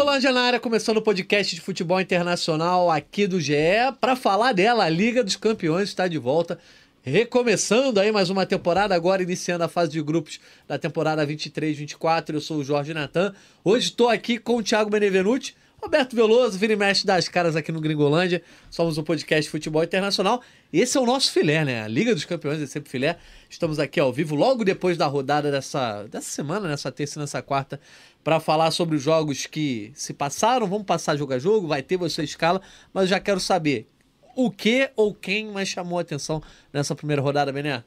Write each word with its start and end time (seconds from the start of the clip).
Gringolândia 0.00 0.32
na 0.32 0.40
área, 0.40 0.58
começando 0.58 0.96
o 0.96 1.02
podcast 1.02 1.54
de 1.54 1.60
futebol 1.60 2.00
internacional 2.00 2.90
aqui 2.90 3.26
do 3.26 3.38
GE. 3.38 3.52
Para 4.00 4.16
falar 4.16 4.54
dela, 4.54 4.84
a 4.84 4.88
Liga 4.88 5.22
dos 5.22 5.36
Campeões 5.36 5.90
está 5.90 6.08
de 6.08 6.16
volta. 6.16 6.58
Recomeçando 7.02 8.00
aí 8.00 8.10
mais 8.10 8.30
uma 8.30 8.46
temporada, 8.46 8.94
agora 8.94 9.22
iniciando 9.22 9.62
a 9.62 9.68
fase 9.68 9.92
de 9.92 10.00
grupos 10.00 10.40
da 10.66 10.78
temporada 10.78 11.26
23-24. 11.26 12.32
Eu 12.32 12.40
sou 12.40 12.60
o 12.60 12.64
Jorge 12.64 12.94
Natan. 12.94 13.34
Hoje 13.62 13.88
estou 13.88 14.08
aqui 14.08 14.38
com 14.38 14.56
o 14.56 14.62
Thiago 14.62 14.88
Benevenuti, 14.88 15.54
Roberto 15.82 16.14
Veloso, 16.14 16.58
vira 16.58 16.74
e 16.74 17.06
das 17.06 17.26
caras 17.26 17.56
aqui 17.56 17.72
no 17.72 17.80
Gringolândia. 17.80 18.42
Somos 18.70 18.98
um 18.98 19.02
podcast 19.02 19.50
futebol 19.50 19.82
internacional. 19.82 20.42
Esse 20.70 20.98
é 20.98 21.00
o 21.00 21.06
nosso 21.06 21.32
filé, 21.32 21.64
né? 21.64 21.82
A 21.82 21.88
Liga 21.88 22.14
dos 22.14 22.26
Campeões 22.26 22.60
é 22.60 22.66
sempre 22.66 22.90
filé. 22.90 23.16
Estamos 23.48 23.78
aqui 23.78 23.98
ao 23.98 24.12
vivo, 24.12 24.34
logo 24.34 24.62
depois 24.62 24.98
da 24.98 25.06
rodada 25.06 25.50
dessa, 25.50 26.02
dessa 26.04 26.30
semana, 26.30 26.68
nessa 26.68 26.92
terça 26.92 27.18
e 27.18 27.20
nessa 27.20 27.40
quarta, 27.40 27.80
para 28.22 28.38
falar 28.38 28.70
sobre 28.72 28.94
os 28.96 29.02
jogos 29.02 29.46
que 29.46 29.90
se 29.94 30.12
passaram. 30.12 30.66
Vamos 30.66 30.84
passar 30.84 31.16
jogo 31.16 31.32
a 31.32 31.38
jogo, 31.38 31.66
vai 31.66 31.82
ter 31.82 31.96
você 31.96 32.22
escala, 32.22 32.60
mas 32.92 33.08
já 33.08 33.18
quero 33.18 33.40
saber 33.40 33.88
o 34.36 34.50
que 34.50 34.90
ou 34.94 35.14
quem 35.14 35.50
mais 35.50 35.68
chamou 35.68 35.98
a 35.98 36.02
atenção 36.02 36.42
nessa 36.70 36.94
primeira 36.94 37.22
rodada, 37.22 37.50
Bené? 37.50 37.82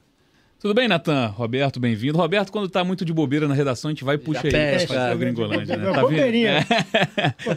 Tudo 0.64 0.74
bem, 0.74 0.88
Natan? 0.88 1.28
Roberto, 1.28 1.78
bem-vindo. 1.78 2.18
Roberto, 2.18 2.50
quando 2.50 2.70
tá 2.70 2.86
muito 2.86 3.04
de 3.04 3.12
bobeira 3.12 3.50
na 3.50 3.54
redação, 3.54 3.90
a 3.90 3.92
gente 3.92 4.06
vai 4.06 4.16
e 4.16 4.18
puxa 4.18 4.48
ele 4.48 4.58
pra 4.58 4.88
fazer 4.88 5.14
o 5.14 5.18
Gringolândia, 5.18 5.76
né? 5.76 5.92
Tá 5.92 6.00
bobeirinha. 6.00 6.66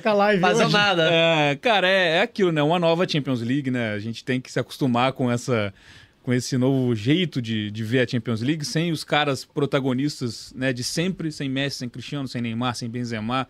É. 0.05 0.10
live 0.10 0.41
Fazendo 0.41 0.70
nada. 0.70 1.09
É, 1.09 1.55
cara, 1.55 1.88
é, 1.88 2.16
é 2.16 2.23
aquilo, 2.23 2.51
né? 2.51 2.60
Uma 2.60 2.80
nova 2.80 3.09
Champions 3.09 3.41
League, 3.42 3.70
né? 3.70 3.92
A 3.92 4.01
gente 4.01 4.24
tem 4.24 4.41
que 4.41 4.51
se 4.51 4.59
acostumar 4.59 5.12
com 5.12 5.30
essa 5.30 5.73
com 6.24 6.34
esse 6.34 6.59
novo 6.59 6.96
jeito 6.96 7.41
de, 7.41 7.70
de 7.70 7.84
ver 7.84 8.01
a 8.01 8.09
Champions 8.09 8.42
League, 8.42 8.65
sem 8.65 8.91
os 8.91 9.05
caras 9.05 9.45
protagonistas 9.45 10.52
né, 10.57 10.73
de 10.73 10.82
sempre, 10.82 11.30
sem 11.30 11.48
Messi, 11.48 11.77
sem 11.77 11.88
Cristiano, 11.88 12.27
sem 12.27 12.43
Neymar, 12.43 12.74
sem 12.74 12.90
Benzema, 12.90 13.46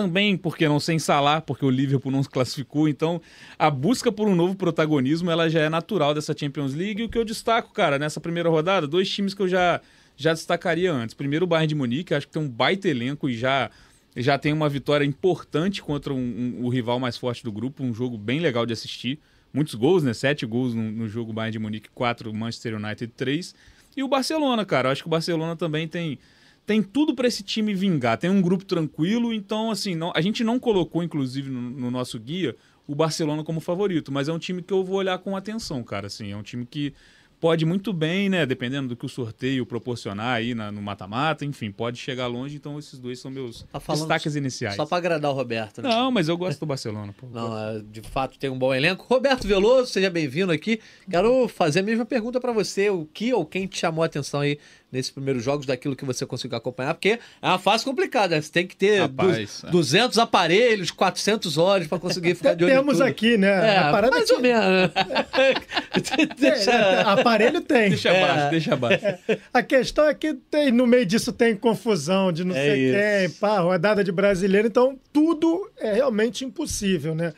também, 0.00 0.34
porque 0.34 0.66
não 0.66 0.80
sem 0.80 0.98
Salah, 0.98 1.42
porque 1.42 1.62
o 1.62 1.68
Liverpool 1.68 2.10
não 2.10 2.22
se 2.22 2.30
classificou. 2.30 2.88
Então, 2.88 3.20
a 3.58 3.70
busca 3.70 4.10
por 4.10 4.26
um 4.26 4.34
novo 4.34 4.54
protagonismo, 4.54 5.30
ela 5.30 5.50
já 5.50 5.60
é 5.60 5.68
natural 5.68 6.14
dessa 6.14 6.34
Champions 6.36 6.72
League. 6.74 7.02
E 7.02 7.04
o 7.04 7.08
que 7.08 7.18
eu 7.18 7.24
destaco, 7.24 7.70
cara, 7.74 7.98
nessa 7.98 8.18
primeira 8.18 8.48
rodada, 8.48 8.86
dois 8.86 9.10
times 9.10 9.34
que 9.34 9.42
eu 9.42 9.48
já, 9.48 9.78
já 10.16 10.32
destacaria 10.32 10.90
antes. 10.90 11.14
Primeiro, 11.14 11.44
o 11.44 11.46
Bayern 11.46 11.66
de 11.66 11.74
Munique, 11.74 12.14
acho 12.14 12.26
que 12.26 12.32
tem 12.32 12.40
um 12.40 12.48
baita 12.48 12.88
elenco 12.88 13.28
e 13.28 13.36
já, 13.36 13.70
já 14.16 14.38
tem 14.38 14.54
uma 14.54 14.70
vitória 14.70 15.04
importante 15.04 15.82
contra 15.82 16.14
um, 16.14 16.18
um, 16.18 16.64
o 16.64 16.70
rival 16.70 16.98
mais 16.98 17.18
forte 17.18 17.44
do 17.44 17.52
grupo, 17.52 17.82
um 17.82 17.92
jogo 17.92 18.16
bem 18.16 18.40
legal 18.40 18.64
de 18.64 18.72
assistir 18.72 19.18
muitos 19.52 19.74
gols, 19.74 20.02
né? 20.02 20.14
Sete 20.14 20.46
gols 20.46 20.74
no, 20.74 20.82
no 20.82 21.08
jogo 21.08 21.30
Bayern 21.30 21.52
de 21.52 21.58
Munique, 21.58 21.90
quatro 21.90 22.32
Manchester 22.32 22.76
United, 22.76 23.12
três. 23.14 23.54
E 23.94 24.02
o 24.02 24.08
Barcelona, 24.08 24.64
cara. 24.64 24.90
Acho 24.90 25.02
que 25.02 25.08
o 25.08 25.10
Barcelona 25.10 25.56
também 25.56 25.86
tem 25.86 26.18
tem 26.66 26.82
tudo 26.82 27.14
para 27.14 27.26
esse 27.26 27.42
time 27.42 27.74
vingar. 27.74 28.18
Tem 28.18 28.30
um 28.30 28.40
grupo 28.40 28.64
tranquilo, 28.64 29.32
então 29.32 29.70
assim, 29.70 29.94
não, 29.94 30.12
a 30.14 30.20
gente 30.20 30.44
não 30.44 30.58
colocou 30.58 31.02
inclusive 31.02 31.50
no, 31.50 31.60
no, 31.60 31.90
nosso 31.90 32.18
guia 32.18 32.56
o 32.86 32.94
Barcelona 32.94 33.44
como 33.44 33.60
favorito, 33.60 34.10
mas 34.10 34.28
é 34.28 34.32
um 34.32 34.38
time 34.38 34.62
que 34.62 34.72
eu 34.72 34.84
vou 34.84 34.96
olhar 34.96 35.18
com 35.18 35.36
atenção, 35.36 35.82
cara, 35.82 36.06
assim, 36.06 36.32
é 36.32 36.36
um 36.36 36.42
time 36.42 36.66
que 36.66 36.92
pode 37.40 37.64
muito 37.64 37.92
bem, 37.92 38.28
né? 38.28 38.44
Dependendo 38.44 38.88
do 38.88 38.96
que 38.96 39.06
o 39.06 39.08
sorteio 39.08 39.64
proporcionar 39.64 40.36
aí 40.36 40.54
na, 40.54 40.70
no 40.70 40.82
mata-mata, 40.82 41.44
enfim, 41.44 41.72
pode 41.72 41.98
chegar 41.98 42.26
longe. 42.26 42.54
Então, 42.54 42.78
esses 42.78 42.98
dois 42.98 43.18
são 43.18 43.30
meus 43.30 43.66
tá 43.72 43.80
destaques 43.94 44.36
iniciais. 44.36 44.76
Só 44.76 44.84
para 44.84 44.98
agradar 44.98 45.30
o 45.30 45.34
Roberto, 45.34 45.80
né? 45.80 45.88
Não, 45.88 46.10
mas 46.10 46.28
eu 46.28 46.36
gosto 46.36 46.60
do 46.60 46.66
Barcelona. 46.66 47.14
Pô, 47.16 47.26
Não, 47.32 47.56
é, 47.56 47.80
de 47.80 48.02
fato 48.02 48.38
tem 48.38 48.50
um 48.50 48.58
bom 48.58 48.74
elenco. 48.74 49.06
Roberto 49.08 49.48
Veloso, 49.48 49.90
seja 49.90 50.10
bem-vindo 50.10 50.52
aqui. 50.52 50.80
Quero 51.08 51.48
fazer 51.48 51.80
a 51.80 51.82
mesma 51.82 52.04
pergunta 52.04 52.38
para 52.38 52.52
você. 52.52 52.90
O 52.90 53.06
que 53.06 53.32
ou 53.32 53.46
quem 53.46 53.66
te 53.66 53.78
chamou 53.78 54.02
a 54.02 54.06
atenção 54.06 54.40
aí 54.40 54.58
nesses 54.90 55.10
primeiros 55.10 55.42
jogos 55.42 55.66
daquilo 55.66 55.94
que 55.94 56.04
você 56.04 56.26
conseguiu 56.26 56.58
acompanhar, 56.58 56.94
porque 56.94 57.18
é 57.40 57.46
uma 57.46 57.58
fase 57.58 57.84
complicada. 57.84 58.40
Você 58.40 58.50
tem 58.50 58.66
que 58.66 58.76
ter 58.76 59.00
Rapaz, 59.00 59.62
du 59.62 59.70
200 59.70 60.18
é. 60.18 60.20
aparelhos, 60.20 60.90
400 60.90 61.58
olhos 61.58 61.86
para 61.86 61.98
conseguir 61.98 62.34
ficar 62.34 62.54
de 62.54 62.64
olho 62.64 62.74
Temos 62.74 63.00
aqui, 63.00 63.36
né? 63.36 63.74
É, 63.74 63.78
a 63.78 63.90
parada 63.90 64.10
mais 64.10 64.24
aqui... 64.24 64.32
ou 64.34 64.40
menos. 64.40 64.90
deixa... 66.38 66.70
É, 66.70 67.02
aparelho 67.02 67.60
tem. 67.60 67.90
Deixa 67.90 68.10
abaixo, 68.10 68.40
é. 68.40 68.50
deixa 68.50 68.74
abaixo. 68.74 69.04
A 69.52 69.62
questão 69.62 70.06
é 70.06 70.14
que 70.14 70.34
tem, 70.34 70.70
no 70.72 70.86
meio 70.86 71.06
disso 71.06 71.32
tem 71.32 71.54
confusão 71.56 72.32
de 72.32 72.44
não 72.44 72.54
é 72.54 72.64
sei 72.64 72.88
isso. 72.88 72.98
quem, 72.98 73.38
pá, 73.38 73.60
rodada 73.60 74.02
de 74.02 74.12
brasileiro, 74.12 74.66
então 74.68 74.98
tudo 75.12 75.70
é 75.78 75.94
realmente 75.94 76.44
impossível, 76.44 77.14
né? 77.14 77.32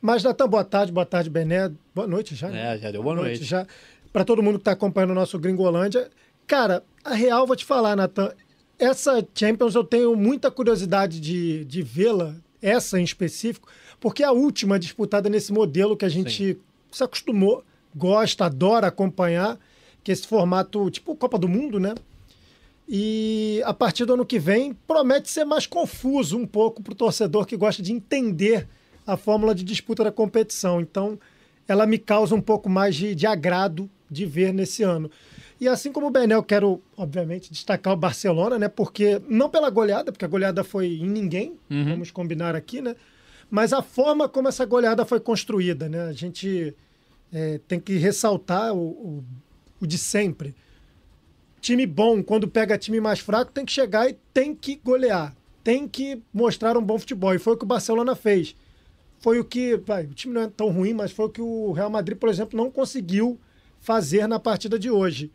Mas, 0.00 0.22
Natan, 0.22 0.46
boa 0.46 0.64
tarde, 0.64 0.92
boa 0.92 1.06
tarde, 1.06 1.30
Bené. 1.30 1.72
Boa 1.94 2.06
noite 2.06 2.34
já. 2.34 2.50
Né? 2.50 2.74
É, 2.74 2.78
já 2.78 2.90
deu 2.90 3.02
boa, 3.02 3.14
boa 3.14 3.24
noite. 3.24 3.38
noite. 3.38 3.50
já. 3.50 3.66
Para 4.12 4.22
todo 4.22 4.42
mundo 4.42 4.56
que 4.56 4.60
está 4.60 4.72
acompanhando 4.72 5.12
o 5.12 5.14
nosso 5.14 5.38
Gringolândia, 5.38 6.10
Cara, 6.46 6.84
a 7.02 7.14
real, 7.14 7.46
vou 7.46 7.56
te 7.56 7.64
falar, 7.64 7.96
Nathan, 7.96 8.32
essa 8.78 9.26
Champions 9.34 9.74
eu 9.74 9.84
tenho 9.84 10.14
muita 10.14 10.50
curiosidade 10.50 11.20
de, 11.20 11.64
de 11.64 11.82
vê-la, 11.82 12.34
essa 12.60 12.98
em 12.98 13.04
específico, 13.04 13.68
porque 14.00 14.22
é 14.22 14.26
a 14.26 14.32
última 14.32 14.78
disputada 14.78 15.28
nesse 15.28 15.52
modelo 15.52 15.96
que 15.96 16.04
a 16.04 16.08
gente 16.08 16.54
Sim. 16.54 16.60
se 16.90 17.04
acostumou, 17.04 17.64
gosta, 17.94 18.46
adora 18.46 18.86
acompanhar, 18.86 19.58
que 20.02 20.10
é 20.10 20.14
esse 20.14 20.26
formato 20.26 20.90
tipo 20.90 21.14
Copa 21.14 21.38
do 21.38 21.48
Mundo, 21.48 21.78
né? 21.78 21.94
E 22.86 23.62
a 23.64 23.72
partir 23.72 24.04
do 24.04 24.14
ano 24.14 24.26
que 24.26 24.38
vem 24.38 24.74
promete 24.86 25.30
ser 25.30 25.44
mais 25.44 25.66
confuso 25.66 26.36
um 26.36 26.46
pouco 26.46 26.82
para 26.82 26.92
o 26.92 26.96
torcedor 26.96 27.46
que 27.46 27.56
gosta 27.56 27.82
de 27.82 27.92
entender 27.92 28.68
a 29.06 29.16
fórmula 29.16 29.54
de 29.54 29.64
disputa 29.64 30.04
da 30.04 30.12
competição. 30.12 30.80
Então, 30.80 31.18
ela 31.66 31.86
me 31.86 31.98
causa 31.98 32.34
um 32.34 32.40
pouco 32.40 32.68
mais 32.68 32.94
de, 32.94 33.14
de 33.14 33.26
agrado 33.26 33.88
de 34.10 34.26
ver 34.26 34.52
nesse 34.52 34.82
ano. 34.82 35.10
E 35.64 35.68
assim 35.68 35.90
como 35.90 36.08
o 36.08 36.10
Benel, 36.10 36.42
quero, 36.42 36.82
obviamente, 36.94 37.50
destacar 37.50 37.94
o 37.94 37.96
Barcelona, 37.96 38.58
né? 38.58 38.68
Porque, 38.68 39.22
não 39.26 39.48
pela 39.48 39.70
goleada, 39.70 40.12
porque 40.12 40.26
a 40.26 40.28
goleada 40.28 40.62
foi 40.62 40.88
em 40.88 41.08
ninguém, 41.08 41.58
uhum. 41.70 41.86
vamos 41.86 42.10
combinar 42.10 42.54
aqui, 42.54 42.82
né? 42.82 42.94
Mas 43.50 43.72
a 43.72 43.80
forma 43.80 44.28
como 44.28 44.46
essa 44.46 44.66
goleada 44.66 45.06
foi 45.06 45.20
construída, 45.20 45.88
né? 45.88 46.02
A 46.02 46.12
gente 46.12 46.76
é, 47.32 47.58
tem 47.66 47.80
que 47.80 47.96
ressaltar 47.96 48.74
o, 48.74 48.78
o, 48.78 49.24
o 49.80 49.86
de 49.86 49.96
sempre. 49.96 50.54
Time 51.62 51.86
bom, 51.86 52.22
quando 52.22 52.46
pega 52.46 52.76
time 52.76 53.00
mais 53.00 53.20
fraco, 53.20 53.50
tem 53.50 53.64
que 53.64 53.72
chegar 53.72 54.06
e 54.06 54.18
tem 54.34 54.54
que 54.54 54.76
golear. 54.76 55.34
Tem 55.62 55.88
que 55.88 56.20
mostrar 56.30 56.76
um 56.76 56.82
bom 56.82 56.98
futebol. 56.98 57.34
E 57.34 57.38
foi 57.38 57.54
o 57.54 57.56
que 57.56 57.64
o 57.64 57.66
Barcelona 57.66 58.14
fez. 58.14 58.54
Foi 59.18 59.40
o 59.40 59.44
que. 59.44 59.78
Vai, 59.78 60.04
o 60.04 60.12
time 60.12 60.34
não 60.34 60.42
é 60.42 60.46
tão 60.46 60.68
ruim, 60.68 60.92
mas 60.92 61.10
foi 61.10 61.24
o 61.24 61.30
que 61.30 61.40
o 61.40 61.72
Real 61.72 61.88
Madrid, 61.88 62.18
por 62.18 62.28
exemplo, 62.28 62.54
não 62.54 62.70
conseguiu 62.70 63.40
fazer 63.80 64.26
na 64.26 64.38
partida 64.38 64.78
de 64.78 64.90
hoje. 64.90 65.32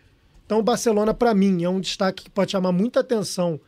Então, 0.49 0.57
o 0.57 0.63
Barcelona, 0.63 1.13
para 1.13 1.31
mim, 1.35 1.63
é 1.63 1.69
um 1.69 1.79
destaque 1.79 2.23
que 2.23 2.29
pode 2.31 2.53
chamar 2.53 2.71
muita 2.71 3.01
atenção, 3.01 3.59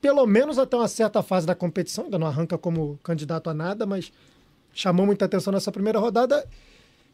pelo 0.00 0.24
menos 0.24 0.56
até 0.56 0.76
uma 0.76 0.86
certa 0.86 1.20
fase 1.20 1.44
da 1.44 1.52
competição. 1.52 2.04
Ainda 2.04 2.16
não 2.16 2.28
arranca 2.28 2.56
como 2.56 2.96
candidato 3.02 3.50
a 3.50 3.54
nada, 3.54 3.84
mas 3.84 4.12
chamou 4.72 5.04
muita 5.04 5.24
atenção 5.24 5.52
nessa 5.52 5.72
primeira 5.72 5.98
rodada. 5.98 6.48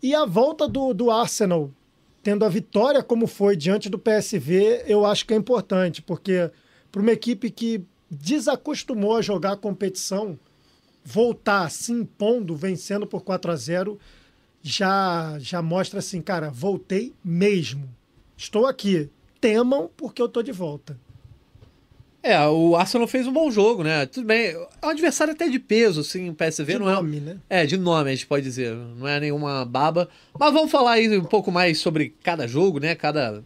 E 0.03 0.15
a 0.15 0.27
volta 0.27 0.69
do, 0.69 0.93
do 0.93 1.11
Arsenal, 1.11 1.71
tendo 2.23 2.45
a 2.45 2.51
vitória 2.51 3.03
como 3.03 3.27
foi 3.27 3.57
diante 3.57 3.89
do 3.89 3.99
PSV, 3.99 4.85
eu 4.87 5.07
acho 5.07 5.25
que 5.25 5.33
é 5.33 5.39
importante, 5.39 6.03
porque 6.03 6.51
para 6.91 7.01
uma 7.01 7.13
equipe 7.13 7.51
que 7.51 7.83
desacostumou 8.11 9.17
a 9.17 9.23
jogar 9.23 9.53
a 9.53 9.57
competição, 9.57 10.39
voltar 11.03 11.71
se 11.71 11.93
impondo, 11.93 12.55
vencendo 12.55 13.07
por 13.07 13.23
4 13.23 13.53
a 13.53 13.57
0 13.57 13.99
já, 14.63 15.39
já 15.39 15.63
mostra 15.63 16.01
assim, 16.01 16.21
cara, 16.21 16.51
voltei 16.51 17.15
mesmo. 17.25 17.89
Estou 18.43 18.67
aqui. 18.67 19.09
Temam 19.41 19.89
porque 19.97 20.21
eu 20.21 20.27
estou 20.27 20.43
de 20.43 20.51
volta. 20.51 20.99
É, 22.21 22.45
o 22.49 22.75
Arsenal 22.75 23.07
fez 23.07 23.25
um 23.25 23.33
bom 23.33 23.49
jogo, 23.53 23.85
né? 23.85 24.05
Tudo 24.07 24.27
bem. 24.27 24.49
É 24.49 24.87
um 24.87 24.89
adversário 24.89 25.33
até 25.33 25.49
de 25.49 25.61
peso, 25.61 26.01
assim, 26.01 26.29
o 26.29 26.35
PSV 26.35 26.73
de 26.73 26.79
não 26.81 26.87
nome, 26.87 27.19
é. 27.19 27.21
né? 27.21 27.37
É, 27.49 27.67
de 27.67 27.77
nome, 27.77 28.11
a 28.11 28.13
gente 28.13 28.27
pode 28.27 28.43
dizer. 28.43 28.75
Não 28.75 29.07
é 29.07 29.21
nenhuma 29.21 29.65
baba. 29.65 30.09
Mas 30.37 30.53
vamos 30.53 30.73
falar 30.73 30.95
aí 30.95 31.17
um 31.17 31.25
pouco 31.25 31.53
mais 31.53 31.79
sobre 31.79 32.17
cada 32.21 32.49
jogo, 32.49 32.81
né? 32.81 32.97
Cada 32.97 33.45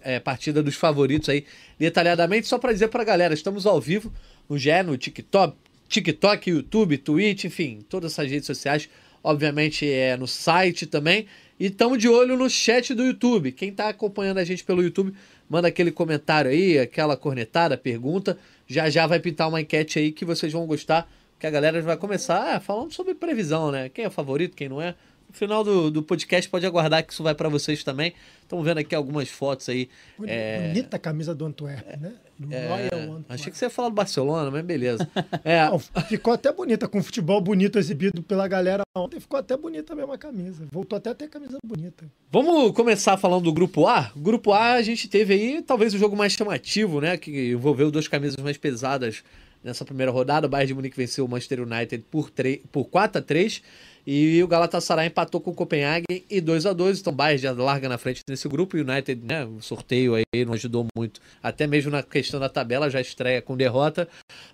é, 0.00 0.18
partida 0.18 0.62
dos 0.62 0.76
favoritos 0.76 1.28
aí, 1.28 1.44
detalhadamente. 1.78 2.46
Só 2.46 2.56
para 2.56 2.72
dizer 2.72 2.88
pra 2.88 3.04
galera, 3.04 3.34
estamos 3.34 3.66
ao 3.66 3.78
vivo 3.82 4.10
no 4.48 4.56
GE, 4.56 4.82
no 4.82 4.96
TikTok, 4.96 5.54
TikTok, 5.90 6.50
YouTube, 6.50 6.96
Twitch, 6.96 7.44
enfim, 7.44 7.80
todas 7.86 8.12
essas 8.12 8.30
redes 8.30 8.46
sociais. 8.46 8.88
Obviamente 9.22 9.86
é 9.88 10.16
no 10.16 10.26
site 10.26 10.86
também. 10.86 11.26
E 11.62 11.66
estamos 11.66 11.96
de 11.96 12.08
olho 12.08 12.36
no 12.36 12.50
chat 12.50 12.92
do 12.92 13.04
YouTube. 13.04 13.52
Quem 13.52 13.68
está 13.68 13.88
acompanhando 13.88 14.38
a 14.38 14.44
gente 14.44 14.64
pelo 14.64 14.82
YouTube, 14.82 15.14
manda 15.48 15.68
aquele 15.68 15.92
comentário 15.92 16.50
aí, 16.50 16.76
aquela 16.76 17.16
cornetada, 17.16 17.78
pergunta. 17.78 18.36
Já 18.66 18.90
já 18.90 19.06
vai 19.06 19.20
pintar 19.20 19.48
uma 19.48 19.60
enquete 19.60 19.96
aí 19.96 20.10
que 20.10 20.24
vocês 20.24 20.52
vão 20.52 20.66
gostar, 20.66 21.08
que 21.38 21.46
a 21.46 21.50
galera 21.50 21.80
vai 21.80 21.96
começar 21.96 22.56
ah, 22.56 22.58
falando 22.58 22.92
sobre 22.92 23.14
previsão, 23.14 23.70
né? 23.70 23.88
Quem 23.88 24.04
é 24.04 24.10
favorito, 24.10 24.56
quem 24.56 24.68
não 24.68 24.82
é. 24.82 24.96
No 25.32 25.38
final 25.38 25.64
do, 25.64 25.90
do 25.90 26.02
podcast 26.02 26.48
pode 26.50 26.66
aguardar 26.66 27.02
que 27.02 27.10
isso 27.10 27.22
vai 27.22 27.34
para 27.34 27.48
vocês 27.48 27.82
também. 27.82 28.12
Estamos 28.42 28.62
vendo 28.66 28.76
aqui 28.76 28.94
algumas 28.94 29.30
fotos 29.30 29.66
aí. 29.70 29.88
Bonita, 30.18 30.34
é... 30.34 30.68
bonita 30.68 30.96
a 30.96 30.98
camisa 30.98 31.34
do 31.34 31.46
Antwerp, 31.46 31.86
né? 31.98 32.12
Do 32.38 32.52
é... 32.52 32.84
Antwerp. 32.84 33.24
Achei 33.30 33.50
que 33.50 33.56
você 33.56 33.64
ia 33.64 33.70
falar 33.70 33.88
do 33.88 33.94
Barcelona, 33.94 34.50
mas 34.50 34.62
beleza. 34.62 35.08
É... 35.42 35.64
Não, 35.64 35.78
ficou 35.78 36.34
até 36.34 36.52
bonita, 36.52 36.86
com 36.86 37.02
futebol 37.02 37.40
bonito 37.40 37.78
exibido 37.78 38.22
pela 38.22 38.46
galera 38.46 38.82
ontem. 38.94 39.18
Ficou 39.18 39.40
até 39.40 39.56
bonita 39.56 39.94
mesmo 39.94 40.12
a 40.12 40.18
camisa. 40.18 40.66
Voltou 40.70 40.98
até 40.98 41.10
a 41.10 41.14
ter 41.14 41.28
camisa 41.28 41.56
bonita. 41.64 42.04
Vamos 42.30 42.72
começar 42.72 43.16
falando 43.16 43.44
do 43.44 43.52
Grupo 43.52 43.86
A? 43.86 44.12
Grupo 44.14 44.52
A 44.52 44.74
a 44.74 44.82
gente 44.82 45.08
teve 45.08 45.32
aí 45.32 45.62
talvez 45.62 45.94
o 45.94 45.98
jogo 45.98 46.14
mais 46.14 46.34
chamativo, 46.34 47.00
né? 47.00 47.16
Que 47.16 47.52
envolveu 47.52 47.90
duas 47.90 48.06
camisas 48.06 48.36
mais 48.36 48.58
pesadas 48.58 49.24
nessa 49.64 49.84
primeira 49.84 50.12
rodada. 50.12 50.46
O 50.46 50.50
Bayern 50.50 50.68
de 50.68 50.74
Munique 50.74 50.96
venceu 50.96 51.24
o 51.24 51.28
Manchester 51.28 51.62
United 51.62 52.04
por, 52.10 52.30
3, 52.30 52.60
por 52.70 52.84
4 52.84 53.18
a 53.18 53.22
3 53.22 53.62
e 54.06 54.42
o 54.42 54.48
Galatasaray 54.48 55.06
empatou 55.06 55.40
com 55.40 55.50
o 55.50 55.54
Copenhagen 55.54 56.04
e 56.28 56.40
2 56.40 56.66
a 56.66 56.72
2 56.72 57.00
Então, 57.00 57.12
o 57.12 57.16
Bayern 57.16 57.38
já 57.38 57.52
larga 57.52 57.88
na 57.88 57.98
frente 57.98 58.22
nesse 58.28 58.48
grupo. 58.48 58.76
O 58.76 58.80
United, 58.80 59.24
né, 59.24 59.44
o 59.44 59.60
sorteio 59.60 60.14
aí 60.14 60.44
não 60.44 60.54
ajudou 60.54 60.86
muito. 60.96 61.20
Até 61.42 61.66
mesmo 61.66 61.90
na 61.90 62.02
questão 62.02 62.40
da 62.40 62.48
tabela, 62.48 62.90
já 62.90 63.00
estreia 63.00 63.40
com 63.40 63.56
derrota. 63.56 64.08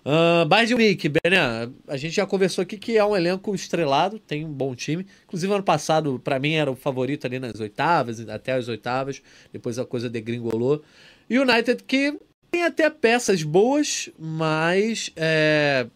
Uh, 0.05 0.45
Bayern 0.45 0.67
de 0.67 0.73
Munique, 0.75 1.09
Bené, 1.09 1.69
a 1.87 1.97
gente 1.97 2.15
já 2.15 2.25
conversou 2.25 2.61
aqui 2.61 2.77
que 2.77 2.97
é 2.97 3.03
um 3.03 3.15
elenco 3.15 3.53
estrelado, 3.55 4.19
tem 4.19 4.45
um 4.45 4.53
bom 4.53 4.75
time. 4.75 5.05
Inclusive, 5.25 5.51
ano 5.51 5.63
passado, 5.63 6.19
para 6.23 6.39
mim, 6.39 6.53
era 6.53 6.71
o 6.71 6.75
favorito 6.75 7.25
ali 7.25 7.39
nas 7.39 7.59
oitavas, 7.59 8.27
até 8.29 8.53
as 8.53 8.67
oitavas. 8.67 9.21
Depois 9.51 9.79
a 9.79 9.85
coisa 9.85 10.09
degringolou. 10.09 10.83
E 11.29 11.39
o 11.39 11.43
United 11.43 11.83
que 11.83 12.17
tem 12.51 12.63
até 12.63 12.89
peças 12.89 13.43
boas, 13.43 14.09
mas 14.17 15.11
é, 15.15 15.87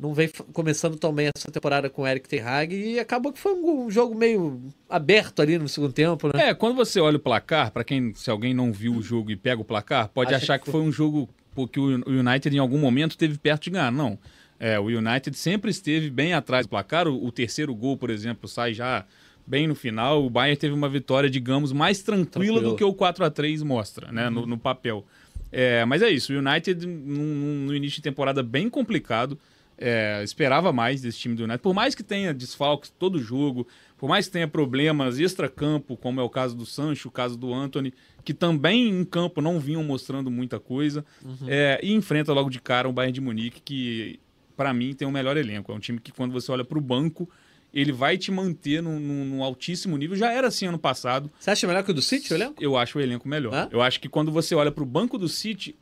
não 0.00 0.14
vem 0.14 0.30
começando 0.52 0.96
tão 0.96 1.12
bem 1.12 1.30
essa 1.34 1.50
temporada 1.50 1.90
com 1.90 2.02
o 2.02 2.06
Eric 2.06 2.28
Ten 2.28 2.40
Hag 2.40 2.74
e 2.74 2.98
acabou 2.98 3.32
que 3.32 3.38
foi 3.38 3.52
um 3.52 3.90
jogo 3.90 4.14
meio 4.14 4.60
aberto 4.88 5.42
ali 5.42 5.58
no 5.58 5.68
segundo 5.68 5.92
tempo, 5.92 6.28
né? 6.28 6.48
É, 6.48 6.54
quando 6.54 6.74
você 6.74 6.98
olha 7.00 7.16
o 7.16 7.20
placar, 7.20 7.70
para 7.70 7.84
quem 7.84 8.14
se 8.14 8.30
alguém 8.30 8.54
não 8.54 8.72
viu 8.72 8.94
o 8.94 9.02
jogo 9.02 9.30
e 9.30 9.36
pega 9.36 9.60
o 9.60 9.64
placar, 9.64 10.08
pode 10.08 10.34
Acha 10.34 10.44
achar 10.44 10.58
que, 10.58 10.64
que 10.64 10.70
foi 10.70 10.80
um 10.80 10.90
jogo 10.90 11.28
porque 11.54 11.78
o 11.78 12.08
United 12.08 12.54
em 12.54 12.58
algum 12.58 12.78
momento 12.78 13.18
teve 13.18 13.36
perto 13.36 13.64
de 13.64 13.70
ganhar, 13.70 13.92
não. 13.92 14.18
É, 14.58 14.78
o 14.78 14.84
United 14.86 15.36
sempre 15.36 15.70
esteve 15.70 16.10
bem 16.10 16.32
atrás 16.32 16.66
do 16.66 16.70
placar, 16.70 17.08
o, 17.08 17.24
o 17.24 17.32
terceiro 17.32 17.74
gol, 17.74 17.96
por 17.96 18.10
exemplo, 18.10 18.48
sai 18.48 18.72
já 18.72 19.04
bem 19.46 19.66
no 19.66 19.74
final. 19.74 20.24
O 20.24 20.30
Bayern 20.30 20.56
teve 20.56 20.74
uma 20.74 20.88
vitória, 20.88 21.28
digamos, 21.28 21.72
mais 21.72 22.02
tranquila 22.02 22.60
Tranquilo. 22.60 22.70
do 22.70 22.76
que 22.76 22.84
o 22.84 22.94
4 22.94 23.24
a 23.24 23.30
3 23.30 23.62
mostra, 23.62 24.12
né, 24.12 24.26
uhum. 24.28 24.32
no, 24.32 24.46
no, 24.46 24.58
papel. 24.58 25.04
É, 25.50 25.84
mas 25.84 26.00
é 26.02 26.10
isso, 26.10 26.32
o 26.32 26.38
United 26.38 26.86
no 26.86 27.74
início 27.74 27.96
de 27.96 28.02
temporada 28.02 28.42
bem 28.42 28.70
complicado, 28.70 29.36
é, 29.80 30.22
esperava 30.22 30.72
mais 30.72 31.00
desse 31.00 31.18
time 31.18 31.34
do 31.34 31.44
United. 31.44 31.62
Por 31.62 31.72
mais 31.72 31.94
que 31.94 32.02
tenha 32.02 32.34
desfalques 32.34 32.92
todo 32.98 33.18
jogo, 33.18 33.66
por 33.96 34.08
mais 34.08 34.26
que 34.26 34.32
tenha 34.32 34.46
problemas 34.46 35.18
extra-campo, 35.18 35.96
como 35.96 36.20
é 36.20 36.22
o 36.22 36.28
caso 36.28 36.54
do 36.54 36.66
Sancho, 36.66 37.08
o 37.08 37.10
caso 37.10 37.36
do 37.36 37.52
Anthony, 37.54 37.94
que 38.22 38.34
também 38.34 38.88
em 38.88 39.04
campo 39.04 39.40
não 39.40 39.58
vinham 39.58 39.82
mostrando 39.82 40.30
muita 40.30 40.60
coisa, 40.60 41.04
uhum. 41.24 41.46
é, 41.48 41.80
e 41.82 41.92
enfrenta 41.92 42.32
logo 42.32 42.50
de 42.50 42.60
cara 42.60 42.88
o 42.88 42.92
Bayern 42.92 43.12
de 43.12 43.20
Munique, 43.20 43.62
que 43.62 44.20
para 44.54 44.74
mim 44.74 44.92
tem 44.92 45.08
o 45.08 45.10
melhor 45.10 45.38
elenco. 45.38 45.72
É 45.72 45.74
um 45.74 45.80
time 45.80 45.98
que 45.98 46.12
quando 46.12 46.32
você 46.32 46.52
olha 46.52 46.64
para 46.64 46.76
o 46.76 46.82
banco, 46.82 47.28
ele 47.72 47.92
vai 47.92 48.18
te 48.18 48.30
manter 48.30 48.82
num, 48.82 49.42
altíssimo 49.42 49.96
nível. 49.96 50.16
Já 50.16 50.30
era 50.30 50.48
assim 50.48 50.66
ano 50.66 50.78
passado. 50.78 51.30
Você 51.38 51.50
acha 51.50 51.66
melhor 51.66 51.82
que 51.82 51.90
o 51.90 51.94
do 51.94 52.02
City, 52.02 52.32
o 52.32 52.36
elenco? 52.36 52.62
Eu 52.62 52.76
acho 52.76 52.98
o 52.98 53.00
elenco 53.00 53.26
melhor. 53.26 53.54
Hã? 53.54 53.68
Eu 53.70 53.80
acho 53.80 53.98
que 53.98 54.08
quando 54.08 54.30
você 54.30 54.54
olha 54.54 54.70
para 54.70 54.82
o 54.82 54.86
banco 54.86 55.16
do 55.16 55.28
City, 55.28 55.74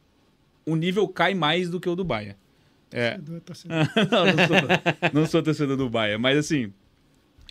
o 0.64 0.76
nível 0.76 1.08
cai 1.08 1.34
mais 1.34 1.68
do 1.68 1.80
que 1.80 1.88
o 1.88 1.96
do 1.96 2.04
Bayern. 2.04 2.36
É. 2.90 3.18
Torcedor, 3.44 3.76
não, 4.10 4.26
não, 4.26 4.46
sou, 4.46 5.12
não 5.12 5.26
sou 5.26 5.42
torcedor 5.42 5.76
do 5.76 5.90
Bayern, 5.90 6.20
mas 6.20 6.38
assim, 6.38 6.72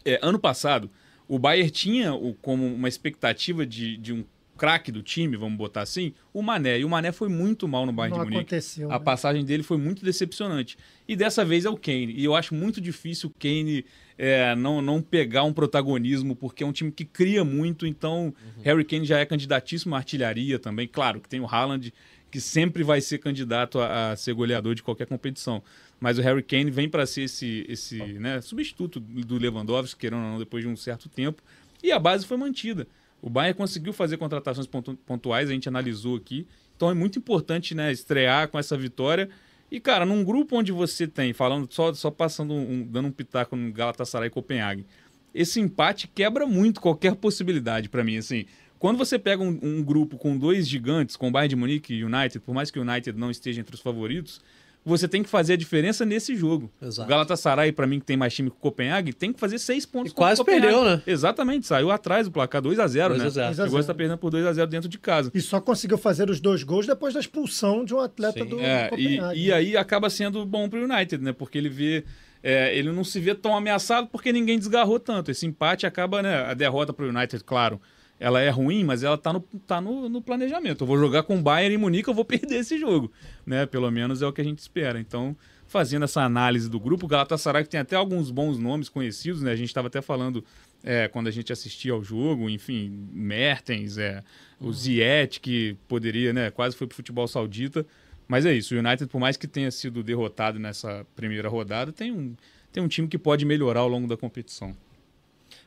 é, 0.04 0.20
ano 0.22 0.40
passado, 0.40 0.90
o 1.28 1.38
Bayern 1.38 1.70
tinha 1.70 2.14
o, 2.14 2.34
como 2.36 2.66
uma 2.66 2.88
expectativa 2.88 3.66
de, 3.66 3.98
de 3.98 4.14
um 4.14 4.24
craque 4.58 4.92
do 4.92 5.04
time, 5.04 5.38
vamos 5.38 5.58
botar 5.58 5.82
assim, 5.82 6.14
o 6.34 6.42
Mané. 6.42 6.80
E 6.80 6.86
o 6.86 6.90
Mané 6.90 7.12
foi 7.12 7.30
muito 7.30 7.68
mal 7.68 7.86
no 7.86 7.94
Bayern 7.94 8.18
não 8.18 8.26
de 8.26 8.32
Munique. 8.32 8.56
Aconteceu, 8.56 8.92
a 8.92 8.98
né? 8.98 9.06
passagem 9.06 9.46
dele 9.46 9.64
foi 9.64 9.78
muito 9.78 10.04
decepcionante. 10.04 10.78
E 11.08 11.16
dessa 11.16 11.46
vez 11.46 11.64
é 11.64 11.70
o 11.70 11.78
Kane. 11.78 12.14
E 12.14 12.26
eu 12.26 12.36
acho 12.36 12.56
muito 12.56 12.82
difícil 12.82 13.30
o 13.30 13.34
Kane 13.40 13.86
é, 14.18 14.56
não, 14.56 14.82
não 14.82 15.02
pegar 15.02 15.44
um 15.44 15.54
protagonismo, 15.54 16.36
porque 16.36 16.64
é 16.64 16.66
um 16.66 16.72
time 16.72 16.92
que 16.92 17.06
cria 17.06 17.46
muito. 17.46 17.86
Então, 17.86 18.34
uhum. 18.58 18.64
Harry 18.64 18.84
Kane 18.84 19.06
já 19.06 19.20
é 19.20 19.26
candidatíssimo 19.26 19.94
à 19.94 20.00
artilharia 20.00 20.58
também. 20.58 20.88
Claro 20.88 21.22
que 21.22 21.30
tem 21.30 21.40
o 21.40 21.46
Haaland 21.46 21.94
que 22.38 22.42
sempre 22.42 22.84
vai 22.84 23.02
ser 23.02 23.18
candidato 23.18 23.80
a, 23.80 24.12
a 24.12 24.16
ser 24.16 24.32
goleador 24.32 24.76
de 24.76 24.84
qualquer 24.84 25.08
competição. 25.08 25.64
Mas 26.00 26.20
o 26.20 26.22
Harry 26.22 26.44
Kane 26.44 26.70
vem 26.70 26.88
para 26.88 27.04
ser 27.08 27.24
esse, 27.24 27.66
esse 27.68 27.98
né, 28.20 28.40
substituto 28.42 29.00
do 29.00 29.40
Lewandowski, 29.40 30.00
querendo 30.00 30.22
ou 30.22 30.32
não, 30.34 30.38
depois 30.38 30.64
de 30.64 30.70
um 30.70 30.76
certo 30.76 31.10
tempo. 31.10 31.42
E 31.82 31.92
a 31.92 31.98
base 31.98 32.28
foi 32.28 32.38
mantida. 32.38 32.88
O 33.24 33.28
Bayern 33.28 33.58
conseguiu 33.58 33.92
fazer 33.92 34.18
contratações 34.18 34.68
pontuais, 34.68 35.50
a 35.50 35.52
gente 35.52 35.68
analisou 35.68 36.16
aqui. 36.16 36.46
Então 36.76 36.92
é 36.92 36.94
muito 36.94 37.18
importante 37.18 37.74
né, 37.74 37.92
estrear 37.92 38.50
com 38.50 38.60
essa 38.60 38.78
vitória. 38.78 39.28
E, 39.72 39.80
cara, 39.80 40.06
num 40.06 40.24
grupo 40.24 40.58
onde 40.58 40.72
você 40.72 41.08
tem, 41.08 41.34
falando 41.34 41.68
só, 41.74 41.92
só 41.96 42.12
passando 42.12 42.54
um, 42.54 42.86
dando 42.86 43.08
um 43.08 43.12
pitaco 43.12 43.56
no 43.56 43.72
Galatasaray 43.74 44.28
e 44.28 44.30
Copenhague, 44.30 44.86
esse 45.34 45.60
empate 45.60 46.08
quebra 46.08 46.46
muito 46.46 46.80
qualquer 46.80 47.16
possibilidade 47.16 47.90
para 47.90 48.04
mim. 48.04 48.18
Assim, 48.18 48.46
quando 48.80 48.98
você 48.98 49.18
pega 49.18 49.42
um, 49.42 49.60
um, 49.62 49.84
grupo 49.84 50.18
com 50.18 50.38
dois 50.38 50.68
gigantes, 50.68 51.16
com 51.16 51.32
Bayern 51.32 51.50
de 51.50 51.56
Munique 51.56 51.94
e 51.94 52.04
United, 52.04 52.40
por 52.40 52.54
mais 52.54 52.72
que 52.72 52.80
o 52.80 52.82
United 52.82 53.18
não 53.18 53.32
esteja 53.32 53.62
entre 53.62 53.76
os 53.76 53.82
favoritos, 53.82 54.42
você 54.88 55.08
tem 55.08 55.22
que 55.22 55.30
fazer 55.30 55.54
a 55.54 55.58
diferença 55.58 56.06
nesse 56.06 56.34
jogo. 56.36 56.72
Exato. 56.82 57.06
O 57.06 57.10
Galatasaray, 57.10 57.74
para 57.74 57.86
mim, 57.86 58.00
que 58.00 58.06
tem 58.06 58.16
mais 58.16 58.34
time 58.34 58.50
que 58.50 58.56
o 58.56 58.60
Copenhague, 58.60 59.12
tem 59.12 59.34
que 59.34 59.40
fazer 59.40 59.60
seis 59.60 59.86
pontos. 59.86 60.14
E 60.14 60.16
quase 60.16 60.44
perdeu, 60.44 60.84
né? 60.84 61.02
Exatamente, 61.06 61.68
saiu 61.68 61.92
atrás 61.92 62.28
do 62.28 62.32
placar 62.32 62.62
2 62.62 62.80
a 62.80 62.88
0 62.88 63.18
né? 63.18 63.30
0 63.30 63.54
Chegou 63.54 63.78
a 63.78 63.82
estar 63.82 63.94
perdendo 63.94 64.18
por 64.18 64.32
2 64.32 64.46
a 64.46 64.54
0 64.54 64.70
dentro 64.70 64.88
de 64.88 64.98
casa. 64.98 65.30
E 65.34 65.42
só 65.42 65.60
conseguiu 65.60 65.98
fazer 65.98 66.30
os 66.30 66.40
dois 66.40 66.64
gols 66.64 66.88
depois 66.88 67.14
da 67.14 67.20
expulsão 67.20 67.84
de 67.84 67.94
um 67.94 68.00
atleta 68.00 68.44
Sim. 68.44 68.50
do, 68.50 68.60
é, 68.62 68.90
Copenhague. 68.90 69.40
E, 69.40 69.48
e, 69.48 69.52
aí 69.52 69.76
acaba 69.76 70.10
sendo 70.10 70.46
bom 70.46 70.70
para 70.70 70.80
o 70.80 70.84
United, 70.84 71.22
né? 71.22 71.34
Porque 71.34 71.58
ele 71.58 71.70
vê... 71.70 72.06
É, 72.42 72.74
ele 72.78 72.92
não 72.92 73.04
se 73.04 73.20
vê 73.20 73.34
tão 73.34 73.58
ameaçado 73.58 74.08
porque 74.08 74.32
ninguém 74.32 74.58
desgarrou 74.58 75.00
tanto. 75.00 75.32
Esse 75.32 75.46
empate 75.46 75.86
acaba, 75.86 76.22
né? 76.22 76.46
A 76.46 76.54
derrota 76.54 76.94
para 76.94 77.06
o 77.06 77.10
United, 77.10 77.44
claro 77.44 77.82
ela 78.20 78.42
é 78.42 78.50
ruim, 78.50 78.84
mas 78.84 79.04
ela 79.04 79.18
tá 79.18 79.32
no, 79.32 79.42
tá 79.42 79.80
no, 79.80 80.10
no, 80.10 80.22
planejamento. 80.22 80.82
Eu 80.84 80.88
vou 80.88 80.98
jogar 80.98 81.24
com 81.24 81.38
o 81.38 81.42
Bayern 81.42 81.76
e 81.76 81.78
Munique, 81.78 82.10
eu 82.10 82.14
vou 82.14 82.26
perder 82.26 82.58
esse 82.58 82.78
jogo, 82.78 83.12
né? 83.46 83.66
Pelo 83.66 83.90
menos 83.92 84.22
é 84.22 84.28
o 84.28 84.34
que 84.34 84.42
a 84.42 84.44
gente 84.44 84.60
espera. 84.60 85.00
Então, 85.00 85.36
fazendo 85.68 86.06
essa 86.06 86.22
análise 86.22 86.70
do 86.70 86.80
grupo, 86.80 87.06
o 87.06 87.10
Galatasaray 87.10 87.64
que 87.64 87.70
tem 87.70 87.80
até 87.80 87.96
alguns 87.96 88.32
bons 88.32 88.58
nomes 88.58 88.90
conhecidos, 88.90 89.42
né? 89.42 89.52
A 89.52 89.56
gente 89.56 89.70
estava 89.70 89.88
até 89.88 90.02
falando 90.02 90.44
é, 90.84 91.08
quando 91.08 91.28
a 91.28 91.32
gente 91.32 91.54
assistia 91.54 91.94
ao 91.94 92.04
jogo, 92.04 92.50
enfim, 92.50 93.08
Mertens, 93.12 93.98
é, 93.98 94.24
o 94.60 94.72
Ziyech, 94.74 95.40
que 95.40 95.78
poderia, 95.88 96.34
né? 96.34 96.50
Quase 96.50 96.76
foi 96.76 96.88
pro 96.88 96.96
futebol 96.96 97.28
saudita. 97.28 97.86
Mas 98.28 98.46
é 98.46 98.54
isso, 98.54 98.76
o 98.76 98.80
United, 98.80 99.10
por 99.10 99.20
mais 99.20 99.38
que 99.38 99.48
tenha 99.48 99.72
sido 99.72 100.04
derrotado 100.04 100.60
nessa 100.60 101.06
primeira 101.16 101.48
rodada, 101.48 101.94
tem 101.94 102.12
um, 102.12 102.36
tem 102.74 102.84
um 102.84 102.88
time 102.88 103.08
que 103.08 103.18
pode 103.18 103.46
melhorar 103.46 103.82
ao 103.82 103.88
longo 103.88 104.06
da 104.08 104.18
competição. 104.18 104.76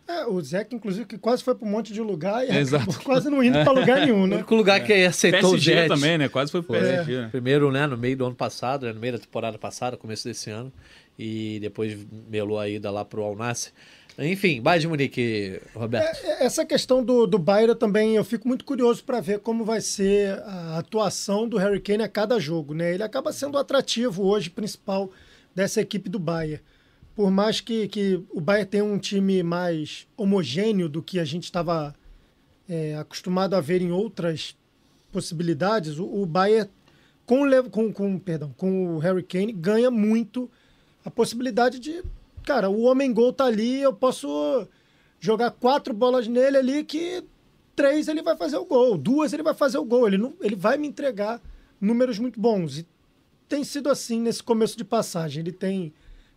É, 0.08 0.26
o 0.26 0.40
Zeca, 0.40 0.74
inclusive, 0.74 1.06
que 1.06 1.16
quase 1.16 1.42
foi 1.42 1.54
para 1.54 1.66
um 1.66 1.70
monte 1.70 1.92
de 1.92 2.00
lugar 2.00 2.44
e 2.44 2.56
Exato. 2.56 3.00
quase 3.04 3.30
não 3.30 3.42
indo 3.42 3.58
para 3.64 3.72
lugar 3.72 4.00
nenhum, 4.00 4.26
né? 4.26 4.36
O 4.36 4.38
único 4.38 4.54
lugar 4.54 4.80
é. 4.80 4.84
que 4.84 4.92
aceitou 4.92 5.52
PSG 5.52 5.70
o 5.70 5.74
Jet. 5.74 5.88
também, 5.88 6.18
né? 6.18 6.28
Quase 6.28 6.50
foi 6.50 6.62
PSG. 6.62 7.14
É. 7.14 7.28
Primeiro, 7.28 7.70
né, 7.70 7.86
no 7.86 7.96
meio 7.96 8.16
do 8.16 8.26
ano 8.26 8.34
passado, 8.34 8.86
né, 8.86 8.92
no 8.92 9.00
meio 9.00 9.12
da 9.12 9.18
temporada 9.18 9.56
passada, 9.56 9.96
começo 9.96 10.26
desse 10.26 10.50
ano. 10.50 10.72
E 11.18 11.58
depois 11.60 11.96
melou 12.28 12.58
a 12.58 12.68
ida 12.68 12.90
lá 12.90 13.04
pro 13.04 13.22
Al 13.22 13.36
Nassr. 13.36 13.72
Enfim, 14.18 14.60
Bayern 14.60 14.82
de 14.82 14.88
Munique, 14.88 15.60
Roberto. 15.74 16.24
É, 16.24 16.42
é, 16.42 16.44
essa 16.44 16.64
questão 16.64 17.02
do, 17.02 17.26
do 17.26 17.38
Bayern 17.38 17.74
também, 17.74 18.16
eu 18.16 18.24
fico 18.24 18.48
muito 18.48 18.64
curioso 18.64 19.04
para 19.04 19.20
ver 19.20 19.38
como 19.38 19.64
vai 19.64 19.80
ser 19.80 20.32
a 20.44 20.78
atuação 20.78 21.48
do 21.48 21.56
Harry 21.56 21.80
Kane 21.80 22.02
a 22.02 22.08
cada 22.08 22.38
jogo, 22.38 22.74
né? 22.74 22.92
Ele 22.92 23.02
acaba 23.02 23.32
sendo 23.32 23.54
o 23.54 23.58
atrativo 23.58 24.24
hoje 24.24 24.50
principal 24.50 25.10
dessa 25.54 25.80
equipe 25.80 26.08
do 26.08 26.18
Bayern 26.18 26.60
por 27.20 27.30
mais 27.30 27.60
que, 27.60 27.86
que 27.86 28.24
o 28.30 28.40
Bayern 28.40 28.66
tenha 28.66 28.82
um 28.82 28.98
time 28.98 29.42
mais 29.42 30.08
homogêneo 30.16 30.88
do 30.88 31.02
que 31.02 31.20
a 31.20 31.24
gente 31.26 31.44
estava 31.44 31.94
é, 32.66 32.96
acostumado 32.96 33.54
a 33.54 33.60
ver 33.60 33.82
em 33.82 33.92
outras 33.92 34.56
possibilidades, 35.12 35.98
o, 35.98 36.06
o 36.06 36.24
Bayern 36.24 36.70
com, 37.26 37.44
com, 37.68 37.92
com, 37.92 38.18
perdão, 38.18 38.54
com 38.56 38.96
o 38.96 38.98
Harry 39.00 39.22
Kane 39.22 39.52
ganha 39.52 39.90
muito 39.90 40.50
a 41.04 41.10
possibilidade 41.10 41.78
de, 41.78 42.02
cara, 42.42 42.70
o 42.70 42.80
homem 42.84 43.12
gol 43.12 43.34
tá 43.34 43.44
ali, 43.44 43.82
eu 43.82 43.92
posso 43.92 44.66
jogar 45.20 45.50
quatro 45.50 45.92
bolas 45.92 46.26
nele 46.26 46.56
ali 46.56 46.84
que 46.84 47.22
três 47.76 48.08
ele 48.08 48.22
vai 48.22 48.34
fazer 48.34 48.56
o 48.56 48.64
gol, 48.64 48.96
duas 48.96 49.34
ele 49.34 49.42
vai 49.42 49.52
fazer 49.52 49.76
o 49.76 49.84
gol, 49.84 50.06
ele, 50.06 50.16
não, 50.16 50.32
ele 50.40 50.56
vai 50.56 50.78
me 50.78 50.88
entregar 50.88 51.38
números 51.78 52.18
muito 52.18 52.40
bons. 52.40 52.78
E 52.78 52.86
tem 53.46 53.62
sido 53.62 53.90
assim 53.90 54.22
nesse 54.22 54.42
começo 54.42 54.74
de 54.74 54.84
passagem. 54.84 55.42
Ele 55.42 55.52
tem 55.52 55.92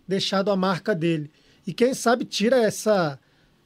deixado 0.08 0.52
a 0.52 0.56
marca 0.56 0.94
dele. 0.94 1.30
E 1.66 1.74
quem 1.74 1.94
sabe 1.94 2.26
tira 2.26 2.58
essa 2.58 3.20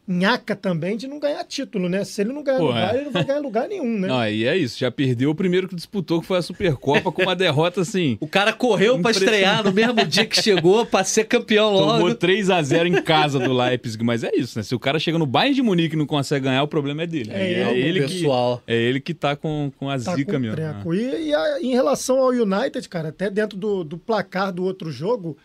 nhaca 0.08 0.56
também 0.56 0.96
de 0.96 1.06
não 1.06 1.20
ganhar 1.20 1.44
título, 1.44 1.90
né? 1.90 2.06
Se 2.06 2.22
ele 2.22 2.32
não 2.32 2.42
ganhar 2.42 2.60
Pô, 2.60 2.68
lugar, 2.68 2.96
é. 2.96 2.98
ele 2.98 3.06
não 3.06 3.12
vai 3.12 3.26
ganhar 3.26 3.40
lugar 3.40 3.68
nenhum, 3.68 4.00
né? 4.00 4.08
Não, 4.08 4.26
e 4.26 4.46
é 4.46 4.56
isso. 4.56 4.80
Já 4.80 4.90
perdeu 4.90 5.32
o 5.32 5.36
primeiro 5.36 5.68
que 5.68 5.76
disputou, 5.76 6.22
que 6.22 6.28
foi 6.28 6.38
a 6.38 6.42
Supercopa, 6.42 7.12
com 7.12 7.24
uma 7.24 7.36
derrota 7.36 7.82
assim. 7.82 8.18
O 8.22 8.28
cara 8.28 8.54
correu 8.54 9.00
para 9.02 9.12
estrear 9.12 9.64
no 9.64 9.74
mesmo 9.74 10.06
dia 10.06 10.26
que 10.26 10.42
chegou, 10.42 10.86
para 10.86 11.04
ser 11.04 11.26
campeão 11.26 11.74
logo. 11.74 11.98
Tomou 11.98 12.16
3 12.16 12.50
a 12.50 12.62
0 12.62 12.88
em 12.88 13.02
casa 13.02 13.38
do 13.38 13.52
Leipzig, 13.52 14.02
mas 14.04 14.24
é 14.24 14.32
isso, 14.34 14.58
né? 14.58 14.64
Se 14.64 14.74
o 14.74 14.80
cara 14.80 14.98
chega 14.98 15.18
no 15.18 15.26
Bayern 15.26 15.56
de 15.56 15.62
Munique 15.62 15.96
e 15.96 15.98
não 15.98 16.06
consegue 16.06 16.46
ganhar, 16.46 16.64
o 16.64 16.68
problema 16.68 17.04
é 17.04 17.08
dele. 17.08 17.32
É, 17.34 17.64
é 17.64 17.78
ele, 17.78 18.02
pessoal. 18.02 18.64
Que, 18.66 18.72
é 18.72 18.76
ele 18.78 19.02
que 19.02 19.14
tá 19.14 19.36
com, 19.36 19.72
com 19.78 19.90
a 19.90 20.00
tá 20.00 20.16
zica 20.16 20.34
com 20.34 20.40
mesmo. 20.40 20.56
Né? 20.56 20.84
E, 20.94 21.28
e 21.28 21.36
a, 21.36 21.62
em 21.62 21.74
relação 21.74 22.20
ao 22.20 22.30
United, 22.30 22.88
cara, 22.88 23.10
até 23.10 23.30
dentro 23.30 23.58
do, 23.58 23.84
do 23.84 23.98
placar 23.98 24.54
do 24.54 24.64
outro 24.64 24.90
jogo, 24.90 25.38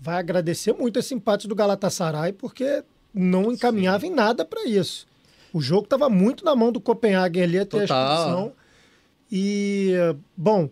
vai 0.00 0.16
agradecer 0.16 0.72
muito 0.72 0.98
esse 0.98 1.14
empate 1.14 1.46
do 1.46 1.54
Galatasaray, 1.54 2.32
porque 2.32 2.82
não 3.12 3.52
encaminhava 3.52 4.00
Sim. 4.00 4.06
em 4.08 4.14
nada 4.14 4.44
para 4.44 4.64
isso. 4.64 5.06
O 5.52 5.60
jogo 5.60 5.84
estava 5.84 6.08
muito 6.08 6.44
na 6.44 6.56
mão 6.56 6.72
do 6.72 6.80
Copenhagen 6.80 7.42
ali 7.42 7.58
até 7.58 7.80
Total. 7.80 7.98
a 7.98 8.14
expulsão. 8.14 8.52
E, 9.30 9.94
bom, 10.36 10.70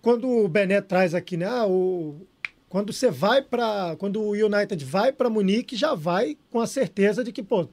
quando 0.00 0.28
o 0.28 0.48
Bené 0.48 0.80
traz 0.80 1.14
aqui, 1.14 1.36
né? 1.36 1.46
Ah, 1.46 1.66
o, 1.66 2.14
quando 2.68 2.92
você 2.92 3.10
vai 3.10 3.42
para. 3.42 3.96
Quando 3.98 4.20
o 4.20 4.32
United 4.32 4.84
vai 4.84 5.12
para 5.12 5.30
Munique, 5.30 5.76
já 5.76 5.94
vai 5.94 6.36
com 6.50 6.60
a 6.60 6.66
certeza 6.66 7.24
de 7.24 7.32
que, 7.32 7.42
pô, 7.42 7.68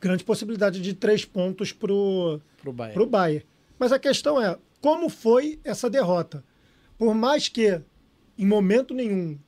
grande 0.00 0.24
possibilidade 0.24 0.80
de 0.80 0.94
três 0.94 1.24
pontos 1.24 1.72
pro, 1.72 2.40
Pro 2.60 2.72
Bayern. 2.72 2.94
pro 2.94 3.06
Bayern. 3.06 3.46
Mas 3.78 3.92
a 3.92 3.98
questão 3.98 4.40
é, 4.40 4.56
como 4.80 5.08
foi 5.08 5.58
essa 5.64 5.88
derrota? 5.88 6.44
Por 6.98 7.14
mais 7.14 7.48
que, 7.48 7.80
em 8.38 8.46
momento 8.46 8.94
nenhum, 8.94 9.38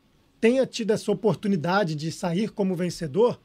tenha 0.40 0.66
tido 0.66 0.93
essa 0.93 1.11
oportunidade 1.11 1.95
de 1.95 2.11
sair 2.12 2.50
como 2.50 2.75
vencedor, 2.75 3.38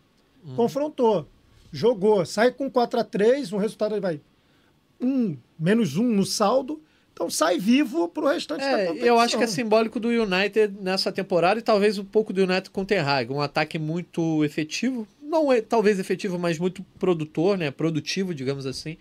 confrontou, 0.56 1.28
jogou, 1.72 2.26
sai 2.26 2.52
com 2.52 2.70
4 2.70 3.00
a 3.00 3.04
3 3.04 3.54
um 3.54 3.58
resultado 3.58 4.00
vai 4.02 4.20
um, 5.00 5.36
menos 5.58 5.98
um 5.98 6.04
no 6.04 6.26
saldo, 6.26 6.82
então 7.14 7.30
sai 7.30 7.58
vivo 7.60 8.08
pro 8.08 8.28
restante 8.28 8.62
da 8.62 8.68
É, 8.80 8.86
competição. 8.88 9.08
eu 9.08 9.20
acho 9.20 9.38
que 9.38 9.44
é 9.44 9.48
simbólico 9.48 10.00
do 10.00 10.10
United 10.10 10.76
nessa 10.80 11.12
temporada 11.12 11.60
e 11.60 11.64
talvez 11.64 11.98
um 11.98 12.06
pouco 12.06 12.32
do 12.34 12.42
United 12.42 12.70
com 12.70 12.82
o 12.82 12.86
Ten 12.86 13.00
Hag. 13.00 13.32
Um 13.32 13.42
ataque 13.42 13.78
muito 13.80 14.44
efetivo, 14.44 15.08
não 15.22 15.52
é 15.52 15.62
talvez 15.62 16.00
efetivo, 16.00 16.38
mas 16.38 16.60
muito 16.60 16.84
produtor, 17.00 17.58
né? 17.58 17.72
Produtivo, 17.72 18.34
digamos 18.34 18.66
assim. 18.66 18.98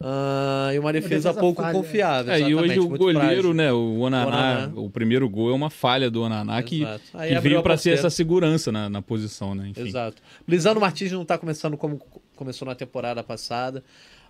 Ah, 0.00 0.70
e 0.74 0.78
uma 0.78 0.92
defesa, 0.92 1.28
defesa 1.28 1.34
pouco 1.34 1.62
falha. 1.62 1.74
confiável. 1.74 2.32
É, 2.32 2.40
e 2.40 2.54
hoje 2.54 2.78
o 2.78 2.88
goleiro, 2.88 3.20
frágil. 3.20 3.54
né, 3.54 3.72
o 3.72 4.00
Onaná, 4.00 4.26
Onaná. 4.26 4.72
o 4.74 4.90
primeiro 4.90 5.28
gol 5.28 5.50
é 5.50 5.54
uma 5.54 5.70
falha 5.70 6.10
do 6.10 6.22
Onaná 6.22 6.62
que, 6.62 6.82
Exato. 6.82 7.02
Que 7.12 7.38
veio 7.40 7.62
para 7.62 7.76
ser 7.76 7.90
essa 7.90 8.10
segurança 8.10 8.70
na, 8.70 8.90
na 8.90 9.00
posição, 9.00 9.54
né? 9.54 9.68
Enfim. 9.68 9.88
Exato. 9.88 10.20
Lisandro 10.46 10.80
Martins 10.80 11.12
não 11.12 11.22
está 11.22 11.38
começando 11.38 11.76
como 11.76 12.00
começou 12.36 12.66
na 12.66 12.74
temporada 12.74 13.22
passada. 13.22 13.82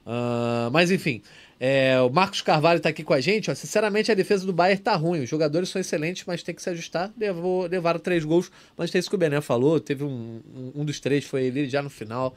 Ah, 0.07 0.69
mas 0.73 0.91
enfim, 0.91 1.23
é, 1.59 1.99
o 2.01 2.11
Marcos 2.11 2.43
Carvalho 2.43 2.77
está 2.77 2.91
aqui 2.91 3.03
com 3.03 3.15
a 3.15 3.21
gente. 3.21 3.51
Ó. 3.51 3.55
Sinceramente, 3.55 4.13
a 4.13 4.15
defesa 4.15 4.45
do 4.47 4.53
Bayern 4.53 4.83
tá 4.83 4.95
ruim. 4.95 5.23
Os 5.23 5.31
jogadores 5.31 5.69
são 5.69 5.81
excelentes, 5.81 6.25
mas 6.27 6.43
tem 6.43 6.55
que 6.55 6.63
se 6.63 6.71
ajustar. 6.71 7.11
Levou, 7.19 7.67
levaram 7.67 7.99
três 7.99 8.25
gols, 8.25 8.51
mas 8.77 8.91
tem 8.91 8.99
isso 8.99 9.09
que 9.09 9.17
o 9.17 9.19
Bené 9.19 9.41
falou. 9.41 9.81
Teve 9.81 10.05
um, 10.05 10.41
um, 10.55 10.83
um 10.83 10.85
dos 10.85 11.01
três, 11.01 11.25
foi 11.25 11.45
ele 11.45 11.69
já 11.69 11.83
no 11.83 11.91
final. 11.91 12.35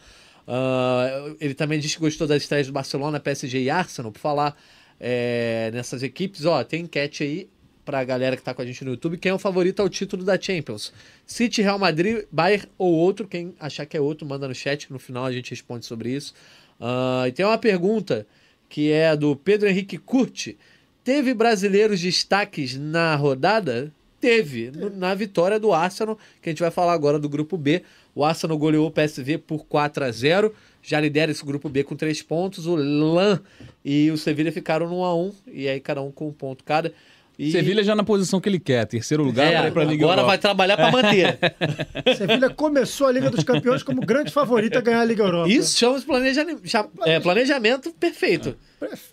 Ah, 0.48 1.36
ele 1.40 1.54
também 1.54 1.80
disse 1.80 1.96
que 1.96 2.02
gostou 2.02 2.26
das 2.26 2.44
estreias 2.44 2.68
do 2.68 2.74
Barcelona, 2.74 3.20
PSG 3.20 3.64
e 3.64 3.70
Arsenal. 3.70 4.12
Por 4.12 4.20
falar 4.20 4.58
é, 5.00 5.70
nessas 5.74 6.02
equipes, 6.02 6.46
ó, 6.46 6.64
tem 6.64 6.84
enquete 6.84 7.24
aí 7.24 7.50
pra 7.84 8.04
galera 8.04 8.36
que 8.36 8.44
tá 8.44 8.54
com 8.54 8.62
a 8.62 8.66
gente 8.66 8.84
no 8.84 8.92
YouTube, 8.92 9.18
quem 9.18 9.30
é 9.30 9.34
o 9.34 9.40
favorito 9.40 9.82
ao 9.82 9.88
título 9.88 10.22
da 10.22 10.40
Champions? 10.40 10.92
City, 11.26 11.62
Real 11.62 11.80
Madrid, 11.80 12.26
Bayern 12.30 12.68
ou 12.78 12.94
outro? 12.94 13.26
Quem 13.26 13.56
achar 13.58 13.86
que 13.86 13.96
é 13.96 14.02
outro, 14.02 14.28
manda 14.28 14.46
no 14.46 14.54
chat, 14.54 14.88
que 14.88 14.94
no 14.94 15.00
final 15.00 15.24
a 15.24 15.32
gente 15.32 15.52
responde 15.52 15.86
sobre 15.86 16.10
isso. 16.10 16.34
Ah, 16.80 17.26
e 17.28 17.32
tem 17.32 17.46
uma 17.46 17.58
pergunta 17.58 18.28
que 18.70 18.92
é 18.92 19.16
do 19.16 19.36
Pedro 19.36 19.70
Henrique 19.70 19.98
Curti. 19.98 20.58
Teve 21.04 21.34
brasileiros 21.34 22.02
destaques 22.02 22.76
na 22.76 23.16
rodada? 23.16 23.94
Teve, 24.20 24.72
no- 24.72 24.90
na 24.90 25.14
vitória 25.14 25.60
do 25.60 25.72
Arsenal, 25.74 26.18
que 26.42 26.50
a 26.50 26.52
gente 26.52 26.62
vai 26.62 26.72
falar 26.72 26.94
agora 26.94 27.20
do 27.20 27.30
grupo 27.30 27.58
B. 27.58 27.84
O 28.16 28.24
Arsenal 28.26 28.58
goleou 28.58 28.88
o 28.88 28.92
PSV 28.92 29.38
por 29.38 29.66
4 29.66 30.04
a 30.06 30.12
0 30.12 30.54
já 30.82 31.00
lidera 31.00 31.32
esse 31.32 31.44
grupo 31.46 31.68
B 31.70 31.84
com 31.84 31.96
3 31.96 32.22
pontos. 32.24 32.66
O 32.66 32.76
Lan 32.76 33.40
e 33.86 34.10
o 34.10 34.18
Sevilha 34.18 34.52
ficaram 34.52 34.88
no 34.90 35.00
1 35.02 35.04
a 35.04 35.16
1 35.16 35.34
e 35.54 35.68
aí 35.68 35.80
cada 35.80 36.02
um 36.02 36.12
com 36.12 36.28
um 36.30 36.32
ponto 36.32 36.64
cada. 36.64 36.92
E... 37.38 37.52
Sevilha 37.52 37.84
já 37.84 37.94
na 37.94 38.04
posição 38.04 38.42
que 38.42 38.50
ele 38.50 38.58
quer, 38.60 38.86
terceiro 38.88 39.24
lugar 39.24 39.46
É, 39.54 39.62
para 39.62 39.72
para 39.72 39.82
a 39.84 39.86
Liga 39.86 40.04
agora 40.06 40.22
Europa. 40.22 40.28
vai 40.28 40.38
trabalhar 40.40 40.76
para 40.78 40.92
manter. 40.92 41.38
Sevilha 42.18 42.50
começou 42.50 43.06
a 43.06 43.12
Liga 43.12 43.30
dos 43.30 43.44
Campeões 43.44 43.84
como 43.84 44.02
grande 44.02 44.32
favorito 44.32 44.76
a 44.78 44.82
ganhar 44.82 45.02
a 45.02 45.06
Liga 45.06 45.24
Europa. 45.24 45.48
Isso 45.48 45.78
chama 45.78 46.00
de 46.00 46.06
planejamento, 46.06 46.62
é, 47.06 47.20
planejamento 47.20 47.92
perfeito. 47.94 48.58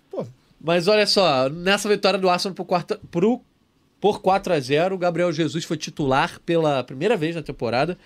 Pô, 0.09 0.25
Mas 0.59 0.87
olha 0.87 1.05
só, 1.05 1.47
nessa 1.49 1.87
vitória 1.87 2.17
do 2.17 2.27
Arsenal 2.27 2.55
por, 2.55 2.65
quarta, 2.65 2.99
pro, 3.11 3.39
por 3.99 4.21
4 4.21 4.53
a 4.53 4.59
0 4.59 4.95
o 4.95 4.97
Gabriel 4.97 5.31
Jesus 5.31 5.63
foi 5.63 5.77
titular 5.77 6.39
pela 6.45 6.83
primeira 6.83 7.17
vez 7.17 7.35
na 7.35 7.41
temporada 7.41 7.97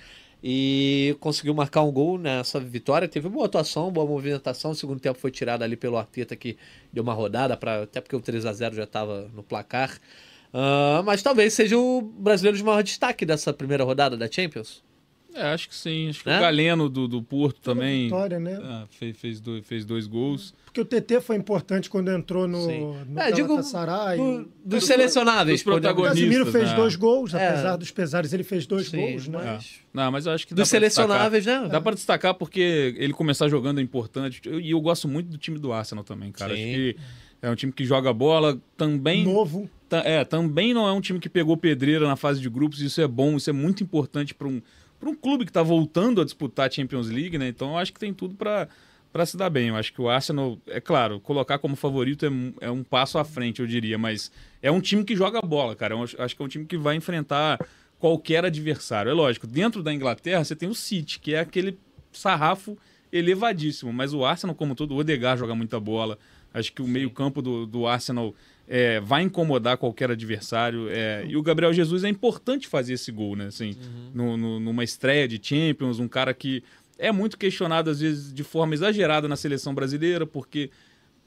e 0.43 1.15
conseguiu 1.19 1.53
marcar 1.53 1.83
um 1.83 1.91
gol 1.91 2.17
nessa 2.17 2.59
vitória. 2.59 3.07
Teve 3.07 3.27
boa 3.27 3.45
atuação, 3.45 3.91
boa 3.91 4.07
movimentação. 4.07 4.71
O 4.71 4.75
segundo 4.75 4.99
tempo 4.99 5.19
foi 5.19 5.31
tirado 5.31 5.63
ali 5.63 5.75
pelo 5.75 5.97
Arteta, 5.97 6.35
que 6.35 6.57
deu 6.93 7.03
uma 7.03 7.13
rodada, 7.13 7.57
pra, 7.57 7.83
até 7.83 7.99
porque 7.99 8.15
o 8.15 8.21
3 8.21 8.45
a 8.45 8.53
0 8.53 8.75
já 8.75 8.83
estava 8.83 9.29
no 9.33 9.43
placar. 9.43 9.99
Ah, 10.53 11.01
mas 11.05 11.21
talvez 11.21 11.53
seja 11.53 11.77
o 11.77 12.01
brasileiro 12.01 12.57
de 12.57 12.63
maior 12.63 12.81
destaque 12.83 13.25
dessa 13.25 13.53
primeira 13.53 13.83
rodada 13.83 14.17
da 14.17 14.31
Champions. 14.31 14.83
É, 15.33 15.43
acho 15.53 15.69
que 15.69 15.75
sim. 15.75 16.09
Acho 16.09 16.23
que 16.23 16.29
Né? 16.29 16.37
o 16.37 16.41
Galeno 16.41 16.89
do, 16.89 17.07
do 17.07 17.21
Porto 17.21 17.61
também 17.61 18.05
vitória, 18.05 18.39
né? 18.39 18.59
ah, 18.63 18.85
fez, 18.89 19.15
fez, 19.17 19.39
dois, 19.39 19.65
fez 19.65 19.85
dois 19.85 20.07
gols. 20.07 20.53
Porque 20.65 20.81
o 20.81 20.85
TT 20.85 21.21
foi 21.21 21.35
importante 21.35 21.89
quando 21.89 22.09
entrou 22.11 22.47
no, 22.47 22.61
Sim. 22.65 22.95
no 23.07 23.19
É, 23.19 23.31
digo, 23.31 23.47
do- 23.55 24.49
dos 24.65 24.85
selecionáveis. 24.85 25.59
dos 25.59 25.61
o 25.61 25.65
protagonistas. 25.65 26.19
Casimiro 26.19 26.45
fez 26.51 26.69
né? 26.69 26.75
dois 26.75 26.95
gols, 26.95 27.33
É. 27.33 27.47
apesar 27.49 27.75
dos 27.75 27.91
pesares, 27.91 28.33
ele 28.33 28.43
fez 28.43 28.65
dois 28.67 28.87
Sim, 28.89 28.97
gols, 28.99 29.27
né? 29.27 29.39
mas- 29.43 29.79
É. 29.85 29.89
Não, 29.93 30.11
mas 30.11 30.25
eu 30.25 30.31
acho 30.31 30.47
que 30.47 30.53
Dos 30.53 30.67
selecionáveis, 30.69 31.45
né? 31.45 31.67
Dá 31.69 31.79
pra 31.81 31.93
destacar 31.93 32.33
porque 32.33 32.95
ele 32.97 33.13
começar 33.13 33.47
jogando 33.49 33.79
é 33.79 33.83
importante. 33.83 34.41
Eu- 34.45 34.59
E 34.59 34.71
eu, 34.71 34.81
gosto 34.81 35.07
muito 35.07 35.27
do 35.29 35.37
time 35.37 35.57
do 35.59 35.71
Arsenal 35.73 36.03
também, 36.03 36.31
cara. 36.31 36.55
Sim. 36.55 36.61
Acho 36.63 36.73
que 36.73 36.95
é 37.41 37.49
um 37.49 37.55
time 37.55 37.71
que 37.71 37.85
joga 37.85 38.11
bola 38.13 38.59
também. 38.77 39.23
Novo. 39.23 39.69
É, 39.91 40.23
também 40.23 40.71
não 40.71 40.87
é 40.87 40.91
um 40.91 41.01
time 41.01 41.19
que 41.19 41.27
pegou 41.27 41.57
pedreira 41.57 42.07
na 42.07 42.15
fase 42.15 42.39
de 42.39 42.47
grupos. 42.47 42.79
Isso 42.79 43.01
é 43.01 43.07
bom, 43.07 43.37
isso 43.37 43.49
é 43.49 43.53
muito 43.53 43.81
importante 43.83 44.35
para 44.35 44.47
um, 44.47 44.61
pra 44.99 45.09
um 45.09 45.15
clube 45.15 45.45
que 45.45 45.51
tá 45.51 45.63
voltando 45.63 46.21
a 46.21 46.25
disputar 46.25 46.67
a 46.67 46.71
Champions 46.71 47.09
League, 47.09 47.37
né? 47.37 47.47
Então 47.47 47.71
eu 47.71 47.77
acho 47.77 47.93
que 47.93 47.99
tem 47.99 48.13
tudo 48.13 48.35
para 48.35 49.25
se 49.25 49.37
dar 49.37 49.49
bem. 49.49 49.69
Eu 49.69 49.75
acho 49.75 49.93
que 49.93 50.01
o 50.01 50.09
Arsenal, 50.09 50.57
é 50.67 50.79
claro, 50.81 51.19
colocar 51.19 51.57
como 51.59 51.75
favorito 51.75 52.25
é, 52.25 52.29
um- 52.29 52.53
é 52.61 52.69
um 52.71 52.83
passo 52.83 53.17
à 53.17 53.23
frente, 53.23 53.59
eu 53.61 53.67
diria, 53.67 53.97
mas 53.97 54.31
é 54.61 54.69
um 54.71 54.81
time 54.81 55.03
que 55.03 55.15
joga 55.15 55.41
bola, 55.41 55.75
cara. 55.75 55.93
Eu 55.95 56.03
acho, 56.03 56.35
que 56.35 56.41
é 56.41 56.45
um 56.45 56.49
time 56.49 56.65
que 56.65 56.77
vai 56.77 56.95
enfrentar 56.95 57.59
qualquer 57.97 58.45
adversário. 58.45 59.09
É 59.09 59.13
lógico, 59.13 59.45
dentro 59.47 59.81
da 59.83 59.93
Inglaterra 59.93 60.43
você 60.43 60.55
tem 60.55 60.69
o 60.69 60.75
City, 60.75 61.19
que 61.19 61.33
é 61.33 61.39
aquele 61.39 61.77
sarrafo 62.11 62.77
elevadíssimo, 63.11 63.91
mas 63.91 64.13
o 64.13 64.23
Arsenal, 64.23 64.55
como 64.55 64.75
todo, 64.75 64.93
o 64.93 64.97
Odegaard 64.97 65.39
joga 65.39 65.55
muita 65.55 65.79
bola. 65.79 66.17
Acho 66.53 66.71
que 66.73 66.81
o 66.81 66.87
meio-campo 66.87 67.41
do, 67.41 67.65
do 67.65 67.85
Arsenal 67.87 68.33
é, 68.71 68.99
vai 68.99 69.23
incomodar 69.23 69.77
qualquer 69.77 70.11
adversário. 70.11 70.87
é, 70.91 71.25
e 71.27 71.35
o 71.35 71.41
Gabriel 71.41 71.73
Jesus 71.73 72.03
é 72.03 72.09
importante 72.09 72.67
fazer 72.67 72.93
esse 72.93 73.11
gol, 73.11 73.35
né? 73.35 73.47
Assim, 73.47 73.75
no- 74.13 74.37
no- 74.37 74.59
numa 74.59 74.83
estreia 74.83 75.27
de 75.27 75.39
Champions, 75.41 75.99
um 75.99 76.07
cara 76.07 76.33
que 76.35 76.63
é 76.99 77.11
muito 77.11 77.35
questionado, 77.37 77.89
às 77.89 77.99
vezes, 77.99 78.31
de 78.33 78.43
forma 78.43 78.73
exagerada 78.75 79.27
na 79.27 79.35
seleção 79.35 79.73
brasileira, 79.73 80.25
porque, 80.27 80.69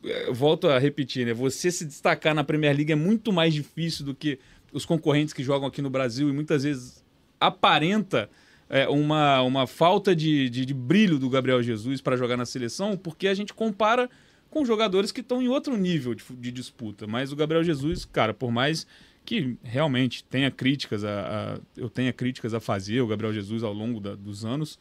é, 0.05 0.31
volto 0.33 0.69
a 0.69 0.79
repetir, 0.79 1.27
né? 1.27 1.35
Você 1.35 1.71
se 1.73 1.85
destacar 1.85 2.33
na 2.35 2.45
Premier 2.45 2.77
League 2.77 2.93
é 2.93 2.97
muito 2.97 3.33
mais 3.33 3.53
difícil 3.53 4.05
do 4.05 4.15
que 4.15 4.39
os 4.73 4.85
concorrentes 4.87 5.35
que 5.35 5.43
jogam 5.43 5.67
aqui 5.67 5.83
no 5.83 5.91
Brasil 5.91 6.29
e 6.29 6.33
muitas 6.33 6.63
vezes 6.63 7.03
aparenta 7.41 8.31
é, 8.71 8.89
uma, 8.89 9.43
uma 9.43 9.67
falta 9.67 10.15
de, 10.17 10.49
de, 10.49 10.65
de 10.65 10.73
brilho 10.73 11.19
do 11.19 11.29
Gabriel 11.29 11.63
Jesus 11.63 12.01
para 12.01 12.17
jogar 12.17 12.37
na 12.39 12.47
seleção, 12.47 12.97
porque 12.97 13.29
a 13.29 13.35
gente 13.35 13.53
compara 13.53 14.09
com 14.53 14.65
jogadores 14.65 15.11
que 15.11 15.21
estão 15.23 15.41
em 15.43 15.49
outro 15.49 15.77
nível 15.77 16.15
de, 16.15 16.23
de 16.37 16.53
disputa. 16.53 17.07
Mas 17.07 17.33
o 17.33 17.37
Gabriel 17.37 17.65
Jesus, 17.65 18.05
cara, 18.05 18.35
por 18.35 18.53
mais 18.53 18.87
que 19.25 19.57
realmente 19.63 20.23
tenha 20.25 20.51
críticas 20.51 21.03
a, 21.05 21.55
a- 21.55 21.61
eu 21.77 21.89
tenha 21.89 22.13
críticas 22.13 22.53
a 22.55 22.61
fazer 22.61 23.01
o 23.01 23.07
Gabriel 23.07 23.33
Jesus 23.33 23.63
ao 23.63 23.73
longo 23.73 23.99
da- 23.99 24.15
dos 24.15 24.45
anos, 24.45 24.79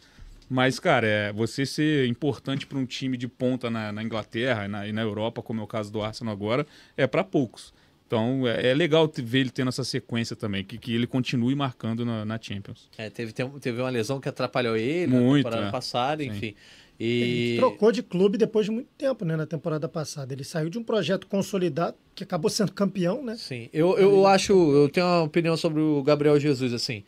mas 0.50 0.80
cara, 0.80 1.08
é 1.08 1.32
você 1.32 1.66
ser 1.66 2.08
importante 2.08 2.68
para 2.68 2.78
um 2.78 2.86
time 2.86 3.16
de 3.16 3.28
ponta 3.28 3.70
na, 3.70 3.92
na 3.94 4.04
Inglaterra 4.04 4.66
e 4.66 4.68
na, 4.68 4.88
e 4.88 4.92
na 4.92 5.02
Europa, 5.02 5.42
como 5.42 5.62
é 5.62 5.64
o 5.64 5.68
caso 5.68 5.92
do 5.92 6.02
Arsenal 6.02 6.34
agora, 6.34 6.68
é 6.98 7.08
para 7.08 7.24
poucos. 7.24 7.74
Então 8.08 8.46
é, 8.46 8.72
é 8.72 8.74
legal 8.74 9.10
ver 9.24 9.40
ele 9.40 9.50
tendo 9.52 9.70
essa 9.70 9.86
sequência 9.86 10.36
também, 10.36 10.66
que, 10.66 10.78
que 10.78 10.94
ele 10.94 11.08
continue 11.08 11.56
marcando 11.56 12.04
na, 12.04 12.26
na 12.26 12.38
Champions. 12.42 12.90
É, 12.98 13.10
teve, 13.10 13.32
teve 13.32 13.80
uma 13.80 13.90
lesão 13.90 14.20
que 14.20 14.28
atrapalhou 14.28 14.76
ele 14.76 15.14
Muito, 15.14 15.46
na 15.46 15.50
temporada 15.50 15.68
é. 15.70 15.72
passada, 15.72 16.22
Sim. 16.24 16.54
Enfim. 17.02 17.32
Ele 17.32 17.56
E 17.56 17.58
trocou 17.58 17.92
de 17.92 18.04
clube 18.04 18.38
depois 18.38 18.66
de 18.66 18.72
muito 18.72 18.90
tempo, 18.98 19.26
né? 19.26 19.36
Na 19.36 19.46
temporada 19.46 19.88
passada. 19.90 20.34
Ele 20.34 20.44
saiu 20.44 20.70
de 20.70 20.78
um 20.78 20.84
projeto 20.84 21.28
consolidado, 21.28 21.96
que 22.14 22.24
acabou 22.24 22.50
sendo 22.50 22.72
campeão, 22.72 23.24
né? 23.24 23.36
Sim, 23.38 23.70
eu, 23.74 23.98
eu 23.98 24.28
acho, 24.28 24.54
eu 24.54 24.90
tenho 24.90 25.06
uma 25.06 25.24
opinião 25.24 25.58
sobre 25.58 25.82
o 25.82 26.04
Gabriel 26.04 26.40
Jesus, 26.40 26.74
assim. 26.74 27.04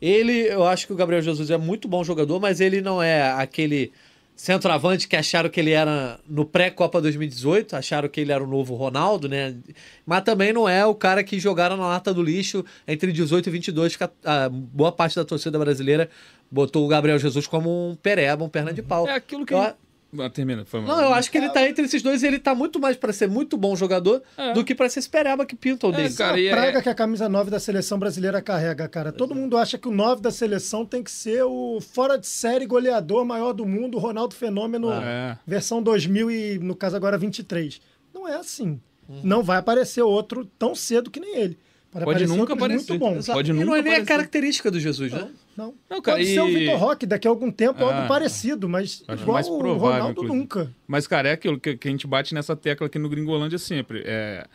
Ele, 0.00 0.32
eu 0.52 0.64
acho 0.64 0.86
que 0.86 0.92
o 0.92 0.96
Gabriel 0.96 1.22
Jesus 1.22 1.50
é 1.50 1.56
muito 1.56 1.88
bom 1.88 2.04
jogador, 2.04 2.38
mas 2.38 2.60
ele 2.60 2.80
não 2.82 3.02
é 3.02 3.32
aquele 3.32 3.92
centroavante 4.36 5.08
que 5.08 5.16
acharam 5.16 5.48
que 5.48 5.58
ele 5.58 5.70
era 5.72 6.20
no 6.28 6.44
pré-Copa 6.44 7.00
2018, 7.00 7.74
acharam 7.74 8.08
que 8.08 8.20
ele 8.20 8.30
era 8.30 8.44
o 8.44 8.46
novo 8.46 8.74
Ronaldo, 8.74 9.28
né? 9.28 9.56
Mas 10.04 10.22
também 10.22 10.52
não 10.52 10.68
é 10.68 10.84
o 10.84 10.94
cara 10.94 11.24
que 11.24 11.38
jogaram 11.40 11.76
na 11.76 11.86
lata 11.88 12.12
do 12.12 12.22
lixo 12.22 12.62
entre 12.86 13.10
18 13.12 13.48
e 13.48 13.50
22, 13.52 13.96
que 13.96 14.04
a, 14.04 14.48
boa 14.50 14.92
parte 14.92 15.16
da 15.16 15.24
torcida 15.24 15.58
brasileira 15.58 16.10
botou 16.50 16.84
o 16.84 16.88
Gabriel 16.88 17.18
Jesus 17.18 17.46
como 17.46 17.90
um 17.90 17.96
pereba, 17.96 18.44
um 18.44 18.48
perna 18.48 18.72
de 18.72 18.82
pau. 18.82 19.08
É 19.08 19.14
aquilo 19.14 19.46
que. 19.46 19.54
A- 19.54 19.74
Ah, 20.20 20.30
termina, 20.30 20.64
foi 20.64 20.80
mal. 20.80 20.96
Não, 20.96 21.04
eu 21.04 21.14
acho 21.14 21.30
que 21.30 21.38
ele 21.38 21.48
tá 21.50 21.66
entre 21.68 21.84
esses 21.84 22.02
dois 22.02 22.22
e 22.22 22.26
ele 22.26 22.38
tá 22.38 22.54
muito 22.54 22.78
mais 22.80 22.96
pra 22.96 23.12
ser 23.12 23.28
muito 23.28 23.56
bom 23.56 23.74
jogador 23.76 24.22
É. 24.36 24.52
do 24.52 24.64
que 24.64 24.74
pra 24.74 24.88
ser 24.88 25.00
esse 25.00 25.08
pereba 25.08 25.44
que 25.46 25.54
pintam 25.56 25.90
É, 25.90 25.92
dele. 25.96 26.14
cara, 26.14 26.36
a 26.36 26.40
é- 26.42 26.50
praga 26.50 26.82
que 26.82 26.88
a 26.88 26.94
camisa 26.94 27.28
9 27.28 27.50
da 27.50 27.58
seleção 27.60 27.98
brasileira 27.98 28.40
carrega, 28.42 28.88
cara. 28.88 29.12
Todo 29.12 29.34
mundo 29.34 29.56
acha 29.56 29.76
que 29.78 29.88
o 29.88 29.92
9 29.92 30.20
da 30.22 30.30
seleção 30.30 30.84
tem 30.86 31.02
que 31.02 31.10
ser 31.10 31.42
o 31.44 31.80
fora 31.80 32.16
de 32.16 32.26
série 32.26 32.66
goleador 32.66 33.24
maior 33.24 33.52
do 33.52 33.66
mundo, 33.66 33.96
o 33.96 34.00
Ronaldo 34.00 34.34
Fenômeno, 34.34 34.92
É. 34.92 35.38
versão 35.46 35.82
2000 35.82 36.30
e, 36.30 36.58
no 36.58 36.74
caso 36.74 36.96
agora, 36.96 37.16
23. 37.18 37.80
Não 38.14 38.26
é 38.28 38.36
assim. 38.36 38.80
Não 39.22 39.42
vai 39.42 39.58
aparecer 39.58 40.02
outro 40.02 40.44
tão 40.58 40.74
cedo 40.74 41.10
que 41.12 41.20
nem 41.20 41.36
ele. 41.36 41.58
Pode 42.04 42.10
aparecer 42.10 42.36
nunca 42.36 42.52
aparecer. 42.54 42.90
Muito 42.92 42.98
bom. 43.00 43.16
Exato. 43.16 43.36
Pode 43.38 43.50
e 43.50 43.54
não 43.54 43.60
nunca 43.64 43.78
é 43.78 43.82
nem 43.82 43.92
a 43.92 43.94
aparecer. 43.96 44.06
característica 44.14 44.70
do 44.70 44.78
Jesus, 44.80 45.12
né? 45.12 45.28
Não. 45.56 45.74
Não, 45.88 46.02
cara, 46.02 46.18
Pode 46.18 46.28
ser 46.32 46.40
o 46.40 46.48
e- 46.48 46.54
Vitor 46.58 46.76
Roque 46.78 47.06
daqui 47.06 47.26
a 47.26 47.30
algum 47.30 47.50
tempo, 47.50 47.82
Ah, 47.84 47.94
algo 47.96 48.08
parecido, 48.08 48.68
mas 48.68 49.02
acho 49.08 49.22
igual 49.22 49.34
mais 49.34 49.48
o 49.48 49.58
provável, 49.58 49.90
Ronaldo 49.92 50.12
inclusive. 50.12 50.38
nunca. 50.38 50.70
Mas, 50.86 51.06
cara, 51.06 51.28
é 51.28 51.32
aquilo 51.32 51.58
que, 51.58 51.76
que 51.76 51.88
a 51.88 51.90
gente 51.90 52.06
bate 52.06 52.34
nessa 52.34 52.54
tecla 52.54 52.86
aqui 52.86 52.98
no 52.98 53.08
Gringolândia 53.08 53.58
sempre. 53.58 54.02
É, 54.04 54.46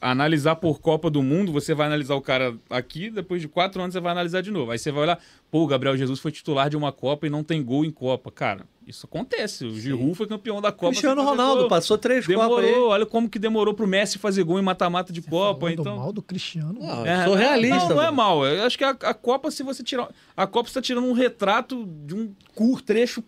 analisar 0.00 0.56
por 0.56 0.80
Copa 0.80 1.10
do 1.10 1.22
Mundo, 1.22 1.52
você 1.52 1.74
vai 1.74 1.86
analisar 1.86 2.14
o 2.14 2.20
cara 2.20 2.56
aqui, 2.70 3.10
depois 3.10 3.40
de 3.40 3.48
quatro 3.48 3.80
anos 3.82 3.92
você 3.94 4.00
vai 4.00 4.12
analisar 4.12 4.40
de 4.42 4.50
novo. 4.50 4.70
Aí 4.70 4.78
você 4.78 4.92
vai 4.92 5.02
olhar, 5.02 5.18
pô, 5.50 5.62
o 5.62 5.66
Gabriel 5.66 5.96
Jesus 5.96 6.20
foi 6.20 6.30
titular 6.30 6.70
de 6.70 6.76
uma 6.76 6.92
Copa 6.92 7.26
e 7.26 7.30
não 7.30 7.42
tem 7.42 7.62
gol 7.62 7.84
em 7.84 7.90
Copa. 7.90 8.30
Cara, 8.30 8.64
isso 8.86 9.06
acontece. 9.06 9.64
O 9.66 9.74
Giroud 9.78 10.14
foi 10.14 10.26
campeão 10.26 10.60
da 10.60 10.70
Copa. 10.72 10.88
Cristiano 10.92 11.22
Ronaldo 11.22 11.60
gol. 11.62 11.68
passou 11.68 11.98
três 11.98 12.26
Demorou, 12.26 12.56
Copas 12.56 12.64
aí. 12.74 12.80
olha 12.80 13.06
como 13.06 13.28
que 13.28 13.38
demorou 13.38 13.74
pro 13.74 13.86
Messi 13.86 14.18
fazer 14.18 14.44
gol 14.44 14.58
em 14.58 14.62
mata-mata 14.62 15.12
de 15.12 15.20
Copa. 15.20 15.60
Falando 15.60 15.80
Então, 15.80 15.96
mal 15.96 16.12
do 16.12 16.22
Cristiano. 16.22 16.78
Não, 16.80 17.04
É, 17.06 17.20
eu 17.22 17.24
sou 17.24 17.34
realista. 17.34 17.88
Não, 17.88 17.96
não 17.96 18.02
é 18.02 18.10
mal. 18.10 18.46
Eu 18.46 18.64
acho 18.64 18.78
que 18.78 18.84
a, 18.84 18.90
a 18.90 19.12
Copa, 19.14 19.50
se 19.50 19.62
você 19.62 19.82
tirar. 19.82 20.08
A 20.36 20.46
Copa 20.46 20.68
está 20.68 20.80
tirando 20.80 21.06
um 21.06 21.12
retrato 21.12 21.84
de 22.06 22.14
um 22.14 22.32
cur, 22.54 22.80
trecho 22.80 23.22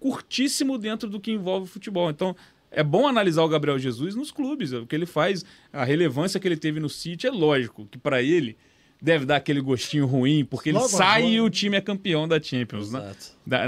curtíssimo 0.00 0.76
dentro 0.76 1.08
do 1.08 1.18
que 1.18 1.32
envolve 1.32 1.64
o 1.64 1.68
futebol. 1.68 2.10
Então, 2.10 2.36
é 2.74 2.82
bom 2.82 3.06
analisar 3.06 3.42
o 3.42 3.48
Gabriel 3.48 3.78
Jesus 3.78 4.14
nos 4.14 4.30
clubes. 4.30 4.72
O 4.72 4.86
que 4.86 4.94
ele 4.94 5.06
faz, 5.06 5.44
a 5.72 5.84
relevância 5.84 6.38
que 6.38 6.46
ele 6.46 6.56
teve 6.56 6.80
no 6.80 6.88
City, 6.88 7.26
é 7.26 7.30
lógico 7.30 7.86
que 7.90 7.98
para 7.98 8.22
ele 8.22 8.56
deve 9.00 9.26
dar 9.26 9.36
aquele 9.36 9.60
gostinho 9.60 10.06
ruim, 10.06 10.44
porque 10.44 10.70
ele 10.70 10.78
Logo 10.78 10.88
sai 10.88 11.22
agora. 11.22 11.34
e 11.34 11.40
o 11.40 11.50
time 11.50 11.76
é 11.76 11.80
campeão 11.80 12.26
da 12.26 12.40
Champions. 12.40 12.90
Né? 12.90 13.12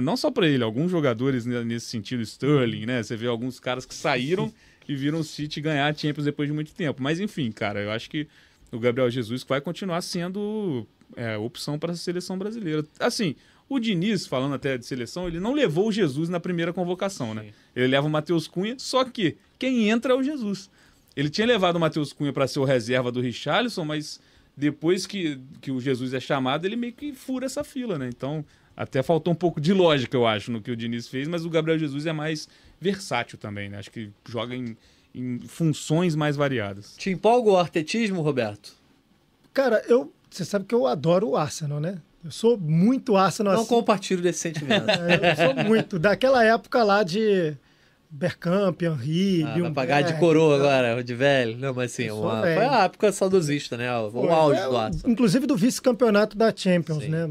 Não 0.02 0.16
só 0.16 0.30
para 0.30 0.48
ele, 0.48 0.64
alguns 0.64 0.90
jogadores 0.90 1.44
nesse 1.44 1.86
sentido, 1.86 2.22
Sterling, 2.22 2.86
né? 2.86 3.02
Você 3.02 3.16
vê 3.16 3.26
alguns 3.26 3.60
caras 3.60 3.84
que 3.84 3.94
saíram 3.94 4.50
e 4.88 4.94
viram 4.94 5.18
o 5.18 5.24
City 5.24 5.60
ganhar 5.60 5.88
a 5.88 5.94
Champions 5.94 6.24
depois 6.24 6.48
de 6.48 6.54
muito 6.54 6.72
tempo. 6.72 7.02
Mas 7.02 7.20
enfim, 7.20 7.50
cara, 7.52 7.80
eu 7.82 7.90
acho 7.90 8.08
que 8.08 8.26
o 8.72 8.78
Gabriel 8.78 9.10
Jesus 9.10 9.44
vai 9.44 9.60
continuar 9.60 10.00
sendo 10.00 10.86
é, 11.14 11.36
opção 11.36 11.78
para 11.78 11.92
a 11.92 11.96
seleção 11.96 12.38
brasileira. 12.38 12.84
Assim, 12.98 13.36
o 13.68 13.78
Diniz, 13.78 14.26
falando 14.26 14.54
até 14.54 14.78
de 14.78 14.86
seleção, 14.86 15.26
ele 15.26 15.40
não 15.40 15.52
levou 15.52 15.88
o 15.88 15.92
Jesus 15.92 16.28
na 16.28 16.38
primeira 16.38 16.72
convocação, 16.72 17.34
né? 17.34 17.46
Ele 17.74 17.88
leva 17.88 18.06
o 18.06 18.10
Matheus 18.10 18.46
Cunha, 18.46 18.76
só 18.78 19.04
que 19.04 19.36
quem 19.58 19.88
entra 19.88 20.12
é 20.12 20.16
o 20.16 20.22
Jesus. 20.22 20.70
Ele 21.16 21.28
tinha 21.28 21.46
levado 21.46 21.76
o 21.76 21.80
Matheus 21.80 22.12
Cunha 22.12 22.32
para 22.32 22.46
ser 22.46 22.60
o 22.60 22.64
reserva 22.64 23.10
do 23.10 23.20
Richarlison, 23.20 23.84
mas 23.84 24.20
depois 24.56 25.06
que, 25.06 25.40
que 25.60 25.70
o 25.70 25.80
Jesus 25.80 26.14
é 26.14 26.20
chamado, 26.20 26.64
ele 26.64 26.76
meio 26.76 26.92
que 26.92 27.12
fura 27.12 27.46
essa 27.46 27.64
fila, 27.64 27.98
né? 27.98 28.08
Então, 28.08 28.44
até 28.76 29.02
faltou 29.02 29.32
um 29.32 29.36
pouco 29.36 29.60
de 29.60 29.72
lógica, 29.72 30.16
eu 30.16 30.26
acho, 30.26 30.52
no 30.52 30.60
que 30.60 30.70
o 30.70 30.76
Diniz 30.76 31.08
fez, 31.08 31.26
mas 31.26 31.44
o 31.44 31.50
Gabriel 31.50 31.78
Jesus 31.78 32.06
é 32.06 32.12
mais 32.12 32.48
versátil 32.80 33.36
também, 33.38 33.68
né? 33.68 33.78
Acho 33.78 33.90
que 33.90 34.10
joga 34.28 34.54
em, 34.54 34.76
em 35.14 35.40
funções 35.40 36.14
mais 36.14 36.36
variadas. 36.36 36.94
Te 36.96 37.10
empolga 37.10 37.50
o 37.50 37.56
artetismo, 37.56 38.22
Roberto? 38.22 38.74
Cara, 39.52 39.82
eu, 39.88 40.12
você 40.30 40.44
sabe 40.44 40.66
que 40.66 40.74
eu 40.74 40.86
adoro 40.86 41.30
o 41.30 41.36
Arsenal, 41.36 41.80
né? 41.80 42.00
Eu 42.26 42.30
sou 42.32 42.58
muito 42.58 43.16
Arsenal 43.16 43.52
Não 43.54 43.60
assim. 43.60 43.68
compartilho 43.68 44.20
desse 44.20 44.40
sentimento. 44.40 44.84
É, 44.90 45.30
Eu 45.32 45.36
sou 45.54 45.64
muito. 45.64 45.96
Daquela 45.98 46.44
época 46.44 46.82
lá 46.82 47.04
de 47.04 47.56
Bergkamp, 48.10 48.82
Henry, 48.82 49.42
Ah, 49.44 49.46
vai 49.46 49.54
Bjorn 49.54 49.74
pagar 49.74 50.02
de 50.02 50.18
coroa 50.18 50.56
agora, 50.56 51.04
de 51.04 51.14
velho. 51.14 51.56
Não, 51.56 51.72
mas 51.72 51.92
assim, 51.92 52.10
uma- 52.10 52.40
foi 52.42 52.56
a 52.64 52.84
época 52.84 53.12
saudosista, 53.12 53.76
né? 53.76 53.96
O, 53.96 54.06
o 54.08 54.10
Foi, 54.10 54.28
auge 54.30 54.60
é, 54.60 54.68
do 54.68 54.76
Arsenal. 54.76 55.10
Inclusive 55.12 55.46
do 55.46 55.56
vice-campeonato 55.56 56.36
da 56.36 56.52
Champions, 56.54 57.04
Sim. 57.04 57.10
né? 57.10 57.30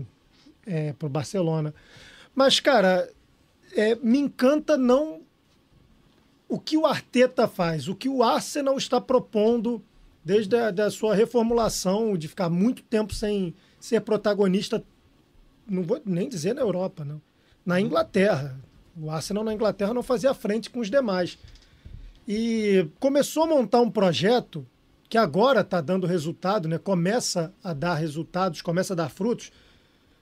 É, 0.66 0.94
pro 0.94 1.10
Barcelona. 1.10 1.74
Mas, 2.34 2.62
cara, 2.62 3.10
é, 3.76 3.96
me 3.96 4.18
encanta 4.18 4.78
não 4.78 5.20
o 6.48 6.58
que 6.58 6.78
o 6.78 6.86
Arteta 6.86 7.48
faz, 7.50 7.90
o 7.90 7.96
que 7.96 8.08
o 8.08 8.24
Arsenal 8.24 8.78
está 8.78 9.02
propondo 9.02 9.84
desde 10.24 10.56
a 10.56 10.72
da 10.72 10.90
sua 10.90 11.14
reformulação, 11.14 12.18
de 12.18 12.28
ficar 12.30 12.50
muito 12.50 12.82
tempo 12.84 13.14
sem 13.14 13.54
ser 13.80 14.02
protagonista, 14.02 14.84
não 15.70 15.84
vou 15.84 16.02
nem 16.06 16.30
dizer 16.30 16.54
na 16.54 16.62
Europa, 16.62 17.04
não. 17.04 17.22
Na 17.66 17.80
Inglaterra. 17.80 18.60
O 19.00 19.10
Arsenal 19.10 19.44
na 19.44 19.54
Inglaterra 19.54 19.94
não 19.94 20.04
fazia 20.04 20.34
frente 20.34 20.70
com 20.70 20.80
os 20.80 20.90
demais. 20.90 21.38
E 22.28 22.88
começou 23.00 23.44
a 23.44 23.48
montar 23.48 23.82
um 23.82 23.92
projeto 23.92 24.66
que 25.08 25.18
agora 25.18 25.62
está 25.62 25.82
dando 25.82 26.08
resultado, 26.08 26.68
né? 26.68 26.78
começa 26.78 27.54
a 27.64 27.74
dar 27.74 27.96
resultados, 27.96 28.62
começa 28.62 28.94
a 28.94 28.96
dar 28.96 29.10
frutos, 29.10 29.52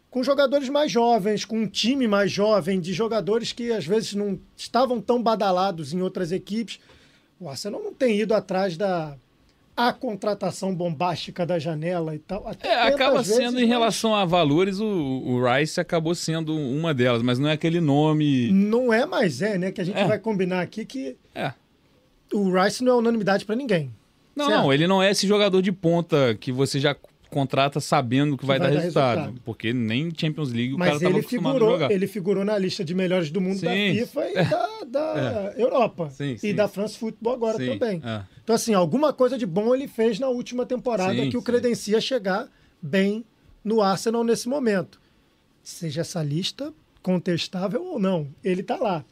com 0.09 0.23
jogadores 0.23 0.69
mais 0.69 0.91
jovens, 0.91 1.45
com 1.45 1.59
um 1.59 1.67
time 1.67 2.07
mais 2.07 2.31
jovem, 2.31 2.79
de 2.79 2.93
jogadores 2.93 3.51
que 3.51 3.71
às 3.71 3.85
vezes 3.85 4.13
não 4.13 4.39
estavam 4.55 5.01
tão 5.01 5.23
badalados 5.23 5.93
em 5.93 6.01
outras 6.01 6.31
equipes. 6.31 6.79
O 7.39 7.49
Arsenal 7.49 7.81
não 7.81 7.93
tem 7.93 8.19
ido 8.19 8.33
atrás 8.33 8.77
da 8.77 9.17
a 9.75 9.91
contratação 9.91 10.73
bombástica 10.75 11.45
da 11.45 11.57
janela 11.57 12.13
e 12.15 12.19
tal. 12.19 12.47
Até 12.47 12.67
É, 12.67 12.81
acaba 12.87 13.23
sendo, 13.23 13.57
em 13.59 13.61
mas 13.63 13.69
relação 13.69 14.13
a 14.15 14.23
valores, 14.25 14.79
o, 14.79 14.85
o 14.85 15.43
Rice 15.43 15.79
acabou 15.79 16.13
sendo 16.13 16.55
uma 16.55 16.93
delas, 16.93 17.21
mas 17.23 17.39
não 17.39 17.49
é 17.49 17.53
aquele 17.53 17.81
nome. 17.81 18.51
Não 18.51 18.93
é 18.93 19.05
mais 19.05 19.41
é, 19.41 19.57
né? 19.57 19.71
Que 19.71 19.81
a 19.81 19.83
gente 19.83 19.97
É. 19.97 20.05
vai 20.07 20.19
combinar 20.19 20.61
aqui 20.61 20.85
que 20.85 21.15
É. 21.33 21.53
o 22.33 22.51
Rice 22.51 22.83
não 22.83 22.93
é 22.93 22.95
unanimidade 22.97 23.45
para 23.45 23.55
ninguém. 23.55 23.91
Não, 24.35 24.45
Certo. 24.47 24.61
não, 24.61 24.73
ele 24.73 24.87
não 24.87 25.01
é 25.01 25.11
esse 25.11 25.27
jogador 25.27 25.61
de 25.61 25.71
ponta 25.71 26.35
que 26.39 26.51
você 26.51 26.79
já 26.79 26.95
contrata 27.29 27.79
sabendo 27.79 28.37
que 28.37 28.45
vai, 28.45 28.59
vai 28.59 28.67
dar, 28.69 28.75
dar 28.75 28.81
resultado, 28.81 29.17
resultado. 29.21 29.41
Porque 29.43 29.73
nem 29.73 30.11
Champions 30.15 30.51
League 30.51 30.73
o 30.75 30.77
cara 30.77 30.91
Mas 30.91 30.97
estava 31.01 31.13
ele 31.15 31.19
acostumado 31.21 31.49
a 31.49 31.53
figurou, 31.59 31.73
jogar. 31.79 31.91
ele 31.91 32.07
figurou 32.07 32.45
na 32.45 32.57
lista 32.59 32.85
de 32.85 32.93
melhores 32.93 33.31
do 33.31 33.41
mundo 33.41 33.59
da 33.61 33.71
Sim. 33.71 33.93
FIFA 33.95 34.21
e 34.29 34.33
da, 34.45 34.69
da 34.87 35.53
Europa. 35.57 36.09
Sim, 36.11 36.33
e 36.33 36.37
sim. 36.39 36.53
da 36.55 36.67
France 36.67 36.95
Football 36.97 37.33
agora 37.33 37.57
também. 37.57 38.01
é. 38.05 38.21
Então, 38.43 38.55
assim, 38.55 38.73
alguma 38.73 39.13
coisa 39.13 39.37
de 39.37 39.45
bom 39.45 39.73
ele 39.73 39.87
fez 39.87 40.19
na 40.19 40.27
última 40.27 40.65
temporada 40.65 41.13
Sim, 41.13 41.29
que 41.29 41.37
o 41.37 41.39
sim. 41.39 41.45
credencia 41.45 42.01
chegar 42.01 42.49
bem 42.81 43.25
no 43.63 43.81
Arsenal 43.81 44.23
nesse 44.23 44.49
momento. 44.49 44.99
Seja 45.63 46.01
essa 46.01 46.21
lista 46.21 46.73
contestável 47.01 47.83
ou 47.83 47.99
não, 47.99 48.27
ele 48.43 48.61
tá 48.61 48.75
lá. 48.75 49.05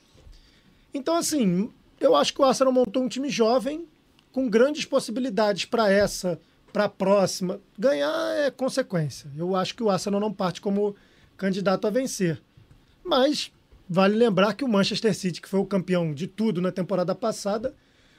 Então, 0.93 1.15
assim, 1.15 1.71
eu 1.99 2.15
acho 2.15 2.33
que 2.33 2.41
o 2.41 2.45
Arsenal 2.45 2.73
montou 2.73 3.03
um 3.03 3.07
time 3.07 3.29
jovem 3.29 3.87
com 4.31 4.49
grandes 4.49 4.85
possibilidades 4.85 5.65
para 5.65 5.89
essa, 5.91 6.39
para 6.73 6.85
a 6.85 6.89
próxima. 6.89 7.61
Ganhar 7.77 8.37
é 8.37 8.51
consequência. 8.51 9.29
Eu 9.37 9.55
acho 9.55 9.75
que 9.75 9.83
o 9.83 9.89
Arsenal 9.89 10.19
não 10.19 10.33
parte 10.33 10.59
como 10.59 10.95
candidato 11.37 11.87
a 11.87 11.89
vencer. 11.89 12.41
Mas 13.03 13.51
vale 13.89 14.15
lembrar 14.15 14.53
que 14.53 14.63
o 14.63 14.67
Manchester 14.67 15.15
City, 15.15 15.41
que 15.41 15.49
foi 15.49 15.59
o 15.59 15.65
campeão 15.65 16.13
de 16.13 16.27
tudo 16.27 16.61
na 16.61 16.71
temporada 16.71 17.15
passada, 17.15 17.73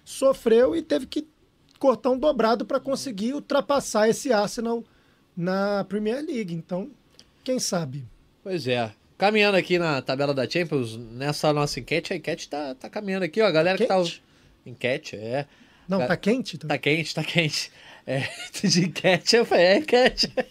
sofreu 0.04 0.74
e 0.76 0.82
teve 0.82 1.06
que 1.06 1.26
cortar 1.78 2.10
um 2.10 2.18
dobrado 2.18 2.64
para 2.64 2.78
conseguir 2.80 3.34
ultrapassar 3.34 4.08
esse 4.08 4.32
Arsenal 4.32 4.84
na 5.36 5.84
Premier 5.84 6.24
League. 6.24 6.54
Então, 6.54 6.90
quem 7.42 7.58
sabe? 7.58 8.04
Pois 8.42 8.66
é. 8.66 8.92
Caminhando 9.18 9.56
aqui 9.56 9.78
na 9.78 10.02
tabela 10.02 10.34
da 10.34 10.48
Champions, 10.48 10.96
nessa 10.96 11.52
nossa 11.52 11.78
enquete, 11.78 12.12
a 12.12 12.16
enquete 12.16 12.48
tá, 12.48 12.74
tá 12.74 12.88
caminhando 12.90 13.24
aqui, 13.24 13.40
ó. 13.40 13.46
A 13.46 13.50
galera 13.52 13.78
que 13.78 13.86
tá. 13.86 13.96
Quente? 13.96 14.22
Enquete, 14.66 15.16
é. 15.16 15.46
Não, 15.88 15.98
Ca- 15.98 16.06
tá 16.08 16.16
quente? 16.16 16.58
Tá 16.58 16.78
quente, 16.78 17.14
tá 17.14 17.22
quente. 17.24 17.70
É, 18.06 18.28
de 18.64 18.84
enquete, 18.86 19.36
eu 19.36 19.44
falei, 19.44 19.64
é 19.64 19.76
enquete. 19.78 20.32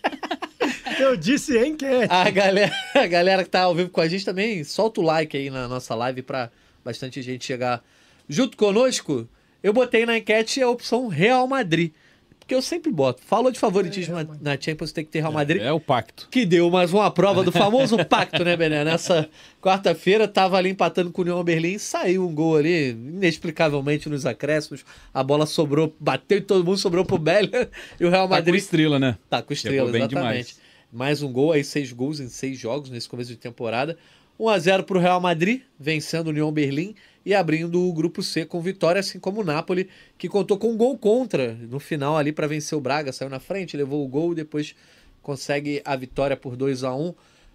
Eu 0.99 1.17
disse 1.17 1.57
enquete. 1.57 2.13
A 2.13 2.29
galera, 2.29 2.71
a 2.93 3.07
galera 3.07 3.43
que 3.43 3.49
tá 3.49 3.61
ao 3.61 3.73
vivo 3.73 3.89
com 3.89 4.01
a 4.01 4.07
gente 4.07 4.23
também, 4.23 4.63
solta 4.63 5.01
o 5.01 5.03
like 5.03 5.35
aí 5.35 5.49
na 5.49 5.67
nossa 5.67 5.95
live 5.95 6.21
pra 6.21 6.51
bastante 6.85 7.21
gente 7.23 7.43
chegar 7.45 7.83
junto 8.29 8.55
conosco. 8.55 9.27
Eu 9.63 9.73
botei 9.73 10.05
na 10.05 10.17
enquete 10.17 10.61
a 10.61 10.69
opção 10.69 11.07
Real 11.07 11.47
Madrid. 11.47 11.91
Porque 12.39 12.55
eu 12.55 12.61
sempre 12.61 12.91
boto. 12.91 13.21
Falou 13.23 13.51
de 13.51 13.59
favoritismo 13.59 14.17
É, 14.17 14.23
na, 14.23 14.37
na 14.41 14.61
Champions, 14.61 14.91
tem 14.91 15.05
que 15.05 15.11
ter 15.11 15.19
Real 15.19 15.31
Madrid. 15.31 15.61
É 15.61 15.71
o 15.71 15.79
pacto. 15.79 16.27
Que 16.29 16.45
deu 16.45 16.69
mais 16.69 16.91
uma 16.91 17.09
prova 17.09 17.43
do 17.43 17.51
famoso 17.51 17.95
pacto, 18.05 18.43
né, 18.43 18.57
Bené? 18.57 18.83
Nessa 18.83 19.29
quarta-feira, 19.61 20.27
tava 20.27 20.57
ali 20.57 20.69
empatando 20.69 21.11
com 21.11 21.21
o 21.21 21.23
União 21.23 21.41
Berlim, 21.43 21.77
saiu 21.77 22.27
um 22.27 22.33
gol 22.33 22.57
ali, 22.57 22.89
inexplicavelmente 22.89 24.09
nos 24.09 24.25
acréscimos. 24.25 24.83
A 25.13 25.23
bola 25.23 25.45
sobrou, 25.45 25.95
bateu 25.99 26.39
em 26.39 26.41
todo 26.41 26.65
mundo, 26.65 26.77
sobrou 26.77 27.05
pro 27.05 27.17
Bellingham. 27.17 27.67
E 27.99 28.05
o 28.05 28.09
Real 28.09 28.23
Tá 28.23 28.27
com 28.27 28.33
Madrid 28.35 28.55
estrela, 28.55 28.99
né? 28.99 29.17
Tá, 29.29 29.41
com 29.41 29.53
estrela, 29.53 29.95
exatamente. 29.95 30.55
Mais 30.91 31.21
um 31.21 31.31
gol, 31.31 31.53
aí 31.53 31.63
seis 31.63 31.93
gols 31.93 32.19
em 32.19 32.27
seis 32.27 32.57
jogos 32.59 32.89
nesse 32.89 33.07
começo 33.07 33.29
de 33.29 33.37
temporada. 33.37 33.97
1x0 34.37 34.83
para 34.83 34.97
o 34.97 34.99
Real 34.99 35.21
Madrid, 35.21 35.61
vencendo 35.79 36.27
o 36.27 36.29
União 36.31 36.51
Berlim 36.51 36.95
e 37.25 37.33
abrindo 37.33 37.81
o 37.81 37.93
grupo 37.93 38.23
C 38.23 38.45
com 38.45 38.61
vitória, 38.61 38.99
assim 38.99 39.19
como 39.19 39.41
o 39.41 39.43
Napoli, 39.43 39.89
que 40.17 40.27
contou 40.27 40.57
com 40.57 40.71
um 40.71 40.77
gol 40.77 40.97
contra 40.97 41.53
no 41.53 41.79
final 41.79 42.17
ali 42.17 42.31
para 42.31 42.47
vencer 42.47 42.77
o 42.77 42.81
Braga. 42.81 43.11
Saiu 43.11 43.29
na 43.29 43.39
frente, 43.39 43.77
levou 43.77 44.03
o 44.03 44.07
gol, 44.07 44.33
depois 44.33 44.75
consegue 45.21 45.81
a 45.85 45.95
vitória 45.95 46.35
por 46.35 46.55
2 46.55 46.83
a 46.83 46.93
1 46.95 47.13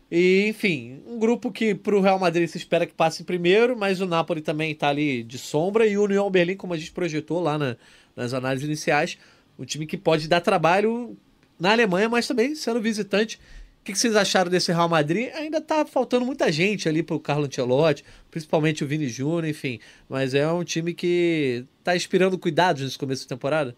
E, 0.08 0.46
enfim, 0.48 1.02
um 1.04 1.18
grupo 1.18 1.50
que 1.50 1.74
para 1.74 1.96
o 1.96 2.00
Real 2.00 2.18
Madrid 2.18 2.48
se 2.48 2.56
espera 2.56 2.86
que 2.86 2.94
passe 2.94 3.24
primeiro, 3.24 3.76
mas 3.76 4.00
o 4.00 4.06
Napoli 4.06 4.40
também 4.40 4.70
está 4.70 4.88
ali 4.88 5.24
de 5.24 5.36
sombra. 5.36 5.84
E 5.84 5.98
o 5.98 6.04
União 6.04 6.30
Berlim, 6.30 6.56
como 6.56 6.72
a 6.74 6.76
gente 6.76 6.92
projetou 6.92 7.40
lá 7.40 7.58
na- 7.58 7.76
nas 8.14 8.32
análises 8.32 8.64
iniciais, 8.66 9.18
um 9.58 9.64
time 9.64 9.84
que 9.84 9.96
pode 9.96 10.28
dar 10.28 10.40
trabalho 10.40 11.16
na 11.58 11.72
Alemanha, 11.72 12.08
mas 12.08 12.28
também 12.28 12.54
sendo 12.54 12.80
visitante 12.80 13.40
que, 13.86 13.92
que 13.92 13.98
vocês 13.98 14.16
acharam 14.16 14.50
desse 14.50 14.72
Real 14.72 14.88
Madrid? 14.88 15.30
Ainda 15.34 15.60
tá 15.60 15.86
faltando 15.86 16.26
muita 16.26 16.50
gente 16.50 16.88
ali 16.88 17.04
pro 17.04 17.20
Carlo 17.20 17.46
Ancelotti, 17.46 18.04
principalmente 18.30 18.82
o 18.82 18.86
Vini 18.86 19.08
Júnior, 19.08 19.46
enfim. 19.46 19.78
Mas 20.08 20.34
é 20.34 20.50
um 20.50 20.64
time 20.64 20.92
que 20.92 21.64
tá 21.84 21.94
inspirando 21.94 22.36
cuidados 22.36 22.82
nesse 22.82 22.98
começo 22.98 23.22
da 23.24 23.36
temporada. 23.36 23.76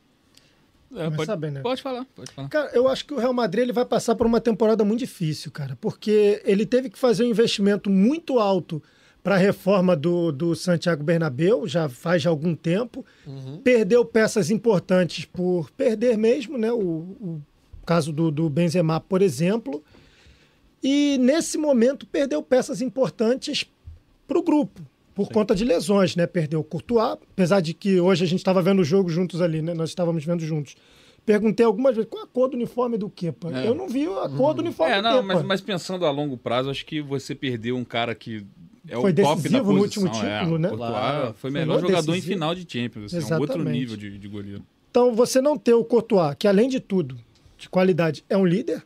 É, 0.96 1.10
pode, 1.10 1.36
bem, 1.36 1.50
né? 1.50 1.60
pode 1.60 1.82
falar, 1.82 2.06
pode 2.16 2.32
falar. 2.32 2.48
Cara, 2.48 2.70
eu 2.72 2.88
acho 2.88 3.04
que 3.04 3.12
o 3.12 3.18
Real 3.18 3.34
Madrid 3.34 3.64
ele 3.64 3.72
vai 3.74 3.84
passar 3.84 4.14
por 4.14 4.26
uma 4.26 4.40
temporada 4.40 4.82
muito 4.82 5.00
difícil, 5.00 5.52
cara, 5.52 5.76
porque 5.78 6.40
ele 6.42 6.64
teve 6.64 6.88
que 6.88 6.98
fazer 6.98 7.24
um 7.24 7.28
investimento 7.28 7.90
muito 7.90 8.38
alto 8.38 8.82
para 9.22 9.34
a 9.34 9.38
reforma 9.38 9.94
do, 9.94 10.32
do 10.32 10.56
Santiago 10.56 11.04
Bernabéu, 11.04 11.68
já 11.68 11.86
faz 11.86 12.22
já 12.22 12.30
algum 12.30 12.54
tempo. 12.54 13.04
Uhum. 13.26 13.60
Perdeu 13.62 14.02
peças 14.06 14.50
importantes 14.50 15.26
por 15.26 15.70
perder 15.72 16.16
mesmo, 16.16 16.56
né? 16.56 16.72
O, 16.72 16.78
o 16.78 17.42
caso 17.84 18.10
do, 18.10 18.30
do 18.30 18.48
Benzema, 18.48 18.98
por 18.98 19.20
exemplo. 19.20 19.84
E 20.82 21.18
nesse 21.18 21.58
momento 21.58 22.06
perdeu 22.06 22.42
peças 22.42 22.80
importantes 22.80 23.66
para 24.26 24.38
o 24.38 24.42
grupo, 24.42 24.80
por 25.14 25.26
Sim. 25.26 25.32
conta 25.32 25.54
de 25.54 25.64
lesões, 25.64 26.14
né? 26.14 26.26
Perdeu 26.26 26.60
o 26.60 26.64
Courtois, 26.64 27.18
apesar 27.32 27.60
de 27.60 27.74
que 27.74 28.00
hoje 28.00 28.24
a 28.24 28.26
gente 28.26 28.38
estava 28.40 28.62
vendo 28.62 28.80
o 28.80 28.84
jogo 28.84 29.08
juntos 29.08 29.40
ali, 29.40 29.60
né? 29.60 29.74
Nós 29.74 29.88
estávamos 29.88 30.24
vendo 30.24 30.44
juntos. 30.44 30.76
Perguntei 31.26 31.66
algumas 31.66 31.94
vezes 31.94 32.08
qual 32.08 32.24
a 32.24 32.26
cor 32.26 32.48
do 32.48 32.56
uniforme 32.56 32.96
do 32.96 33.10
Kepa. 33.10 33.52
É. 33.52 33.68
Eu 33.68 33.74
não 33.74 33.88
vi 33.88 34.06
a 34.06 34.28
cor 34.28 34.54
do 34.54 34.60
uniforme 34.60 34.94
é, 34.94 34.96
do 34.96 35.02
não, 35.02 35.22
mas, 35.22 35.42
mas, 35.42 35.60
pensando 35.60 36.06
a 36.06 36.10
longo 36.10 36.38
prazo, 36.38 36.70
acho 36.70 36.86
que 36.86 37.02
você 37.02 37.34
perdeu 37.34 37.76
um 37.76 37.84
cara 37.84 38.14
que 38.14 38.46
é 38.88 38.94
foi 38.94 39.12
o 39.12 39.14
top 39.14 39.16
da 39.16 39.34
posição. 39.34 39.64
no 39.64 39.80
último 39.80 40.08
título, 40.08 40.56
é, 40.56 40.58
né? 40.58 40.68
Claro, 40.70 41.34
foi 41.34 41.50
o 41.50 41.52
melhor 41.52 41.80
foi 41.80 41.88
jogador 41.88 42.12
decisivo. 42.12 42.32
em 42.32 42.34
final 42.34 42.54
de 42.54 42.66
Champions. 42.66 43.14
Assim, 43.14 43.32
é 43.32 43.36
um 43.36 43.40
outro 43.40 43.62
nível 43.62 43.96
de, 43.96 44.18
de 44.18 44.28
goleiro. 44.28 44.62
Então, 44.90 45.14
você 45.14 45.40
não 45.40 45.58
ter 45.58 45.74
o 45.74 45.84
Courtois, 45.84 46.34
que 46.38 46.48
além 46.48 46.68
de 46.68 46.80
tudo, 46.80 47.18
de 47.58 47.68
qualidade, 47.68 48.24
é 48.28 48.36
um 48.36 48.46
líder, 48.46 48.82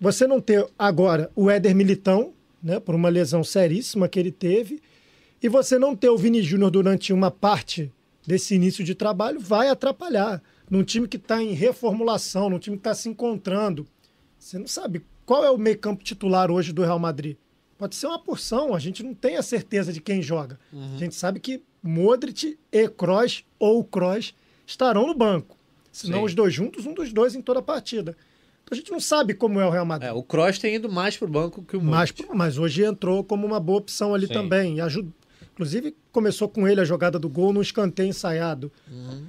você 0.00 0.26
não 0.26 0.40
ter 0.40 0.66
agora 0.78 1.30
o 1.34 1.50
Éder 1.50 1.74
Militão, 1.74 2.32
né, 2.62 2.80
por 2.80 2.94
uma 2.94 3.08
lesão 3.08 3.44
seríssima 3.44 4.08
que 4.08 4.18
ele 4.18 4.32
teve, 4.32 4.80
e 5.42 5.48
você 5.48 5.78
não 5.78 5.94
ter 5.94 6.08
o 6.08 6.16
Vini 6.16 6.42
Júnior 6.42 6.70
durante 6.70 7.12
uma 7.12 7.30
parte 7.30 7.92
desse 8.26 8.54
início 8.54 8.82
de 8.82 8.94
trabalho, 8.94 9.38
vai 9.38 9.68
atrapalhar. 9.68 10.42
Num 10.70 10.82
time 10.82 11.06
que 11.06 11.18
está 11.18 11.42
em 11.42 11.52
reformulação, 11.52 12.48
num 12.48 12.58
time 12.58 12.76
que 12.76 12.80
está 12.80 12.94
se 12.94 13.08
encontrando. 13.08 13.86
Você 14.38 14.58
não 14.58 14.66
sabe 14.66 15.04
qual 15.26 15.44
é 15.44 15.50
o 15.50 15.58
meio-campo 15.58 16.02
titular 16.02 16.50
hoje 16.50 16.72
do 16.72 16.82
Real 16.82 16.98
Madrid. 16.98 17.36
Pode 17.76 17.94
ser 17.96 18.06
uma 18.06 18.18
porção, 18.18 18.74
a 18.74 18.78
gente 18.78 19.02
não 19.02 19.12
tem 19.12 19.36
a 19.36 19.42
certeza 19.42 19.92
de 19.92 20.00
quem 20.00 20.22
joga. 20.22 20.58
Uhum. 20.72 20.94
A 20.94 20.98
gente 20.98 21.14
sabe 21.14 21.40
que 21.40 21.62
Modric 21.82 22.58
e 22.72 22.88
Kroos 22.88 23.44
ou 23.58 23.84
Kroos 23.84 24.34
estarão 24.66 25.06
no 25.06 25.14
banco. 25.14 25.58
Se 25.92 26.10
não 26.10 26.22
os 26.24 26.34
dois 26.34 26.52
juntos, 26.52 26.86
um 26.86 26.94
dos 26.94 27.12
dois 27.12 27.34
em 27.34 27.42
toda 27.42 27.60
a 27.60 27.62
partida. 27.62 28.16
Então 28.64 28.72
a 28.72 28.74
gente 28.76 28.90
não 28.90 29.00
sabe 29.00 29.34
como 29.34 29.60
é 29.60 29.66
o 29.66 29.70
Real 29.70 29.84
Madrid. 29.84 30.08
É, 30.08 30.12
o 30.12 30.22
Kroos 30.22 30.58
tem 30.58 30.74
ido 30.74 30.90
mais 30.90 31.16
para 31.16 31.26
o 31.26 31.30
banco 31.30 31.62
que 31.62 31.76
o 31.76 31.82
mais 31.82 32.10
pro, 32.10 32.34
Mas 32.34 32.56
hoje 32.56 32.82
entrou 32.82 33.22
como 33.22 33.46
uma 33.46 33.60
boa 33.60 33.78
opção 33.78 34.14
ali 34.14 34.26
Sim. 34.26 34.32
também. 34.32 34.80
Ajuda, 34.80 35.10
inclusive, 35.52 35.94
começou 36.10 36.48
com 36.48 36.66
ele 36.66 36.80
a 36.80 36.84
jogada 36.84 37.18
do 37.18 37.28
gol 37.28 37.52
no 37.52 37.60
escanteio 37.60 38.08
ensaiado. 38.08 38.72
Uhum. 38.90 39.26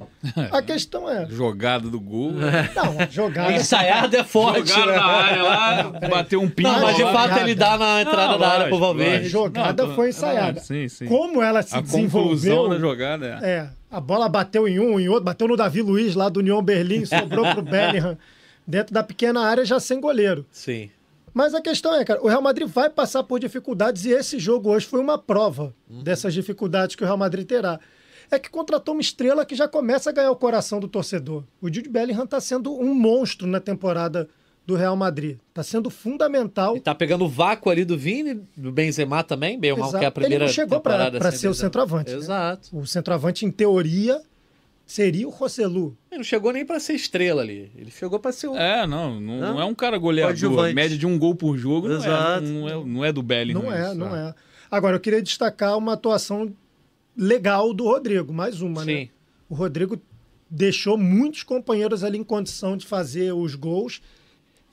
A 0.51 0.61
questão 0.61 1.09
é... 1.09 1.27
Jogada 1.29 1.89
do 1.89 1.99
gol? 1.99 2.31
Não, 2.31 3.11
jogada... 3.11 3.51
ensaiado 3.51 4.15
é 4.15 4.23
forte. 4.23 4.69
Jogaram 4.69 4.93
né? 4.93 4.97
na 4.97 5.05
área 5.05 5.43
lá, 5.43 5.83
bateu 6.09 6.41
um 6.41 6.49
pino. 6.49 6.71
Não, 6.71 6.81
mas 6.81 6.95
de 6.95 7.03
fato 7.03 7.37
ele 7.39 7.55
dá 7.55 7.77
na 7.77 8.01
entrada 8.03 8.31
não, 8.31 8.39
da 8.39 8.47
área 8.47 8.67
pro 8.69 8.79
Valverde. 8.79 9.25
A 9.25 9.29
jogada 9.29 9.85
não, 9.85 9.95
foi 9.95 10.09
ensaiada. 10.09 10.61
sim, 10.61 10.87
sim. 10.87 11.07
Como 11.07 11.41
ela 11.41 11.61
se 11.61 11.75
a 11.75 11.81
desenvolveu... 11.81 12.67
A 12.67 12.69
da 12.69 12.79
jogada 12.79 13.39
é... 13.43 13.49
é. 13.49 13.69
A 13.91 13.99
bola 13.99 14.27
bateu 14.27 14.67
em 14.67 14.79
um, 14.79 14.99
em 14.99 15.07
outro, 15.07 15.23
bateu 15.23 15.47
no 15.47 15.55
Davi 15.55 15.81
Luiz 15.81 16.15
lá 16.15 16.27
do 16.27 16.39
União 16.39 16.61
Berlim, 16.61 17.05
sobrou 17.05 17.45
pro 17.53 17.61
Bellingham 17.63 18.17
dentro 18.65 18.93
da 18.93 19.03
pequena 19.03 19.41
área 19.41 19.65
já 19.65 19.79
sem 19.79 19.99
goleiro. 19.99 20.45
Sim. 20.51 20.89
Mas 21.33 21.53
a 21.53 21.61
questão 21.61 21.93
é, 21.93 22.05
cara, 22.05 22.23
o 22.23 22.27
Real 22.27 22.41
Madrid 22.41 22.67
vai 22.67 22.89
passar 22.89 23.21
por 23.23 23.39
dificuldades 23.39 24.05
e 24.05 24.11
esse 24.11 24.39
jogo 24.39 24.69
hoje 24.69 24.85
foi 24.85 25.01
uma 25.01 25.17
prova 25.17 25.75
uhum. 25.89 26.01
dessas 26.01 26.33
dificuldades 26.33 26.95
que 26.95 27.03
o 27.03 27.05
Real 27.05 27.17
Madrid 27.17 27.45
terá. 27.45 27.79
É 28.31 28.39
que 28.39 28.49
contratou 28.49 28.95
uma 28.95 29.01
estrela 29.01 29.45
que 29.45 29.53
já 29.53 29.67
começa 29.67 30.09
a 30.09 30.13
ganhar 30.13 30.31
o 30.31 30.35
coração 30.35 30.79
do 30.79 30.87
torcedor. 30.87 31.43
O 31.61 31.67
Jude 31.67 31.89
Bellingham 31.89 32.23
está 32.23 32.39
sendo 32.39 32.73
um 32.73 32.93
monstro 32.95 33.45
na 33.45 33.59
temporada 33.59 34.29
do 34.65 34.75
Real 34.75 34.95
Madrid. 34.95 35.37
Está 35.49 35.61
sendo 35.61 35.89
fundamental. 35.89 36.75
E 36.75 36.79
tá 36.79 36.95
pegando 36.95 37.25
o 37.25 37.29
vácuo 37.29 37.69
ali 37.69 37.85
do 37.85 37.97
Vini, 37.97 38.41
do 38.57 38.71
Benzema 38.71 39.23
também, 39.23 39.59
bem 39.59 39.77
mal, 39.77 39.91
que 39.91 39.97
é 39.97 40.05
a 40.05 40.11
primeira 40.11 40.35
Ele 40.35 40.45
não 40.45 40.53
chegou 40.53 40.79
para 40.79 41.31
ser 41.31 41.49
o 41.49 41.53
centroavante. 41.53 42.11
Né? 42.11 42.17
Exato. 42.17 42.75
Né? 42.75 42.81
O 42.81 42.87
centroavante, 42.87 43.45
em 43.45 43.51
teoria, 43.51 44.21
seria 44.85 45.27
o 45.27 45.31
Rossellu. 45.31 45.95
Ele 46.15 46.19
não 46.19 46.23
chegou 46.23 46.53
nem 46.53 46.65
para 46.65 46.79
ser 46.79 46.93
estrela 46.93 47.41
ali. 47.41 47.69
Ele 47.75 47.91
chegou 47.91 48.17
para 48.19 48.31
ser 48.31 48.47
um. 48.47 48.55
É, 48.55 48.87
não, 48.87 49.19
não, 49.19 49.37
não, 49.37 49.61
é 49.61 49.65
um 49.65 49.75
cara 49.75 49.97
goleador. 49.97 50.73
Média 50.73 50.97
de 50.97 51.05
um 51.05 51.19
gol 51.19 51.35
por 51.35 51.57
jogo 51.57 51.91
Exato. 51.91 52.41
Não, 52.41 52.69
é, 52.69 52.71
não, 52.71 52.81
é, 52.81 52.85
não 52.85 53.05
é 53.05 53.11
do 53.11 53.21
Belly. 53.21 53.53
Não, 53.53 53.71
é, 53.71 53.93
não 53.93 54.15
é. 54.15 54.33
Agora, 54.71 54.95
eu 54.95 54.99
queria 54.99 55.21
destacar 55.21 55.77
uma 55.77 55.93
atuação 55.93 56.53
legal 57.17 57.73
do 57.73 57.83
Rodrigo, 57.83 58.33
mais 58.33 58.61
uma, 58.61 58.85
né? 58.85 58.93
Sim. 58.93 58.99
né? 59.01 59.09
O 59.49 59.55
Rodrigo 59.55 60.01
deixou 60.49 60.97
muitos 60.97 61.43
companheiros 61.43 62.03
ali 62.03 62.17
em 62.17 62.23
condição 62.23 62.77
de 62.77 62.85
fazer 62.85 63.33
os 63.33 63.55
gols 63.55 64.01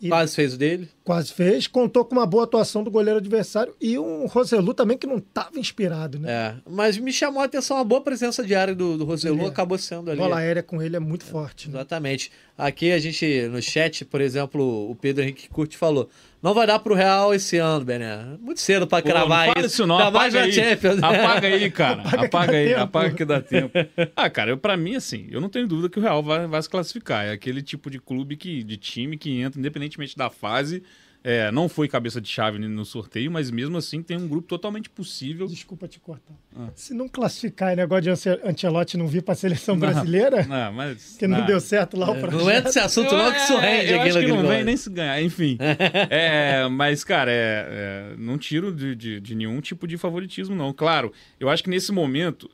e 0.03 0.09
quase 0.09 0.35
fez 0.35 0.55
o 0.55 0.59
dele. 0.59 0.89
Quase 1.05 1.33
fez. 1.33 1.69
Contou 1.69 2.05
com 2.05 2.17
uma 2.17 2.27
boa 2.27 2.43
atuação 2.43 2.83
do 2.83 2.91
goleiro 2.91 3.19
adversário 3.19 3.73
e 3.81 3.97
um 3.97 4.27
Roselu 4.27 4.75
também 4.75 4.99
que 4.99 5.07
não 5.07 5.19
estava 5.19 5.61
inspirado, 5.61 6.19
né? 6.19 6.31
É, 6.31 6.55
mas 6.69 6.99
me 6.99 7.13
chamou 7.13 7.41
a 7.41 7.45
atenção 7.47 7.77
a 7.77 7.85
boa 7.85 8.01
presença 8.01 8.45
diária 8.45 8.75
do, 8.75 8.99
do 8.99 9.05
Roselu, 9.05 9.43
é. 9.43 9.47
acabou 9.47 9.79
sendo 9.79 10.11
ali. 10.11 10.21
A 10.21 10.25
bola 10.25 10.39
aérea 10.39 10.63
com 10.63 10.83
ele 10.83 10.97
é 10.97 11.01
muito 11.01 11.25
forte. 11.25 11.71
Né? 11.71 11.81
Aqui 12.57 12.93
a 12.93 12.99
gente, 12.99 13.49
no 13.49 13.63
chat, 13.63 14.05
por 14.05 14.21
exemplo, 14.21 14.91
o 14.91 14.95
Pedro 14.95 15.23
Henrique 15.23 15.49
Curti 15.49 15.77
falou: 15.77 16.09
não 16.43 16.53
vai 16.53 16.67
dar 16.67 16.79
pro 16.81 16.95
Real 16.95 17.33
esse 17.33 17.57
ano, 17.57 17.85
Bené. 17.85 18.37
Muito 18.41 18.61
cedo 18.61 18.87
pra 18.87 19.01
cravar 19.01 19.53
Pô, 19.53 19.61
não 19.61 19.67
isso. 19.67 19.87
não, 19.87 19.99
apaga 19.99 20.19
mais 20.19 20.35
aí. 20.35 20.53
Champions. 20.53 21.03
Apaga 21.03 21.47
aí, 21.49 21.71
cara. 21.71 22.03
Apaga, 22.07 22.27
apaga 22.27 22.57
aí, 22.57 22.69
tempo. 22.69 22.81
apaga 22.81 23.15
que 23.15 23.25
dá 23.25 23.41
tempo. 23.41 23.73
Ah, 24.17 24.29
cara, 24.29 24.51
eu, 24.51 24.59
pra 24.59 24.77
mim, 24.77 24.97
assim, 24.97 25.29
eu 25.31 25.41
não 25.41 25.49
tenho 25.49 25.69
dúvida 25.69 25.89
que 25.89 25.99
o 25.99 26.03
Real 26.03 26.23
vai, 26.23 26.47
vai 26.47 26.61
se 26.61 26.69
classificar. 26.69 27.27
É 27.27 27.31
aquele 27.31 27.63
tipo 27.63 27.89
de 27.89 27.99
clube, 28.01 28.37
que, 28.37 28.63
de 28.65 28.77
time 28.77 29.17
que 29.17 29.41
entra, 29.41 29.59
independentemente 29.59 30.17
da 30.17 30.29
fase, 30.29 30.83
é, 31.25 31.53
não 31.53 31.69
foi 31.69 31.87
cabeça 31.87 32.21
de 32.21 32.29
chave 32.29 32.59
no 32.59 32.85
sorteio, 32.85 33.31
mas 33.31 33.51
mesmo 33.51 33.77
assim 33.77 34.03
tem 34.03 34.17
um 34.17 34.27
grupo 34.27 34.49
totalmente 34.49 34.91
possível. 34.91 35.47
Desculpa 35.47 35.87
te 35.87 36.01
cortar. 36.01 36.35
Ah. 36.57 36.69
Se 36.75 36.93
não 36.93 37.09
classificar 37.09 37.73
e 37.73 37.77
negócio 37.77 38.03
de 38.03 38.11
Ancelotti 38.45 38.97
não 38.97 39.07
vir 39.07 39.23
para 39.23 39.33
a 39.33 39.37
seleção 39.37 39.79
brasileira, 39.79 40.45
não, 40.45 40.73
mas, 40.73 41.17
que 41.17 41.29
não, 41.29 41.39
não, 41.39 41.47
deu 41.47 41.61
certo 41.61 41.97
lá 41.97 42.11
o 42.11 42.19
projeto. 42.19 42.43
Não 42.43 42.51
entra 42.51 42.71
esse 42.71 42.79
assunto 42.81 43.15
não 43.15 43.31
que 43.31 43.39
isso 43.39 43.57
rende 43.57 43.93
eu 43.93 44.01
acho 44.01 44.19
que 44.19 44.27
não 44.27 44.49
vem 44.49 44.65
nem 44.65 44.77
se 44.77 44.91
ganhar, 44.91 45.23
enfim. 45.23 45.57
é, 46.11 46.67
mas, 46.69 47.05
cara, 47.05 47.31
é, 47.31 47.35
é, 47.35 48.17
não 48.19 48.37
tiro 48.37 48.75
de, 48.75 48.97
de, 48.97 49.21
de 49.21 49.35
nenhum 49.37 49.61
tipo 49.61 49.87
de 49.87 49.97
favoritismo, 49.97 50.57
não. 50.57 50.73
Claro, 50.73 51.13
eu 51.39 51.49
acho 51.49 51.63
que 51.63 51.71
nesse 51.71 51.93
momento, 51.93 52.51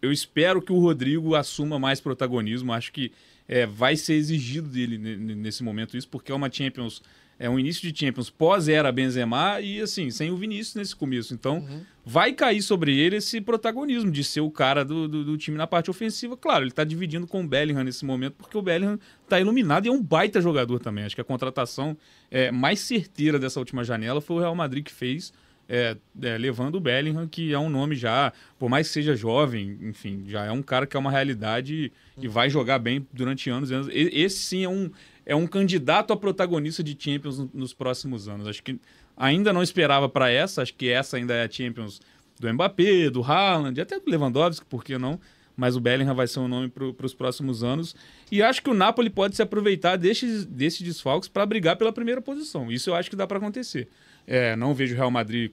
eu 0.00 0.12
espero 0.12 0.62
que 0.62 0.72
o 0.72 0.78
Rodrigo 0.78 1.34
assuma 1.34 1.76
mais 1.76 2.00
protagonismo. 2.00 2.72
Acho 2.72 2.92
que 2.92 3.10
é, 3.48 3.66
vai 3.66 3.96
ser 3.96 4.14
exigido 4.14 4.68
dele 4.68 4.96
nesse 4.96 5.64
momento 5.64 5.96
isso, 5.96 6.08
porque 6.08 6.30
é 6.30 6.34
uma 6.34 6.50
Champions 6.50 7.02
é 7.42 7.50
um 7.50 7.58
início 7.58 7.92
de 7.92 7.98
Champions 7.98 8.30
pós-era 8.30 8.92
Benzema 8.92 9.60
e, 9.60 9.80
assim, 9.80 10.12
sem 10.12 10.30
o 10.30 10.36
Vinícius 10.36 10.76
nesse 10.76 10.94
começo. 10.94 11.34
Então, 11.34 11.56
uhum. 11.56 11.80
vai 12.06 12.32
cair 12.32 12.62
sobre 12.62 12.96
ele 12.96 13.16
esse 13.16 13.40
protagonismo 13.40 14.12
de 14.12 14.22
ser 14.22 14.40
o 14.40 14.48
cara 14.48 14.84
do, 14.84 15.08
do, 15.08 15.24
do 15.24 15.36
time 15.36 15.58
na 15.58 15.66
parte 15.66 15.90
ofensiva. 15.90 16.36
Claro, 16.36 16.62
ele 16.62 16.70
está 16.70 16.84
dividindo 16.84 17.26
com 17.26 17.42
o 17.42 17.46
Bellingham 17.48 17.82
nesse 17.82 18.04
momento, 18.04 18.34
porque 18.34 18.56
o 18.56 18.62
Bellingham 18.62 18.96
está 19.24 19.40
iluminado 19.40 19.86
e 19.86 19.88
é 19.88 19.92
um 19.92 20.00
baita 20.00 20.40
jogador 20.40 20.78
também. 20.78 21.02
Acho 21.02 21.16
que 21.16 21.20
a 21.20 21.24
contratação 21.24 21.96
é, 22.30 22.52
mais 22.52 22.78
certeira 22.78 23.40
dessa 23.40 23.58
última 23.58 23.82
janela 23.82 24.20
foi 24.20 24.36
o 24.36 24.38
Real 24.38 24.54
Madrid 24.54 24.84
que 24.84 24.92
fez, 24.92 25.32
é, 25.68 25.96
é, 26.22 26.38
levando 26.38 26.76
o 26.76 26.80
Bellingham, 26.80 27.26
que 27.26 27.52
é 27.52 27.58
um 27.58 27.68
nome 27.68 27.96
já, 27.96 28.32
por 28.56 28.68
mais 28.68 28.86
que 28.86 28.92
seja 28.92 29.16
jovem, 29.16 29.78
enfim, 29.82 30.22
já 30.28 30.44
é 30.44 30.52
um 30.52 30.62
cara 30.62 30.86
que 30.86 30.96
é 30.96 31.00
uma 31.00 31.10
realidade 31.10 31.90
e, 32.18 32.24
e 32.24 32.28
vai 32.28 32.48
jogar 32.48 32.78
bem 32.78 33.04
durante 33.12 33.50
anos 33.50 33.68
e 33.68 33.74
anos. 33.74 33.88
Esse 33.90 34.38
sim 34.38 34.62
é 34.62 34.68
um, 34.68 34.88
é 35.24 35.34
um 35.34 35.46
candidato 35.46 36.12
a 36.12 36.16
protagonista 36.16 36.82
de 36.82 36.96
Champions 36.98 37.38
nos 37.52 37.72
próximos 37.72 38.28
anos. 38.28 38.46
Acho 38.46 38.62
que 38.62 38.78
ainda 39.16 39.52
não 39.52 39.62
esperava 39.62 40.08
para 40.08 40.30
essa, 40.30 40.62
acho 40.62 40.74
que 40.74 40.88
essa 40.88 41.16
ainda 41.16 41.34
é 41.34 41.44
a 41.44 41.50
Champions 41.50 42.00
do 42.38 42.52
Mbappé, 42.52 43.10
do 43.10 43.22
Haaland, 43.22 43.80
até 43.80 43.98
do 44.00 44.10
Lewandowski, 44.10 44.66
por 44.66 44.82
que 44.82 44.98
não? 44.98 45.20
Mas 45.56 45.76
o 45.76 45.80
Bellingham 45.80 46.14
vai 46.14 46.26
ser 46.26 46.40
um 46.40 46.48
nome 46.48 46.68
para 46.68 47.06
os 47.06 47.14
próximos 47.14 47.62
anos. 47.62 47.94
E 48.30 48.42
acho 48.42 48.62
que 48.62 48.70
o 48.70 48.74
Napoli 48.74 49.10
pode 49.10 49.36
se 49.36 49.42
aproveitar 49.42 49.96
desses, 49.96 50.44
desses 50.46 50.80
desfalques 50.80 51.28
para 51.28 51.44
brigar 51.44 51.76
pela 51.76 51.92
primeira 51.92 52.22
posição. 52.22 52.72
Isso 52.72 52.90
eu 52.90 52.94
acho 52.94 53.10
que 53.10 53.16
dá 53.16 53.26
para 53.26 53.36
acontecer. 53.36 53.86
É, 54.26 54.56
não 54.56 54.74
vejo 54.74 54.94
o 54.94 54.96
Real 54.96 55.10
Madrid 55.10 55.52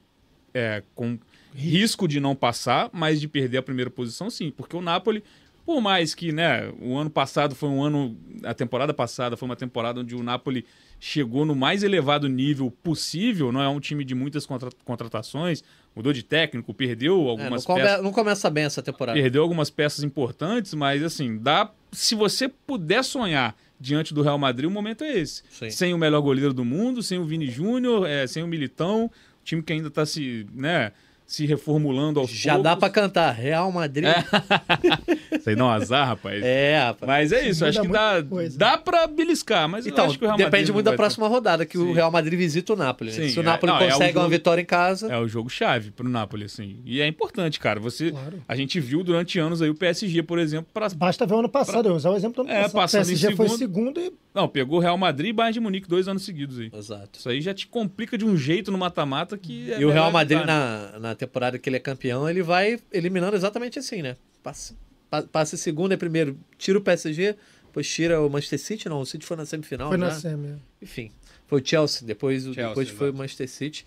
é, 0.53 0.81
com 0.95 1.19
risco 1.53 2.07
de 2.07 2.19
não 2.19 2.33
passar, 2.33 2.89
mas 2.93 3.19
de 3.19 3.27
perder 3.27 3.57
a 3.57 3.61
primeira 3.61 3.89
posição, 3.89 4.29
sim. 4.29 4.51
Porque 4.51 4.75
o 4.75 4.81
Napoli 4.81 5.23
por 5.69 5.81
mais 5.81 6.15
que, 6.15 6.31
né, 6.31 6.73
o 6.81 6.97
ano 6.97 7.11
passado 7.11 7.53
foi 7.53 7.69
um 7.69 7.83
ano, 7.83 8.17
a 8.43 8.55
temporada 8.55 8.91
passada 8.91 9.37
foi 9.37 9.47
uma 9.47 9.55
temporada 9.55 9.99
onde 9.99 10.15
o 10.15 10.23
Napoli 10.23 10.65
chegou 10.99 11.45
no 11.45 11.53
mais 11.53 11.83
elevado 11.83 12.27
nível 12.27 12.71
possível, 12.81 13.51
não 13.51 13.61
é 13.61 13.69
um 13.69 13.79
time 13.79 14.03
de 14.03 14.15
muitas 14.15 14.47
contra 14.47 14.71
contratações, 14.83 15.63
mudou 15.95 16.11
de 16.11 16.23
técnico, 16.23 16.73
perdeu 16.73 17.29
algumas 17.29 17.63
é, 17.63 17.67
não, 17.67 17.75
come, 17.75 17.81
peças. 17.83 18.03
Não 18.03 18.11
começa 18.11 18.49
bem 18.49 18.63
essa 18.63 18.81
temporada. 18.81 19.21
Perdeu 19.21 19.43
algumas 19.43 19.69
peças 19.69 20.03
importantes, 20.03 20.73
mas 20.73 21.03
assim, 21.03 21.37
dá 21.37 21.71
se 21.91 22.15
você 22.15 22.49
puder 22.49 23.03
sonhar 23.03 23.55
diante 23.79 24.11
do 24.11 24.23
Real 24.23 24.39
Madrid, 24.39 24.67
o 24.67 24.71
momento 24.71 25.03
é 25.03 25.19
esse. 25.19 25.43
Sim. 25.51 25.69
Sem 25.69 25.93
o 25.93 25.99
melhor 25.99 26.21
goleiro 26.21 26.51
do 26.51 26.65
mundo, 26.65 27.03
sem 27.03 27.19
o 27.19 27.25
Vini 27.25 27.45
Júnior, 27.45 28.07
é, 28.07 28.25
sem 28.25 28.41
o 28.41 28.47
Militão, 28.47 29.11
time 29.43 29.61
que 29.61 29.71
ainda 29.71 29.89
está 29.89 30.03
se, 30.03 30.47
né, 30.51 30.93
se 31.29 31.45
reformulando 31.45 32.19
aos 32.19 32.31
Já 32.31 32.53
poucos. 32.53 32.63
dá 32.63 32.75
pra 32.75 32.89
cantar. 32.89 33.31
Real 33.33 33.71
Madrid. 33.71 34.03
Isso 35.39 35.47
aí 35.49 35.55
dá 35.55 35.63
um 35.65 35.69
azar, 35.69 36.07
rapaz. 36.07 36.43
É, 36.43 36.79
rapaz. 36.79 37.07
Mas 37.07 37.31
é 37.31 37.47
isso, 37.47 37.63
acho 37.65 37.81
que 37.81 37.87
dá, 37.87 38.21
coisa. 38.27 38.57
dá 38.57 38.77
pra 38.77 39.05
beliscar, 39.07 39.69
mas 39.69 39.85
eu 39.85 39.91
Então, 39.91 40.05
acho 40.05 40.17
que 40.17 40.23
o 40.25 40.27
Real 40.27 40.37
depende 40.37 40.53
Madrid 40.57 40.73
muito 40.73 40.85
da 40.85 40.93
próxima 40.93 41.27
rodada, 41.27 41.65
que 41.65 41.77
o 41.77 41.85
Sim. 41.87 41.93
Real 41.93 42.11
Madrid 42.11 42.37
visita 42.37 42.73
o 42.73 42.75
Napoli. 42.75 43.11
né? 43.11 43.29
Se 43.29 43.39
o 43.39 43.41
é- 43.41 43.43
Napoli 43.45 43.71
não, 43.71 43.79
é 43.79 43.85
o 43.87 43.91
consegue 43.91 44.17
uma 44.17 44.23
jogo- 44.23 44.31
vitória 44.31 44.61
em 44.61 44.65
casa, 44.65 45.07
ter. 45.07 45.13
É 45.13 45.17
o 45.19 45.27
jogo 45.27 45.49
chave 45.49 45.91
pro 45.91 46.09
Napoli, 46.09 46.45
assim. 46.45 46.81
E 46.83 46.99
é 46.99 47.07
importante, 47.07 47.59
cara. 47.59 47.79
Você, 47.79 48.11
Claro. 48.11 48.43
a 48.47 48.55
gente 48.55 48.79
viu 48.79 49.03
durante 49.03 49.37
anos 49.39 49.61
aí 49.61 49.69
o 49.69 49.75
PSG, 49.75 50.23
por 50.23 50.39
exemplo, 50.39 50.67
pra... 50.73 50.89
Basta 50.89 51.25
ver 51.25 51.35
o 51.35 51.39
ano 51.39 51.49
passado, 51.49 51.85
eu 51.85 51.89
vou 51.91 51.97
usar 51.97 52.09
o 52.09 52.15
exemplo 52.15 52.43
do 52.43 52.49
ano 52.49 52.59
É, 52.59 52.67
passado. 52.67 53.03
o 53.03 53.05
PSG 53.05 53.35
foi 53.35 53.47
segundo. 53.49 53.59
segundo 53.59 53.99
e 53.99 54.11
não, 54.33 54.47
pegou 54.47 54.79
Real 54.79 54.97
Madrid 54.97 55.29
e 55.29 55.33
Bayern 55.33 55.53
de 55.53 55.59
Munique 55.59 55.87
dois 55.87 56.07
anos 56.07 56.23
seguidos 56.23 56.59
aí. 56.59 56.71
Exato. 56.73 57.17
Isso 57.19 57.29
aí 57.29 57.39
já 57.41 57.53
te 57.53 57.67
complica 57.67 58.17
de 58.17 58.25
um 58.25 58.35
jeito 58.35 58.71
no 58.71 58.77
mata-mata 58.77 59.37
que 59.37 59.71
é 59.71 59.79
E 59.79 59.85
o 59.85 59.91
Real 59.91 60.11
Madrid, 60.11 60.43
na, 60.45 60.99
na 60.99 61.15
temporada 61.19 61.59
que 61.59 61.69
ele 61.69 61.75
é 61.77 61.79
campeão, 61.79 62.29
ele 62.29 62.41
vai 62.41 62.79
eliminando 62.91 63.35
exatamente 63.35 63.77
assim, 63.79 64.01
né? 64.01 64.15
Passa, 64.41 64.73
pa- 65.09 65.23
passa 65.23 65.57
segundo, 65.57 65.91
é 65.93 65.97
primeiro, 65.97 66.37
tira 66.57 66.77
o 66.77 66.81
PSG, 66.81 67.35
depois 67.65 67.87
tira 67.87 68.21
o 68.21 68.29
Manchester 68.29 68.59
City, 68.59 68.89
não, 68.89 69.01
o 69.01 69.05
City 69.05 69.25
foi 69.25 69.37
na 69.37 69.45
semifinal, 69.45 69.89
foi 69.89 69.97
né? 69.97 70.07
na 70.07 70.13
semi. 70.13 70.55
Enfim, 70.81 71.11
foi 71.47 71.61
o 71.61 71.65
Chelsea, 71.65 72.07
depois, 72.07 72.43
Chelsea, 72.43 72.67
depois 72.69 72.89
foi 72.89 73.11
o. 73.11 73.13
Manchester 73.13 73.47
City. 73.49 73.85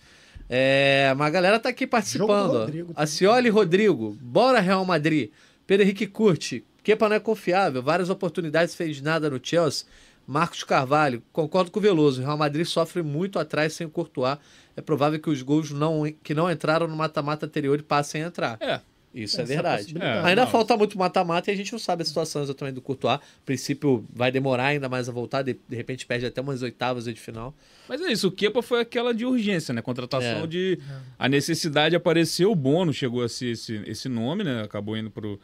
É, 0.48 1.14
mas 1.16 1.26
a 1.28 1.30
galera 1.30 1.58
tá 1.58 1.68
aqui 1.70 1.86
participando. 1.86 2.26
Do 2.50 2.56
ó. 2.56 2.60
Rodrigo 2.60 2.88
também. 2.88 3.02
Acioli 3.02 3.48
Rodrigo, 3.48 4.18
bora 4.20 4.60
Real 4.60 4.84
Madrid. 4.84 5.30
Pedro 5.66 5.84
Henrique 5.84 6.06
Curte, 6.06 6.64
Kepa 6.82 7.08
não 7.08 7.16
é 7.16 7.20
confiável, 7.20 7.82
várias 7.82 8.10
oportunidades 8.10 8.74
fez 8.74 9.00
nada 9.00 9.30
no 9.30 9.40
Chelsea. 9.42 9.86
Marcos 10.26 10.62
Carvalho, 10.64 11.22
concordo 11.32 11.70
com 11.70 11.78
o 11.78 11.82
Veloso, 11.82 12.20
o 12.20 12.24
Real 12.24 12.36
Madrid 12.38 12.64
sofre 12.66 13.02
muito 13.02 13.38
atrás 13.38 13.72
sem 13.74 13.86
o 13.86 13.90
Courtois. 13.90 14.38
É 14.76 14.80
provável 14.80 15.18
que 15.20 15.28
os 15.28 15.42
gols 15.42 15.70
não, 15.70 16.04
que 16.22 16.32
não 16.34 16.50
entraram 16.50 16.86
no 16.88 16.96
mata-mata 16.96 17.44
anterior 17.46 17.82
passem 17.82 18.22
a 18.22 18.26
entrar. 18.28 18.56
É, 18.60 18.80
Isso 19.14 19.38
é 19.38 19.42
é 19.42 19.46
verdade. 19.46 19.82
possibilidade. 19.82 20.26
Ainda 20.26 20.44
não. 20.44 20.50
falta 20.50 20.74
muito 20.76 20.96
mata-mata 20.96 21.50
e 21.50 21.54
a 21.54 21.56
gente 21.56 21.70
não 21.72 21.78
sabe 21.78 22.02
a 22.02 22.04
situação 22.06 22.42
exatamente 22.42 22.76
do 22.76 22.80
Courtois. 22.80 23.16
A 23.16 23.20
princípio 23.44 24.06
vai 24.10 24.32
demorar 24.32 24.66
ainda 24.66 24.88
mais 24.88 25.08
a 25.08 25.12
voltar, 25.12 25.42
de, 25.42 25.58
de 25.68 25.76
repente 25.76 26.06
perde 26.06 26.24
até 26.24 26.40
umas 26.40 26.62
oitavas 26.62 27.04
de 27.04 27.14
final. 27.14 27.54
Mas 27.88 28.00
é 28.00 28.10
isso, 28.10 28.28
o 28.28 28.32
Kepa 28.32 28.62
foi 28.62 28.80
aquela 28.80 29.12
de 29.12 29.26
urgência, 29.26 29.74
né? 29.74 29.82
Contratação 29.82 30.44
É. 30.44 30.46
de. 30.46 30.78
A 31.18 31.28
necessidade 31.28 31.94
apareceu, 31.94 32.50
o 32.50 32.54
Bono 32.56 32.92
chegou 32.94 33.22
a 33.22 33.28
ser 33.28 33.48
esse, 33.48 33.82
esse 33.86 34.08
nome, 34.08 34.44
né? 34.44 34.62
Acabou 34.62 34.96
indo 34.96 35.10
pro, 35.10 35.38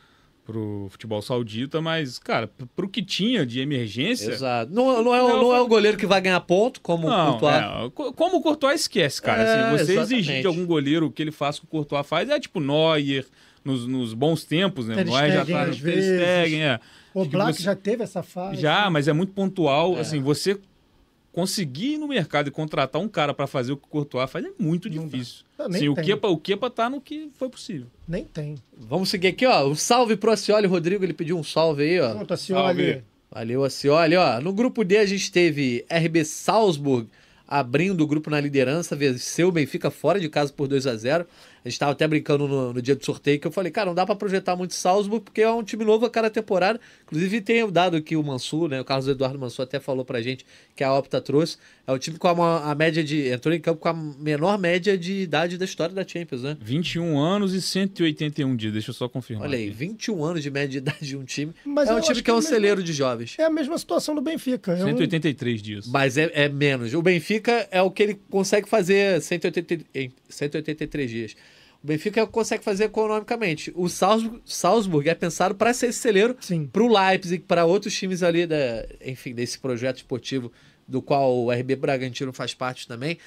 pro 0.49 0.87
futebol 0.91 1.21
saudita, 1.21 1.79
mas, 1.83 2.19
cara, 2.19 2.51
pro 2.75 2.89
que 2.89 3.03
tinha 3.03 3.45
de 3.45 3.61
emergência. 3.61 4.31
Exato. 4.31 4.73
Não, 4.73 5.05
não, 5.05 5.15
é, 5.15 5.23
o- 5.23 5.29
Não, 5.29 5.43
não 5.43 5.55
é 5.55 5.61
o 5.61 5.67
goleiro 5.69 5.99
que 5.99 6.07
vai 6.07 6.23
ganhar 6.23 6.41
ponto, 6.41 6.81
como 6.81 7.07
o 7.07 7.11
Não, 7.11 7.33
Courtois. 7.39 7.55
é, 7.55 7.91
co- 7.95 8.13
como 8.15 8.37
o 8.39 8.41
Courtois 8.41 8.81
esquece, 8.81 9.21
cara. 9.21 9.43
É, 9.43 9.45
assim, 9.45 9.71
você 9.85 9.93
exatamente. 9.93 10.15
exigir 10.15 10.41
de 10.41 10.47
algum 10.47 10.65
goleiro 10.65 11.05
o 11.07 11.11
que 11.13 11.21
ele 11.21 11.31
faz 11.31 11.59
que 11.59 11.67
o 11.67 11.69
Courtois 11.69 12.07
faz 12.07 12.31
é 12.31 12.41
tipo 12.41 12.61
Neuer, 12.61 13.27
nos, 13.63 13.87
nos 13.87 14.15
bons 14.15 14.43
tempos, 14.45 14.89
né? 14.89 14.95
Ter 14.95 15.03
O 15.03 15.05
Neuer 15.05 15.33
já 15.33 15.45
tá 15.45 15.67
no 15.67 15.77
Ter. 15.77 16.03
Stegen, 16.03 16.63
é. 16.63 16.81
O 17.13 17.27
Black 17.27 17.53
você- 17.59 17.63
já 17.63 17.77
teve 17.77 18.03
essa 18.05 18.23
fase. 18.23 18.59
Já, 18.59 18.89
mas 18.89 19.07
é 19.07 19.13
muito 19.13 19.35
pontual. 19.35 19.99
É. 19.99 20.01
Assim, 20.01 20.19
você 20.23 20.59
conseguir 21.38 21.92
ir 21.94 21.98
no 21.98 22.09
mercado 22.09 22.48
e 22.48 22.51
contratar 22.51 23.01
um 23.01 23.09
cara 23.09 23.33
pra 23.33 23.46
fazer 23.46 23.70
o 23.70 23.77
que 23.77 23.85
o 23.85 23.88
Courtois 23.88 24.29
faz 24.29 24.44
é 24.44 24.51
muito 24.59 24.90
Não 24.90 25.07
difícil. 25.07 25.44
Nem 25.57 25.77
Assim, 25.77 25.88
o. 25.88 25.94
Kepa, 25.94 26.27
o 26.27 26.37
Kepa 26.37 26.68
tá 26.68 26.90
no 26.90 27.01
que 27.01 27.31
foi 27.38 27.48
possível. 27.48 27.87
Nem 28.09 28.24
tem. 28.24 28.57
Vamos 28.77 29.09
seguir 29.09 29.29
aqui, 29.29 29.46
ó. 29.46 29.68
Um 29.68 29.77
salve 29.77 30.16
pro 30.16 30.33
Acioli 30.33 30.66
Rodrigo, 30.66 31.05
ele 31.05 31.12
pediu 31.12 31.38
um 31.38 31.44
salve 31.44 31.85
aí, 31.85 32.01
ó. 32.01 32.11
Pronto, 32.12 32.37
Salve. 32.37 32.83
olha. 32.83 33.05
Valeu, 33.31 33.62
Acioli. 33.62 34.16
Ó, 34.16 34.40
no 34.40 34.53
grupo 34.53 34.83
D 34.83 34.98
a 34.98 35.07
gente 35.07 35.31
teve 35.31 35.87
RB 35.88 36.24
Salzburg 36.24 37.09
abrindo 37.46 38.01
o 38.01 38.07
grupo 38.07 38.29
na 38.31 38.40
liderança, 38.40 38.96
venceu 38.96 39.46
o 39.48 39.53
Benfica 39.53 39.92
fora 39.92 40.18
de 40.18 40.29
casa 40.29 40.53
por 40.53 40.66
2 40.66 40.88
a 40.88 40.96
0 40.96 41.24
A 41.69 41.71
gente 41.71 41.75
estava 41.75 41.93
até 41.93 42.09
brincando 42.09 42.49
no, 42.49 42.73
no 42.73 42.81
dia 42.81 42.97
do 42.97 43.05
sorteio 43.05 43.39
que 43.39 43.47
eu 43.47 43.53
falei, 43.53 43.71
cara, 43.71 43.89
não 43.89 43.95
dá 43.95 44.07
para 44.07 44.17
projetar 44.17 44.57
muito 44.57 44.73
Salzburg 44.73 45.23
porque 45.23 45.43
é 45.43 45.51
um 45.51 45.63
time 45.63 45.85
novo 45.85 46.07
a 46.07 46.11
cada 46.11 46.31
temporada. 46.31 46.81
Inclusive 47.05 47.43
tem 47.43 47.63
o 47.63 47.71
dado 47.71 48.01
que 48.01 48.17
o 48.17 48.23
Mansur, 48.23 48.71
né, 48.71 48.81
o 48.81 48.85
Carlos 48.87 49.07
Eduardo 49.07 49.39
Mansur 49.39 49.65
até 49.65 49.79
falou 49.79 50.03
pra 50.03 50.23
gente 50.23 50.47
que 50.75 50.83
a 50.83 50.95
Opta 50.95 51.21
trouxe. 51.21 51.59
É 51.87 51.93
o 51.93 51.99
time 51.99 52.17
com 52.17 52.27
a, 52.43 52.71
a 52.71 52.75
média 52.75 53.05
de 53.05 53.29
entrou 53.29 53.55
em 53.55 53.61
campo 53.61 53.81
com 53.81 53.89
a 53.89 53.93
menor 53.93 54.59
média 54.59 54.97
de 54.97 55.13
idade 55.21 55.59
da 55.59 55.67
história 55.67 55.95
da 55.95 56.07
Champions, 56.07 56.43
né? 56.43 56.57
21 56.61 57.19
anos 57.19 57.53
e 57.53 57.61
181 57.61 58.57
dias, 58.57 58.73
deixa 58.73 58.91
eu 58.91 58.95
só 58.95 59.07
confirmar. 59.09 59.47
Olha 59.47 59.59
aí, 59.59 59.65
aqui. 59.69 59.77
21 59.77 60.25
anos 60.25 60.43
de 60.43 60.51
média 60.51 60.69
de 60.69 60.79
idade 60.79 61.07
de 61.07 61.17
um 61.17 61.25
time. 61.25 61.53
Mas 61.67 61.91
é 61.91 61.95
um 61.95 62.01
time 62.01 62.23
que 62.23 62.31
é 62.31 62.33
um 62.33 62.37
é 62.37 62.41
mesmo- 62.41 62.55
celeiro 62.55 62.83
de 62.83 62.93
jovens. 62.95 63.37
É 63.39 63.45
a 63.45 63.51
mesma 63.51 63.77
situação 63.77 64.15
do 64.15 64.23
Benfica. 64.23 64.73
É 64.73 64.85
um- 64.85 64.89
183 64.89 65.61
dias. 65.63 65.87
Mas 65.87 66.17
é, 66.17 66.31
é 66.33 66.49
menos. 66.49 66.95
O 66.95 67.03
Benfica 67.03 67.69
é 67.71 67.83
o 67.83 67.91
que 67.91 68.03
ele 68.03 68.19
consegue 68.31 68.69
fazer 68.69 69.21
180, 69.21 69.85
em 69.95 70.11
183 70.29 71.11
dias. 71.11 71.37
O 71.83 71.87
Benfica 71.87 72.27
consegue 72.27 72.64
fazer 72.64 72.85
economicamente. 72.85 73.73
O 73.77 73.88
Salzburg, 73.88 74.41
Salzburg 74.45 75.09
é 75.09 75.14
pensado 75.14 75.55
para 75.55 75.73
ser 75.73 75.87
esse 75.88 76.01
celeiro 76.01 76.37
para 76.73 76.83
o 76.83 76.88
Leipzig, 76.88 77.45
para 77.45 77.64
outros 77.64 77.95
times 77.95 78.23
ali, 78.23 78.47
da, 78.47 78.85
enfim, 79.05 79.33
desse 79.33 79.59
projeto 79.59 79.99
esportivo 79.99 80.51
do 80.88 81.01
qual 81.01 81.37
o 81.37 81.53
RB 81.53 81.77
Bragantino 81.77 82.33
faz 82.33 82.53
parte 82.55 82.88
também. 82.88 83.19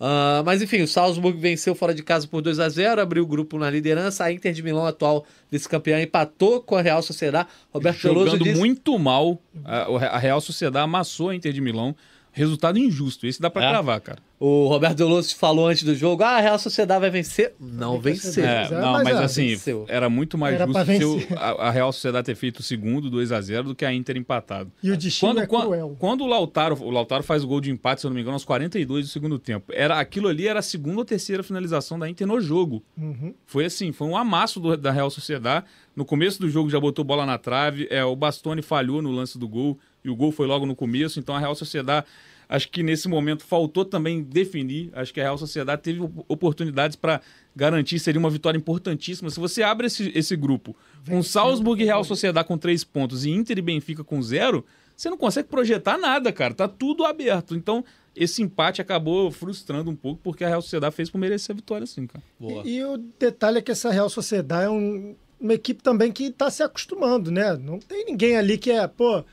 Ah, 0.00 0.42
mas 0.44 0.62
enfim, 0.62 0.80
o 0.80 0.88
Salzburg 0.88 1.38
venceu 1.38 1.74
fora 1.74 1.94
de 1.94 2.02
casa 2.02 2.26
por 2.26 2.40
2 2.40 2.58
a 2.58 2.68
0 2.68 3.02
abriu 3.02 3.22
o 3.22 3.26
grupo 3.26 3.58
na 3.58 3.70
liderança. 3.70 4.24
A 4.24 4.32
Inter 4.32 4.52
de 4.52 4.62
Milão, 4.62 4.86
atual 4.86 5.26
vice-campeã, 5.50 6.00
empatou 6.00 6.62
com 6.62 6.74
a 6.76 6.80
Real 6.80 7.02
Sociedade. 7.02 7.48
Roberto 7.72 8.02
Veloso 8.02 8.30
Jogando 8.30 8.44
disse... 8.44 8.58
muito 8.58 8.98
mal, 8.98 9.38
a, 9.64 9.82
a 10.16 10.18
Real 10.18 10.40
Sociedade 10.40 10.82
amassou 10.84 11.28
a 11.28 11.34
Inter 11.34 11.52
de 11.52 11.60
Milão. 11.60 11.94
Resultado 12.32 12.78
injusto. 12.78 13.26
Esse 13.26 13.40
dá 13.42 13.50
pra 13.50 13.64
É? 13.64 13.68
cravar, 13.68 14.00
cara. 14.00 14.18
O 14.42 14.68
Roberto 14.68 14.96
Deloso 14.96 15.36
falou 15.36 15.68
antes 15.68 15.82
do 15.82 15.94
jogo: 15.94 16.22
ah, 16.22 16.30
a 16.38 16.40
Real 16.40 16.58
Sociedade 16.58 16.98
vai 16.98 17.10
vencer. 17.10 17.52
Não 17.60 18.00
venceu. 18.00 18.42
vencer. 18.42 18.44
É, 18.44 18.70
não, 18.80 18.92
mas 18.92 19.04
mas 19.04 19.16
é, 19.20 19.24
assim, 19.24 19.48
venceu. 19.48 19.84
era 19.86 20.08
muito 20.08 20.38
mais 20.38 20.54
Era 20.54 20.66
justo 20.66 20.84
se 20.86 21.04
o- 21.04 21.18
vencer. 21.18 21.38
a, 21.38 21.50
a 21.68 21.70
Real 21.70 21.92
Sociedade 21.92 22.24
ter 22.24 22.34
feito 22.34 22.60
o 22.60 22.62
segundo 22.62 23.10
2 23.10 23.32
a 23.32 23.40
0 23.42 23.64
do 23.68 23.74
que 23.74 23.84
a 23.84 23.92
Inter 23.92 24.16
empatado. 24.16 24.72
E 24.82 24.90
o 24.90 24.96
destino 24.96 25.32
Quando, 25.34 25.40
é 25.42 25.46
cruel. 25.46 25.94
quando 25.98 26.24
o 26.24 26.26
Lautaro, 26.26 26.74
o 26.82 26.90
Lautaro 26.90 27.22
faz 27.22 27.44
o 27.44 27.46
gol 27.46 27.60
de 27.60 27.70
empate, 27.70 28.00
se 28.00 28.06
eu 28.06 28.08
não 28.08 28.14
me 28.14 28.22
engano, 28.22 28.32
aos 28.34 28.44
42 28.46 29.04
do 29.06 29.10
segundo 29.12 29.38
tempo. 29.38 29.70
Era 29.74 30.00
aquilo 30.00 30.26
ali 30.28 30.48
era 30.48 30.60
a 30.60 30.62
segunda 30.62 31.00
ou 31.00 31.04
terceira 31.04 31.42
finalização 31.42 31.98
da 31.98 32.08
Inter 32.08 32.26
no 32.26 32.40
jogo. 32.40 32.82
Uhum. 32.96 33.34
Foi 33.44 33.66
assim, 33.66 33.92
foi 33.92 34.08
um 34.08 34.16
amasso 34.16 34.58
do- 34.58 34.74
da 34.74 34.90
Real 34.90 35.10
Sociedade. 35.10 35.66
No 35.94 36.04
começo 36.06 36.40
do 36.40 36.48
jogo 36.48 36.70
já 36.70 36.80
botou 36.80 37.04
bola 37.04 37.26
na 37.26 37.36
trave, 37.36 37.86
é, 37.90 38.02
o 38.02 38.16
Bastoni 38.16 38.62
falhou 38.62 39.02
no 39.02 39.10
lance 39.10 39.36
do 39.38 39.46
gol 39.46 39.78
e 40.02 40.08
o 40.08 40.16
gol 40.16 40.32
foi 40.32 40.46
logo 40.46 40.64
no 40.64 40.74
começo, 40.74 41.20
então 41.20 41.34
a 41.34 41.38
Real 41.38 41.54
Sociedade 41.54 42.06
acho 42.50 42.68
que 42.68 42.82
nesse 42.82 43.08
momento 43.08 43.44
faltou 43.44 43.84
também 43.84 44.22
definir, 44.22 44.90
acho 44.92 45.14
que 45.14 45.20
a 45.20 45.22
Real 45.22 45.38
Sociedade 45.38 45.80
teve 45.82 46.00
op- 46.00 46.24
oportunidades 46.28 46.96
para 46.96 47.20
garantir, 47.54 47.98
seria 48.00 48.18
uma 48.18 48.28
vitória 48.28 48.58
importantíssima. 48.58 49.30
Se 49.30 49.38
você 49.38 49.62
abre 49.62 49.86
esse, 49.86 50.10
esse 50.14 50.34
grupo 50.36 50.76
com. 51.08 51.22
Salzburg 51.22 51.80
e 51.80 51.86
Real 51.86 52.02
Sociedade 52.04 52.46
com 52.48 52.58
três 52.58 52.82
pontos 52.84 53.24
e 53.24 53.30
Inter 53.30 53.56
e 53.58 53.62
Benfica 53.62 54.02
com 54.04 54.20
zero, 54.20 54.66
você 54.96 55.08
não 55.08 55.16
consegue 55.16 55.48
projetar 55.48 55.96
nada, 55.96 56.30
cara, 56.32 56.52
tá 56.52 56.66
tudo 56.68 57.04
aberto. 57.04 57.54
Então 57.54 57.84
esse 58.16 58.42
empate 58.42 58.82
acabou 58.82 59.30
frustrando 59.30 59.88
um 59.88 59.94
pouco, 59.96 60.20
porque 60.22 60.42
a 60.44 60.48
Real 60.48 60.60
Sociedade 60.60 60.94
fez 60.96 61.08
por 61.08 61.18
merecer 61.18 61.54
a 61.54 61.56
vitória, 61.56 61.86
sim, 61.86 62.06
cara. 62.08 62.22
Boa. 62.38 62.62
E, 62.66 62.78
e 62.78 62.84
o 62.84 62.96
detalhe 63.18 63.58
é 63.58 63.62
que 63.62 63.70
essa 63.70 63.90
Real 63.90 64.08
Sociedade 64.10 64.66
é 64.66 64.70
um- 64.70 65.14
uma 65.40 65.54
equipe 65.54 65.82
também 65.82 66.10
que 66.12 66.24
está 66.24 66.50
se 66.50 66.62
acostumando, 66.62 67.30
né? 67.30 67.56
Não 67.56 67.78
tem 67.78 68.04
ninguém 68.04 68.36
ali 68.36 68.58
que 68.58 68.70
é, 68.70 68.86
pô, 68.86 69.24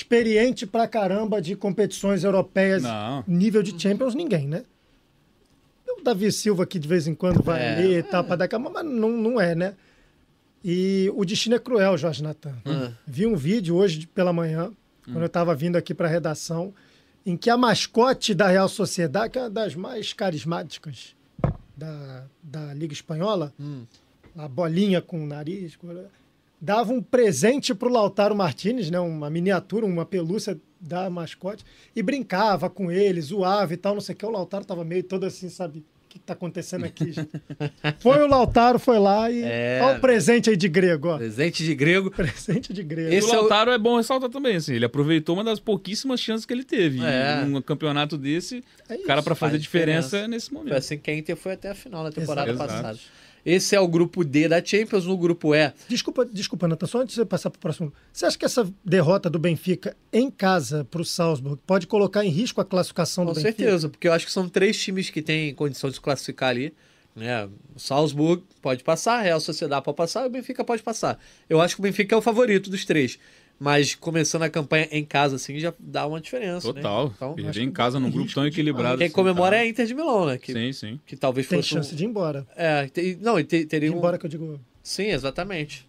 experiente 0.00 0.66
pra 0.66 0.86
caramba 0.86 1.40
de 1.40 1.56
competições 1.56 2.22
europeias, 2.22 2.82
Não. 2.82 3.24
nível 3.26 3.62
de 3.62 3.80
Champions, 3.80 4.14
ninguém, 4.14 4.46
né? 4.46 4.62
O 5.88 6.02
Davi 6.02 6.30
Silva 6.30 6.66
que 6.66 6.78
de 6.78 6.86
vez 6.86 7.06
em 7.06 7.14
quando 7.14 7.42
vai 7.42 7.62
É. 7.62 7.72
ali 7.78 7.94
e 7.94 8.02
tal, 8.02 8.22
pra 8.22 8.36
dar 8.36 8.44
aquela, 8.44 8.68
mas 8.68 8.84
não, 8.84 9.08
não 9.08 9.40
é, 9.40 9.54
né? 9.54 9.74
E 10.62 11.10
o 11.14 11.24
destino 11.24 11.56
é 11.56 11.58
cruel, 11.58 11.96
Jorge 11.96 12.22
Natan. 12.22 12.54
Ah. 12.66 12.92
Vi 13.06 13.24
um 13.26 13.34
vídeo 13.36 13.74
hoje 13.74 14.06
pela 14.08 14.34
manhã, 14.34 14.70
quando 15.04 15.20
eu 15.20 15.26
estava 15.26 15.54
vindo 15.54 15.76
aqui 15.76 15.94
para 15.94 16.08
a 16.08 16.10
redação, 16.10 16.74
em 17.24 17.34
que 17.34 17.48
a 17.48 17.56
mascote 17.56 18.34
da 18.34 18.48
Real 18.48 18.68
Sociedade, 18.68 19.30
que 19.32 19.38
é 19.38 19.42
uma 19.44 19.50
das 19.50 19.74
mais 19.74 20.12
carismáticas 20.12 21.16
da, 21.74 22.24
da 22.42 22.74
Liga 22.74 22.92
Espanhola, 22.92 23.50
Hum. 23.58 23.84
a 24.36 24.46
bolinha 24.46 25.00
com 25.00 25.24
o 25.24 25.26
nariz, 25.26 25.74
com- 25.74 25.88
dava 26.66 26.92
um 26.92 27.00
presente 27.00 27.72
para 27.74 27.88
o 27.88 27.92
Lautaro 27.92 28.34
Martinez, 28.34 28.90
né, 28.90 28.98
uma 28.98 29.30
miniatura, 29.30 29.86
uma 29.86 30.04
pelúcia 30.04 30.58
da 30.80 31.08
mascote, 31.08 31.64
e 31.94 32.02
brincava 32.02 32.68
com 32.68 32.90
ele, 32.90 33.20
zoava 33.20 33.72
e 33.72 33.76
tal, 33.76 33.94
não 33.94 34.00
sei 34.00 34.14
o 34.14 34.18
que. 34.18 34.26
O 34.26 34.30
Lautaro 34.30 34.64
tava 34.64 34.84
meio 34.84 35.02
todo 35.04 35.24
assim, 35.24 35.48
sabe? 35.48 35.78
O 35.78 36.08
que, 36.08 36.18
que 36.18 36.24
tá 36.24 36.32
acontecendo 36.32 36.84
aqui, 36.84 37.10
gente? 37.12 37.30
Foi 38.00 38.18
o 38.22 38.26
Lautaro, 38.26 38.78
foi 38.78 38.98
lá 38.98 39.30
e. 39.30 39.42
É. 39.42 39.80
Olha 39.82 39.98
o 39.98 40.00
presente 40.00 40.50
aí 40.50 40.56
de 40.56 40.68
grego, 40.68 41.08
ó. 41.08 41.18
Presente 41.18 41.62
de 41.64 41.74
grego. 41.74 42.10
Presente 42.10 42.72
de 42.72 42.82
grego. 42.82 43.12
Esse 43.14 43.28
o 43.28 43.34
é 43.34 43.36
o- 43.36 43.40
Lautaro 43.40 43.70
é 43.70 43.78
bom 43.78 43.96
ressaltar 43.96 44.28
também, 44.30 44.56
assim, 44.56 44.74
ele 44.74 44.84
aproveitou 44.84 45.34
uma 45.36 45.44
das 45.44 45.60
pouquíssimas 45.60 46.18
chances 46.20 46.44
que 46.46 46.52
ele 46.52 46.64
teve. 46.64 47.00
É. 47.04 47.44
Num 47.44 47.60
campeonato 47.62 48.16
desse, 48.18 48.64
É 48.88 48.96
cara 48.98 49.20
isso. 49.20 49.24
para 49.24 49.34
fazer 49.34 49.52
faz 49.52 49.62
diferença, 49.62 50.06
diferença. 50.08 50.28
nesse 50.28 50.48
Foi 50.50 50.58
momento. 50.58 50.74
assim 50.74 50.98
que 50.98 51.10
a 51.10 51.14
Inter 51.16 51.36
foi 51.36 51.52
até 51.52 51.70
a 51.70 51.74
final 51.74 52.02
na 52.02 52.10
temporada 52.10 52.50
Exato. 52.50 52.68
passada. 52.72 52.98
Esse 53.46 53.76
é 53.76 53.80
o 53.80 53.86
grupo 53.86 54.24
D 54.24 54.48
da 54.48 54.62
Champions. 54.62 55.06
No 55.06 55.16
grupo 55.16 55.54
E, 55.54 55.72
Desculpa, 55.88 56.26
desculpa, 56.26 56.66
Nathan, 56.66 56.86
só 56.86 57.00
antes 57.00 57.14
de 57.14 57.20
você 57.20 57.24
passar 57.24 57.48
para 57.48 57.58
o 57.58 57.60
próximo. 57.60 57.92
Você 58.12 58.26
acha 58.26 58.36
que 58.36 58.44
essa 58.44 58.68
derrota 58.84 59.30
do 59.30 59.38
Benfica 59.38 59.96
em 60.12 60.28
casa 60.28 60.84
para 60.90 61.00
o 61.00 61.04
Salzburg 61.04 61.60
pode 61.64 61.86
colocar 61.86 62.24
em 62.24 62.28
risco 62.28 62.60
a 62.60 62.64
classificação 62.64 63.24
com 63.24 63.32
do 63.32 63.36
Benfica? 63.36 63.62
certeza, 63.62 63.88
porque 63.88 64.08
eu 64.08 64.12
acho 64.12 64.26
que 64.26 64.32
são 64.32 64.48
três 64.48 64.76
times 64.76 65.10
que 65.10 65.22
têm 65.22 65.54
condição 65.54 65.88
de 65.88 65.94
se 65.94 66.02
classificar 66.02 66.48
ali. 66.48 66.74
Né? 67.14 67.48
O 67.74 67.78
Salzburg 67.78 68.42
pode 68.60 68.82
passar, 68.82 69.20
a 69.20 69.22
Real 69.22 69.40
Sociedade 69.40 69.84
pode 69.84 69.96
passar 69.96 70.24
e 70.24 70.26
o 70.26 70.30
Benfica 70.30 70.64
pode 70.64 70.82
passar. 70.82 71.16
Eu 71.48 71.60
acho 71.60 71.76
que 71.76 71.80
o 71.80 71.84
Benfica 71.84 72.16
é 72.16 72.18
o 72.18 72.22
favorito 72.22 72.68
dos 72.68 72.84
três. 72.84 73.16
Mas 73.58 73.94
começando 73.94 74.42
a 74.42 74.50
campanha 74.50 74.86
em 74.92 75.02
casa, 75.04 75.36
assim, 75.36 75.58
já 75.58 75.72
dá 75.78 76.06
uma 76.06 76.20
diferença. 76.20 76.72
Total. 76.74 77.06
Né? 77.06 77.12
Então, 77.16 77.34
Perder 77.34 77.62
em 77.62 77.70
casa 77.70 77.98
num 77.98 78.08
tem 78.10 78.18
grupo 78.18 78.34
tão 78.34 78.46
equilibrado. 78.46 78.98
quem 78.98 79.06
assim, 79.06 79.14
comemora 79.14 79.52
tá? 79.56 79.56
é 79.56 79.60
a 79.64 79.66
Inter 79.66 79.86
de 79.86 79.94
Milão, 79.94 80.26
né? 80.26 80.36
Que, 80.36 80.52
Sim, 80.52 80.72
sim. 80.72 81.00
que 81.06 81.16
talvez 81.16 81.46
Tem 81.48 81.58
fosse. 81.62 81.72
um- 81.72 81.76
chance 81.78 81.94
de 81.96 82.04
ir 82.04 82.06
embora. 82.06 82.46
É, 82.54 82.86
tem- 82.88 83.16
não, 83.20 83.40
e 83.40 83.44
te- 83.44 83.64
teria 83.64 83.88
De 83.88 83.94
ir 83.94 83.96
um. 83.96 83.98
embora 83.98 84.18
que 84.18 84.26
eu 84.26 84.30
digo. 84.30 84.60
Sim, 84.82 85.06
exatamente. 85.06 85.86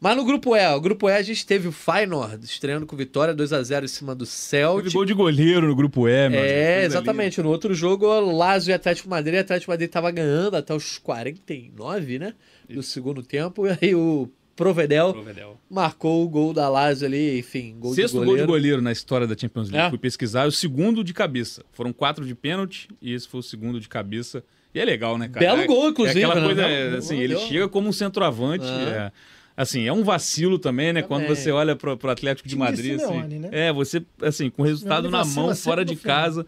Mas 0.00 0.16
no 0.16 0.24
grupo 0.24 0.54
E, 0.54 0.64
o 0.74 0.80
grupo 0.80 1.08
E 1.08 1.12
a 1.14 1.22
gente 1.22 1.44
teve 1.46 1.66
o 1.66 1.72
Feyenoord 1.72 2.44
estreando 2.44 2.86
com 2.86 2.94
vitória 2.94 3.34
2 3.34 3.52
a 3.52 3.60
0 3.62 3.84
em 3.86 3.88
cima 3.88 4.14
do 4.14 4.24
Teve 4.26 4.36
Celtic. 4.36 4.92
gol 4.92 5.04
de 5.04 5.12
goleiro 5.14 5.66
no 5.66 5.74
grupo 5.74 6.06
E, 6.06 6.28
mano. 6.28 6.36
É, 6.42 6.84
exatamente. 6.84 7.42
No 7.42 7.48
outro 7.48 7.74
jogo, 7.74 8.06
o 8.06 8.36
Lazio 8.36 8.70
e 8.70 8.74
Atlético 8.74 9.08
Madrid. 9.08 9.34
O 9.38 9.40
Atlético 9.40 9.72
Madrid 9.72 9.90
tava 9.90 10.10
ganhando 10.12 10.56
até 10.56 10.72
os 10.74 10.98
49, 10.98 12.18
né? 12.18 12.34
Do 12.68 12.82
segundo 12.82 13.22
tempo. 13.22 13.66
E 13.66 13.76
aí 13.82 13.94
o 13.94 14.28
Provedel 14.58 15.14
linda. 15.24 15.46
marcou 15.70 16.24
o 16.24 16.28
gol 16.28 16.52
da 16.52 16.68
Lazio 16.68 17.06
ali, 17.06 17.38
enfim, 17.38 17.76
gol 17.78 17.94
Sexto 17.94 18.12
de 18.12 18.16
gol 18.18 18.24
goleiro. 18.26 18.46
de 18.46 18.52
goleiro 18.52 18.82
na 18.82 18.92
história 18.92 19.26
da 19.26 19.36
Champions 19.38 19.70
League. 19.70 19.86
É. 19.86 19.90
Fui 19.90 19.98
pesquisar, 19.98 20.46
o 20.46 20.52
segundo 20.52 21.02
de 21.04 21.14
cabeça. 21.14 21.64
Foram 21.72 21.92
quatro 21.92 22.26
de 22.26 22.34
pênalti 22.34 22.88
e 23.00 23.12
esse 23.14 23.26
foi 23.28 23.40
o 23.40 23.42
segundo 23.42 23.78
de 23.80 23.88
cabeça. 23.88 24.42
E 24.74 24.80
é 24.80 24.84
legal, 24.84 25.16
né, 25.16 25.28
cara? 25.28 25.46
Belo 25.46 25.62
É- 25.62 25.66
gol, 25.66 25.88
inclusive, 25.90 26.20
É 26.20 26.24
aquela 26.24 26.40
né? 26.40 26.46
coisa, 26.46 26.62
Belo 26.62 26.94
é, 26.94 26.98
assim, 26.98 27.14
gol, 27.14 27.24
ele 27.24 27.36
chega 27.38 27.68
como 27.68 27.88
um 27.88 27.92
centroavante. 27.92 28.64
Ah. 28.66 29.12
é, 29.56 29.62
assim, 29.62 29.86
é 29.86 29.92
um 29.92 30.04
vacilo 30.04 30.58
também, 30.58 30.92
né? 30.92 31.02
Quando 31.02 31.22
Também. 31.22 31.36
você 31.36 31.50
olha 31.50 31.74
pro, 31.74 31.96
pro 31.96 32.10
Atlético 32.10 32.48
de 32.48 32.54
Madrid, 32.56 32.98
Simeone, 32.98 33.18
assim. 33.26 33.38
né? 33.38 33.48
É, 33.52 33.72
você, 33.72 34.02
assim, 34.22 34.50
com 34.50 34.62
o 34.62 34.64
resultado 34.64 35.08
na 35.10 35.24
mão, 35.24 35.54
fora 35.54 35.84
de 35.84 35.96
casa. 35.96 36.44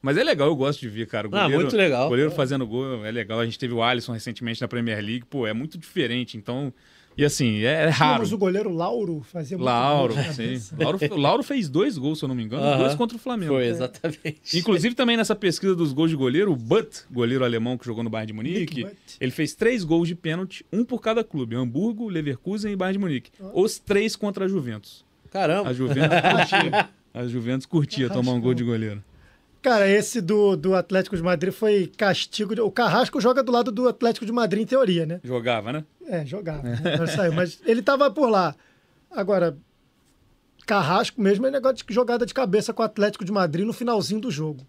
Mas 0.00 0.18
é 0.18 0.22
legal, 0.22 0.48
eu 0.48 0.54
gosto 0.56 0.80
de 0.80 0.88
ver, 0.90 1.06
cara. 1.06 1.26
O 1.26 1.34
Ah, 1.34 1.42
goleiro, 1.44 1.62
muito 1.62 1.76
legal. 1.76 2.08
goleiro 2.10 2.30
fazendo 2.30 2.66
gol 2.66 3.04
é 3.06 3.10
legal. 3.10 3.40
A 3.40 3.44
gente 3.46 3.58
teve 3.58 3.72
o 3.72 3.82
Alisson 3.82 4.12
recentemente 4.12 4.60
na 4.60 4.68
Premier 4.68 4.98
League. 5.02 5.24
Pô, 5.28 5.46
é 5.46 5.54
muito 5.54 5.78
diferente. 5.78 6.36
Então, 6.36 6.72
e 7.16 7.24
assim, 7.24 7.58
é, 7.60 7.84
é 7.84 7.88
raro. 7.88 8.14
Tínhamos 8.14 8.32
o 8.32 8.38
goleiro 8.38 8.70
Lauro, 8.70 9.22
fazia 9.22 9.56
muito 9.56 9.66
Lauro, 9.66 10.14
gol 10.14 10.24
sim. 10.32 10.60
Lauro, 10.78 10.98
Lauro 11.16 11.42
fez 11.42 11.68
dois 11.68 11.96
gols, 11.96 12.18
se 12.18 12.24
eu 12.24 12.28
não 12.28 12.34
me 12.34 12.42
engano, 12.42 12.62
Aham. 12.62 12.78
dois 12.78 12.94
contra 12.94 13.16
o 13.16 13.20
Flamengo. 13.20 13.52
Foi, 13.52 13.66
exatamente. 13.66 14.58
Inclusive, 14.58 14.94
também 14.94 15.16
nessa 15.16 15.34
pesquisa 15.34 15.74
dos 15.74 15.92
gols 15.92 16.10
de 16.10 16.16
goleiro, 16.16 16.52
o 16.52 16.56
Butt, 16.56 17.04
goleiro 17.10 17.44
alemão 17.44 17.78
que 17.78 17.84
jogou 17.86 18.02
no 18.02 18.10
Bayern 18.10 18.28
de 18.28 18.32
Munique, 18.32 18.86
ele 19.20 19.30
fez 19.30 19.54
três 19.54 19.84
gols 19.84 20.08
de 20.08 20.14
pênalti, 20.14 20.64
um 20.72 20.84
por 20.84 21.00
cada 21.00 21.22
clube: 21.22 21.56
Hamburgo, 21.56 22.08
Leverkusen 22.08 22.72
e 22.72 22.76
Bayern 22.76 22.98
de 22.98 23.04
Munique. 23.04 23.30
Os 23.52 23.78
três 23.78 24.16
contra 24.16 24.46
a 24.46 24.48
Juventus. 24.48 25.04
Caramba. 25.30 25.70
A 25.70 25.72
Juventus 25.72 26.20
curtia. 26.20 26.88
A 27.14 27.28
Juventus 27.28 27.64
curtia 27.64 28.10
tomar 28.10 28.32
um 28.32 28.40
gol 28.40 28.54
de 28.54 28.64
goleiro. 28.64 29.00
Cara, 29.64 29.88
esse 29.88 30.20
do, 30.20 30.56
do 30.58 30.74
Atlético 30.74 31.16
de 31.16 31.22
Madrid 31.22 31.50
foi 31.50 31.90
castigo. 31.96 32.54
de- 32.54 32.60
O 32.60 32.70
Carrasco 32.70 33.18
joga 33.18 33.42
do 33.42 33.50
lado 33.50 33.72
do 33.72 33.88
Atlético 33.88 34.26
de 34.26 34.30
Madrid, 34.30 34.62
em 34.62 34.66
teoria, 34.66 35.06
né? 35.06 35.20
Jogava, 35.24 35.72
né? 35.72 35.84
É, 36.06 36.22
jogava. 36.26 36.60
né? 36.68 37.06
Saiu, 37.06 37.32
mas 37.32 37.58
ele 37.64 37.80
tava 37.80 38.10
por 38.10 38.28
lá. 38.28 38.54
Agora, 39.10 39.56
Carrasco 40.66 41.18
mesmo 41.18 41.46
é 41.46 41.50
negócio 41.50 41.82
de 41.86 41.94
jogada 41.94 42.26
de 42.26 42.34
cabeça 42.34 42.74
com 42.74 42.82
o 42.82 42.84
Atlético 42.84 43.24
de 43.24 43.32
Madrid 43.32 43.64
no 43.64 43.72
finalzinho 43.72 44.20
do 44.20 44.30
jogo. 44.30 44.66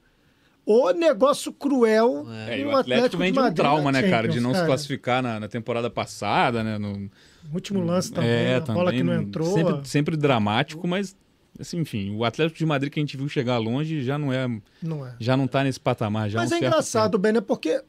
O 0.66 0.90
negócio 0.92 1.52
cruel. 1.52 2.26
É, 2.48 2.62
e 2.62 2.66
o 2.66 2.74
Atlético 2.74 3.18
vem 3.18 3.34
de 3.34 3.38
um 3.38 3.42
Madrid 3.42 3.58
trauma, 3.58 3.92
na 3.92 4.02
né, 4.02 4.10
cara? 4.10 4.30
De 4.30 4.40
não 4.40 4.52
se 4.52 4.56
cara. 4.56 4.68
classificar 4.68 5.22
na, 5.22 5.42
na 5.42 5.50
temporada 5.50 5.90
passada, 5.90 6.64
né? 6.64 6.78
No, 6.78 7.12
Último 7.54 7.84
lance 7.84 8.14
também, 8.14 8.30
é, 8.30 8.56
a 8.56 8.62
bola 8.62 8.94
que 8.94 9.04
não 9.04 9.12
também, 9.14 9.28
entrou. 9.28 9.54
Sempre, 9.54 9.88
sempre 9.90 10.18
dramático, 10.18 10.88
mas, 10.88 11.16
assim, 11.60 11.80
enfim, 11.80 12.16
o 12.16 12.24
Atlético 12.24 12.58
de 12.58 12.66
Madrid 12.66 12.92
que 12.92 13.00
a 13.00 13.02
gente 13.04 13.18
viu 13.18 13.28
chegar 13.30 13.58
longe 13.58 14.04
já 14.04 14.18
não 14.18 14.32
é. 14.34 14.48
Não 14.82 15.06
é. 15.06 15.16
Já 15.20 15.36
não 15.38 15.48
tá 15.48 15.64
nesse 15.64 15.80
patamar. 15.80 16.30
Já 16.30 16.40
há 16.40 16.42
Mas 16.44 16.52
é 16.52 16.58
engraçado, 16.58 17.18
Ben, 17.18 17.34
né? 17.34 17.42
Porque 17.42 17.82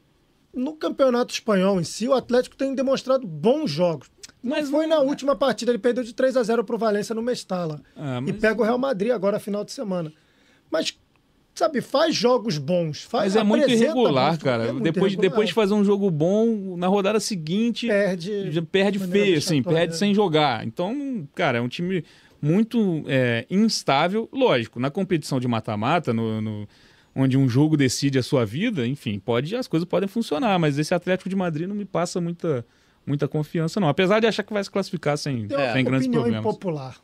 no 0.53 0.73
campeonato 0.73 1.33
espanhol 1.33 1.79
em 1.79 1.83
si, 1.83 2.07
o 2.07 2.13
Atlético 2.13 2.55
tem 2.55 2.73
demonstrado 2.73 3.27
bons 3.27 3.69
jogos. 3.69 4.09
Mas 4.41 4.69
foi 4.69 4.87
na 4.87 4.99
última 4.99 5.35
partida, 5.35 5.71
ele 5.71 5.79
perdeu 5.79 6.03
de 6.03 6.13
3 6.13 6.37
a 6.37 6.43
0 6.43 6.63
pro 6.63 6.77
Valência 6.77 7.13
no 7.13 7.21
Mestala. 7.21 7.81
Ah, 7.95 8.19
E 8.19 8.31
mas- 8.31 8.37
pega 8.39 8.61
o 8.61 8.63
Real 8.63 8.77
Madrid 8.77 9.11
agora, 9.11 9.39
final 9.39 9.65
de 9.65 9.71
semana. 9.71 10.11
Mas, 10.71 10.97
sabe, 11.53 11.81
faz 11.81 12.15
jogos 12.15 12.57
bons. 12.57 13.01
Faz, 13.03 13.33
Mas 13.33 13.35
é 13.35 13.43
muito 13.43 13.69
irregular, 13.69 14.33
bons- 14.33 14.43
cara. 14.43 14.63
é 14.67 14.71
muito 14.71 14.83
depois, 14.83 15.11
irregular. 15.13 15.29
depois 15.31 15.47
de 15.49 15.53
fazer 15.55 15.73
um 15.73 15.83
jogo 15.83 16.09
bom, 16.11 16.77
na 16.77 16.87
rodada 16.87 17.19
seguinte, 17.19 17.87
Perde. 17.87 18.61
perde 18.71 18.99
feio, 18.99 19.37
assim, 19.39 19.61
perde 19.63 19.97
sem 19.97 20.13
jogar. 20.13 20.65
Então, 20.65 21.27
cara, 21.35 21.57
é 21.57 21.61
um 21.61 21.67
time 21.67 22.05
muito 22.41 23.03
é, 23.07 23.45
instável. 23.49 24.29
Lógico, 24.31 24.79
na 24.79 24.89
competição 24.89 25.39
de 25.39 25.47
mata-mata, 25.47 26.13
no, 26.13 26.41
no- 26.41 26.67
onde 27.15 27.37
um 27.37 27.49
jogo 27.49 27.75
decide 27.75 28.19
a 28.19 28.23
sua 28.23 28.45
vida, 28.45 28.85
enfim, 28.85 29.19
pode, 29.19 29.55
as 29.55 29.67
coisas 29.67 29.87
podem 29.87 30.07
funcionar, 30.07 30.57
mas 30.59 30.77
esse 30.77 30.93
Atlético 30.93 31.29
de 31.29 31.35
Madrid 31.35 31.67
não 31.67 31.75
me 31.75 31.85
passa 31.85 32.21
muita, 32.21 32.65
muita 33.05 33.27
confiança, 33.27 33.79
não. 33.79 33.87
Apesar 33.89 34.19
de 34.19 34.27
achar 34.27 34.43
que 34.43 34.53
vai 34.53 34.63
se 34.63 34.69
classificar 34.69 35.17
sem, 35.17 35.47
É. 35.51 35.73
sem 35.73 35.83
grandes 35.83 36.05
opinião 36.07 36.21
problemas. 36.23 36.39
impopular. 36.45 36.95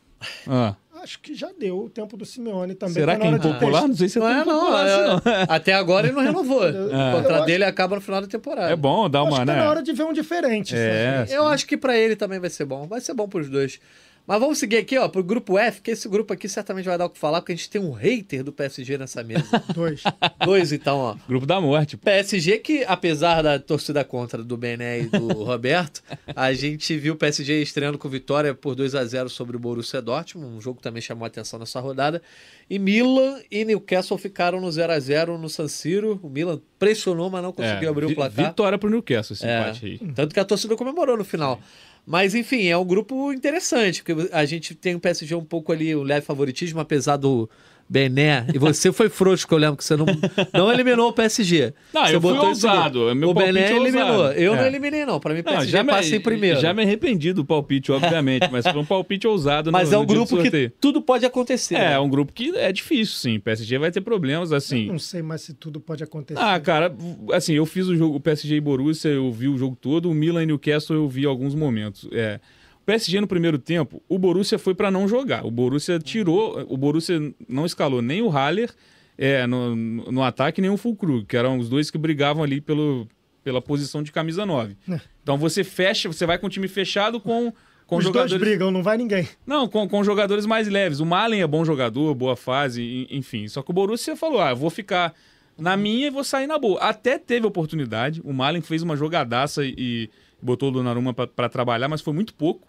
Ah, 0.48 0.76
Acho 1.02 1.20
que 1.20 1.36
já 1.36 1.50
deu 1.60 1.80
o 1.80 1.90
tempo 1.90 2.16
do 2.16 2.26
Simeone 2.26 2.76
também. 2.76 2.94
será 2.94 3.16
tá 3.16 3.20
que 3.20 3.28
é 3.28 3.32
impopular? 3.32 3.86
Não 3.90 3.94
sei 3.94 4.08
se 4.08 4.18
é 4.20 4.22
Não 4.22 4.30
é, 4.30 4.46
não. 4.46 4.58
impopular 4.58 4.86
assim, 4.86 5.02
não. 5.26 5.34
é- 5.34 5.46
Até 5.50 5.74
agora 5.74 6.08
ele 6.08 6.16
não 6.16 6.24
renovou. 6.24 6.62
O 6.62 6.64
Eu 6.64 6.88
contrato 7.18 7.32
acho- 7.40 7.46
dele 7.46 7.64
acaba 7.66 7.96
no 7.96 8.02
final 8.02 8.22
da 8.22 8.28
temporada. 8.28 8.72
É 8.72 8.76
bom 8.78 9.10
dar 9.10 9.20
Acho 9.24 9.28
uma, 9.32 9.40
que 9.42 9.46
tá 9.48 9.54
né? 9.54 9.60
na 9.64 9.70
hora 9.70 9.84
de 9.84 9.92
ver 9.92 10.04
um 10.04 10.14
diferente. 10.14 10.74
É, 10.74 11.26
sabe? 11.26 11.34
Eu 11.34 11.46
acho 11.46 11.68
que 11.68 11.76
pra 11.76 11.98
ele 11.98 12.16
também 12.16 12.40
vai 12.40 12.50
ser 12.50 12.64
bom. 12.64 12.88
Vai 12.88 13.02
ser 13.02 13.14
bom 13.14 13.28
pros 13.28 13.50
dois. 13.50 13.82
Mas 14.26 14.40
vamos 14.40 14.58
seguir 14.58 14.78
aqui, 14.78 14.98
ó, 14.98 15.10
pro 15.10 15.22
grupo 15.22 15.58
F, 15.60 15.82
que 15.82 15.92
esse 15.92 16.08
grupo 16.08 16.32
aqui 16.32 16.48
certamente 16.48 16.86
vai 16.86 16.98
dar 16.98 17.06
o 17.06 17.10
que 17.10 17.20
falar, 17.20 17.42
porque 17.42 17.52
a 17.52 17.56
gente 17.56 17.70
tem 17.70 17.82
um 17.82 17.92
hater 17.92 18.42
do 18.42 18.54
PSG 18.54 18.98
nessa 18.98 19.22
mesa. 19.22 19.44
Dois. 19.76 20.02
Dois, 20.46 20.72
então, 20.72 20.98
ó. 20.98 21.16
Grupo 21.28 21.46
da 21.46 21.60
morte. 21.60 21.98
PSG 21.98 22.60
que, 22.60 22.86
apesar 22.86 23.42
da 23.42 23.60
torcida 23.60 24.02
contra 24.06 24.42
do 24.42 24.56
Bené 24.56 25.02
e 25.02 25.04
do 25.08 25.28
Roberto, 25.44 26.02
a 26.34 26.54
gente 26.54 26.96
viu 26.98 27.16
o 27.16 27.18
PSG 27.18 27.62
estreando 27.62 27.98
com 27.98 28.08
vitória 28.08 28.54
por 28.54 28.76
2 28.76 28.96
a 28.96 29.04
0 29.04 29.28
sobre 29.30 29.58
o 29.58 29.60
Borussia 29.60 30.02
Dortmund, 30.02 30.56
um 30.56 30.62
jogo 30.62 30.78
que 30.78 30.84
também 30.84 31.02
chamou 31.02 31.26
a 31.26 31.28
atenção 31.28 31.60
nessa 31.60 31.82
rodada. 31.82 32.22
E 32.70 32.80
Milan 32.80 33.40
e 33.52 33.66
Newcastle 33.66 34.18
ficaram 34.18 34.62
no 34.62 34.72
0 34.72 34.94
a 34.94 35.00
0 35.00 35.38
no 35.38 35.50
San 35.50 35.68
Siro. 35.68 36.18
O 36.24 36.30
Milan 36.30 36.62
pressionou, 36.80 37.30
mas 37.30 37.44
não 37.44 37.52
conseguiu 37.52 37.90
É, 37.90 37.92
abrir 37.92 38.06
o 38.06 38.16
placar. 38.16 38.46
Vitória 38.48 38.78
pro 38.78 38.90
Newcastle 38.90 39.34
esse 39.34 39.46
É, 39.46 39.60
empate 39.60 39.86
aí. 39.86 39.98
Tanto 40.14 40.34
que 40.34 40.40
a 40.40 40.46
torcida 40.46 40.76
comemorou 40.78 41.18
no 41.18 41.26
final. 41.26 41.60
Mas, 42.06 42.36
enfim, 42.36 42.68
é 42.68 42.78
um 42.78 42.86
grupo 42.86 43.32
interessante, 43.32 44.04
porque 44.04 44.30
a 44.34 44.44
gente 44.46 44.76
tem 44.76 44.96
o 44.96 45.00
PSG 45.00 45.36
um 45.36 45.44
pouco 45.46 45.72
ali, 45.72 45.96
o 45.96 46.04
leve 46.04 46.26
favoritismo, 46.26 46.80
apesar 46.80 47.16
do 47.18 47.50
Bené. 47.90 48.46
E 48.54 48.58
você 48.58 48.92
foi 48.92 49.10
frouxo, 49.10 49.48
que 49.48 49.54
eu 49.54 49.58
lembro 49.58 49.78
que 49.78 49.84
você 49.84 49.96
não, 49.96 50.06
não 50.54 50.72
eliminou 50.72 51.10
o 51.10 51.14
PSG. 51.14 51.74
Não, 51.94 52.06
você 52.06 52.16
eu 52.16 52.22
fui 52.22 52.32
ousado, 52.38 53.00
segundo. 53.00 53.16
meu 53.16 53.30
o 53.30 53.34
Bené 53.34 53.62
é 53.72 53.76
eliminou. 53.76 54.32
Eu 54.32 54.56
não 54.56 54.64
É. 54.64 54.68
eliminei, 54.68 55.06
não. 55.06 55.20
Pra 55.20 55.34
mim, 55.34 55.42
o 55.42 55.44
Não, 55.44 55.54
PSG 55.54 55.84
passa 55.84 56.16
em 56.16 56.20
primeiro. 56.20 56.60
Já 56.60 56.74
me 56.74 56.82
arrependi 56.84 57.34
do 57.34 57.46
palpite, 57.46 57.92
obviamente, 57.92 58.48
mas 58.52 58.66
foi 58.66 58.80
um 58.80 58.86
palpite 58.86 59.28
ousado 59.28 59.72
Mas 59.72 59.90
no, 59.92 59.96
é 59.96 60.00
um 60.00 60.06
grupo 60.06 60.42
que 60.42 60.70
tudo 60.80 61.02
pode 61.02 61.26
acontecer. 61.26 61.76
É, 61.76 61.80
né? 61.90 61.94
é 61.94 62.00
um 62.00 62.10
grupo 62.10 62.34
que 62.34 62.56
é 62.58 62.72
difícil, 62.72 63.16
sim. 63.16 63.38
O 63.38 63.42
PSG 63.42 63.78
vai 63.78 63.92
ter 63.92 64.02
problemas, 64.02 64.52
assim. 64.52 64.88
Não 64.88 65.00
sei 65.00 65.22
mais 65.22 65.42
se 65.42 65.54
tudo 65.54 65.80
pode 65.80 66.04
acontecer. 66.04 66.40
Ah, 66.42 66.60
cara, 66.60 66.94
assim, 67.32 67.54
eu 67.54 67.66
fiz 67.66 67.88
o 67.88 67.96
jogo, 67.96 68.16
o 68.16 68.20
PSG 68.20 68.56
e 68.56 68.62
Borussia, 68.62 69.10
eu 69.12 69.32
vi 69.32 69.48
o 69.48 69.58
jogo 69.58 69.76
todo, 69.80 70.10
o 70.10 70.14
Milan 70.14 70.44
e 70.44 70.46
Newcastle 70.48 70.96
eu 70.96 71.08
vi 71.08 71.26
alguns 71.26 71.54
momentos. 71.54 72.08
É, 72.12 72.40
o 72.63 72.63
PSG 72.86 73.22
no 73.22 73.28
primeiro 73.28 73.58
tempo, 73.58 74.02
o 74.10 74.20
Borussia 74.20 74.60
foi 74.60 74.76
pra 74.76 74.92
não 74.92 75.08
jogar. 75.08 75.46
O 75.46 75.52
Borussia 75.52 76.00
tirou, 76.00 76.66
o 76.70 76.78
Borussia 76.78 77.34
não 77.48 77.66
escalou 77.66 78.02
nem 78.02 78.22
o 78.22 78.30
Haller 78.30 78.72
é, 79.18 79.48
no, 79.48 79.76
no 79.76 80.24
ataque, 80.24 80.62
nem 80.62 80.70
o 80.70 80.78
Fulkrug, 80.78 81.26
que 81.26 81.38
eram 81.38 81.58
os 81.58 81.70
dois 81.70 81.90
que 81.90 81.98
brigavam 81.98 82.44
ali 82.44 82.60
pelo, 82.60 83.08
pela 83.44 83.62
posição 83.62 84.04
de 84.04 84.12
camisa 84.12 84.46
9. 84.46 84.76
Então 85.22 85.38
você 85.38 85.64
fecha, 85.64 86.12
você 86.12 86.26
vai 86.26 86.38
com 86.38 86.48
o 86.48 86.50
time 86.50 86.68
fechado 86.68 87.20
com, 87.20 87.54
com 87.86 87.98
Os 87.98 88.04
jogadores... 88.04 88.32
dois 88.32 88.42
brigam, 88.42 88.72
não 88.72 88.84
vai 88.84 88.98
ninguém. 88.98 89.28
Não, 89.46 89.68
com, 89.68 89.88
com 89.88 90.04
jogadores 90.04 90.46
mais 90.46 90.68
leves. 90.68 91.00
O 91.00 91.06
Malen 91.06 91.42
é 91.42 91.48
bom 91.48 91.64
jogador, 91.64 92.14
boa 92.16 92.36
fase, 92.36 93.08
enfim. 93.10 93.48
Só 93.48 93.62
que 93.62 93.72
o 93.72 93.74
Borussia 93.74 94.16
falou: 94.16 94.42
ah, 94.42 94.54
vou 94.54 94.70
ficar 94.70 95.14
na 95.58 95.78
minha 95.78 96.08
e 96.08 96.10
vou 96.10 96.24
sair 96.24 96.48
na 96.48 96.58
boa. 96.58 96.80
Até 96.80 97.18
teve 97.18 97.46
oportunidade. 97.46 98.22
O 98.24 98.34
Malen 98.34 98.62
fez 98.62 98.82
uma 98.82 98.96
jogadaça 98.96 99.64
e, 99.64 100.10
botou 100.42 100.70
o 100.70 100.72
Donnarumma 100.74 101.14
pra 101.14 101.48
trabalhar, 101.48 101.88
mas 101.88 102.02
foi 102.02 102.14
muito 102.14 102.34
pouco. 102.34 102.68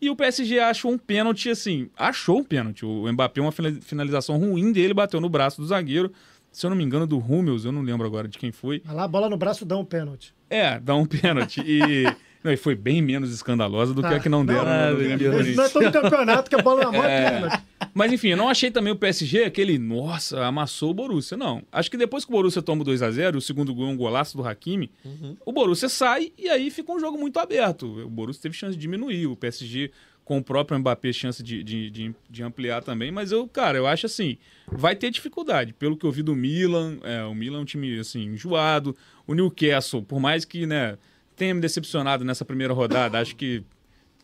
E 0.00 0.10
o 0.10 0.16
PSG 0.16 0.58
achou 0.60 0.90
um 0.92 0.98
pênalti, 0.98 1.48
assim, 1.50 1.88
achou 1.96 2.38
um 2.38 2.44
pênalti. 2.44 2.84
O 2.84 3.10
Mbappé, 3.12 3.40
uma 3.40 3.52
fina- 3.52 3.78
finalização 3.80 4.38
ruim 4.38 4.72
dele, 4.72 4.92
bateu 4.94 5.20
no 5.20 5.28
braço 5.28 5.60
do 5.60 5.66
zagueiro. 5.66 6.12
Se 6.52 6.64
eu 6.66 6.70
não 6.70 6.76
me 6.76 6.84
engano, 6.84 7.06
do 7.06 7.18
Hummels, 7.18 7.64
eu 7.64 7.72
não 7.72 7.82
lembro 7.82 8.06
agora 8.06 8.28
de 8.28 8.38
quem 8.38 8.52
foi. 8.52 8.80
Vai 8.84 8.94
lá, 8.94 9.04
a 9.04 9.08
bola 9.08 9.28
no 9.28 9.36
braço 9.36 9.64
dá 9.64 9.76
um 9.76 9.84
pênalti. 9.84 10.32
É, 10.48 10.78
dá 10.78 10.94
um 10.94 11.04
pênalti. 11.04 11.60
E, 11.66 12.04
não, 12.44 12.52
e 12.52 12.58
foi 12.58 12.74
bem 12.74 13.00
menos 13.00 13.32
escandalosa 13.32 13.94
do 13.94 14.02
que 14.02 14.14
a 14.14 14.20
que 14.20 14.28
não 14.28 14.44
deram. 14.44 14.66
Não, 14.66 15.16
Deus. 15.16 15.34
Corinthians. 15.34 15.56
Não 15.56 15.64
é 15.64 15.68
todo 15.70 15.90
campeonato 15.90 16.50
que 16.50 16.54
a 16.54 16.62
bola 16.62 16.84
na 16.84 16.92
mão 16.92 17.02
é 17.02 17.30
pênalti. 17.30 17.62
Mas 17.94 18.12
enfim, 18.12 18.28
eu 18.28 18.36
não 18.36 18.50
achei 18.50 18.70
também 18.70 18.92
o 18.92 18.96
PSG 18.96 19.44
aquele, 19.44 19.78
nossa, 19.78 20.44
amassou 20.44 20.90
o 20.90 20.94
Borussia. 20.94 21.38
Não. 21.38 21.62
Acho 21.72 21.90
que 21.90 21.96
depois 21.96 22.22
que 22.22 22.30
o 22.30 22.34
Borussia 22.34 22.60
toma 22.60 22.82
o 22.82 22.84
2x0, 22.84 23.36
o 23.36 23.40
segundo 23.40 23.74
gol 23.74 23.86
é 23.86 23.90
um 23.90 23.96
golaço 23.96 24.36
do 24.36 24.46
Hakimi, 24.46 24.90
uhum. 25.02 25.36
o 25.46 25.52
Borussia 25.52 25.88
sai 25.88 26.32
e 26.36 26.50
aí 26.50 26.70
fica 26.70 26.92
um 26.92 27.00
jogo 27.00 27.16
muito 27.16 27.38
aberto. 27.38 27.86
O 28.04 28.10
Borussia 28.10 28.42
teve 28.42 28.54
chance 28.54 28.76
de 28.76 28.80
diminuir, 28.82 29.26
o 29.26 29.34
PSG 29.34 29.90
com 30.22 30.36
o 30.36 30.44
próprio 30.44 30.78
Mbappé 30.78 31.12
chance 31.14 31.42
de, 31.42 31.62
de, 31.62 31.90
de, 31.90 32.14
de, 32.28 32.42
ampliar 32.42 32.82
também, 32.82 33.10
mas 33.10 33.30
eu, 33.30 33.46
cara, 33.46 33.76
eu 33.76 33.86
acho 33.86 34.06
assim, 34.06 34.38
vai 34.66 34.96
ter 34.96 35.10
dificuldade, 35.10 35.74
pelo 35.74 35.98
que 35.98 36.06
eu 36.06 36.10
vi 36.10 36.22
do 36.22 36.34
Milan, 36.34 36.96
é, 37.02 37.22
o 37.24 37.34
Milan 37.34 37.58
é 37.58 37.60
um 37.60 37.64
time, 37.66 37.98
assim, 37.98 38.24
enjoado, 38.24 38.96
o 39.26 39.34
Newcastle, 39.34 40.02
por 40.02 40.18
mais 40.18 40.46
que, 40.46 40.66
né, 40.66 40.96
tenha 41.36 41.54
me 41.54 41.60
decepcionado 41.60 42.24
nessa 42.24 42.44
primeira 42.44 42.72
rodada, 42.72 43.18
acho 43.18 43.36
que 43.36 43.62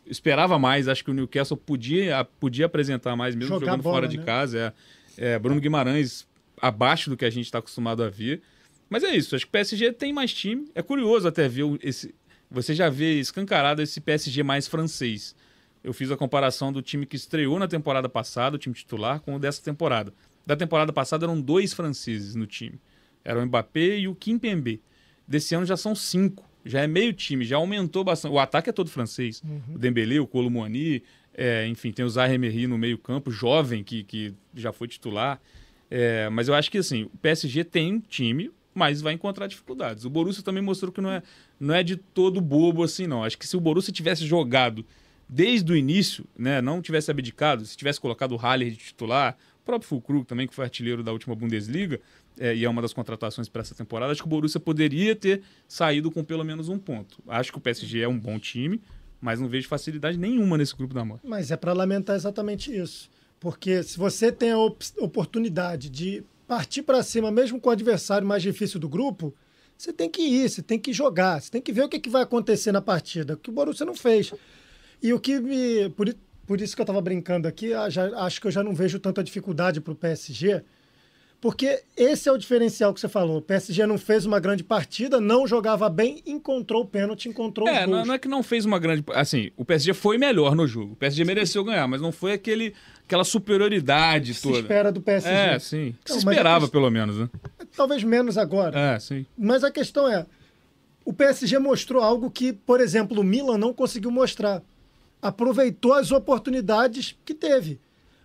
esperava 0.07 0.59
mais, 0.59 0.89
acho 0.89 1.05
que 1.05 1.11
o 1.11 1.15
Newcastle 1.15 1.57
podia, 1.57 2.25
podia 2.25 2.67
apresentar 2.67 3.15
mais, 3.17 3.35
mesmo 3.35 3.55
Jogar 3.55 3.67
jogando 3.67 3.83
bola, 3.83 3.97
fora 3.97 4.09
de 4.09 4.19
né? 4.19 4.25
casa, 4.25 4.75
é, 5.19 5.33
é, 5.33 5.39
Bruno 5.39 5.61
Guimarães 5.61 6.27
abaixo 6.61 7.11
do 7.11 7.17
que 7.17 7.25
a 7.25 7.31
gente 7.31 7.47
está 7.47 7.59
acostumado 7.59 8.03
a 8.03 8.09
ver, 8.09 8.43
mas 8.89 9.05
é 9.05 9.15
isso, 9.15 9.37
acho 9.37 9.45
que 9.45 9.51
o 9.51 9.53
PSG 9.53 9.93
tem 9.93 10.13
mais 10.13 10.33
time, 10.33 10.69
é 10.75 10.83
curioso 10.83 11.29
até 11.29 11.49
ver 11.49 11.79
esse, 11.83 12.15
você 12.51 12.75
já 12.75 12.89
vê 12.89 13.21
escancarado 13.21 13.81
esse 13.83 14.01
PSG 14.01 14.43
mais 14.43 14.67
francês, 14.67 15.35
eu 15.83 15.95
fiz 15.95 16.11
a 16.11 16.17
comparação 16.17 16.73
do 16.73 16.83
time 16.83 17.07
que 17.07 17.17
estreou 17.17 17.59
na 17.59 17.67
temporada 17.67 18.09
passada, 18.09 18.57
o 18.57 18.59
time 18.59 18.75
titular, 18.75 19.21
com 19.21 19.37
o 19.37 19.39
dessa 19.39 19.63
temporada. 19.63 20.13
Da 20.47 20.55
temporada 20.55 20.93
passada 20.93 21.25
eram 21.25 21.41
dois 21.41 21.73
franceses 21.73 22.35
no 22.35 22.47
time. 22.47 22.79
Era 23.25 23.41
o 23.41 23.47
Mbappé 23.47 23.99
e 23.99 24.09
o 24.09 24.15
Kimpembe. 24.15 24.83
Desse 25.27 25.55
ano 25.55 25.65
já 25.65 25.77
são 25.77 25.95
cinco. 25.95 26.50
Já 26.65 26.81
é 26.81 26.87
meio 26.87 27.13
time, 27.13 27.45
já 27.45 27.57
aumentou 27.57 28.05
bastante. 28.05 28.33
O 28.33 28.39
ataque 28.39 28.71
é 28.71 28.73
todo 28.73 28.91
francês. 28.91 29.43
Uhum. 29.43 29.75
O 29.75 29.79
Dembélé, 29.79 30.21
o 30.21 30.27
Colomboani, 30.27 31.03
é, 31.35 31.67
enfim, 31.67 31.93
tem 31.93 32.05
o 32.05 32.21
Emery 32.21 32.67
no 32.67 32.77
meio 32.77 32.99
campo, 32.99 33.31
jovem, 33.31 33.83
que, 33.83 34.05
que 34.05 34.35
já 34.55 34.73
foi 34.73 34.89
titular. 34.89 35.41
É, 35.91 36.29
mas 36.29 36.49
eu 36.49 36.55
acho 36.55 36.71
que 36.71 36.79
assim, 36.79 37.05
o 37.05 37.19
PSG 37.19 37.65
tem 37.65 37.95
um 37.95 38.01
time, 38.01 38.51
mas 38.75 39.01
vai 39.01 39.13
encontrar 39.13 39.47
dificuldades. 39.47 40.05
O 40.05 40.11
Borussia 40.11 40.43
também 40.43 40.63
mostrou 40.63 40.93
que 40.93 41.01
não 41.01 41.11
é, 41.11 41.23
não 41.59 41.75
é 41.75 41.83
de 41.83 41.97
todo 41.97 42.41
bobo 42.41 42.83
assim, 42.83 43.07
não. 43.07 43.25
Acho 43.25 43.39
que 43.39 43.47
se 43.47 43.57
o 43.57 43.61
Borussia 43.61 43.93
tivesse 43.93 44.25
jogado 44.25 44.85
desde 45.29 45.73
o 45.73 45.77
início, 45.77 46.25
né, 46.37 46.61
não 46.61 46.83
tivesse 46.83 47.11
abdicado, 47.11 47.65
se 47.65 47.77
tivesse 47.77 48.01
colocado 48.01 48.33
o 48.33 48.37
Haller 48.37 48.71
de 48.71 48.77
titular, 48.77 49.37
o 49.63 49.65
próprio 49.65 49.89
Fulkrug 49.89 50.25
também, 50.25 50.47
que 50.47 50.55
foi 50.55 50.65
artilheiro 50.65 51.03
da 51.03 51.13
última 51.13 51.35
Bundesliga, 51.35 52.01
é, 52.39 52.55
e 52.55 52.64
é 52.64 52.68
uma 52.68 52.83
das 52.83 52.93
contratações 52.93 53.49
para 53.49 53.62
essa 53.62 53.74
temporada, 53.74 54.12
acho 54.12 54.22
que 54.22 54.26
o 54.26 54.31
Borussia 54.31 54.61
poderia 54.61 55.14
ter 55.14 55.43
saído 55.66 56.11
com 56.11 56.24
pelo 56.24 56.45
menos 56.45 56.68
um 56.68 56.78
ponto. 56.78 57.18
Acho 57.26 57.53
que 57.53 57.59
o 57.59 57.61
PSG 57.61 58.01
é 58.01 58.09
um 58.09 58.18
bom 58.18 58.39
time, 58.39 58.81
mas 59.20 59.41
não 59.41 59.49
vejo 59.49 59.68
facilidade 59.68 60.18
nenhuma 60.18 60.57
nesse 60.57 60.74
grupo 60.74 60.95
da 60.95 61.05
morte. 61.05 61.26
Mas 61.26 61.51
é 61.51 61.57
para 61.57 61.72
lamentar 61.72 62.16
exatamente 62.16 62.74
isso. 62.74 63.11
Porque 63.39 63.83
se 63.83 63.99
você 63.99 64.31
tem 64.31 64.51
a 64.51 64.59
op 64.59 64.85
oportunidade 64.99 65.89
de 65.89 66.22
partir 66.47 66.83
para 66.83 67.03
cima, 67.03 67.31
mesmo 67.31 67.61
com 67.61 67.68
o 67.68 67.72
adversário 67.72 68.26
mais 68.26 68.43
difícil 68.43 68.81
do 68.81 68.89
grupo, 68.89 69.35
você 69.76 69.93
tem 69.93 70.11
que 70.11 70.20
ir, 70.20 70.49
você 70.49 70.62
tem 70.62 70.78
que 70.78 70.93
jogar, 70.93 71.41
você 71.41 71.51
tem 71.51 71.62
que 71.62 71.72
ver 71.72 71.85
o 71.85 71.89
que, 71.89 71.99
que 71.99 72.11
vai 72.11 72.22
acontecer 72.22 72.70
na 72.70 72.83
partida, 72.83 73.37
que 73.37 73.49
o 73.49 73.53
Borussia 73.53 73.87
não 73.87 73.95
fez. 73.95 74.33
E 75.03 75.12
o 75.12 75.18
que 75.18 75.41
me. 75.41 75.89
Por, 75.91 76.14
por 76.47 76.61
isso 76.61 76.74
que 76.74 76.83
eu 76.83 76.85
estava 76.85 77.01
brincando 77.01 77.49
aqui, 77.49 77.72
ah, 77.72 77.89
já, 77.89 78.07
acho 78.24 78.41
que 78.41 78.47
eu 78.47 78.51
já 78.51 78.62
não 78.62 78.74
vejo 78.74 78.99
tanta 78.99 79.24
dificuldade 79.24 79.81
para 79.81 79.93
o 79.93 79.97
PSG, 79.97 80.62
porque 81.41 81.82
esse 81.97 82.28
é 82.28 82.32
o 82.32 82.36
diferencial 82.36 82.93
que 82.93 83.01
você 83.01 83.09
falou. 83.09 83.38
O 83.38 83.43
PSG 83.43 83.86
não 83.86 83.97
fez 83.97 84.26
uma 84.26 84.38
grande 84.38 84.62
partida, 84.62 85.20
não 85.20 85.47
jogava 85.47 85.88
bem, 85.88 86.22
encontrou 86.26 86.82
o 86.82 86.86
pênalti, 86.86 87.28
encontrou 87.28 87.66
é, 87.66 87.86
não, 87.86 88.05
não 88.05 88.14
é 88.14 88.18
que 88.18 88.28
não 88.28 88.43
fez 88.43 88.64
uma 88.64 88.78
grande. 88.78 89.03
Assim, 89.14 89.51
o 89.57 89.64
PSG 89.64 89.95
foi 89.95 90.18
melhor 90.18 90.55
no 90.55 90.66
jogo. 90.66 90.93
O 90.93 90.97
PSG 90.97 91.22
sim. 91.22 91.26
mereceu 91.26 91.64
ganhar, 91.64 91.88
mas 91.88 92.01
não 92.01 92.12
foi 92.12 92.32
aquele, 92.32 92.74
aquela 93.07 93.24
superioridade 93.24 94.34
se 94.34 94.43
toda. 94.43 94.57
Se 94.57 94.61
espera 94.61 94.93
do 94.93 95.01
PSG. 95.01 95.30
É, 95.30 95.59
sim. 95.59 95.95
Não, 96.09 96.18
se 96.18 96.18
esperava, 96.18 96.61
questão... 96.61 96.80
pelo 96.80 96.91
menos, 96.91 97.16
né? 97.16 97.30
Talvez 97.74 98.05
menos 98.05 98.36
agora. 98.36 98.78
É, 98.78 98.99
sim. 98.99 99.24
Mas 99.36 99.64
a 99.64 99.70
questão 99.70 100.07
é. 100.07 100.26
O 101.05 101.12
PSG 101.12 101.59
mostrou 101.59 102.03
algo 102.03 102.30
que, 102.30 102.53
por 102.53 102.80
exemplo, 102.80 103.20
o 103.20 103.24
Milan 103.24 103.57
não 103.57 103.72
conseguiu 103.72 104.11
mostrar 104.11 104.62
aproveitou 105.22 105.93
as 105.93 106.11
oportunidades 106.11 107.16
que 107.24 107.34
teve. 107.34 107.78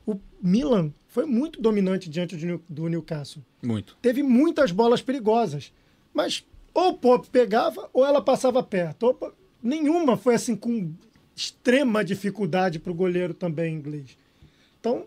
O 0.05 0.20
Milan 0.41 0.93
foi 1.16 1.26
muito 1.26 1.61
dominante 1.61 2.09
diante 2.09 2.36
do 2.68 2.89
Newcastle. 2.89 3.41
Muito. 3.63 3.95
Teve 4.01 4.22
muitas 4.22 4.70
bolas 4.70 5.01
perigosas, 5.01 5.72
mas 6.13 6.45
ou 6.74 6.89
o 6.89 6.97
Pop 6.97 7.30
pegava 7.30 7.89
ou 7.93 8.05
ela 8.05 8.22
passava 8.22 8.61
perto. 8.61 9.03
Ou, 9.03 9.34
nenhuma 9.63 10.18
foi 10.18 10.36
assim 10.36 10.57
com 10.57 10.91
extrema 11.34 12.03
dificuldade 12.03 12.80
para 12.80 12.91
o 12.91 12.93
goleiro 12.93 13.34
também 13.34 13.74
inglês. 13.74 14.18
Então, 14.78 15.05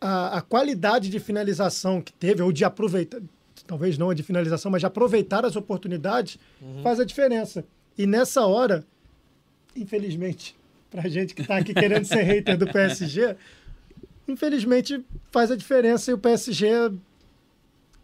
a, 0.00 0.38
a, 0.38 0.40
qualidade 0.40 1.10
de 1.10 1.20
finalização 1.20 2.00
que 2.00 2.14
teve, 2.14 2.42
ou 2.42 2.50
de 2.50 2.64
aproveitar, 2.64 3.20
talvez 3.66 3.98
não 3.98 4.08
a 4.08 4.14
de 4.14 4.22
finalização, 4.22 4.70
mas 4.70 4.80
de 4.80 4.86
aproveitar 4.86 5.44
as 5.44 5.56
oportunidades, 5.56 6.38
uhum. 6.62 6.82
faz 6.82 6.98
a 6.98 7.04
diferença. 7.04 7.66
E 7.98 8.06
nessa 8.06 8.46
hora, 8.46 8.82
infelizmente, 9.76 10.56
pra 10.90 11.06
gente 11.06 11.34
que 11.34 11.46
tá 11.46 11.58
aqui 11.58 11.74
querendo 11.74 12.06
ser 12.06 12.22
hater 12.22 12.56
do 12.56 12.64
PSG, 12.72 13.36
infelizmente 14.30 15.04
faz 15.30 15.50
a 15.50 15.56
diferença 15.56 16.10
e 16.10 16.14
o 16.14 16.18
PSG 16.18 16.66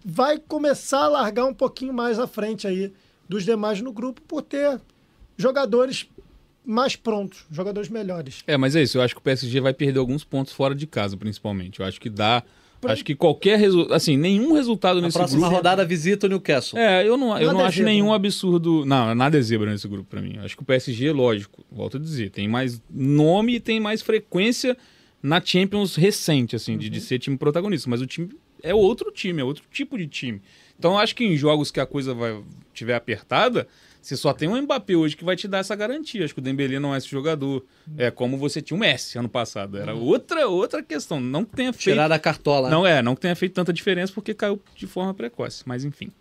vai 0.05 0.39
começar 0.39 1.05
a 1.05 1.09
largar 1.09 1.47
um 1.47 1.55
pouquinho 1.55 1.93
mais 1.93 2.19
à 2.19 2.27
frente 2.27 2.67
aí 2.67 2.93
dos 3.29 3.45
demais 3.45 3.81
no 3.81 3.93
grupo 3.93 4.23
por 4.23 4.43
ter 4.43 4.81
jogadores 5.37 6.09
mais 6.65 6.97
prontos, 6.97 7.45
jogadores 7.51 7.89
melhores. 7.89 8.43
É, 8.47 8.57
mas 8.57 8.75
é 8.75 8.83
isso. 8.83 8.99
Eu 8.99 9.03
acho 9.03 9.15
que 9.15 9.21
o 9.21 9.23
PSG 9.23 9.61
vai 9.61 9.73
perder 9.73 9.99
alguns 9.99 10.25
pontos 10.25 10.53
fora 10.53 10.75
de 10.75 10.87
casa, 10.87 11.17
principalmente. 11.17 11.81
Eu 11.81 11.87
acho 11.87 12.01
que 12.01 12.11
dá 12.11 12.43
Acho 12.85 13.05
que 13.05 13.15
qualquer 13.15 13.59
resultado, 13.59 13.95
assim, 13.95 14.17
nenhum 14.17 14.53
resultado 14.53 14.97
Na 15.01 15.07
nesse 15.07 15.17
próxima 15.19 15.41
grupo. 15.41 15.57
rodada 15.57 15.85
visita 15.85 16.27
o 16.27 16.29
Newcastle. 16.29 16.79
É, 16.79 17.07
eu 17.07 17.17
não, 17.17 17.37
eu 17.39 17.53
não 17.53 17.63
é 17.63 17.65
acho 17.65 17.83
nenhum 17.83 18.13
absurdo. 18.13 18.85
Não, 18.85 19.15
nada 19.15 19.39
é 19.39 19.43
zebra 19.43 19.71
nesse 19.71 19.89
grupo 19.89 20.09
para 20.09 20.21
mim. 20.21 20.39
Acho 20.39 20.57
que 20.57 20.63
o 20.63 20.67
PSG, 20.67 21.11
lógico, 21.11 21.65
volto 21.71 21.97
a 21.97 22.01
dizer, 22.01 22.31
tem 22.31 22.47
mais 22.47 22.81
nome 22.91 23.57
e 23.57 23.61
tem 23.61 23.81
mais 23.81 24.03
frequência 24.03 24.77
na 25.27 25.41
Champions 25.45 25.97
recente, 25.97 26.55
assim, 26.55 26.73
uhum. 26.73 26.79
de, 26.79 26.89
de 26.89 26.99
uhum. 26.99 27.05
ser 27.05 27.19
time 27.19 27.37
protagonista. 27.37 27.91
Mas 27.91 28.01
o 28.01 28.07
time 28.07 28.31
é 28.63 28.73
outro 28.73 29.11
time, 29.11 29.41
é 29.41 29.45
outro 29.45 29.65
tipo 29.73 29.99
de 29.99 30.07
time. 30.07 30.41
Então 30.79 30.93
eu 30.93 30.99
acho 30.99 31.17
que 31.17 31.25
em 31.25 31.37
jogos 31.37 31.71
que 31.73 31.81
a 31.81 31.87
coisa 31.87 32.15
vai 32.15 32.41
tiver 32.73 32.95
apertada, 32.95 33.67
você 34.01 34.17
só 34.17 34.33
tem 34.33 34.49
um 34.49 34.63
Mbappé 34.63 34.95
hoje 34.95 35.17
que 35.17 35.25
vai 35.25 35.35
te 35.35 35.49
dar 35.49 35.59
essa 35.59 35.75
garantia. 35.75 36.25
Acho 36.25 36.33
que 36.33 36.39
o 36.39 36.43
Dembélé 36.43 36.79
não 36.79 36.95
é 36.95 36.99
esse 36.99 37.09
jogador. 37.09 37.65
É 37.99 38.09
como 38.09 38.39
você 38.39 38.63
tinha 38.63 38.77
o 38.77 38.81
Messi 38.81 39.19
ano 39.19 39.29
passado. 39.29 39.79
Era 39.79 39.97
outra 39.97 40.47
outra 40.47 40.81
questão. 40.81 41.21
Não 41.21 41.45
que 41.45 41.57
tenha 41.57 41.73
feito. 41.73 41.95
Tirar 41.95 42.07
da 42.07 42.19
cartola. 42.19 42.71
Não 42.71 42.87
é, 42.87 43.03
não 43.03 43.17
que 43.17 43.23
tenha 43.23 43.35
feito 43.35 43.55
tanta 43.55 43.73
diferença 43.73 44.13
porque 44.13 44.33
caiu 44.33 44.63
de 44.77 44.87
forma 44.87 45.13
precoce. 45.13 45.65
Mas 45.67 45.85
enfim. 45.85 46.13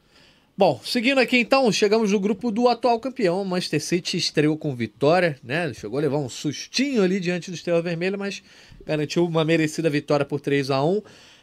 Bom, 0.58 0.80
seguindo 0.86 1.20
aqui 1.20 1.38
então, 1.38 1.70
chegamos 1.70 2.14
no 2.14 2.20
grupo 2.20 2.50
do 2.50 2.70
atual 2.70 2.98
campeão. 3.00 3.42
O 3.42 3.46
Manchester 3.46 3.84
City 3.84 4.16
estreou 4.16 4.58
com 4.58 4.74
vitória, 4.74 5.38
né? 5.44 5.74
Chegou 5.74 6.00
a 6.00 6.02
levar 6.02 6.18
um 6.18 6.30
sustinho 6.30 7.04
ali 7.04 7.20
diante 7.20 7.52
do 7.52 7.56
Estrela 7.56 7.82
Vermelha, 7.82 8.18
mas 8.18 8.42
garantiu 8.86 9.26
uma 9.26 9.44
merecida 9.44 9.90
vitória 9.90 10.26
por 10.26 10.40
3 10.40 10.72
a 10.72 10.82
1 10.82 11.02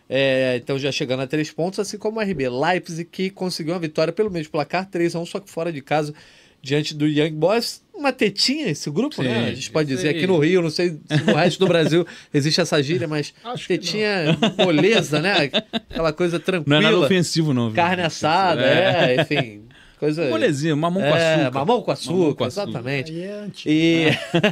é, 0.09 0.57
então 0.57 0.79
já 0.79 0.93
chegando 0.93 1.21
a 1.21 1.27
três 1.27 1.51
pontos, 1.51 1.79
assim 1.79 1.97
como 1.97 2.21
o 2.21 2.23
RB 2.23 2.49
Leipzig, 2.49 3.05
que 3.05 3.31
conseguiu 3.31 3.73
uma 3.73 3.81
vitória 3.81 4.13
pelo 4.13 4.31
mesmo 4.31 4.53
placar, 4.53 4.89
3 4.91 5.15
a 5.15 5.21
1 5.21 5.27
só 5.27 5.41
que 5.41 5.51
fora 5.51 5.73
de 5.73 5.81
casa, 5.81 6.13
diante 6.61 6.95
do 6.95 7.07
Young 7.07 7.33
Boys. 7.33 7.82
Uma 7.95 8.13
tetinha 8.13 8.69
esse 8.69 8.91
grupo, 8.91 9.17
Sim, 9.17 9.23
né? 9.23 9.49
A 9.49 9.55
gente 9.55 9.71
pode 9.71 9.89
dizer 9.89 10.09
aqui 10.09 10.27
no 10.27 10.39
Rio, 10.39 10.63
não 10.63 10.71
sei 10.71 10.99
se 11.07 11.25
no 11.25 11.35
resto 11.35 11.59
do 11.61 11.67
Brasil 11.67 12.07
existe 12.33 12.61
essa 12.61 12.83
gíria, 12.83 13.07
mas 13.07 13.35
Acho 13.45 13.69
tetinha 13.69 14.39
moleza, 14.59 15.21
né? 15.21 15.51
Aquela 15.91 16.13
coisa 16.13 16.41
tranquila. 16.41 16.81
Não 16.81 16.89
é 16.89 16.91
nada 16.91 17.05
ofensivo, 17.05 17.53
não. 17.53 17.73
Carne 17.73 18.03
assada, 18.03 18.63
é, 18.63 19.17
é 19.17 19.21
enfim. 19.21 19.63
Coisa... 19.99 20.29
Molezinha, 20.29 20.75
mamão 20.75 21.01
com 21.01 21.17
é, 21.17 21.35
açúcar. 21.35 21.59
Mamão 21.59 21.83
com 21.83 21.91
açúcar, 21.93 22.13
mamão 22.13 22.35
com 22.35 22.45
açúcar. 22.45 22.63
exatamente. 22.65 23.23
É 23.23 23.47
e... 23.65 24.07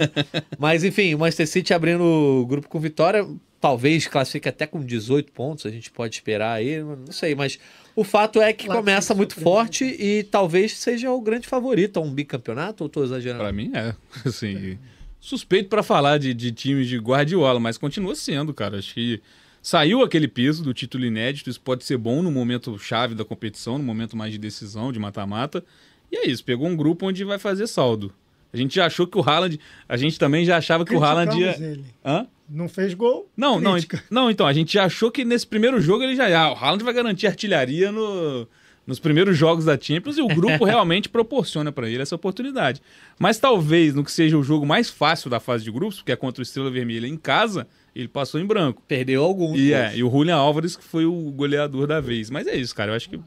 Mas 0.57 0.84
enfim, 0.84 1.12
o 1.14 1.18
Manchester 1.18 1.49
City 1.49 1.74
abrindo 1.74 2.05
o 2.05 2.47
grupo 2.47 2.68
com 2.68 2.78
vitória 2.78 3.26
talvez 3.61 4.07
classifique 4.07 4.49
até 4.49 4.67
com 4.67 4.83
18 4.83 5.31
pontos, 5.33 5.67
a 5.67 5.71
gente 5.71 5.91
pode 5.91 6.15
esperar 6.15 6.55
aí, 6.55 6.83
não 6.83 7.13
sei, 7.13 7.35
mas 7.35 7.59
o 7.95 8.03
fato 8.03 8.41
é 8.41 8.53
que 8.53 8.67
começa 8.67 9.15
muito 9.15 9.39
forte 9.39 9.85
e 9.85 10.23
talvez 10.25 10.77
seja 10.79 11.11
o 11.13 11.21
grande 11.21 11.47
favorito 11.47 11.99
a 11.99 12.03
um 12.03 12.11
bicampeonato, 12.11 12.85
ou 12.85 12.87
estou 12.87 13.05
exagerando? 13.05 13.43
Para 13.43 13.53
mim 13.53 13.71
é, 13.75 13.95
assim, 14.25 14.79
suspeito 15.21 15.69
para 15.69 15.83
falar 15.83 16.19
de, 16.19 16.33
de 16.33 16.51
times 16.51 16.89
de 16.89 16.97
Guardiola, 16.97 17.61
mas 17.61 17.77
continua 17.77 18.15
sendo, 18.15 18.55
cara, 18.55 18.79
acho 18.79 18.95
que 18.95 19.21
saiu 19.61 20.03
aquele 20.03 20.27
peso 20.27 20.65
do 20.65 20.73
título 20.73 21.05
inédito, 21.05 21.51
isso 21.51 21.61
pode 21.61 21.85
ser 21.85 21.99
bom 21.99 22.23
no 22.23 22.31
momento 22.31 22.79
chave 22.79 23.15
da 23.15 23.27
competição, 23.27 23.77
no 23.77 23.85
momento 23.85 24.17
mais 24.17 24.33
de 24.33 24.39
decisão, 24.39 24.91
de 24.91 24.99
mata-mata, 24.99 25.63
e 26.11 26.17
é 26.17 26.27
isso, 26.27 26.43
pegou 26.43 26.67
um 26.67 26.75
grupo 26.75 27.07
onde 27.07 27.23
vai 27.25 27.39
fazer 27.39 27.67
saldo. 27.67 28.13
A 28.53 28.57
gente 28.57 28.75
já 28.75 28.87
achou 28.87 29.07
que 29.07 29.17
o 29.17 29.23
Haaland. 29.23 29.59
A 29.89 29.97
gente 29.97 30.19
também 30.19 30.45
já 30.45 30.57
achava 30.57 30.85
que 30.85 30.95
o 30.95 31.03
Haaland 31.03 31.39
ia. 31.39 31.57
Ele. 31.59 31.85
Hã? 32.05 32.27
Não 32.49 32.69
fez 32.69 32.95
gol. 32.95 33.31
Não, 33.37 33.61
não, 33.61 33.77
não, 34.11 34.29
então, 34.29 34.45
a 34.45 34.53
gente 34.53 34.73
já 34.73 34.85
achou 34.85 35.11
que 35.11 35.25
nesse 35.25 35.47
primeiro 35.47 35.81
jogo 35.81 36.03
ele 36.03 36.17
já 36.17 36.29
ia. 36.29 36.41
Ah, 36.41 36.53
o 36.53 36.57
Haaland 36.57 36.83
vai 36.83 36.93
garantir 36.93 37.29
artilharia 37.29 37.93
no, 37.93 38.49
nos 38.85 38.99
primeiros 38.99 39.39
jogos 39.39 39.65
da 39.65 39.79
Champions 39.79 40.19
e 40.19 40.21
o 40.21 40.27
grupo 40.27 40.65
realmente 40.67 41.09
proporciona 41.09 41.71
para 41.71 41.89
ele 41.89 42.03
essa 42.03 42.17
oportunidade. 42.17 42.83
Mas 43.21 43.39
talvez 43.39 43.95
no 43.95 44.03
que 44.03 44.11
seja 44.11 44.37
o 44.37 44.43
jogo 44.43 44.67
mais 44.67 44.91
fácil 44.91 45.31
da 45.31 45.39
fase 45.39 45.63
de 45.63 45.71
grupos, 45.71 45.99
porque 45.99 46.11
é 46.11 46.17
contra 46.17 46.41
o 46.41 46.43
Estrela 46.43 46.73
Vermelha 46.73 47.07
em 47.07 47.17
casa, 47.17 47.69
ele 47.95 48.09
passou 48.09 48.41
em 48.41 48.45
branco. 48.45 48.83
Perdeu 48.89 49.23
alguns. 49.23 49.57
E, 49.57 49.73
é, 49.73 49.97
e 49.97 50.03
o 50.03 50.11
Julian 50.11 50.37
Álvares 50.37 50.75
que 50.75 50.85
foi 50.85 51.05
o 51.05 51.31
goleador 51.31 51.87
da 51.87 52.01
vez. 52.01 52.31
Mas 52.31 52.49
é 52.49 52.57
isso, 52.57 52.75
cara. 52.75 52.91
Eu 52.91 52.97
acho 52.97 53.09
que 53.09 53.21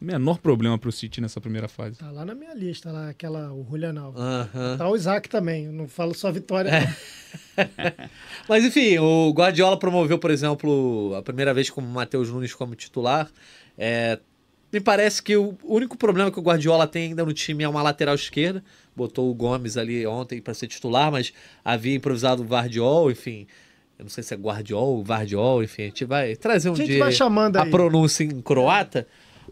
menor 0.00 0.38
problema 0.38 0.78
pro 0.78 0.90
City 0.90 1.20
nessa 1.20 1.40
primeira 1.40 1.68
fase. 1.68 1.98
Tá 1.98 2.10
lá 2.10 2.24
na 2.24 2.34
minha 2.34 2.54
lista, 2.54 2.90
lá, 2.90 3.10
aquela, 3.10 3.52
o 3.52 3.66
Julian 3.68 4.00
Alves. 4.00 4.20
Aham. 4.20 4.76
Tá 4.78 4.88
o 4.88 4.96
Isaac 4.96 5.28
também, 5.28 5.66
eu 5.66 5.72
não 5.72 5.86
falo 5.86 6.14
só 6.14 6.32
vitória. 6.32 6.70
É. 6.70 7.68
Mas 8.48 8.64
enfim, 8.64 8.98
o 8.98 9.30
Guardiola 9.32 9.78
promoveu, 9.78 10.18
por 10.18 10.30
exemplo, 10.30 11.14
a 11.16 11.22
primeira 11.22 11.52
vez 11.52 11.68
com 11.68 11.80
o 11.80 11.84
Matheus 11.84 12.30
Nunes 12.30 12.54
como 12.54 12.74
titular. 12.74 13.30
É, 13.76 14.18
me 14.72 14.80
parece 14.80 15.22
que 15.22 15.36
o 15.36 15.56
único 15.64 15.96
problema 15.96 16.30
que 16.30 16.38
o 16.38 16.42
Guardiola 16.42 16.86
tem 16.86 17.08
ainda 17.08 17.24
no 17.24 17.32
time 17.32 17.64
é 17.64 17.68
uma 17.68 17.82
lateral 17.82 18.14
esquerda. 18.14 18.62
Botou 18.96 19.30
o 19.30 19.34
Gomes 19.34 19.76
ali 19.76 20.06
ontem 20.06 20.40
para 20.40 20.54
ser 20.54 20.68
titular, 20.68 21.10
mas 21.10 21.32
havia 21.64 21.94
improvisado 21.94 22.42
o 22.42 22.46
Vardiol, 22.46 23.10
enfim. 23.10 23.46
Eu 23.98 24.04
não 24.04 24.10
sei 24.10 24.24
se 24.24 24.32
é 24.32 24.36
Guardiol 24.36 24.96
ou 24.96 25.04
Vardiol, 25.04 25.62
enfim, 25.62 25.82
a 25.82 25.86
gente 25.86 26.04
vai 26.06 26.34
trazer 26.34 26.70
um 26.70 26.72
A 26.72 26.76
gente 26.76 26.86
dia 26.86 26.98
vai 27.00 27.12
chamando 27.12 27.56
a 27.58 27.64
aí. 27.64 27.70
pronúncia 27.70 28.24
em 28.24 28.40
croata. 28.40 29.06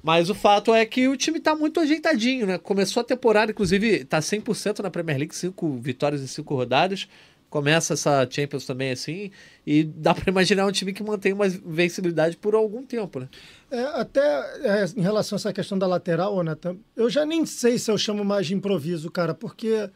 Mas 0.09 0.31
o 0.31 0.35
fato 0.35 0.75
é 0.75 0.87
que 0.87 1.07
o 1.07 1.19
time 1.19 1.39
tá 1.39 1.55
muito 1.55 1.79
ajeitadinho, 1.81 2.47
né? 2.47 2.57
Começou 2.57 3.03
a 3.03 3.05
temporada, 3.05 3.53
inclusive, 3.53 4.07
tá 4.07 4.21
100% 4.21 4.79
na 4.79 4.91
Premier 4.91 5.19
League, 5.19 5.37
cinco 5.37 5.77
vitórias 5.77 6.23
em 6.23 6.27
cinco 6.27 6.55
rodadas. 6.55 7.07
Começa 7.51 7.93
essa 7.93 8.27
Champions 8.31 8.65
também 8.65 8.91
assim, 8.91 9.31
e 9.67 9.85
dá 9.85 10.15
pra 10.15 10.31
imaginar 10.31 10.65
um 10.65 10.73
time 10.73 10.95
que 10.95 11.03
mantém 11.03 11.35
uma 11.35 11.47
vencibilidade 11.47 12.39
por 12.39 12.55
algum 12.55 12.83
tempo, 12.83 13.21
né? 13.21 13.29
É, 13.71 13.83
até 14.01 14.23
é, 14.63 14.87
em 14.97 15.03
relação 15.03 15.37
a 15.37 15.39
essa 15.41 15.53
questão 15.53 15.79
da 15.79 15.87
lateral, 15.87 16.43
Nathan, 16.43 16.79
eu 16.97 17.11
já 17.11 17.27
nem 17.27 17.45
sei 17.45 17.79
se 17.79 17.91
eu 17.91 17.99
chamo 17.99 18.25
mais 18.25 18.47
de 18.47 18.55
improviso, 18.55 19.11
cara, 19.11 19.35
porque 19.35 19.91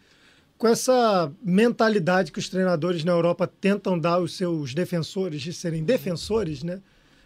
com 0.58 0.68
essa 0.68 1.32
mentalidade 1.42 2.32
que 2.32 2.38
os 2.38 2.50
treinadores 2.50 3.02
na 3.02 3.12
Europa 3.12 3.46
tentam 3.46 3.98
dar 3.98 4.16
aos 4.16 4.36
seus 4.36 4.74
defensores 4.74 5.40
de 5.40 5.54
serem 5.54 5.82
defensores, 5.82 6.62
né? 6.62 6.82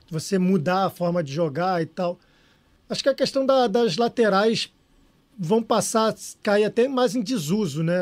Você 0.08 0.38
mudar 0.38 0.84
a 0.84 0.90
forma 0.90 1.20
de 1.20 1.32
jogar 1.32 1.82
e 1.82 1.86
tal. 1.86 2.20
Acho 2.88 3.02
que 3.02 3.08
a 3.08 3.14
questão 3.14 3.44
da- 3.44 3.66
das 3.66 3.96
laterais 3.96 4.72
vão 5.38 5.62
passar 5.62 6.14
cair 6.42 6.64
até 6.64 6.88
mais 6.88 7.14
em 7.14 7.22
desuso, 7.22 7.82
né? 7.82 7.98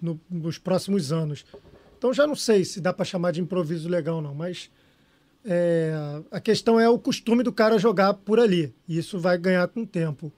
no- 0.00 0.20
nos 0.30 0.56
próximos 0.58 1.12
anos. 1.12 1.44
Então 1.98 2.12
já 2.14 2.26
não 2.26 2.36
sei 2.36 2.64
se 2.64 2.80
dá 2.80 2.92
para 2.92 3.04
chamar 3.04 3.32
de 3.32 3.40
improviso 3.40 3.88
legal, 3.88 4.20
não, 4.22 4.34
mas 4.34 4.70
é, 5.44 5.92
a 6.30 6.40
questão 6.40 6.78
é 6.78 6.88
o 6.88 6.98
costume 6.98 7.42
do 7.42 7.52
cara 7.52 7.78
jogar 7.78 8.14
por 8.14 8.38
ali. 8.40 8.72
E 8.88 8.96
isso 8.98 9.18
vai 9.18 9.36
ganhar 9.38 9.66
com 9.68 9.82
o 9.82 9.86
tempo. 9.86 10.32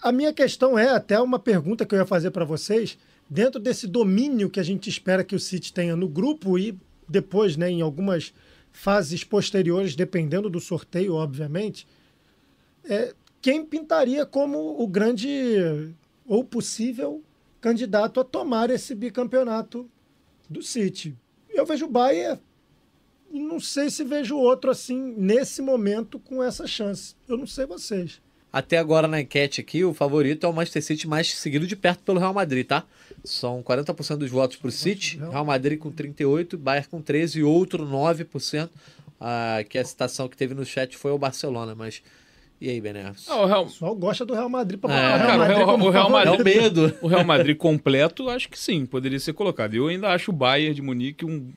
A 0.00 0.12
minha 0.12 0.32
questão 0.32 0.78
é 0.78 0.88
até 0.90 1.20
uma 1.20 1.38
pergunta 1.38 1.84
que 1.84 1.94
eu 1.94 1.98
ia 1.98 2.06
fazer 2.06 2.30
para 2.30 2.44
vocês. 2.44 2.96
Dentro 3.28 3.60
desse 3.60 3.86
domínio 3.86 4.48
que 4.48 4.60
a 4.60 4.62
gente 4.62 4.88
espera 4.88 5.22
que 5.24 5.34
o 5.34 5.40
City 5.40 5.72
tenha 5.72 5.94
no 5.96 6.08
grupo 6.08 6.58
e 6.58 6.78
depois, 7.08 7.56
né, 7.56 7.70
em 7.70 7.82
algumas 7.82 8.32
fases 8.72 9.24
posteriores, 9.24 9.96
dependendo 9.96 10.48
do 10.48 10.60
sorteio, 10.60 11.14
obviamente, 11.14 11.86
é, 12.88 13.14
quem 13.40 13.64
pintaria 13.64 14.26
como 14.26 14.82
o 14.82 14.86
grande 14.86 15.92
ou 16.26 16.42
possível 16.42 17.22
candidato 17.60 18.20
a 18.20 18.24
tomar 18.24 18.70
esse 18.70 18.94
bicampeonato 18.94 19.88
do 20.48 20.62
City? 20.62 21.16
Eu 21.48 21.66
vejo 21.66 21.86
o 21.86 21.90
Bayern 21.90 22.40
e 23.30 23.40
não 23.40 23.60
sei 23.60 23.90
se 23.90 24.04
vejo 24.04 24.36
outro 24.36 24.70
assim 24.70 25.14
nesse 25.16 25.60
momento 25.60 26.18
com 26.18 26.42
essa 26.42 26.66
chance. 26.66 27.14
Eu 27.28 27.36
não 27.36 27.46
sei 27.46 27.66
vocês. 27.66 28.20
Até 28.50 28.78
agora 28.78 29.06
na 29.06 29.20
enquete 29.20 29.60
aqui, 29.60 29.84
o 29.84 29.92
favorito 29.92 30.46
é 30.46 30.48
o 30.48 30.52
Manchester 30.52 30.82
City 30.82 31.06
mais 31.06 31.34
seguido 31.34 31.66
de 31.66 31.76
perto 31.76 32.02
pelo 32.02 32.18
Real 32.18 32.32
Madrid, 32.32 32.66
tá? 32.66 32.84
São 33.22 33.62
40% 33.62 34.16
dos 34.16 34.30
votos 34.30 34.56
pro 34.56 34.70
City, 34.72 35.18
Real. 35.18 35.30
Real 35.30 35.44
Madrid 35.44 35.78
com 35.78 35.92
38%, 35.92 36.56
Bayern 36.56 36.88
com 36.88 37.02
13% 37.02 37.36
e 37.36 37.42
outro 37.42 37.86
9%, 37.86 38.70
ah, 39.20 39.62
que 39.68 39.76
a 39.76 39.84
citação 39.84 40.28
que 40.28 40.36
teve 40.36 40.54
no 40.54 40.64
chat 40.64 40.96
foi 40.96 41.10
o 41.10 41.18
Barcelona, 41.18 41.74
mas... 41.74 42.02
E 42.60 42.68
aí, 42.68 42.80
Bené? 42.80 43.12
Ah, 43.28 43.36
o 43.42 43.46
Real, 43.46 43.62
O 43.62 43.66
pessoal 43.66 43.94
gosta 43.94 44.26
do 44.26 44.34
Real 44.34 44.48
Madrid 44.48 44.80
para 44.80 44.92
É, 44.92 45.12
botar 45.12 45.26
cara, 45.26 45.42
o 45.42 45.46
Real- 45.46 45.80
o 45.80 45.90
Real 45.90 46.18
É 46.18 46.24
favorito. 46.24 46.40
o 46.40 46.44
medo. 46.44 46.94
o 47.02 47.06
Real 47.06 47.24
Madrid 47.24 47.56
completo, 47.56 48.28
acho 48.28 48.48
que 48.48 48.58
sim, 48.58 48.84
poderia 48.84 49.20
ser 49.20 49.32
colocado. 49.32 49.74
Eu 49.74 49.86
ainda 49.86 50.08
acho 50.08 50.30
o 50.32 50.34
Bayern 50.34 50.74
de 50.74 50.82
Munique 50.82 51.24
um, 51.24 51.52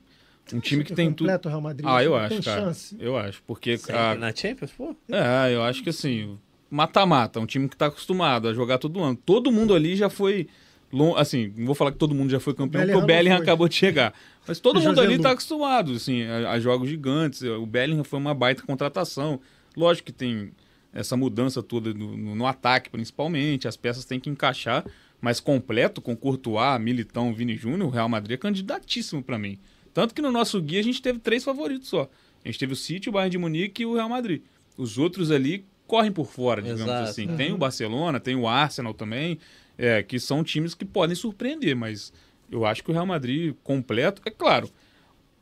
um 0.54 0.60
time 0.60 0.84
que 0.84 0.94
tem 0.94 1.08
tudo. 1.12 1.26
completo 1.28 1.48
o 1.48 1.52
Real 1.52 1.62
Madrid. 1.62 1.86
Ah, 1.90 2.04
eu 2.04 2.16
acho, 2.16 2.30
tem 2.30 2.42
cara. 2.42 2.62
chance. 2.62 2.96
Eu 3.00 3.18
acho, 3.18 3.42
porque 3.48 3.80
a- 3.90 4.16
na 4.16 4.34
Champions, 4.36 4.72
pô? 4.72 4.96
É, 5.12 5.54
eu 5.56 5.64
acho 5.64 5.82
que 5.82 5.90
assim, 5.90 6.38
mata-mata, 6.70 7.40
um 7.40 7.46
time 7.48 7.68
que 7.68 7.76
tá 7.76 7.88
acostumado 7.88 8.48
a 8.48 8.54
jogar 8.54 8.78
todo 8.78 9.02
ano. 9.02 9.16
Todo 9.26 9.52
mundo 9.52 9.74
ali 9.74 9.96
já 9.96 10.10
foi. 10.10 10.48
Assim, 11.16 11.54
não 11.58 11.66
vou 11.68 11.74
falar 11.74 11.94
que 11.94 11.98
todo 11.98 12.14
mundo 12.14 12.30
já 12.30 12.40
foi 12.40 12.54
campeão, 12.54 12.82
Bellingham 12.82 13.00
porque 13.00 13.12
o 13.12 13.16
Bellingham 13.16 13.38
foi. 13.38 13.44
acabou 13.46 13.68
de 13.68 13.76
chegar. 13.76 14.14
Mas 14.46 14.60
todo 14.60 14.80
mundo 14.82 15.00
ali 15.00 15.16
Lu. 15.16 15.24
tá 15.24 15.32
acostumado, 15.32 15.94
assim, 15.94 16.24
a, 16.24 16.52
a 16.52 16.60
jogos 16.60 16.90
gigantes. 16.90 17.42
O 17.44 17.66
Bellingham 17.66 18.04
foi 18.04 18.20
uma 18.20 18.34
baita 18.34 18.62
contratação. 18.64 19.40
Lógico 19.76 20.08
que 20.08 20.12
tem 20.12 20.52
essa 20.94 21.16
mudança 21.16 21.62
toda 21.64 21.94
no, 21.94 22.36
no- 22.36 22.48
ataque, 22.48 22.90
principalmente. 22.90 23.68
As 23.68 23.78
peças 23.78 24.06
têm 24.06 24.20
que 24.20 24.30
encaixar, 24.30 24.86
mas 25.20 25.40
completo, 25.40 26.02
com 26.02 26.16
Courtois, 26.16 26.80
Militão, 26.82 27.34
Vini 27.34 27.56
Júnior, 27.56 27.88
o 27.88 27.92
Real 27.92 28.10
Madrid 28.10 28.36
é 28.36 28.38
candidatíssimo 28.38 29.24
pra 29.24 29.38
mim. 29.40 29.58
Tanto 29.94 30.14
que 30.14 30.22
no 30.22 30.32
nosso 30.32 30.62
guia 30.62 30.80
a 30.80 30.84
gente 30.84 31.02
teve 31.02 31.20
três 31.20 31.44
favoritos 31.44 31.90
só. 31.90 32.10
A 32.44 32.48
gente 32.48 32.58
teve 32.60 32.74
o 32.74 32.76
City, 32.76 33.10
o 33.10 33.12
Bayern 33.12 33.30
de 33.32 33.38
Munique 33.38 33.84
e 33.84 33.86
o 33.86 33.94
Real 33.96 34.10
Madrid. 34.10 34.42
Os 34.78 34.98
outros 34.98 35.30
ali 35.32 35.66
correm 35.86 36.12
por 36.12 36.26
fora, 36.26 36.62
digamos 36.62 36.84
Exato. 36.84 37.10
assim. 37.10 37.28
Tem 37.36 37.52
o 37.52 37.58
Barcelona, 37.58 38.20
tem 38.20 38.36
o 38.36 38.48
Arsenal 38.48 38.94
também, 38.94 39.38
é, 39.78 40.02
que 40.02 40.20
são 40.20 40.44
times 40.44 40.74
que 40.74 40.86
podem 40.86 41.16
surpreender, 41.16 41.76
mas 41.76 42.12
eu 42.50 42.66
acho 42.66 42.84
que 42.84 42.90
o 42.90 42.94
Real 42.94 43.06
Madrid 43.06 43.54
completo, 43.64 44.22
é 44.26 44.32
claro. 44.32 44.70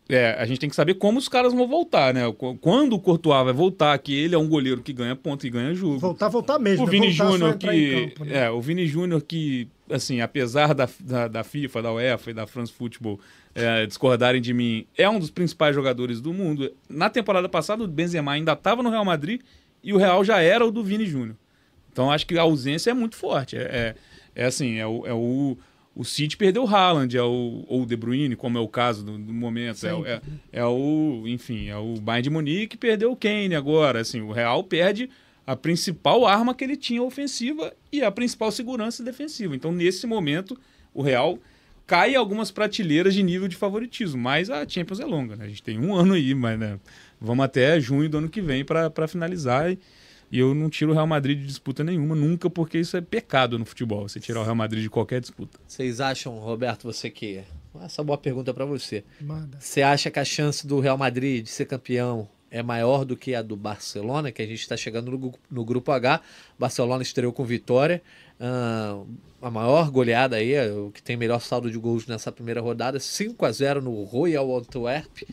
É, 0.09 0.35
a 0.39 0.45
gente 0.45 0.59
tem 0.59 0.69
que 0.69 0.75
saber 0.75 0.95
como 0.95 1.19
os 1.19 1.29
caras 1.29 1.53
vão 1.53 1.67
voltar, 1.67 2.13
né? 2.13 2.21
Qu- 2.33 2.57
Quando 2.59 2.93
o 2.93 2.99
Courtois 2.99 3.43
vai 3.45 3.53
voltar, 3.53 3.97
que 3.99 4.13
ele 4.13 4.33
é 4.33 4.37
um 4.37 4.47
goleiro 4.49 4.81
que 4.81 4.91
ganha 4.91 5.15
ponto 5.15 5.45
e 5.45 5.49
ganha 5.51 5.73
jogo. 5.75 5.99
Voltar, 5.99 6.27
voltar 6.29 6.57
mesmo. 6.57 6.83
O 6.83 6.85
né? 6.87 6.91
Vini 6.91 7.11
Júnior 7.11 7.57
que. 7.57 8.07
campo, 8.09 8.25
né? 8.25 8.45
É, 8.45 8.49
o 8.49 8.59
Vini 8.59 8.87
Júnior 8.87 9.21
que, 9.21 9.67
assim, 9.89 10.19
apesar 10.19 10.73
da, 10.73 10.89
da, 10.99 11.27
da 11.27 11.43
FIFA, 11.43 11.81
da 11.83 11.93
UEFA 11.93 12.31
e 12.31 12.33
da 12.33 12.47
France 12.47 12.71
Football 12.73 13.19
é, 13.53 13.85
discordarem 13.85 14.41
de 14.41 14.53
mim, 14.53 14.85
é 14.97 15.07
um 15.09 15.19
dos 15.19 15.29
principais 15.29 15.75
jogadores 15.75 16.19
do 16.19 16.33
mundo. 16.33 16.71
Na 16.89 17.09
temporada 17.09 17.47
passada, 17.47 17.83
o 17.83 17.87
Benzema 17.87 18.31
ainda 18.31 18.53
estava 18.53 18.81
no 18.81 18.89
Real 18.89 19.05
Madrid 19.05 19.41
e 19.83 19.93
o 19.93 19.97
Real 19.97 20.23
já 20.25 20.41
era 20.41 20.65
o 20.65 20.71
do 20.71 20.83
Vini 20.83 21.05
Júnior. 21.05 21.35
Então 21.91 22.11
acho 22.11 22.25
que 22.25 22.37
a 22.37 22.41
ausência 22.41 22.89
é 22.91 22.93
muito 22.93 23.15
forte. 23.15 23.57
É, 23.57 23.61
é, 23.61 24.43
é 24.43 24.45
assim, 24.45 24.77
é 24.77 24.87
o. 24.87 25.05
É 25.05 25.13
o 25.13 25.55
o 25.99 26.05
City 26.05 26.37
perdeu 26.37 26.63
o 26.63 26.67
Haaland, 26.67 27.17
é 27.17 27.21
o, 27.21 27.65
ou 27.67 27.81
o 27.81 27.85
De 27.85 27.97
Bruyne, 27.97 28.33
como 28.35 28.57
é 28.57 28.61
o 28.61 28.67
caso 28.69 29.03
do, 29.03 29.17
do 29.17 29.33
momento. 29.33 29.85
É, 29.85 29.93
o- 29.93 30.05
é, 30.05 30.21
é 30.53 30.65
o, 30.65 31.23
enfim, 31.27 31.67
é 31.67 31.75
o 31.75 31.95
Bayern 31.99 32.23
de 32.23 32.29
Munique 32.29 32.77
perdeu 32.77 33.11
o 33.11 33.15
Kane 33.17 33.53
agora. 33.53 33.99
Assim, 33.99 34.21
o 34.21 34.31
Real 34.31 34.63
perde 34.63 35.09
a 35.45 35.55
principal 35.57 36.25
arma 36.25 36.53
que 36.55 36.63
ele 36.63 36.77
tinha 36.77 37.03
ofensiva 37.03 37.73
e 37.91 38.01
a 38.01 38.09
principal 38.09 38.49
segurança 38.51 39.03
defensiva. 39.03 39.53
Então, 39.55 39.71
nesse 39.73 40.07
momento, 40.07 40.57
o 40.93 41.01
Real 41.01 41.37
cai 41.85 42.15
algumas 42.15 42.49
prateleiras 42.51 43.13
de 43.15 43.21
nível 43.23 43.47
de 43.49 43.55
favoritismo. 43.57 44.21
Mas 44.21 44.49
a 44.49 44.65
Champions 44.67 44.99
é 45.01 45.05
longa, 45.05 45.35
né? 45.35 45.45
A 45.45 45.47
gente 45.49 45.63
tem 45.63 45.77
um 45.79 45.93
ano 45.97 46.13
aí, 46.13 46.33
mas 46.33 46.57
né, 46.57 46.79
vamos 47.19 47.43
até 47.43 47.77
junho 47.79 48.07
do 48.07 48.19
ano 48.19 48.29
que 48.29 48.41
vem 48.41 48.63
para 48.63 49.07
finalizar. 49.07 49.69
E, 49.71 49.77
e 50.31 50.39
eu 50.39 50.53
não 50.53 50.69
tiro 50.69 50.91
o 50.91 50.93
Real 50.93 51.07
Madrid 51.07 51.39
de 51.39 51.45
disputa 51.45 51.83
nenhuma, 51.83 52.15
nunca, 52.15 52.49
porque 52.49 52.77
isso 52.79 52.95
é 52.95 53.01
pecado 53.01 53.57
no 53.57 53.65
futebol, 53.65 54.07
você 54.07 54.19
tirar 54.19 54.41
o 54.41 54.43
Real 54.43 54.55
Madrid 54.55 54.83
de 54.83 54.89
qualquer 54.89 55.21
disputa. 55.21 55.59
Vocês 55.67 55.99
acham, 55.99 56.37
Roberto, 56.37 56.83
você 56.83 57.09
que... 57.09 57.43
Essa 57.81 57.99
é 57.99 58.01
uma 58.01 58.07
boa 58.07 58.17
pergunta 58.17 58.53
pra 58.53 58.65
você. 58.65 59.03
Manda. 59.21 59.57
Você 59.59 59.81
acha 59.81 60.09
que 60.11 60.19
a 60.19 60.25
chance 60.25 60.65
do 60.65 60.79
Real 60.79 60.97
Madrid 60.97 61.43
de 61.43 61.49
ser 61.49 61.65
campeão 61.65 62.27
é 62.51 62.63
maior 62.63 63.05
do 63.05 63.15
que 63.15 63.35
a 63.35 63.41
do 63.41 63.55
Barcelona, 63.55 64.31
que 64.31 64.41
a 64.41 64.45
gente 64.45 64.61
está 64.61 64.75
chegando 64.75 65.11
no, 65.11 65.33
no 65.49 65.65
grupo 65.65 65.91
H? 65.91 66.21
Barcelona 66.57 67.03
estreou 67.03 67.31
com 67.31 67.45
vitória, 67.45 68.01
ah, 68.39 69.03
a 69.41 69.51
maior 69.51 69.89
goleada 69.91 70.37
aí, 70.37 70.53
é 70.53 70.71
o 70.71 70.91
que 70.91 71.01
tem 71.01 71.15
melhor 71.15 71.39
saldo 71.41 71.69
de 71.69 71.77
gols 71.77 72.07
nessa 72.07 72.31
primeira 72.31 72.61
rodada, 72.61 72.99
5 72.99 73.45
a 73.45 73.51
0 73.51 73.81
no 73.81 74.03
Royal 74.03 74.57
Antwerp. 74.57 75.23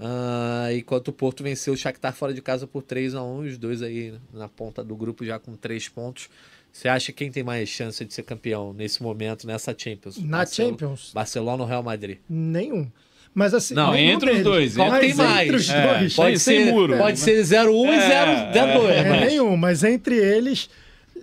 Ah, 0.00 0.68
enquanto 0.72 1.08
o 1.08 1.12
Porto 1.12 1.42
venceu 1.42 1.72
o 1.72 1.76
Shakhtar 1.76 2.12
fora 2.14 2.32
de 2.34 2.42
casa 2.42 2.66
por 2.66 2.82
3 2.82 3.14
a 3.14 3.22
1 3.22 3.38
os 3.40 3.58
dois 3.58 3.82
aí 3.82 4.14
na 4.32 4.48
ponta 4.48 4.84
do 4.84 4.94
grupo 4.96 5.24
já 5.24 5.38
com 5.38 5.54
3 5.56 5.88
pontos. 5.88 6.28
Você 6.72 6.88
acha 6.88 7.10
quem 7.12 7.30
tem 7.30 7.42
mais 7.42 7.68
chance 7.70 8.04
de 8.04 8.12
ser 8.12 8.22
campeão 8.22 8.74
nesse 8.74 9.02
momento, 9.02 9.46
nessa 9.46 9.74
Champions? 9.76 10.18
Na 10.18 10.38
Barcel- 10.38 10.68
Champions? 10.70 11.10
Barcelona 11.14 11.62
ou 11.62 11.68
Real 11.68 11.82
Madrid? 11.82 12.18
Nenhum. 12.28 12.86
Mas 13.34 13.54
assim. 13.54 13.74
Não, 13.74 13.94
entre 13.94 14.30
os 14.30 14.42
dois, 14.42 14.76
Qual 14.76 14.90
Mas 14.90 15.00
tem 15.00 15.14
mais? 15.14 15.46
Entre 15.46 15.56
os 15.56 15.70
É, 15.70 15.98
dois. 15.98 16.14
Pode 16.14 16.38
ser, 16.38 16.72
muro. 16.72 16.96
Pode 16.98 17.18
ser 17.18 17.42
0-1 17.44 17.86
e 17.86 17.94
É, 17.94 18.52
0-2. 18.52 18.90
É, 18.90 19.08
mas- 19.10 19.20
nenhum, 19.26 19.56
mas 19.56 19.84
entre 19.84 20.16
eles, 20.16 20.68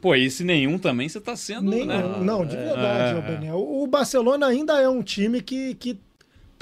Pô, 0.01 0.13
esse 0.15 0.43
nenhum 0.43 0.78
também 0.78 1.07
você 1.07 1.19
tá 1.21 1.36
sendo, 1.36 1.69
nenhum. 1.71 1.86
né? 1.86 2.03
Não, 2.21 2.45
de 2.45 2.55
verdade, 2.57 3.15
É. 3.15 3.19
ô 3.19 3.21
Bené. 3.21 3.53
O 3.53 3.84
o 3.84 3.88
Barcelona 3.88 4.47
ainda 4.47 4.82
é 4.82 4.89
um 4.89 5.01
time 5.01 5.41
que, 5.41 5.76
que 5.76 5.97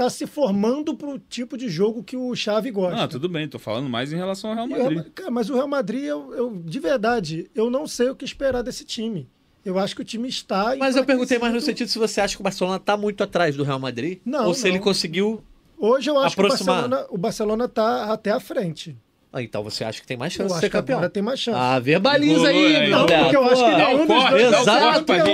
tá 0.04 0.10
se 0.10 0.26
formando 0.26 0.96
pro 0.96 1.20
tipo 1.20 1.58
de 1.58 1.70
jogo 1.70 2.04
que 2.04 2.16
o 2.18 2.36
Xavi 2.36 2.72
gosta. 2.72 2.96
Não, 3.00 3.08
tudo 3.08 3.30
bem, 3.30 3.48
tô 3.48 3.60
falando 3.60 3.88
mais 3.90 4.12
em 4.12 4.16
relação 4.18 4.50
ao 4.50 4.56
Real 4.56 4.68
o 4.68 4.74
Real- 4.74 4.84
Madrid. 4.92 5.14
cara, 5.14 5.32
mas 5.32 5.50
o 5.50 5.54
Real 5.56 5.68
Madrid, 5.68 6.04
eu, 6.04 6.34
eu- 6.34 6.62
de 6.66 6.80
verdade, 6.80 7.50
eu 7.56 7.70
não 7.70 7.86
sei 7.88 8.10
o 8.10 8.16
que 8.16 8.26
esperar 8.26 8.62
desse 8.62 8.84
time. 8.86 9.28
Eu 9.64 9.78
acho 9.78 9.96
que 9.96 10.02
o 10.02 10.06
time 10.06 10.28
está. 10.28 10.76
Mas 10.76 10.96
eu 10.96 11.06
perguntei 11.06 11.38
mais 11.38 11.54
no 11.54 11.62
sentido 11.62 11.88
se 11.88 12.00
você 12.00 12.20
acha 12.20 12.36
que 12.36 12.42
o 12.42 12.44
Barcelona 12.44 12.80
tá 12.80 12.98
muito 12.98 13.24
atrás 13.24 13.56
do 13.56 13.64
Real 13.64 13.80
Madrid 13.80 14.20
Não, 14.26 14.48
ou 14.48 14.54
se 14.56 14.64
não. 14.64 14.70
ele 14.72 14.80
conseguiu 14.80 15.44
Hoje 15.78 16.10
eu 16.10 16.18
acho 16.20 16.34
Aproximar. 16.34 16.58
que 16.58 16.64
o 16.64 16.90
Barcelona, 16.90 17.08
o 17.12 17.18
Barcelona 17.18 17.68
tá 17.68 18.12
até 18.14 18.32
à 18.32 18.40
frente. 18.40 18.96
Ah, 19.34 19.42
então 19.42 19.64
você 19.64 19.84
acha 19.84 20.02
que 20.02 20.06
tem 20.08 20.18
mais 20.18 20.34
Eu 20.34 20.38
chance 20.38 20.48
de 20.50 20.54
acho 20.54 20.62
ser 20.62 20.68
que 20.70 20.72
campeão? 20.78 20.98
agora 20.98 21.10
tem 21.10 21.24
mais 21.24 21.40
chance. 21.40 21.58
Ah, 21.60 21.80
verbaliza 21.80 22.48
aí, 22.50 22.74
é, 22.76 22.88
meu 22.90 22.98
não, 23.00 23.06
porque 23.06 23.36
eu 23.38 23.44
acho 23.46 23.64
que 23.64 23.72
nenhum 23.76 24.04
o 24.04 24.08
dos 24.08 24.30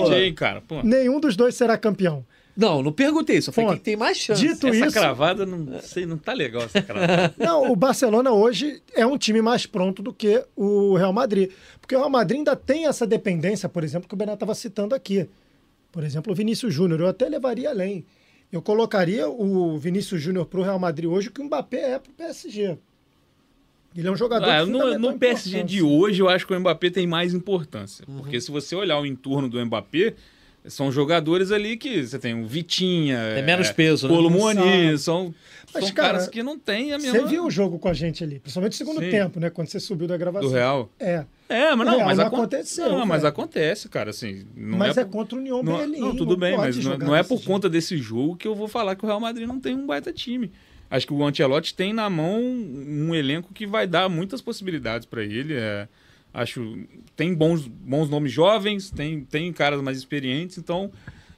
dois- 0.10 0.32
o 0.32 0.36
cara. 0.36 0.62
Pô, 0.62 0.84
Nenhum 0.84 1.20
dos 1.20 1.36
dois 1.36 1.56
será 1.56 1.78
campeão. 1.78 2.24
Não, 2.58 2.82
não 2.82 2.92
perguntei 2.92 3.38
isso. 3.38 3.50
Eu 3.50 3.54
falei 3.54 3.70
quem 3.74 3.80
tem 3.80 3.96
mais 3.96 4.18
chance. 4.18 4.42
Dito 4.42 4.68
essa 4.68 4.88
isso, 4.88 4.92
cravada, 5.00 5.46
não 5.46 5.80
sei, 5.80 6.08
não 6.08 6.18
tá 6.18 6.34
legal 6.34 6.64
essa 6.64 6.82
cravada. 6.82 7.34
Não, 7.38 7.72
o 7.72 7.76
Barcelona 7.76 8.32
hoje 8.32 8.82
é 8.96 9.06
um 9.06 9.16
time 9.16 9.44
mais 9.44 9.68
pronto 9.68 10.02
do 10.02 10.12
que 10.12 10.44
o 10.56 10.96
Real 10.96 11.14
Madrid. 11.14 11.52
Porque 11.80 11.96
o 11.96 12.00
Real 12.00 12.10
Madrid 12.10 12.40
ainda 12.40 12.56
tem 12.56 12.88
essa 12.88 13.06
dependência, 13.06 13.70
por 13.70 13.84
exemplo, 13.84 14.08
que 14.10 14.16
o 14.16 14.18
Benato 14.18 14.38
estava 14.38 14.56
citando 14.56 14.96
aqui. 14.96 15.30
Por 15.92 16.04
exemplo, 16.04 16.34
o 16.34 16.36
Vinícius 16.36 16.74
Júnior. 16.74 17.00
Eu 17.00 17.08
até 17.08 17.30
levaria 17.30 17.70
além. 17.70 18.04
Eu 18.52 18.62
colocaria 18.62 19.30
o 19.30 19.78
Vinícius 19.78 20.20
Júnior 20.22 20.46
para 20.48 20.60
o 20.60 20.64
Real 20.64 20.80
Madrid 20.80 21.10
hoje, 21.10 21.28
o 21.28 21.32
que 21.32 21.42
o 21.42 21.44
Mbappé 21.44 21.92
é 21.94 22.00
para 22.00 22.10
o 22.10 22.14
PSG. 22.14 22.78
Ele 23.96 24.08
é 24.08 24.12
um 24.12 24.16
jogador 24.16 24.50
Ah, 24.50 24.64
de 24.64 24.70
no, 24.72 24.98
no 24.98 25.18
PSG 25.18 25.64
de 25.64 25.82
hoje, 25.82 26.22
eu 26.22 26.30
acho 26.30 26.46
que 26.46 26.54
o 26.54 26.60
Mbappé 26.60 26.90
tem 26.90 27.06
mais 27.08 27.34
importância. 27.34 28.06
Porque 28.18 28.40
se 28.40 28.50
você 28.52 28.76
olhar 28.76 29.00
o 29.00 29.06
entorno 29.06 29.50
do 29.50 29.64
Mbappé, 29.66 30.14
são 30.70 30.92
jogadores 30.92 31.52
ali 31.52 31.78
que 31.78 32.06
você 32.06 32.18
tem 32.20 32.34
o 32.42 32.46
Vitinha. 32.48 33.20
Tem 33.36 33.44
menos 33.44 33.72
peso, 33.72 34.08
né? 34.08 34.14
Polo 34.14 34.30
Não 34.30 34.38
Moni, 34.40 34.98
são, 34.98 35.34
Mas, 35.74 35.86
são 35.86 35.94
cara, 35.94 36.10
caras 36.14 36.28
que 36.28 36.42
não 36.44 36.58
têm 36.58 36.94
a 36.94 36.98
mesma. 36.98 37.20
Você 37.20 37.26
viu 37.26 37.46
o 37.46 37.52
jogo 37.52 37.78
com 37.80 37.88
a 37.88 37.94
gente 37.94 38.24
ali, 38.24 38.40
principalmente 38.40 38.74
no 38.74 38.78
segundo 38.78 39.00
Sim. 39.04 39.10
tempo, 39.10 39.40
né? 39.40 39.50
Quando 39.50 39.68
você 39.70 39.80
subiu 39.80 40.08
da 40.08 40.18
gravação. 40.18 40.50
do 40.50 40.54
Real. 40.56 40.90
É. 41.00 41.26
É, 41.50 41.74
mas 41.76 41.88
O 41.88 41.92
não, 41.92 41.96
Real 41.98 42.06
mas 42.08 42.18
não 42.18 42.26
acon- 42.28 42.36
aconteceu, 42.38 42.90
Não, 42.90 43.06
mas 43.06 43.24
acontece, 43.24 43.88
cara, 43.88 44.10
assim. 44.10 44.46
Não 44.56 44.78
mas 44.78 44.98
é, 44.98 45.02
é, 45.02 45.06
por- 45.06 45.12
contra 45.12 45.36
o 45.36 45.40
União 45.40 45.64
não, 45.64 45.78
Berlim. 45.78 46.00
não, 46.00 46.16
tudo 46.16 46.36
bem, 46.36 46.56
pode 46.56 46.68
mas 46.68 46.76
não, 46.76 46.84
jogar 46.92 47.06
não 47.06 47.16
é 47.16 47.24
por 47.24 47.38
jeito. 47.38 47.48
conta 47.48 47.70
desse 47.70 47.98
jogo 47.98 48.36
que 48.36 48.48
eu 48.48 48.54
vou 48.54 48.68
falar 48.68 48.96
que 48.96 49.04
o 49.06 49.08
Real 49.08 49.20
Madrid 49.20 49.48
não 49.48 49.60
tem 49.60 49.74
um 49.76 49.86
baita 49.86 50.12
time. 50.12 50.52
Acho 50.90 51.06
que 51.08 51.14
o 51.14 51.24
Ancelotti 51.26 51.74
tem 51.74 51.94
na 51.94 52.10
mão 52.10 52.40
um 52.42 53.14
elenco 53.16 53.54
que 53.54 53.66
vai 53.68 53.86
dar 53.88 54.08
muitas 54.10 54.42
possibilidades 54.42 55.06
para 55.06 55.24
ele. 55.24 55.54
é, 55.54 55.88
acho 56.38 56.78
tem 57.16 57.34
bons, 57.34 57.68
bons 57.68 58.10
nomes 58.10 58.32
jovens, 58.32 58.92
tem, 58.92 59.22
tem 59.22 59.52
caras 59.52 59.82
mais 59.82 59.98
experientes, 59.98 60.60
então 60.60 60.92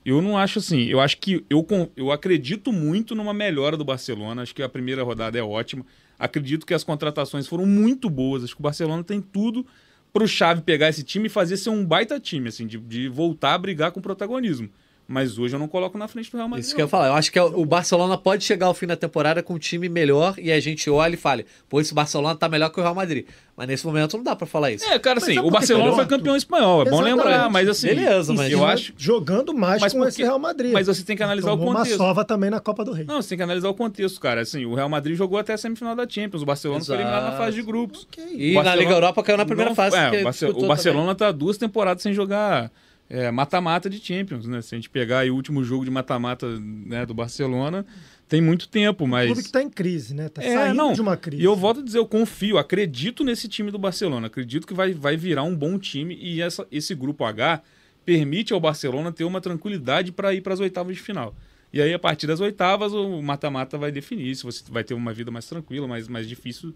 eu 0.06 0.22
não 0.22 0.38
acho 0.38 0.60
assim. 0.60 0.84
Eu 0.84 1.00
acho 1.00 1.18
que 1.18 1.46
eu, 1.50 1.66
eu 1.96 2.12
acredito 2.12 2.72
muito 2.72 3.16
numa 3.16 3.34
melhora 3.34 3.78
do 3.78 3.86
Barcelona. 3.86 4.42
Acho 4.42 4.54
que 4.54 4.62
a 4.62 4.70
primeira 4.70 5.04
rodada 5.04 5.38
é 5.38 5.44
ótima. 5.44 5.86
Acredito 6.18 6.66
que 6.66 6.74
as 6.74 6.84
contratações 6.84 7.48
foram 7.48 7.66
muito 7.66 8.10
boas. 8.10 8.44
Acho 8.44 8.56
que 8.56 8.62
o 8.62 8.64
Barcelona 8.64 9.04
tem 9.04 9.22
tudo 9.22 9.66
pro 10.12 10.28
Xavi 10.28 10.62
pegar 10.62 10.90
esse 10.90 11.04
time 11.04 11.28
e 11.28 11.30
fazer 11.30 11.58
ser 11.58 11.70
um 11.70 11.86
baita 11.86 12.20
time, 12.20 12.50
assim, 12.50 12.68
de, 12.68 12.78
de 12.78 13.08
voltar 13.08 13.54
a 13.54 13.58
brigar 13.58 13.92
com 13.92 14.00
o 14.00 14.04
protagonismo. 14.04 14.70
Mas 15.12 15.40
hoje 15.40 15.56
eu 15.56 15.60
não 15.60 15.68
coloco 15.68 15.98
na 15.98 16.08
frente 16.08 16.30
do 16.30 16.38
Real 16.38 16.48
Madrid. 16.48 16.64
Isso 16.64 16.76
que 16.76 16.80
eu 16.82 16.86
ia 16.86 16.88
falar. 16.88 17.08
Eu 17.08 17.14
acho 17.16 17.32
que 17.32 17.40
o 17.40 17.66
Barcelona 17.66 18.16
pode 18.16 18.44
chegar 18.44 18.68
ao 18.68 18.76
fim 18.76 18.86
da 18.86 18.96
temporada 18.96 19.42
com 19.42 19.56
um 19.56 19.58
time 19.58 19.90
melhor 19.90 20.36
e 20.38 20.52
a 20.52 20.60
gente 20.60 20.88
olha 20.88 21.16
e 21.16 21.18
fale, 21.18 21.48
pô, 21.68 21.82
esse 21.82 21.96
Barcelona 21.96 22.36
tá 22.36 22.48
melhor 22.48 22.70
que 22.70 22.80
o 22.80 22.84
Real 22.84 22.94
Madrid. 22.94 23.26
Mas 23.58 23.68
nesse 23.68 23.86
momento 23.88 24.16
não 24.18 24.24
dá 24.24 24.36
pra 24.36 24.46
falar 24.46 24.72
isso. 24.72 24.86
É, 24.86 25.00
cara, 25.00 25.16
Mas 25.20 25.24
assim, 25.28 25.40
o 25.40 25.50
Barcelona 25.50 25.94
foi 25.94 26.06
campeão 26.06 26.36
espanhol, 26.36 26.84
é 26.84 26.86
bom 26.86 27.02
Exatamente. 27.02 27.16
lembrar, 27.18 27.50
mas 27.50 27.68
assim, 27.68 27.88
Beleza, 27.88 28.34
mas- 28.36 28.52
eu 28.52 28.64
acho, 28.64 28.94
Jogando 28.98 29.52
mais 29.52 29.82
Mas 29.82 29.94
com 29.94 29.98
porque- 30.00 30.10
esse 30.14 30.22
Real 30.22 30.38
Madrid. 30.38 30.72
mas 30.74 30.86
você 30.86 31.04
tem 31.04 31.18
que 31.18 31.24
analisar 31.24 31.50
Tomou 31.50 31.66
o 31.66 31.70
uma 31.72 31.80
contexto. 31.80 31.98
sova 31.98 32.24
também 32.24 32.52
na 32.52 32.60
Copa 32.60 32.86
do 32.86 32.92
Rei. 32.92 33.04
Não, 33.06 33.20
você 33.20 33.30
tem 33.30 33.38
que 33.40 33.44
analisar 33.44 33.68
o 33.68 33.74
contexto, 33.74 34.20
cara. 34.22 34.42
Assim, 34.42 34.64
o 34.64 34.76
Real 34.76 34.88
Madrid 34.90 35.18
jogou 35.18 35.40
até 35.40 35.54
a 35.54 35.58
semifinal 35.58 35.96
da 35.96 36.08
Champions, 36.08 36.44
o 36.44 36.46
Barcelona 36.46 36.82
foi 36.86 36.96
eliminado 36.96 37.22
na 37.24 37.28
Exato. 37.30 37.44
fase 37.44 37.56
de 37.56 37.64
grupos. 37.64 38.08
Ok. 38.12 38.24
E 38.24 38.52
O 38.52 38.54
na 38.54 38.62
Barcelona- 38.64 38.76
Liga 38.80 38.92
Europa 38.94 39.24
caiu 39.24 39.38
na 39.40 39.46
primeira 39.46 39.72
Não- 39.72 39.76
fase. 39.76 39.98
é, 39.98 40.22
o, 40.52 40.68
Barcelona 40.68 41.16
tá 41.16 41.32
duas 41.32 41.58
temporadas 41.58 42.04
sem 42.04 42.14
jogar 42.14 42.72
é, 43.10 43.32
mata-mata 43.32 43.90
de 43.90 44.00
Champions, 44.00 44.46
né? 44.46 44.62
Se 44.62 44.76
a 44.76 44.78
gente 44.78 44.90
pegar 44.90 45.26
o 45.26 45.34
último 45.36 45.64
jogo 45.64 45.84
de 45.84 45.90
mata-mata 45.92 46.48
né, 46.60 47.06
do 47.06 47.14
Barcelona, 47.14 47.86
tem 48.28 48.40
muito 48.42 48.68
tempo, 48.68 49.06
O 49.06 49.08
mas... 49.08 49.26
clube 49.26 49.44
que 49.44 49.52
tá 49.52 49.64
em 49.64 49.70
crise, 49.70 50.14
né? 50.14 50.30
Tá 50.30 50.44
É, 50.44 50.54
saindo 50.54 50.76
não. 50.78 50.94
de 50.94 51.02
uma 51.02 51.18
crise. 51.18 51.42
E 51.42 51.46
eu 51.46 51.56
volto 51.56 51.80
a 51.80 51.84
dizer, 51.84 51.98
eu 51.98 52.06
confio, 52.06 52.58
acredito 52.60 53.24
nesse 53.24 53.48
time 53.48 53.72
do 53.72 53.80
Barcelona. 53.80 54.28
Acredito 54.28 54.68
que 54.68 54.74
vai, 54.74 54.94
vai 54.94 55.18
virar 55.18 55.44
um 55.44 55.56
bom 55.56 55.80
time 55.80 56.16
e 56.22 56.40
essa, 56.42 56.68
esse 56.72 56.94
grupo 56.94 57.24
H 57.26 57.62
permite 58.06 58.54
ao 58.54 58.60
Barcelona 58.60 59.12
ter 59.12 59.24
uma 59.24 59.42
tranquilidade 59.42 60.12
para 60.12 60.34
ir 60.34 60.42
para 60.42 60.54
as 60.54 60.60
oitavas 60.60 60.96
de 60.96 61.02
final. 61.02 61.36
E 61.74 61.82
aí, 61.82 61.94
a 61.94 62.00
partir 62.00 62.26
das 62.28 62.40
oitavas, 62.40 62.94
o 62.94 63.22
mata-mata 63.22 63.78
vai 63.78 63.92
definir 63.92 64.36
se 64.36 64.44
você 64.44 64.64
vai 64.72 64.84
ter 64.84 64.94
uma 64.96 65.14
vida 65.14 65.30
mais 65.30 65.46
tranquila, 65.48 65.88
mais, 65.88 66.08
mais 66.08 66.28
difícil 66.28 66.74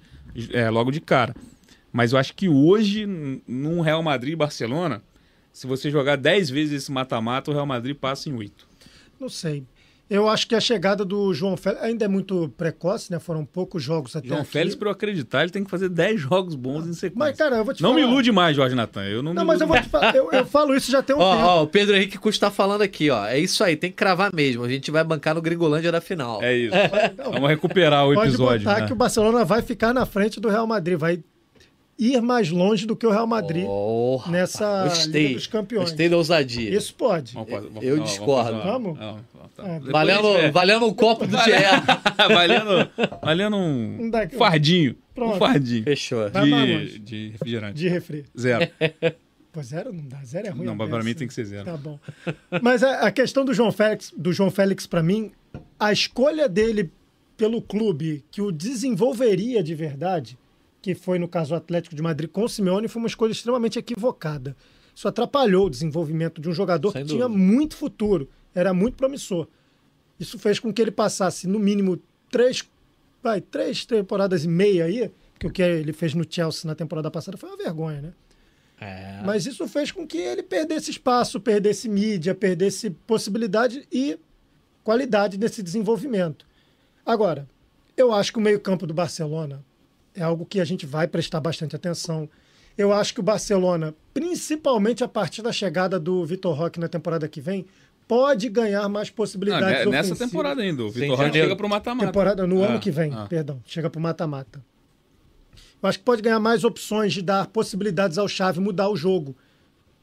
é, 0.52 0.70
logo 0.70 0.92
de 0.92 1.00
cara. 1.02 1.36
Mas 1.92 2.12
eu 2.14 2.18
acho 2.20 2.34
que 2.36 2.48
hoje, 2.50 3.06
num 3.48 3.82
Real 3.82 4.02
Madrid 4.04 4.34
e 4.34 4.36
Barcelona, 4.36 5.02
se 5.54 5.68
você 5.68 5.90
jogar 5.90 6.18
10 6.18 6.50
vezes 6.50 6.84
esse 6.84 6.92
mata-mata, 6.92 7.52
o 7.52 7.54
Real 7.54 7.66
Madrid 7.66 7.96
passa 7.96 8.28
em 8.28 8.34
8. 8.34 8.68
Não 9.20 9.30
sei. 9.30 9.64
Eu 10.10 10.28
acho 10.28 10.46
que 10.48 10.54
a 10.54 10.60
chegada 10.60 11.06
do 11.06 11.34
João 11.34 11.56
Félix 11.56 11.82
ainda 11.82 12.06
é 12.06 12.08
muito 12.08 12.54
precoce, 12.58 13.10
né? 13.12 13.20
Foram 13.20 13.46
poucos 13.46 13.82
jogos 13.82 14.16
até 14.16 14.28
João 14.28 14.42
aqui. 14.42 14.52
Félix, 14.52 14.76
para 14.76 14.90
eu 14.90 14.92
acreditar, 14.92 15.44
ele 15.44 15.52
tem 15.52 15.64
que 15.64 15.72
fazer 15.72 15.88
10 15.90 16.20
jogos 16.22 16.56
bons 16.56 16.86
em 16.86 16.94
sequência. 16.94 17.14
Mas, 17.18 17.38
cara, 17.38 17.56
eu 17.56 17.66
vou 17.66 17.74
te 17.74 17.82
não 17.82 17.92
falar... 17.94 18.02
me 18.02 18.08
ilude 18.12 18.32
mais, 18.32 18.56
Jorge 18.56 18.76
Natan. 18.76 19.06
Eu 19.06 19.24
não, 19.24 19.34
Não, 19.34 19.44
me 19.44 19.48
mas 19.48 19.62
eu 19.62 19.66
vou 19.68 19.80
te 19.80 19.88
falar. 19.90 20.14
Eu, 20.14 20.30
eu 20.32 20.46
falo 20.46 20.76
isso 20.76 20.92
já 20.92 21.02
tem 21.02 21.16
um 21.16 21.20
Ó, 21.20 21.36
tempo. 21.36 21.48
ó, 21.48 21.64
o 21.64 21.68
Pedro 21.68 21.96
Henrique 21.96 22.18
Custa 22.18 22.48
tá 22.48 22.52
falando 22.52 22.82
aqui, 22.82 23.10
ó. 23.10 23.26
É 23.26 23.40
isso 23.40 23.64
aí, 23.64 23.76
tem 23.78 23.90
que 23.90 23.96
cravar 23.96 24.32
mesmo. 24.36 24.64
A 24.64 24.70
gente 24.70 24.92
vai 24.92 25.04
bancar 25.04 25.34
no 25.34 25.42
Gringolândia 25.42 25.92
da 25.92 26.02
final. 26.02 26.44
É 26.44 26.54
isso. 26.56 26.76
Vamos 27.32 27.50
recuperar 27.50 28.06
o 28.06 28.14
Pode 28.14 28.28
episódio. 28.28 28.66
botar 28.66 28.82
né? 28.82 28.88
que 28.88 28.94
o 28.94 28.98
Barcelona 28.98 29.46
vai 29.46 29.62
ficar 29.62 29.94
na 29.94 30.06
frente 30.06 30.40
do 30.40 30.50
Real 30.50 30.68
Madrid, 30.68 30.98
vai 31.00 31.24
ir 31.98 32.22
mais 32.22 32.50
longe 32.50 32.86
do 32.86 32.96
que 32.96 33.06
o 33.06 33.12
Real 33.12 33.28
Madrid 33.28 33.66
Oh, 33.68 34.22
nessa 34.30 34.84
gostei. 34.86 35.24
Liga 35.28 35.36
dos 35.36 35.48
Campeões. 35.48 35.90
Gostei 35.90 36.10
da 36.10 36.18
ousadia. 36.18 36.76
Isso 36.76 36.94
pode. 36.96 37.34
Vamos 37.34 37.50
vamos- 37.52 37.84
Eu 37.84 37.96
vamos- 37.98 38.10
discordo. 38.10 38.58
Vamos? 38.64 39.00
Não, 39.00 39.20
tá. 39.56 39.68
É, 39.68 39.80
Valendo, 39.80 40.52
valendo 40.52 40.86
um 40.88 40.94
copo 40.94 41.28
do 41.28 41.38
GE. 41.38 41.52
valendo, 42.34 42.90
valendo 43.22 43.56
um 43.58 44.04
Um 44.06 44.10
daqui- 44.10 44.36
fardinho. 44.36 44.96
Pronto. 45.14 45.36
Um 45.36 45.40
fardinho. 45.40 45.84
Fechou. 45.84 46.30
De, 46.30 47.00
de 47.00 47.30
refrigerante. 47.30 47.76
De 47.76 47.88
refri. 47.88 48.26
Zero. 48.40 48.68
Pô, 49.52 49.62
zero 49.62 49.94
não 49.94 50.04
dá. 50.08 50.18
Zero 50.26 50.48
é 50.48 50.50
ruim. 50.50 50.66
Não, 50.66 50.74
mas 50.76 50.90
beça. 50.90 51.04
mim 51.04 51.14
tem 51.14 51.28
que 51.28 51.34
ser 51.34 51.46
zero. 51.46 51.66
Tá 51.66 51.78
bom. 51.78 52.00
Mas 52.62 52.82
a, 52.84 53.02
a 53.02 53.12
questão 53.12 53.46
do 53.46 53.54
João 53.54 53.72
Félix, 53.72 54.12
do 54.18 54.34
João 54.34 54.50
Félix 54.50 54.88
para 54.88 55.04
mim, 55.04 55.32
a 55.80 55.94
escolha 55.94 56.50
dele 56.50 56.90
pelo 57.38 57.62
clube 57.62 58.24
que 58.32 58.42
o 58.42 58.52
desenvolveria 58.52 59.62
de 59.64 59.76
verdade, 59.76 60.36
que 60.84 60.94
foi 60.94 61.18
no 61.18 61.30
caso 61.30 61.54
o 61.54 61.58
Atlético 61.58 61.96
de 61.96 62.02
Madrid 62.02 62.30
com 62.30 62.44
o 62.44 62.50
Simeone, 62.50 62.90
foi 62.90 63.02
uma 63.02 63.08
escolha 63.08 63.32
extremamente 63.32 63.80
equivocada. 63.80 64.54
Isso 64.94 65.08
atrapalhou 65.08 65.68
o 65.68 65.70
desenvolvimento 65.70 66.42
de 66.42 66.50
um 66.50 66.54
jogador 66.54 66.92
Sem 66.92 67.04
que 67.04 67.08
tinha 67.08 67.28
dúvida. 67.28 67.42
muito 67.42 67.78
futuro, 67.78 68.30
era 68.54 68.74
muito 68.74 68.98
promissor. 68.98 69.48
Isso 70.20 70.38
fez 70.38 70.60
com 70.60 70.74
que 70.74 70.82
ele 70.82 70.92
passasse 70.92 71.48
no 71.48 71.58
mínimo 71.58 71.98
três, 72.30 72.70
vai, 73.24 73.40
três 73.40 73.86
temporadas 73.86 74.44
e 74.44 74.48
meia 74.50 74.84
aí, 74.84 75.10
porque 75.32 75.48
o 75.48 75.52
que 75.52 75.62
ele 75.62 75.94
fez 75.94 76.14
no 76.14 76.26
Chelsea 76.30 76.68
na 76.68 76.76
temporada 76.76 77.10
passada 77.10 77.38
foi 77.38 77.50
uma 77.50 77.58
vergonha, 77.58 78.02
né? 78.02 78.14
É. 78.82 79.22
Mas 79.26 79.46
isso 79.46 79.66
fez 79.70 79.90
com 79.90 80.06
que 80.06 80.18
ele 80.18 80.44
perdesse 80.44 80.92
espaço, 80.92 81.40
perdesse 81.40 81.88
mídia, 81.88 82.36
perdesse 82.36 82.90
possibilidade 82.90 83.88
e 83.90 84.20
qualidade 84.84 85.38
nesse 85.38 85.64
desenvolvimento. 85.64 86.46
Agora, 87.06 87.48
eu 87.96 88.12
acho 88.12 88.34
que 88.34 88.38
o 88.38 88.42
meio-campo 88.42 88.86
do 88.86 88.94
Barcelona 88.94 89.64
é 90.16 90.24
algo 90.24 90.46
que 90.46 90.60
a 90.60 90.66
gente 90.66 90.86
vai 90.86 91.08
prestar 91.08 91.40
bastante 91.40 91.76
atenção. 91.76 92.30
Eu 92.78 92.92
acho 92.92 93.14
que 93.14 93.20
o 93.20 93.24
Barcelona, 93.24 93.94
principalmente 94.14 95.04
a 95.04 95.08
partir 95.08 95.42
da 95.42 95.52
chegada 95.52 96.00
do 96.00 96.26
Vitor 96.26 96.56
Roque 96.56 96.80
na 96.80 96.88
temporada 96.88 97.28
que 97.28 97.40
vem, 97.40 97.66
pode 98.08 98.50
ganhar 98.50 98.88
mais 98.90 99.10
possibilidades 99.10 99.86
né- 99.86 99.86
nessa 99.86 100.10
ofensivas. 100.10 100.20
temporada 100.32 100.62
ainda. 100.62 100.84
O 100.84 100.90
Vitor 100.90 101.18
Roque 101.18 101.32
chega 101.34 101.56
pro 101.56 101.70
mata-mata. 101.70 102.08
Temporada 102.08 102.48
no 102.48 102.64
Ah, 102.64 102.68
ano 102.68 102.80
que 102.80 102.90
vem, 102.92 103.14
ah. 103.14 103.26
perdão, 103.28 103.62
chega 103.66 103.90
para 103.90 104.00
o 104.00 104.02
mata-mata. 104.02 104.64
Eu 105.82 105.90
acho 105.90 106.00
que 106.00 106.06
pode 106.06 106.22
ganhar 106.22 106.40
mais 106.40 106.64
opções 106.64 107.14
de 107.14 107.22
dar 107.22 107.48
possibilidades 107.48 108.18
ao 108.18 108.28
Chave 108.28 108.60
mudar 108.60 108.90
o 108.90 108.96
jogo. 108.96 109.36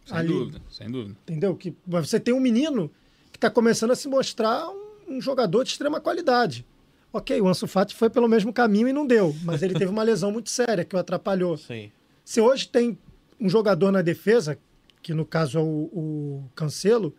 Sem 0.04 0.16
ali. 0.16 0.28
dúvida, 0.28 0.60
sem 0.70 0.90
dúvida. 0.90 1.16
Entendeu? 1.22 1.54
Que 1.56 1.74
você 1.86 2.20
tem 2.20 2.34
um 2.34 2.40
menino 2.40 2.90
que 3.32 3.36
está 3.38 3.50
começando 3.50 3.90
a 3.92 3.96
se 3.96 4.06
mostrar 4.08 4.68
um, 4.68 5.16
um 5.16 5.20
jogador 5.20 5.64
de 5.64 5.70
extrema 5.70 6.00
qualidade. 6.00 6.66
Ok, 7.12 7.40
o 7.40 7.48
Ansu 7.48 7.66
Fati 7.66 7.94
foi 7.94 8.08
pelo 8.08 8.28
mesmo 8.28 8.52
caminho 8.52 8.88
e 8.88 8.92
não 8.92 9.06
deu, 9.06 9.34
mas 9.42 9.62
ele 9.62 9.74
teve 9.74 9.90
uma 9.90 10.02
lesão 10.02 10.30
muito 10.30 10.48
séria 10.48 10.84
que 10.84 10.94
o 10.94 10.98
atrapalhou. 10.98 11.56
Sim. 11.58 11.90
Se 12.24 12.40
hoje 12.40 12.68
tem 12.68 12.96
um 13.40 13.48
jogador 13.48 13.90
na 13.90 14.02
defesa, 14.02 14.58
que 15.02 15.12
no 15.12 15.24
caso 15.24 15.58
é 15.58 15.62
o, 15.62 15.90
o 15.92 16.44
Cancelo, 16.54 17.14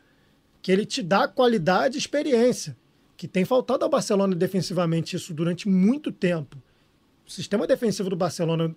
que 0.61 0.71
ele 0.71 0.85
te 0.85 1.01
dá 1.01 1.27
qualidade 1.27 1.97
e 1.97 1.99
experiência, 1.99 2.77
que 3.17 3.27
tem 3.27 3.43
faltado 3.43 3.83
ao 3.83 3.89
Barcelona 3.89 4.35
defensivamente 4.35 5.15
isso 5.15 5.33
durante 5.33 5.67
muito 5.67 6.11
tempo. 6.11 6.57
O 7.27 7.31
sistema 7.31 7.67
defensivo 7.67 8.09
do 8.09 8.15
Barcelona, 8.15 8.73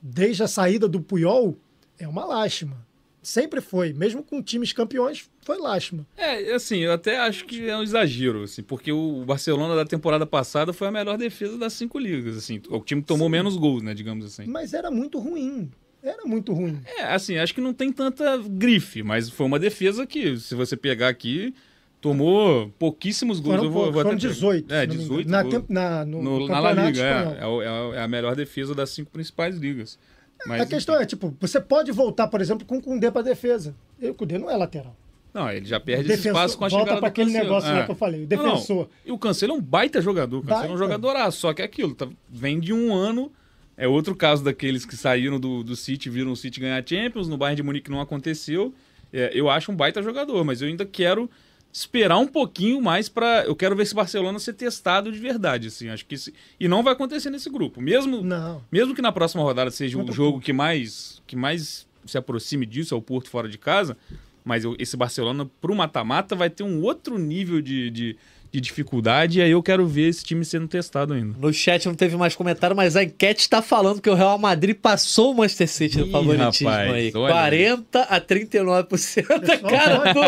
desde 0.00 0.42
a 0.42 0.48
saída 0.48 0.86
do 0.86 1.00
Puyol, 1.00 1.58
é 1.98 2.06
uma 2.06 2.24
lástima. 2.24 2.86
Sempre 3.22 3.60
foi, 3.60 3.92
mesmo 3.92 4.22
com 4.22 4.42
times 4.42 4.72
campeões, 4.72 5.28
foi 5.42 5.58
lástima. 5.58 6.06
É, 6.16 6.54
assim, 6.54 6.78
eu 6.78 6.92
até 6.92 7.18
acho 7.18 7.44
que 7.44 7.68
é 7.68 7.76
um 7.76 7.82
exagero, 7.82 8.44
assim, 8.44 8.62
porque 8.62 8.90
o 8.90 9.22
Barcelona 9.26 9.76
da 9.76 9.84
temporada 9.84 10.24
passada 10.24 10.72
foi 10.72 10.88
a 10.88 10.90
melhor 10.90 11.18
defesa 11.18 11.58
das 11.58 11.74
cinco 11.74 11.98
ligas, 11.98 12.36
assim. 12.36 12.62
O 12.70 12.80
time 12.80 13.02
que 13.02 13.06
tomou 13.08 13.28
menos 13.28 13.56
gols, 13.56 13.82
né, 13.82 13.92
digamos 13.92 14.24
assim. 14.24 14.46
Mas 14.46 14.72
era 14.72 14.90
muito 14.90 15.18
ruim. 15.18 15.70
Era 16.02 16.24
muito 16.24 16.54
ruim. 16.54 16.80
É, 16.96 17.02
assim, 17.12 17.36
acho 17.36 17.52
que 17.54 17.60
não 17.60 17.74
tem 17.74 17.92
tanta 17.92 18.38
grife, 18.38 19.02
mas 19.02 19.28
foi 19.28 19.44
uma 19.44 19.58
defesa 19.58 20.06
que, 20.06 20.38
se 20.38 20.54
você 20.54 20.74
pegar 20.74 21.08
aqui, 21.08 21.54
tomou 22.00 22.70
pouquíssimos 22.78 23.38
gols. 23.38 23.56
Foram, 23.56 23.64
eu 23.68 23.70
vou, 23.70 23.84
vou 23.84 23.92
foram 23.92 24.10
até- 24.16 24.18
18. 24.28 24.72
É, 24.72 24.80
se 24.80 24.86
não 24.86 24.94
me 24.94 25.00
18 25.02 25.28
engano. 25.28 25.30
na, 25.30 25.42
gols. 25.42 25.54
temp- 25.54 25.68
na, 25.70 26.04
no, 26.06 26.22
No, 26.22 26.48
na 26.48 26.58
La 26.60 26.72
Liga, 26.72 27.02
é, 27.02 27.38
é, 27.44 27.94
é 27.94 27.96
é 27.98 28.02
a 28.02 28.08
melhor 28.08 28.34
defesa 28.34 28.74
das 28.74 28.88
cinco 28.88 29.10
principais 29.10 29.56
ligas. 29.58 29.98
Mas, 30.46 30.60
a 30.62 30.66
questão 30.66 30.94
é, 31.00 31.04
tipo, 31.06 31.34
você 31.40 31.60
pode 31.60 31.92
voltar, 31.92 32.26
por 32.28 32.40
exemplo, 32.40 32.66
com 32.66 32.78
o 32.78 32.82
Cundê 32.82 33.10
pra 33.10 33.22
defesa. 33.22 33.74
E 34.00 34.08
o 34.08 34.14
Cundê 34.14 34.38
não 34.38 34.50
é 34.50 34.56
lateral. 34.56 34.96
Não, 35.32 35.48
ele 35.50 35.64
já 35.66 35.78
perde 35.78 36.02
esse 36.06 36.08
Defensor- 36.22 36.32
espaço 36.32 36.58
com 36.58 36.64
a 36.64 36.68
volta 36.68 36.84
chegada 36.86 37.00
pra 37.00 37.08
do 37.08 37.12
aquele 37.12 37.26
Cancelo. 37.32 37.44
negócio 37.44 37.70
É. 37.70 37.84
que 37.84 37.90
eu 37.90 37.94
falei, 37.94 38.24
o 38.24 38.28
Não, 38.28 38.36
não. 38.42 38.52
defensor. 38.52 38.88
E 39.06 39.12
o 39.12 39.18
Cancelo 39.18 39.52
é 39.52 39.56
um 39.56 39.60
baita 39.60 40.00
jogador. 40.02 40.38
O 40.38 40.42
Cancelo 40.42 40.56
é 40.56 40.64
um 40.64 40.68
Baita. 40.70 40.78
jogadoraço, 40.84 41.38
só 41.38 41.52
que 41.54 41.62
é 41.62 41.64
aquilo. 41.64 41.94
tá- 41.94 42.08
vem 42.28 42.58
de 42.58 42.72
um 42.72 42.92
ano. 42.92 43.30
É 43.76 43.86
outro 43.86 44.14
caso 44.16 44.42
daqueles 44.44 44.84
que 44.84 44.96
saíram 44.96 45.38
do, 45.40 45.62
do 45.62 45.76
City, 45.76 46.10
viram 46.10 46.32
o 46.32 46.36
City 46.36 46.58
ganhar 46.60 46.82
Champions. 46.86 47.28
No 47.28 47.36
Bayern 47.38 47.56
de 47.56 47.62
Munique 47.62 47.90
não 47.90 48.00
aconteceu. 48.00 48.74
É, 49.12 49.30
eu 49.32 49.48
acho 49.48 49.70
um 49.72 49.76
baita 49.76 50.02
jogador, 50.02 50.44
mas 50.44 50.60
eu 50.62 50.68
ainda 50.68 50.84
quero 50.84 51.30
esperar 51.72 52.18
um 52.18 52.26
pouquinho 52.26 52.80
mais 52.80 53.08
para 53.08 53.44
Eu 53.44 53.54
quero 53.54 53.76
ver 53.76 53.84
esse 53.84 53.94
Barcelona 53.94 54.38
ser 54.38 54.54
testado 54.54 55.12
de 55.12 55.18
verdade. 55.18 55.68
Assim, 55.68 55.88
acho 55.88 56.04
que 56.04 56.14
esse- 56.16 56.34
E 56.58 56.66
não 56.66 56.82
vai 56.82 56.92
acontecer 56.92 57.30
nesse 57.30 57.48
grupo. 57.48 57.80
Mesmo 57.80 58.22
Não. 58.22 58.62
mesmo 58.72 58.94
que 58.94 59.02
na 59.02 59.12
próxima 59.12 59.42
rodada 59.42 59.70
seja 59.70 59.96
o 59.98 60.04
o 60.04 60.12
jogo 60.12 60.40
que 60.40 60.52
mais, 60.52 61.22
que 61.26 61.36
mais 61.36 61.86
se 62.06 62.18
aproxime 62.18 62.66
disso, 62.66 62.94
é 62.94 62.96
o 62.96 63.02
Porto 63.02 63.28
fora 63.30 63.48
de 63.48 63.56
casa, 63.58 63.96
mas 64.44 64.64
esse 64.78 64.96
Barcelona, 64.96 65.48
pro 65.60 65.74
mata-mata, 65.74 66.34
vai 66.34 66.50
ter 66.50 66.62
um 66.64 66.82
outro 66.82 67.18
nível 67.18 67.60
de, 67.60 67.90
de, 67.90 68.16
de 68.52 68.60
dificuldade, 68.60 69.38
e 69.38 69.42
aí 69.42 69.50
eu 69.52 69.62
quero 69.62 69.86
ver 69.86 70.08
esse 70.08 70.24
time 70.24 70.44
sendo 70.44 70.66
testado 70.66 71.12
ainda. 71.14 71.36
No 71.38 71.52
chat 71.52 71.86
não 71.86 71.94
teve 71.94 72.16
mais 72.16 72.34
comentário, 72.34 72.74
mas 72.74 72.96
a 72.96 73.04
enquete 73.04 73.48
tá 73.48 73.62
falando 73.62 74.00
que 74.00 74.10
o 74.10 74.14
Real 74.14 74.36
Madrid 74.38 74.76
passou 74.76 75.32
o 75.32 75.36
Manchester 75.36 75.68
City 75.68 75.98
no 75.98 76.06
Ih, 76.06 76.10
favoritismo 76.10 76.68
rapaz, 76.68 76.92
aí. 76.92 77.12
olha 77.14 77.32
40 77.32 78.00
a 78.02 78.20
39% 78.20 79.28
da 79.28 79.38
Pessoal, 79.40 79.70
cara 79.70 80.12
do 80.12 80.20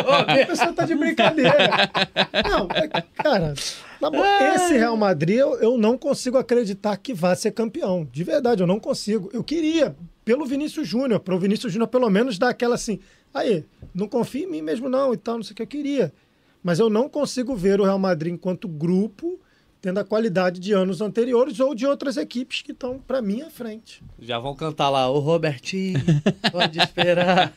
O 0.43 0.47
pessoal 0.47 0.73
tá 0.73 0.85
de 0.87 0.95
brincadeira. 0.95 1.53
Não, 2.49 2.69
é- 2.73 2.89
cara, 3.23 3.55
esse 4.55 4.75
Real 4.75 4.97
Madrid 4.97 5.37
eu, 5.39 5.55
eu 5.61 5.77
não 5.79 5.99
consigo 5.99 6.39
acreditar 6.39 6.97
que 6.97 7.13
vá 7.15 7.35
ser 7.35 7.53
campeão. 7.53 8.07
De 8.11 8.23
verdade, 8.25 8.63
eu 8.63 8.67
não 8.67 8.79
consigo. 8.81 9.31
Eu 9.33 9.43
queria, 9.45 9.95
pelo 10.25 10.45
Vinícius 10.47 10.87
Júnior, 10.89 11.21
para 11.21 11.35
o 11.35 11.39
Vinícius 11.39 11.73
Júnior 11.73 11.89
pelo 11.89 12.09
menos 12.09 12.39
dar 12.39 12.51
aquela 12.51 12.75
assim, 12.77 12.99
aí, 13.35 13.65
não 13.95 14.07
confia 14.09 14.45
em 14.45 14.51
mim 14.51 14.63
mesmo 14.63 14.89
não 14.89 15.13
e 15.13 15.17
tal, 15.17 15.37
não 15.37 15.43
sei 15.43 15.53
o 15.53 15.57
que 15.57 15.63
eu 15.63 15.67
queria. 15.67 16.13
Mas 16.63 16.79
eu 16.79 16.89
não 16.89 17.09
consigo 17.09 17.55
ver 17.57 17.81
o 17.81 17.85
Real 17.85 17.99
Madrid 17.99 18.35
enquanto 18.35 18.69
grupo 18.69 19.39
tendo 19.81 19.99
a 19.99 20.05
qualidade 20.05 20.61
de 20.61 20.73
anos 20.73 21.01
anteriores 21.01 21.59
ou 21.59 21.75
de 21.75 21.85
outras 21.85 22.17
equipes 22.17 22.63
que 22.63 22.71
estão 22.71 23.01
para 23.01 23.21
mim 23.21 23.43
à 23.43 23.51
frente. 23.51 24.01
Já 24.21 24.39
vão 24.39 24.55
cantar 24.55 24.89
lá, 24.89 25.11
o 25.11 25.19
Robertinho, 25.19 25.99
pode 26.53 26.79
esperar. 26.79 27.53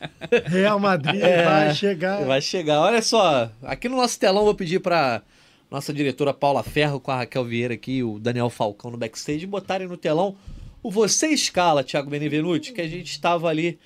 Real 0.46 0.80
Madrid 0.80 1.22
É, 1.22 1.44
vai 1.44 1.72
chegar. 1.72 2.24
Vai 2.24 2.42
chegar. 2.42 2.80
Olha 2.80 3.00
só, 3.00 3.48
aqui 3.62 3.88
no 3.88 3.96
nosso 3.96 4.18
telão 4.18 4.44
vou 4.44 4.56
pedir 4.56 4.80
pra 4.80 5.22
nossa 5.70 5.92
diretora 5.92 6.34
Paula 6.34 6.64
Ferro 6.64 6.98
com 6.98 7.12
a 7.12 7.18
Raquel 7.18 7.44
Vieira 7.44 7.74
aqui, 7.74 8.02
o 8.02 8.18
Daniel 8.18 8.50
Falcão 8.50 8.90
no 8.90 8.96
backstage, 8.98 9.46
botarem 9.46 9.86
no 9.86 9.96
telão 9.96 10.34
o 10.82 10.90
Você 10.90 11.28
Escala, 11.28 11.84
Thiago 11.84 12.10
Benevenuti, 12.10 12.72
que 12.72 12.80
a 12.80 12.88
gente 12.88 13.10
estava 13.10 13.48
ali 13.48 13.78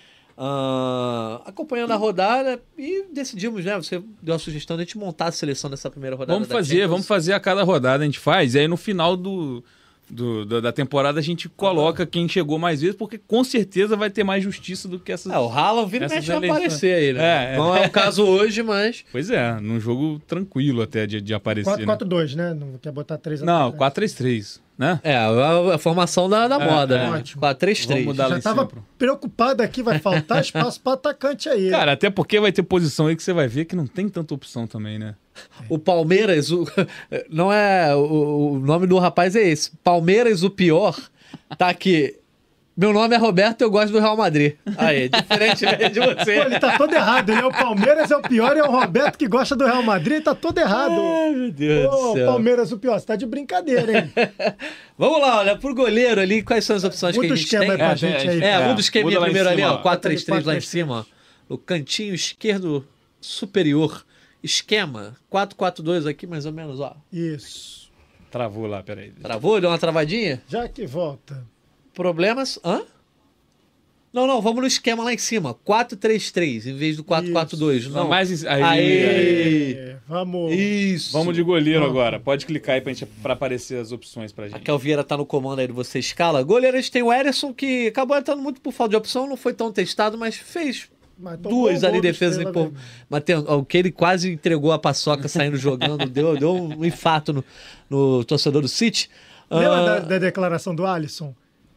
ah, 0.42 1.42
acompanhando 1.44 1.92
a 1.92 1.96
rodada 1.96 2.58
e 2.78 3.04
decidimos, 3.12 3.62
né? 3.64 3.76
Você 3.76 4.02
deu 4.22 4.34
a 4.34 4.38
sugestão 4.38 4.76
de 4.76 4.82
a 4.82 4.84
gente 4.86 4.96
montar 4.96 5.26
a 5.26 5.32
seleção 5.32 5.68
dessa 5.68 5.90
primeira 5.90 6.16
rodada. 6.16 6.32
Vamos 6.34 6.48
da 6.48 6.54
fazer, 6.54 6.70
Champions. 6.76 6.90
vamos 6.90 7.06
fazer 7.06 7.32
a 7.34 7.40
cada 7.40 7.62
rodada 7.62 8.02
a 8.02 8.06
gente 8.06 8.18
faz, 8.18 8.54
e 8.54 8.58
aí 8.60 8.66
no 8.66 8.76
final 8.78 9.16
do, 9.18 9.62
do- 10.08 10.46
da- 10.46 10.60
da 10.60 10.72
temporada 10.72 11.20
a 11.20 11.22
gente 11.22 11.46
coloca 11.48 12.06
quem 12.06 12.26
chegou 12.26 12.58
mais 12.58 12.80
vezes, 12.80 12.96
porque 12.96 13.18
com 13.18 13.44
certeza 13.44 13.96
vai 13.96 14.08
ter 14.08 14.24
mais 14.24 14.42
justiça 14.42 14.88
do 14.88 14.98
que 14.98 15.12
essas. 15.12 15.30
É, 15.30 15.38
o 15.38 15.48
Haaland 15.48 15.90
vira 15.90 16.04
e 16.04 16.06
Essas 16.06 16.16
mexe 16.16 16.28
vai 16.28 16.36
eleições. 16.38 16.56
aparecer 16.58 16.94
aí, 16.94 17.12
né? 17.12 17.22
É, 17.50 17.54
é. 17.54 17.56
Não 17.58 17.76
é 17.76 17.86
o 17.86 17.90
caso 17.90 18.24
hoje, 18.24 18.62
mas... 18.62 19.04
Pois 19.12 19.28
é, 19.30 19.60
num 19.60 19.78
jogo 19.78 20.20
tranquilo 20.26 20.80
até 20.80 21.06
de, 21.06 21.20
de 21.20 21.34
aparecer. 21.34 21.86
né? 21.86 21.96
4-4-2, 21.96 22.34
né? 22.34 22.54
Não 22.54 22.78
quer 22.80 22.90
botar 22.92 23.18
3 23.18 23.42
Não, 23.42 23.72
4-3-3, 23.72 24.58
né? 24.80 24.98
É, 25.04 25.14
a, 25.14 25.74
a 25.74 25.78
formação 25.78 26.26
da, 26.26 26.48
da 26.48 26.56
É, 26.56 26.70
moda, 26.70 26.96
é. 26.96 26.98
né? 27.10 27.18
Ótimo. 27.18 27.42
4-3-3. 27.42 27.86
Vamos 27.88 28.04
mudar 28.06 28.24
lá 28.28 28.30
Já 28.30 28.38
em 28.38 28.40
tava 28.40 28.66
cima. 28.66 28.82
preocupado 28.98 29.62
aqui, 29.62 29.82
vai 29.82 29.98
faltar 29.98 30.40
espaço 30.42 30.80
para 30.80 30.94
atacante 30.94 31.50
aí. 31.50 31.68
Cara, 31.68 31.92
até 31.92 32.08
porque 32.08 32.40
vai 32.40 32.50
ter 32.50 32.62
posição 32.62 33.06
aí 33.06 33.14
que 33.14 33.22
você 33.22 33.34
vai 33.34 33.46
ver 33.46 33.66
que 33.66 33.76
não 33.76 33.86
tem 33.86 34.08
tanta 34.08 34.32
opção 34.32 34.66
também, 34.66 34.98
né? 34.98 35.14
O 35.68 35.78
Palmeiras, 35.78 36.50
o, 36.50 36.66
não 37.28 37.52
é. 37.52 37.94
O, 37.94 38.52
o 38.54 38.58
nome 38.58 38.86
do 38.86 38.98
rapaz 38.98 39.36
é 39.36 39.42
esse. 39.46 39.70
Palmeiras, 39.84 40.42
o 40.42 40.48
pior, 40.50 40.98
tá 41.58 41.68
aqui. 41.68 42.16
Meu 42.80 42.94
nome 42.94 43.14
é 43.14 43.18
Roberto, 43.18 43.60
eu 43.60 43.70
gosto 43.70 43.92
do 43.92 43.98
Real 43.98 44.16
Madrid. 44.16 44.54
Aí, 44.78 45.10
diferente 45.10 45.66
de 45.90 46.00
Pô, 46.00 46.14
você. 46.24 46.38
ele 46.40 46.58
tá 46.58 46.78
todo 46.78 46.94
errado. 46.94 47.28
Ele 47.30 47.42
é 47.42 47.44
o 47.44 47.50
Palmeiras, 47.50 48.10
é 48.10 48.16
o 48.16 48.22
pior, 48.22 48.56
e 48.56 48.60
é 48.60 48.62
o 48.64 48.70
Roberto 48.70 49.18
que 49.18 49.28
gosta 49.28 49.54
do 49.54 49.66
Real 49.66 49.82
Madrid, 49.82 50.22
tá 50.22 50.34
todo 50.34 50.56
errado. 50.56 50.98
Ai, 50.98 51.30
meu 51.34 51.50
Deus 51.52 51.94
Ô, 51.94 52.12
do 52.12 52.12
céu. 52.14 52.26
Palmeiras, 52.28 52.72
o 52.72 52.78
pior, 52.78 52.98
você 52.98 53.04
tá 53.04 53.16
de 53.16 53.26
brincadeira, 53.26 53.98
hein? 53.98 54.12
Vamos 54.96 55.20
lá, 55.20 55.40
olha, 55.40 55.58
pro 55.58 55.74
goleiro 55.74 56.22
ali, 56.22 56.42
quais 56.42 56.64
são 56.64 56.74
as 56.74 56.82
opções 56.82 57.14
Muda 57.16 57.26
que 57.26 57.32
a 57.32 57.34
o 57.34 57.36
gente 57.36 57.44
esquema 57.44 57.64
tem? 57.64 57.72
aí 57.72 57.76
pra 57.76 57.90
É, 57.92 57.96
gente 57.96 58.26
é, 58.26 58.30
aí. 58.30 58.42
É, 58.42 58.46
É, 58.46 58.58
muda 58.66 58.80
o 58.80 59.02
muda 59.04 59.16
em 59.16 59.20
primeiro 59.24 59.48
ali, 59.50 59.62
ó. 59.62 59.74
ó. 59.74 59.82
4-3-3 59.82 60.44
lá 60.46 60.54
em 60.54 60.58
4-3-3. 60.58 60.60
cima, 60.62 61.00
ó. 61.00 61.04
No 61.50 61.58
cantinho 61.58 62.14
esquerdo 62.14 62.88
superior. 63.20 64.06
Esquema. 64.42 65.16
4-4-2 65.30 66.08
aqui, 66.08 66.26
mais 66.26 66.46
ou 66.46 66.52
menos, 66.52 66.80
ó. 66.80 66.96
Isso. 67.12 67.90
Travou 68.30 68.66
lá, 68.66 68.82
peraí. 68.82 69.10
Travou? 69.10 69.60
Deu 69.60 69.68
uma 69.68 69.76
travadinha? 69.76 70.40
Já 70.48 70.66
que 70.66 70.86
volta. 70.86 71.44
Problemas. 71.94 72.58
Hã? 72.64 72.82
Não, 74.12 74.26
não, 74.26 74.42
vamos 74.42 74.60
no 74.60 74.66
esquema 74.66 75.04
lá 75.04 75.12
em 75.14 75.18
cima. 75.18 75.54
4-3-3 75.54 76.66
em 76.66 76.74
vez 76.74 76.96
do 76.96 77.04
4-4-2. 77.04 77.88
Não. 77.90 78.08
Mas 78.08 78.44
aí, 78.44 78.62
Aê! 78.62 79.72
É, 79.74 79.96
vamos. 80.08 80.52
Isso. 80.52 81.12
Vamos 81.12 81.32
de 81.34 81.42
goleiro 81.44 81.84
agora. 81.84 82.18
Pode 82.18 82.44
clicar 82.44 82.74
aí 82.74 82.80
pra, 82.80 82.92
gente, 82.92 83.06
pra 83.22 83.34
aparecer 83.34 83.78
as 83.80 83.92
opções 83.92 84.32
pra 84.32 84.46
gente. 84.46 84.54
Raquel 84.54 84.78
Vieira 84.78 85.04
tá 85.04 85.16
no 85.16 85.24
comando 85.24 85.60
aí 85.60 85.68
do 85.68 85.74
Você 85.74 86.00
Escala. 86.00 86.42
Goleiro, 86.42 86.76
a 86.76 86.80
gente 86.80 86.90
tem 86.90 87.02
o 87.02 87.12
Ederson, 87.12 87.54
que 87.54 87.86
acabou 87.86 88.16
entrando 88.16 88.42
muito 88.42 88.60
por 88.60 88.72
falta 88.72 88.90
de 88.90 88.96
opção, 88.96 89.28
não 89.28 89.36
foi 89.36 89.54
tão 89.54 89.70
testado, 89.70 90.18
mas 90.18 90.34
fez 90.34 90.88
Mas 91.16 91.38
duas 91.38 91.84
ali 91.84 92.00
defesas. 92.00 92.44
Tem- 93.24 93.36
ó, 93.46 93.58
o 93.58 93.64
que 93.64 93.78
ele 93.78 93.92
quase 93.92 94.32
entregou 94.32 94.72
a 94.72 94.78
paçoca 94.78 95.28
saindo 95.28 95.56
jogando, 95.56 96.06
deu, 96.10 96.36
deu 96.36 96.52
um 96.52 96.84
infarto 96.84 97.32
no, 97.32 97.44
no 97.88 98.24
torcedor 98.24 98.62
do 98.62 98.68
City. 98.68 99.08
Lembra 99.48 99.76
Ah, 99.78 99.84
da, 99.84 99.98
da 100.00 100.18
declaração 100.18 100.74
do 100.74 100.84
Alisson? 100.84 101.32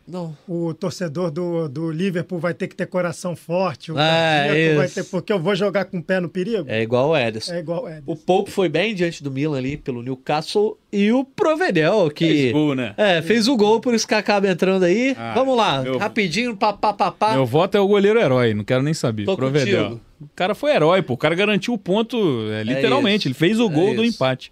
Não. 0.06 0.36
O 0.48 0.74
torcedor 0.74 1.32
do, 1.32 1.70
do 1.70 1.90
Liverpool 1.90 2.38
vai 2.38 2.54
ter 2.54 2.68
que 2.68 2.76
ter 2.76 2.86
coração 2.88 3.36
forte. 3.38 3.90
O 3.92 3.98
É, 3.98 4.48
cardíaco 4.48 4.76
vai 4.78 4.88
ter, 4.90 5.04
porque 5.06 5.32
eu 5.32 5.40
vou 5.40 5.56
jogar 5.56 5.86
com 5.86 5.98
o 6.00 6.04
pé 6.04 6.20
no 6.20 6.28
perigo. 6.28 6.66
É 6.68 6.82
igual 6.82 7.10
o 7.12 7.18
Ederson. 7.18 7.54
É 7.54 7.60
igual 7.60 7.88
é. 7.88 8.02
O 8.06 8.16
Pope 8.16 8.52
foi 8.52 8.68
bem 8.68 8.94
diante 8.94 9.24
do 9.24 9.32
Milan 9.32 9.58
ali 9.58 9.78
pelo 9.78 10.04
Newcastle 10.04 10.78
e 10.92 11.12
o 11.14 11.24
Provedel, 11.24 12.12
que. 12.12 12.26
Fez 12.28 12.52
gol, 12.52 12.76
né? 12.76 12.94
É, 12.98 13.22
fez 13.22 13.48
o 13.48 13.56
gol, 13.56 13.80
por 13.80 13.94
isso 13.94 14.06
que 14.08 14.14
acaba 14.14 14.48
entrando 14.50 14.84
aí. 14.84 15.16
Ah, 15.18 15.34
Vamos 15.36 15.56
lá, 15.56 15.82
meu- 15.82 15.98
rapidinho, 15.98 16.56
papapá. 16.58 17.34
Meu 17.34 17.46
voto 17.46 17.78
é 17.78 17.80
o 17.80 17.88
goleiro 17.88 18.20
herói, 18.20 18.54
não 18.54 18.64
quero 18.66 18.84
nem 18.84 18.94
saber. 18.94 19.24
Tô 19.26 19.38
Provedel. 19.38 19.84
contigo. 19.84 20.02
O 20.22 20.30
cara 20.36 20.54
foi 20.54 20.72
herói, 20.74 21.02
pô. 21.02 21.14
O 21.14 21.18
cara 21.18 21.34
garantiu 21.34 21.74
o 21.74 21.78
ponto, 21.78 22.18
é, 22.52 22.62
literalmente. 22.64 23.20
isso. 23.20 23.28
Ele 23.30 23.34
fez 23.36 23.60
o 23.60 23.68
É 23.68 23.74
gol 23.74 23.96
do 23.96 24.04
isso. 24.04 24.16
empate. 24.16 24.52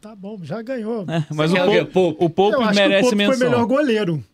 Tá 0.00 0.14
bom, 0.14 0.38
já 0.42 0.62
ganhou. 0.62 1.04
É, 1.08 1.24
mas 1.34 1.52
o 1.52 1.56
o? 1.56 1.86
Pope, 1.86 2.24
o 2.24 2.30
Pope 2.30 2.74
merece 2.74 3.12
o 3.12 3.16
menção. 3.16 3.36
foi 3.38 3.46
melhor 3.48 3.66
goleiro. 3.66 4.24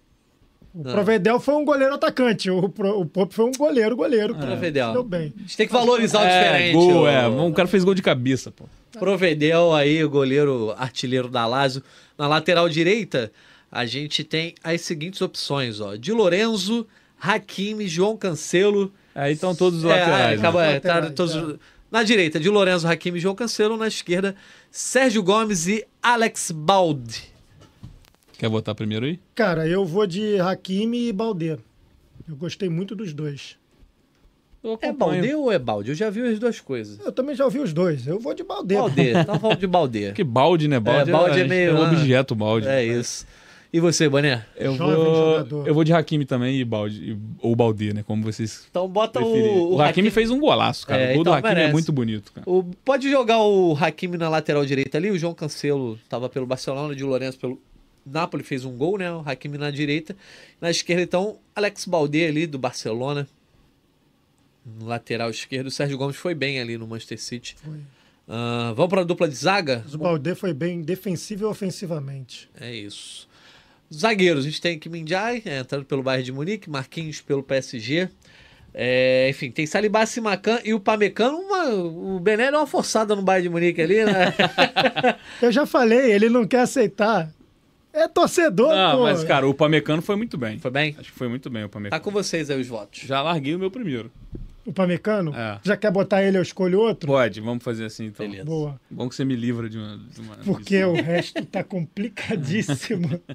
O 0.75 0.81
Ah. 0.89 0.93
Provedel 0.93 1.39
foi 1.39 1.55
um 1.55 1.65
goleiro 1.65 1.95
atacante. 1.95 2.51
O, 2.51 2.69
Pro, 2.69 3.01
o 3.01 3.07
Pope 3.07 3.35
foi 3.35 3.45
um 3.45 3.53
goleiro, 3.53 3.95
goleiro. 3.95 4.35
Provedel. 4.35 4.93
Deu 4.93 5.05
bem. 5.05 5.33
A 5.37 5.41
gente 5.43 5.57
tem 5.57 5.67
que 5.67 5.73
valorizar 5.73 6.21
o 6.21 6.25
É, 6.25 6.43
diferente. 6.43 6.73
gol, 6.75 7.03
o- 7.03 7.07
é. 7.09 7.29
O 7.29 7.53
cara 7.53 7.69
fez 7.69 7.85
gol 7.85 7.95
de 7.95 8.01
cabeça, 8.03 8.51
pô. 8.51 8.65
Provedel 8.99 9.75
aí, 9.75 10.03
o 10.03 10.09
goleiro 10.09 10.75
artilheiro 10.79 11.29
da 11.29 11.47
Lazio. 11.47 11.83
Na 12.17 12.27
lateral 12.27 12.69
direita, 12.69 13.31
a 13.71 13.85
gente 13.85 14.23
tem 14.25 14.55
as 14.65 14.81
seguintes 14.83 15.21
opções, 15.21 15.81
ó. 15.81 15.95
De 15.97 16.13
Lorenzo, 16.13 16.87
Hakimi, 17.21 17.87
João 17.87 18.17
Cancelo. 18.17 18.93
Aí 19.15 19.35
estão 19.35 19.55
todos 19.55 19.81
os 19.81 19.85
É, 19.85 19.89
laterais. 19.89 20.23
é, 20.25 20.29
né? 20.29 20.35
acaba, 20.37 20.65
é, 20.65 20.73
Laterais, 20.75 21.05
tá 21.07 21.11
todos- 21.13 21.55
é. 21.55 21.57
Na 21.91 22.03
direita, 22.03 22.41
de 22.41 22.49
Lorenzo, 22.49 22.89
Hakimi, 22.89 23.19
João 23.21 23.35
Cancelo. 23.35 23.77
Na 23.77 23.89
esquerda, 23.89 24.35
Sérgio 24.71 25.23
Gomes 25.23 25.67
e 25.69 25.85
Alex 26.03 26.51
Baldi. 26.51 27.31
Quer 28.43 28.49
botar 28.49 28.75
primeiro 28.75 29.07
aí? 29.07 29.21
Cara, 29.37 29.69
eu 29.69 29.85
vou 29.85 30.05
de 30.05 30.41
Hakimi 30.41 31.07
e 31.07 31.13
Balde. 31.13 31.57
Eu 32.29 32.35
gostei 32.35 32.69
muito 32.69 32.97
dos 32.97 33.15
dois. 33.15 33.57
É. 34.81 34.91
Balde 34.91 35.33
ou 35.33 35.53
é 35.53 35.61
Balde? 35.61 35.91
Eu 35.91 35.95
já 35.95 36.11
vi 36.11 36.23
as 36.23 36.41
duas 36.41 36.59
coisas. 36.59 36.99
Eu 36.99 37.13
também 37.13 37.37
já 37.37 37.45
ouvi 37.45 37.61
os 37.61 37.73
dois. 37.73 38.05
Eu 38.05 38.19
vou 38.19 38.35
de 38.35 38.43
Balde. 38.43 38.75
Balde, 38.75 39.11
então 39.15 39.39
vamos 39.39 39.59
de 39.59 39.67
Balde. 39.69 40.13
Que 40.13 40.25
balde, 40.25 40.67
né? 40.67 40.81
Balde 40.81 41.11
É, 41.11 41.13
balde 41.13 41.39
é 41.39 41.43
é, 41.45 41.47
meio, 41.47 41.71
é 41.71 41.75
um 41.75 41.85
ah, 41.85 41.89
objeto, 41.93 42.35
balde. 42.35 42.67
É 42.67 42.85
isso. 42.85 43.25
E 43.73 43.79
você, 43.79 44.09
Boné? 44.09 44.45
Eu 44.57 44.75
Jovem 44.75 44.97
vou, 44.97 45.15
jogador. 45.15 45.69
eu 45.69 45.73
vou 45.75 45.85
de 45.85 45.93
Hakimi 45.93 46.25
também 46.25 46.59
e 46.59 46.65
balde. 46.65 47.13
e- 47.13 47.19
Ou 47.41 47.55
balde, 47.55 47.95
né? 47.95 48.03
Como 48.05 48.25
vocês 48.25 48.67
Então 48.69 48.89
bota 48.89 49.21
preferirem. 49.21 49.57
o, 49.57 49.75
O, 49.77 49.81
Hakimi 49.81 50.11
fez 50.11 50.31
um 50.31 50.41
golaço, 50.41 50.85
cara. 50.85 51.01
É, 51.01 51.11
o 51.13 51.15
gol 51.15 51.21
então 51.23 51.33
do 51.33 51.37
Hakimi 51.37 51.55
merece. 51.55 51.69
é 51.71 51.73
muito 51.73 51.93
bonito, 51.93 52.33
cara. 52.33 52.51
O- 52.51 52.65
pode 52.85 53.09
jogar 53.09 53.39
o 53.41 53.77
Hakimi 53.81 54.17
na 54.19 54.29
lateral 54.29 54.67
direita 54.67 54.99
ali. 54.99 55.13
O 55.13 55.17
João 55.19 55.33
Cancelo 55.33 55.97
estava 56.03 56.29
pelo 56.29 56.45
Barcelona, 56.45 56.93
de 56.93 57.05
Lourenço 57.05 57.39
pelo 57.39 57.61
Napoli 58.05 58.43
fez 58.43 58.65
um 58.65 58.77
gol, 58.77 58.99
né? 58.99 59.11
O 59.13 59.23
Hakimi 59.25 59.59
na 59.59 59.71
direita. 59.71 60.17
Na 60.61 60.71
esquerda, 60.71 61.03
então, 61.03 61.39
Alex 61.55 61.85
Balde 61.85 62.25
ali 62.25 62.47
do 62.47 62.59
Barcelona. 62.59 63.29
No 64.65 64.87
lateral 64.87 65.31
esquerdo, 65.31 65.67
o 65.67 65.71
Sérgio 65.71 65.99
Gomes 65.99 66.17
foi 66.17 66.35
bem 66.35 66.61
ali 66.61 66.79
no 66.79 66.87
Manchester 66.87 67.21
City. 67.21 67.57
Foi. 67.63 67.81
Ah, 68.29 68.73
vamos 68.77 68.91
para 68.91 69.01
a 69.01 69.05
dupla 69.05 69.29
de 69.29 69.35
zaga? 69.35 69.85
O 69.93 69.99
Balde 69.99 70.35
foi 70.35 70.55
bem 70.55 70.83
defensivo 70.83 71.45
e 71.45 71.47
ofensivamente. 71.47 72.49
É 72.61 72.73
isso. 72.75 73.29
Zagueiros, 73.93 74.45
a 74.45 74.49
gente 74.49 74.61
tem 74.61 74.79
Kim 74.79 75.07
Jai, 75.07 75.43
é, 75.45 75.59
entrando 75.59 75.85
pelo 75.85 76.03
Bayern 76.03 76.25
de 76.25 76.33
Munique, 76.33 76.71
Marquinhos 76.71 77.21
pelo 77.21 77.43
PSG. 77.43 78.09
É, 78.75 79.29
enfim, 79.29 79.51
tem 79.51 79.67
Salibá, 79.67 80.07
Simacan 80.07 80.61
e 80.65 80.73
o 80.73 80.81
Pamecano. 80.81 81.37
Uma, 81.37 81.69
o 81.75 82.19
Bené 82.19 82.51
deu 82.51 82.61
uma 82.61 82.67
forçada 82.67 83.15
no 83.15 83.21
Bayern 83.21 83.49
de 83.49 83.49
Munique 83.51 83.83
ali, 83.83 84.05
né? 84.05 84.35
Eu 85.43 85.53
já 85.53 85.67
falei, 85.67 86.11
ele 86.11 86.31
não 86.31 86.47
quer 86.47 86.61
aceitar. 86.61 87.31
É 87.93 88.09
torcedor, 88.09 88.75
Não, 88.75 88.97
pô. 88.99 89.03
mas, 89.03 89.23
cara, 89.25 89.47
o 89.47 89.53
Pamecano 89.53 90.01
foi 90.01 90.17
muito 90.17 90.39
bem. 90.39 90.59
Foi 90.59 90.71
bem? 90.71 90.95
Acho 90.99 91.13
que 91.13 91.19
foi 91.19 91.29
muito 91.29 91.51
bem 91.51 91.63
o 91.65 91.69
Tá 91.69 91.73
Pamecano. 91.75 92.03
com 92.03 92.11
vocês 92.11 92.49
aí 92.51 92.61
os 92.61 92.67
votos. 92.67 93.01
Já 93.01 93.21
larguei 93.23 93.55
o 93.55 93.59
meu 93.59 93.71
primeiro. 93.71 94.11
O 94.65 94.73
Pamecano? 94.73 95.35
É. 95.35 95.59
Já 95.63 95.77
quer 95.77 95.91
botar 95.91 96.23
ele, 96.23 96.39
eu 96.39 96.43
escolho 96.43 96.79
outro? 96.81 97.07
Pode, 97.09 97.41
vamos 97.41 97.63
fazer 97.65 97.85
assim 97.85 98.07
então. 98.07 98.25
Beleza. 98.27 98.45
Boa. 98.45 98.81
Bom 98.91 99.09
que 99.09 99.15
você 99.15 99.25
me 99.25 99.35
livra 99.37 99.69
de 99.69 99.77
uma. 99.77 99.99
de 99.99 100.21
uma 100.21 100.37
Porque 100.37 100.77
missão. 100.77 100.93
o 100.93 101.03
resto 101.03 101.45
tá 101.47 101.63
complicadíssimo. 101.65 103.21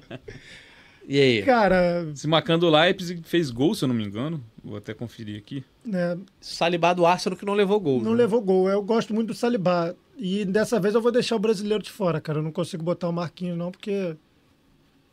E 1.09 1.21
aí? 1.21 1.41
Cara, 1.43 2.05
Se 2.15 2.27
marcando 2.27 2.63
o 2.63 2.69
Leipzig 2.69 3.21
fez 3.23 3.49
gol, 3.49 3.73
se 3.73 3.81
eu 3.85 3.87
não 3.87 3.95
me 3.95 4.03
engano. 4.03 4.43
Vou 4.61 4.75
até 4.77 4.93
conferir 4.93 5.37
aqui. 5.37 5.63
né, 5.85 6.17
Salibá 6.41 6.93
do 6.93 7.05
Arsenal 7.05 7.37
que 7.39 7.45
não 7.45 7.53
levou 7.53 7.79
gol. 7.79 8.01
não 8.01 8.11
né? 8.11 8.17
levou 8.17 8.41
gol. 8.41 8.67
Eu 8.69 8.83
gosto 8.83 9.13
muito 9.13 9.29
do 9.29 9.33
Salibá. 9.33 9.95
E 10.17 10.43
dessa 10.43 10.81
vez 10.81 10.95
eu 10.95 11.01
vou 11.01 11.09
deixar 11.09 11.37
o 11.37 11.39
brasileiro 11.39 11.81
de 11.81 11.89
fora, 11.91 12.19
cara. 12.19 12.39
Eu 12.39 12.43
não 12.43 12.51
consigo 12.51 12.83
botar 12.83 13.07
o 13.07 13.13
Marquinhos, 13.13 13.57
não, 13.57 13.71
porque 13.71 14.17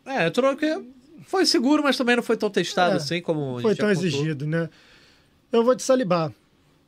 É, 0.06 0.26
entrou 0.26 0.56
que 0.56 0.82
foi 1.26 1.46
seguro, 1.46 1.82
mas 1.82 1.96
também 1.96 2.16
não 2.16 2.22
foi 2.22 2.36
tão 2.36 2.50
testado 2.50 2.94
É, 2.94 2.96
assim 2.96 3.20
como 3.20 3.58
a 3.58 3.62
foi 3.62 3.74
tão 3.74 3.90
exigido, 3.90 4.46
né? 4.46 4.68
Eu 5.50 5.64
vou 5.64 5.74
de 5.74 5.82
Salibá. 5.82 6.32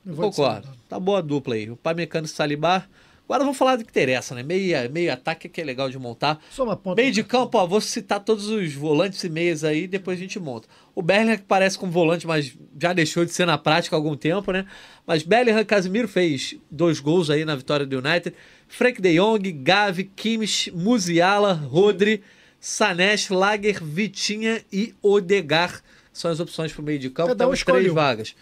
Eu 0.04 0.14
vou 0.14 0.30
Concordo. 0.30 0.66
Salibá. 0.66 0.82
Tá 0.88 1.00
boa 1.00 1.18
a 1.18 1.22
dupla 1.22 1.54
aí. 1.54 1.70
O 1.70 1.76
Pamecano 1.76 2.26
e 2.26 2.28
Salibá. 2.28 2.86
Agora 3.28 3.42
vamos 3.42 3.58
falar 3.58 3.74
do 3.74 3.84
que 3.84 3.90
interessa, 3.90 4.36
né? 4.36 4.44
Meio, 4.44 4.88
meio 4.92 5.12
ataque 5.12 5.48
que 5.48 5.60
é 5.60 5.64
legal 5.64 5.90
de 5.90 5.98
montar. 5.98 6.40
Só 6.48 6.62
uma 6.62 6.76
ponta. 6.76 7.00
Meio 7.00 7.12
de 7.12 7.24
campo, 7.24 7.58
ó, 7.58 7.66
vou 7.66 7.80
citar 7.80 8.20
todos 8.20 8.46
os 8.46 8.72
volantes 8.72 9.22
e 9.24 9.28
meias 9.28 9.64
aí, 9.64 9.88
depois 9.88 10.16
a 10.16 10.22
gente 10.22 10.38
monta. 10.38 10.68
O 10.94 11.02
Bellingham 11.02 11.36
que 11.36 11.42
parece 11.42 11.76
com 11.76 11.90
volante, 11.90 12.24
mas 12.24 12.56
já 12.80 12.92
deixou 12.92 13.24
de 13.24 13.32
ser 13.32 13.44
na 13.44 13.58
prática 13.58 13.96
há 13.96 13.98
algum 13.98 14.16
tempo, 14.16 14.52
né? 14.52 14.64
Mas 15.04 15.24
Bellingham 15.24 15.64
Casimiro 15.64 16.06
fez 16.06 16.54
dois 16.70 17.00
gols 17.00 17.28
aí 17.28 17.44
na 17.44 17.56
vitória 17.56 17.84
do 17.84 17.98
United. 17.98 18.32
Frank 18.68 19.02
de 19.02 19.16
Jong, 19.16 19.50
Gavi, 19.50 20.04
Kimmich, 20.04 20.70
Musiala, 20.70 21.52
Rodri, 21.52 22.22
Sanesh, 22.68 23.30
Lager, 23.30 23.80
Vitinha 23.80 24.60
e 24.72 24.92
Odegar. 25.00 25.80
São 26.12 26.32
as 26.32 26.40
opções 26.40 26.72
pro 26.72 26.82
meio 26.82 26.98
de 26.98 27.08
campo. 27.10 27.28
Cada 27.28 27.46
um 27.48 27.52
três 27.52 27.92
um. 27.92 27.94
vagas. 27.94 28.34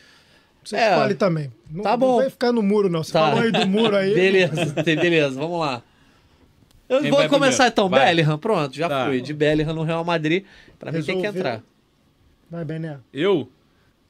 Você 0.65 0.77
É. 0.77 0.93
escolhe 0.93 1.15
também. 1.15 1.53
Não, 1.71 1.83
Tá 1.83 1.91
não 1.91 1.99
bom. 1.99 2.17
vai 2.17 2.31
ficar 2.31 2.51
no 2.51 2.63
muro, 2.63 2.89
não. 2.89 3.05
Você 3.05 3.13
Tá. 3.13 3.29
falou 3.29 3.45
aí 3.45 3.53
do 3.53 3.67
muro 3.67 3.95
aí. 3.95 4.15
Beleza, 4.17 4.73
beleza, 4.83 5.39
vamos 5.39 5.61
lá. 5.61 5.83
Eu 6.89 7.03
Quem 7.03 7.11
vou 7.11 7.19
começar 7.29 7.65
primeiro? 7.65 7.73
então. 7.73 7.89
Vai. 7.91 8.07
Bellingham, 8.07 8.39
pronto, 8.39 8.75
já 8.75 8.89
Tá. 8.89 9.05
fui. 9.07 9.21
De 9.21 9.35
Bellingham 9.35 9.75
no 9.75 9.83
Real 9.83 10.03
Madrid. 10.03 10.45
Pra 10.79 10.91
mim 10.91 11.03
tem 11.03 11.21
que 11.21 11.27
entrar. 11.27 11.63
Vai, 12.51 12.65
Bené. 12.65 12.99
Eu? 13.13 13.47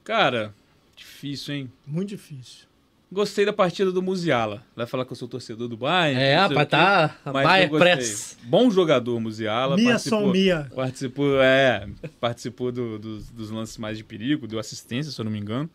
Cara, 0.05 0.53
difícil, 0.95 1.55
hein? 1.55 1.71
Muito 1.85 2.09
difícil. 2.09 2.67
Gostei 3.11 3.45
da 3.45 3.53
partida 3.53 3.91
do 3.91 4.01
Musiala. 4.01 4.63
Vai 4.75 4.85
falar 4.85 5.05
que 5.05 5.11
eu 5.11 5.15
sou 5.15 5.27
torcedor 5.27 5.67
do 5.67 5.77
Bayern. 5.77 6.19
É, 6.21 6.47
quê, 6.49 6.65
tá 6.65 7.15
Bayern. 7.31 7.77
Press. 7.77 8.37
Bom 8.43 8.69
jogador, 8.69 9.19
Musiala. 9.19 9.75
Mia 9.75 9.89
participou- 9.91 10.31
Mia. 10.31 10.67
Participou, 10.75 11.41
é, 11.41 11.87
participou 12.19 12.71
do- 12.71 12.99
dos, 12.99 13.29
dos 13.29 13.51
lances 13.51 13.77
mais 13.77 13.97
de 13.97 14.03
perigo, 14.03 14.47
deu 14.47 14.59
assistência, 14.59 15.11
se 15.11 15.19
eu 15.21 15.25
não 15.25 15.31
me 15.31 15.39
engano. 15.39 15.69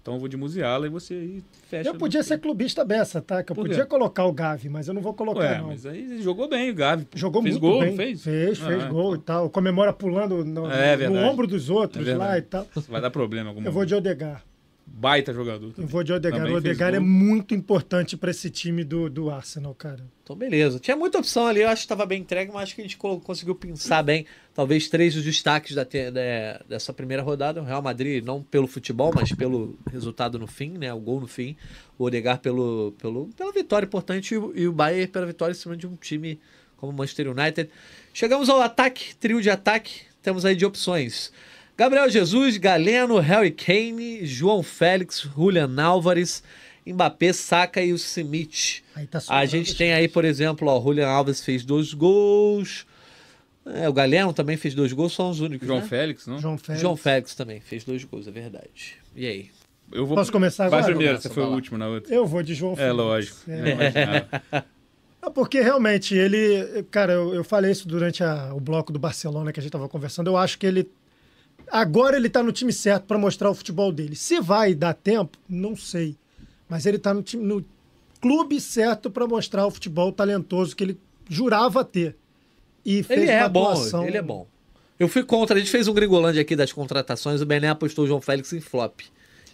Então 0.00 0.14
eu 0.14 0.20
vou 0.20 0.28
de 0.28 0.36
Musiala 0.36 0.86
e 0.86 0.88
você 0.88 1.14
aí 1.14 1.42
fecha. 1.68 1.90
Eu 1.90 1.96
podia 1.96 2.22
ser 2.22 2.38
clubista 2.38 2.84
dessa, 2.84 3.20
tá? 3.20 3.42
Que 3.42 3.50
eu 3.50 3.56
podia 3.56 3.84
colocar 3.84 4.24
o 4.24 4.32
Gavi, 4.32 4.68
mas 4.68 4.86
eu 4.86 4.94
não 4.94 5.02
vou 5.02 5.12
colocar, 5.12 5.40
Ué, 5.40 5.58
não. 5.58 5.66
mas 5.66 5.84
aí 5.84 5.98
ele 5.98 6.22
jogou 6.22 6.48
bem 6.48 6.70
o 6.70 6.74
Gavi. 6.76 7.08
Jogou 7.16 7.42
fez 7.42 7.56
muito 7.56 7.68
gol, 7.68 7.80
bem. 7.80 7.90
não 7.90 7.96
fez? 7.96 8.22
Fez, 8.22 8.58
fez 8.60 8.84
Ah, 8.84 8.88
gol 8.88 9.16
e 9.16 9.18
tal. 9.18 9.50
Comemora 9.50 9.92
pulando 9.92 10.44
no, 10.44 10.70
É 10.70 10.96
no 11.08 11.16
ombro 11.18 11.44
dos 11.48 11.68
outros 11.68 12.06
É 12.06 12.14
lá 12.16 12.38
e 12.38 12.42
tal. 12.42 12.64
Vai 12.88 13.00
dar 13.00 13.10
problema 13.10 13.50
alguma 13.50 13.66
Eu 13.66 13.72
vou 13.72 13.84
de 13.84 13.96
Odegar. 13.96 14.44
Baita 14.88 15.32
jogador. 15.34 15.74
Eu 15.76 15.86
vou 15.86 16.02
de 16.02 16.12
Odegar. 16.12 16.38
Também 16.38 16.54
O 16.54 16.56
Odegar 16.56 16.94
é 16.94 16.98
muito 17.00 17.54
importante 17.54 18.16
pra 18.16 18.30
esse 18.30 18.48
time 18.48 18.82
do, 18.84 19.10
do 19.10 19.28
Arsenal, 19.30 19.74
cara. 19.74 20.02
Então, 20.22 20.34
beleza. 20.34 20.78
Tinha 20.78 20.96
muita 20.96 21.18
opção 21.18 21.46
ali, 21.46 21.60
eu 21.60 21.68
acho 21.68 21.82
que 21.82 21.84
estava 21.84 22.06
bem 22.06 22.22
entregue, 22.22 22.50
mas 22.52 22.62
acho 22.64 22.74
que 22.76 22.80
a 22.80 22.84
gente 22.84 22.96
conseguiu 22.96 23.54
pensar 23.54 24.02
bem. 24.02 24.24
Talvez 24.54 24.88
três 24.88 25.12
dos 25.14 25.22
destaques 25.22 25.74
da 25.74 25.82
da- 25.84 26.62
dessa 26.68 26.92
primeira 26.94 27.22
rodada. 27.22 27.60
O 27.60 27.64
Real 27.64 27.82
Madrid, 27.82 28.24
não 28.24 28.42
pelo 28.42 28.66
futebol, 28.66 29.12
mas 29.14 29.30
pelo 29.32 29.78
resultado 29.92 30.38
no 30.38 30.46
fim, 30.46 30.70
né? 30.78 30.92
O 30.94 30.98
gol 31.00 31.20
no 31.20 31.26
fim. 31.26 31.56
O 31.98 32.04
Odegar 32.04 32.38
pelo, 32.38 32.94
pelo, 32.98 33.26
pela 33.36 33.52
vitória 33.52 33.84
importante 33.86 34.34
e 34.34 34.38
o, 34.38 34.52
e 34.56 34.66
o 34.66 34.72
Bayern 34.72 35.08
pela 35.08 35.26
vitória 35.26 35.52
em 35.52 35.56
cima 35.56 35.76
de 35.76 35.86
um 35.86 35.94
time 35.96 36.40
como 36.76 36.90
o 36.92 36.94
Manchester 36.94 37.28
United. 37.30 37.68
Chegamos 38.14 38.48
ao 38.48 38.62
ataque, 38.62 39.14
trio 39.16 39.42
de 39.42 39.50
ataque. 39.50 40.02
Temos 40.22 40.44
aí 40.44 40.56
de 40.56 40.64
opções. 40.64 41.30
Gabriel 41.76 42.08
Jesus, 42.08 42.56
Galeno, 42.56 43.18
Harry 43.18 43.50
Kane, 43.50 44.24
João 44.24 44.62
Félix, 44.62 45.28
Julian 45.36 45.70
Álvares, 45.82 46.42
Mbappé, 46.86 47.32
Saka 47.32 47.82
e 47.82 47.92
o 47.92 47.96
Smith. 47.96 48.82
Aí 48.94 49.06
tá 49.06 49.20
A 49.28 49.44
gente 49.44 49.74
tem 49.76 49.92
aí, 49.92 50.08
por 50.08 50.24
exemplo, 50.24 50.68
ó, 50.68 50.78
o 50.78 50.82
Julian 50.82 51.08
Alves 51.08 51.44
fez 51.44 51.64
dois 51.64 51.92
gols. 51.92 52.86
É, 53.66 53.88
o 53.88 53.92
Galeno 53.92 54.32
também 54.32 54.56
fez 54.56 54.74
dois 54.74 54.92
gols, 54.92 55.12
são 55.12 55.28
os 55.28 55.40
únicos. 55.40 55.66
João 55.66 55.80
né? 55.80 55.86
Félix, 55.86 56.26
não? 56.26 56.38
João 56.38 56.56
Félix. 56.56 56.80
João 56.80 56.96
Félix 56.96 57.34
também 57.34 57.60
fez 57.60 57.84
dois 57.84 58.04
gols, 58.04 58.26
é 58.28 58.30
verdade. 58.30 58.94
E 59.14 59.26
aí? 59.26 59.50
Eu 59.92 60.06
vou... 60.06 60.16
Posso 60.16 60.32
começar 60.32 60.68
Vai 60.68 60.78
agora? 60.80 60.94
primeiro, 60.94 61.12
Começa, 61.14 61.28
você 61.28 61.34
foi 61.34 61.42
vai 61.42 61.52
o 61.52 61.54
último 61.56 61.76
na 61.78 61.88
outra. 61.88 62.14
Eu 62.14 62.26
vou 62.26 62.42
de 62.42 62.54
João 62.54 62.72
É, 62.72 62.76
Félix. 62.76 62.96
lógico. 62.96 63.36
É. 63.48 63.60
Eu 63.60 63.66
imaginava. 63.66 64.28
É 65.22 65.30
porque 65.34 65.60
realmente 65.60 66.14
ele. 66.14 66.84
Cara, 66.90 67.12
eu, 67.12 67.34
eu 67.34 67.44
falei 67.44 67.70
isso 67.72 67.86
durante 67.86 68.22
a- 68.24 68.52
o 68.54 68.60
bloco 68.60 68.92
do 68.92 68.98
Barcelona 68.98 69.52
que 69.52 69.60
a 69.60 69.62
gente 69.62 69.68
estava 69.70 69.88
conversando. 69.88 70.28
Eu 70.28 70.36
acho 70.36 70.58
que 70.58 70.66
ele. 70.66 70.88
Agora 71.70 72.16
ele 72.16 72.28
tá 72.28 72.42
no 72.42 72.52
time 72.52 72.72
certo 72.72 73.04
para 73.04 73.18
mostrar 73.18 73.50
o 73.50 73.54
futebol 73.54 73.90
dele. 73.92 74.14
Se 74.14 74.40
vai 74.40 74.74
dar 74.74 74.94
tempo, 74.94 75.38
não 75.48 75.76
sei. 75.76 76.16
Mas 76.68 76.86
ele 76.86 76.98
tá 76.98 77.12
no, 77.12 77.22
time, 77.22 77.44
no 77.44 77.64
clube 78.20 78.60
certo 78.60 79.10
para 79.10 79.26
mostrar 79.26 79.66
o 79.66 79.70
futebol 79.70 80.12
talentoso 80.12 80.74
que 80.74 80.84
ele 80.84 81.00
jurava 81.28 81.84
ter. 81.84 82.16
E 82.84 83.02
fez 83.02 83.22
Ele 83.22 83.30
é 83.30 83.40
uma 83.40 83.48
bom, 83.48 84.06
ele 84.06 84.16
é 84.16 84.22
bom. 84.22 84.46
Eu 84.98 85.08
fui 85.08 85.22
contra, 85.22 85.56
a 85.56 85.58
gente 85.58 85.70
fez 85.70 85.88
um 85.88 85.92
gringolândia 85.92 86.40
aqui 86.40 86.56
das 86.56 86.72
contratações, 86.72 87.40
o 87.42 87.46
Bené 87.46 87.68
apostou 87.68 88.04
o 88.04 88.08
João 88.08 88.20
Félix 88.20 88.52
em 88.52 88.60
flop. 88.60 89.00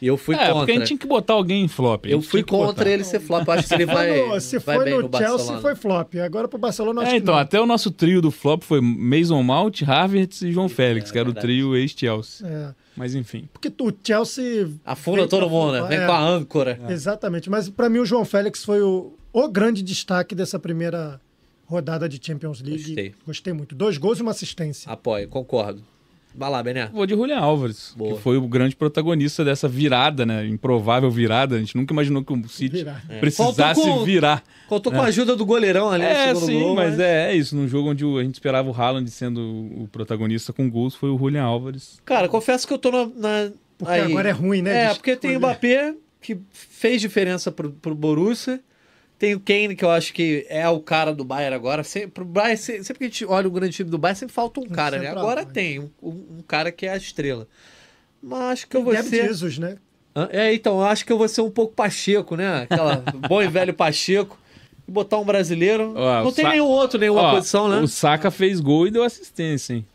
E 0.03 0.07
eu 0.09 0.17
fui 0.17 0.35
é, 0.35 0.39
porque 0.39 0.51
a 0.51 0.55
contra. 0.55 0.75
gente 0.75 0.87
tinha 0.89 0.99
que 0.99 1.07
botar 1.07 1.35
alguém 1.35 1.65
em 1.65 1.69
flop. 1.69 2.07
Eu 2.07 2.21
fui 2.21 2.43
contra 2.43 2.91
ele 2.91 3.05
ser 3.05 3.21
flop. 3.21 3.47
Eu 3.47 3.55
acho 3.55 3.69
que 3.69 3.75
ele 3.75 3.87
vai, 3.87 4.41
se 4.41 4.59
vai 4.59 4.75
foi 4.75 4.85
bem 4.85 4.95
no, 4.95 5.03
no 5.03 5.09
Chelsea, 5.17 5.29
Barcelona. 5.29 5.61
foi 5.61 5.75
flop. 5.77 6.15
Agora 6.17 6.49
pro 6.49 6.59
Barcelona, 6.59 7.03
acho 7.03 7.11
É, 7.11 7.13
que 7.15 7.19
então, 7.19 7.35
não. 7.35 7.41
até 7.41 7.61
o 7.61 7.67
nosso 7.67 7.89
trio 7.93 8.21
do 8.21 8.33
flop 8.33 8.65
foi 8.65 8.81
Mason 8.81 9.41
Mount, 9.45 9.83
Havertz 9.87 10.43
e 10.43 10.51
João 10.51 10.69
Félix, 10.69 11.13
que 11.13 11.19
era 11.21 11.31
o 11.31 11.33
trio 11.33 11.77
ex-Chelsea. 11.77 12.45
É, 12.45 12.75
Mas 12.97 13.15
enfim. 13.15 13.49
porque 13.53 13.73
o 13.81 13.93
Chelsea. 14.03 14.69
Afunda 14.85 15.29
todo 15.29 15.49
mundo, 15.49 15.75
né? 15.75 15.83
Vem 15.83 15.99
é. 15.99 16.07
com 16.07 16.13
a 16.13 16.21
âncora. 16.21 16.81
Exatamente, 16.89 17.49
mas 17.49 17.69
para 17.71 17.89
mim 17.89 18.01
o 18.01 18.05
João 18.05 18.25
Félix 18.25 18.65
foi 18.65 18.83
o, 18.83 19.13
o 19.33 19.49
grande 19.49 19.85
destaque 19.85 20.35
dessa 20.35 20.59
primeira 20.59 21.21
rodada 21.65 22.09
de 22.09 22.19
Champions 22.21 22.61
League. 22.61 22.83
Gostei. 22.87 23.15
Gostei 23.25 23.53
muito. 23.53 23.75
Dois 23.77 23.97
gols 23.99 24.19
e 24.19 24.23
uma 24.23 24.33
assistência. 24.33 24.91
Apoio, 24.91 25.29
concordo. 25.29 25.81
Vai 26.35 26.51
lá, 26.51 26.63
Bené. 26.63 26.87
Vou 26.93 27.05
de 27.07 27.15
Julian 27.15 27.39
Álvares, 27.39 27.95
Boa. 27.97 28.15
que 28.17 28.23
foi 28.23 28.37
o 28.39 28.49
grande 28.49 28.75
protagonista 28.75 29.45
dessa 29.45 29.69
virada, 29.69 30.25
né? 30.25 30.47
Improvável 30.47 31.11
virada. 31.11 31.57
A 31.57 31.59
gente 31.59 31.77
nunca 31.77 31.93
imaginou 31.93 32.25
que 32.25 32.33
o 32.33 32.49
City 32.49 32.79
Virar. 32.79 33.03
É. 33.09 33.19
precisasse 33.21 33.57
Faltou 33.81 33.99
com- 33.99 34.05
virar. 34.05 34.43
Contou 34.69 34.93
com 34.93 35.01
a 35.03 35.05
ajuda 35.07 35.37
do 35.37 35.45
goleirão 35.45 35.91
ali 35.91 36.05
É, 36.05 36.33
no 36.33 36.41
segundo 36.41 36.47
sim, 36.53 36.61
gol, 36.61 36.75
mas 36.75 36.99
é, 36.99 37.31
é 37.33 37.37
isso. 37.37 37.55
Num 37.55 37.69
jogo 37.69 37.91
onde 37.91 38.05
o- 38.05 38.17
a 38.19 38.23
gente 38.25 38.35
esperava 38.35 38.71
o 38.71 38.73
Haaland 38.75 39.11
sendo 39.11 39.41
o 39.41 39.89
protagonista 39.93 40.53
com 40.53 40.71
gols, 40.71 40.95
foi 40.95 41.11
o 41.11 41.19
Julian 41.19 41.43
Álvares. 41.45 42.01
Cara, 42.05 42.29
confesso 42.29 42.67
que 42.67 42.73
eu 42.73 42.79
tô 42.79 42.91
na. 42.91 43.07
na- 43.07 43.53
Porque 43.77 43.93
aí. 43.95 44.01
agora 44.13 44.29
é 44.29 44.33
ruim, 44.33 44.63
né? 44.63 44.85
É, 44.85 44.89
de 44.89 44.95
porque 44.95 45.17
tem 45.17 45.33
o 45.33 45.35
escolher. 45.35 45.53
Mbappé, 45.53 45.95
que 46.21 46.39
fez 46.51 47.01
diferença 47.01 47.51
pro, 47.51 47.71
pro 47.73 47.95
Borussia. 47.95 48.61
Tem 49.23 49.37
o 49.37 49.41
Kane, 49.41 49.77
que 49.77 49.85
eu 49.85 49.91
acho 49.93 50.13
que 50.13 50.45
é 50.49 50.69
o 50.69 50.81
cara 50.81 51.15
do 51.15 51.23
Bayern 51.23 51.55
agora. 51.55 51.85
Sempre, 51.85 52.25
Bayern, 52.25 52.57
se- 52.57 52.83
sempre 52.83 52.99
que 52.99 53.05
a 53.05 53.07
gente 53.07 53.25
olha 53.25 53.47
o 53.47 53.53
grande 53.53 53.73
time 53.77 53.89
do 53.89 53.97
Bayern, 53.97 54.19
sempre 54.19 54.35
falta 54.35 54.59
um 54.59 54.65
cara, 54.65 54.99
né? 54.99 55.07
Agora 55.07 55.47
tem 55.47 55.79
um, 55.79 55.89
um- 56.03 56.43
cara 56.45 56.73
que 56.73 56.87
é 56.87 56.91
a 56.91 56.97
estrela. 56.97 57.47
Mas 58.21 58.41
acho 58.51 58.67
que 58.67 58.77
eu 58.77 58.83
vou 58.83 58.93
ser... 58.97 59.29
Jesus, 59.29 59.59
né? 59.59 59.77
É, 60.31 60.53
então, 60.53 60.81
eu 60.81 60.85
acho 60.87 61.07
que 61.07 61.13
eu 61.13 61.19
vou 61.19 61.29
ser 61.29 61.41
um 61.41 61.53
pouco 61.53 61.73
Pacheco, 61.73 62.35
né? 62.35 62.63
Aquela 62.63 62.97
bom 63.29 63.41
e 63.41 63.47
velho 63.47 63.73
Pacheco. 63.73 64.37
E 64.89 64.91
botar 64.91 65.19
um 65.19 65.25
brasileiro. 65.25 65.95
Ó, 65.97 66.25
não 66.25 66.33
tem 66.33 66.45
Sa- 66.45 66.51
nenhum 66.51 66.67
outro, 66.67 66.99
nenhuma 66.99 67.23
Ó, 67.23 67.35
posição, 67.37 67.69
né? 67.69 67.79
O 67.79 67.87
Saka 67.87 68.29
fez 68.29 68.59
gol 68.59 68.89
e 68.89 68.91
deu 68.91 69.05
assistência, 69.05 69.75
hein? 69.75 69.87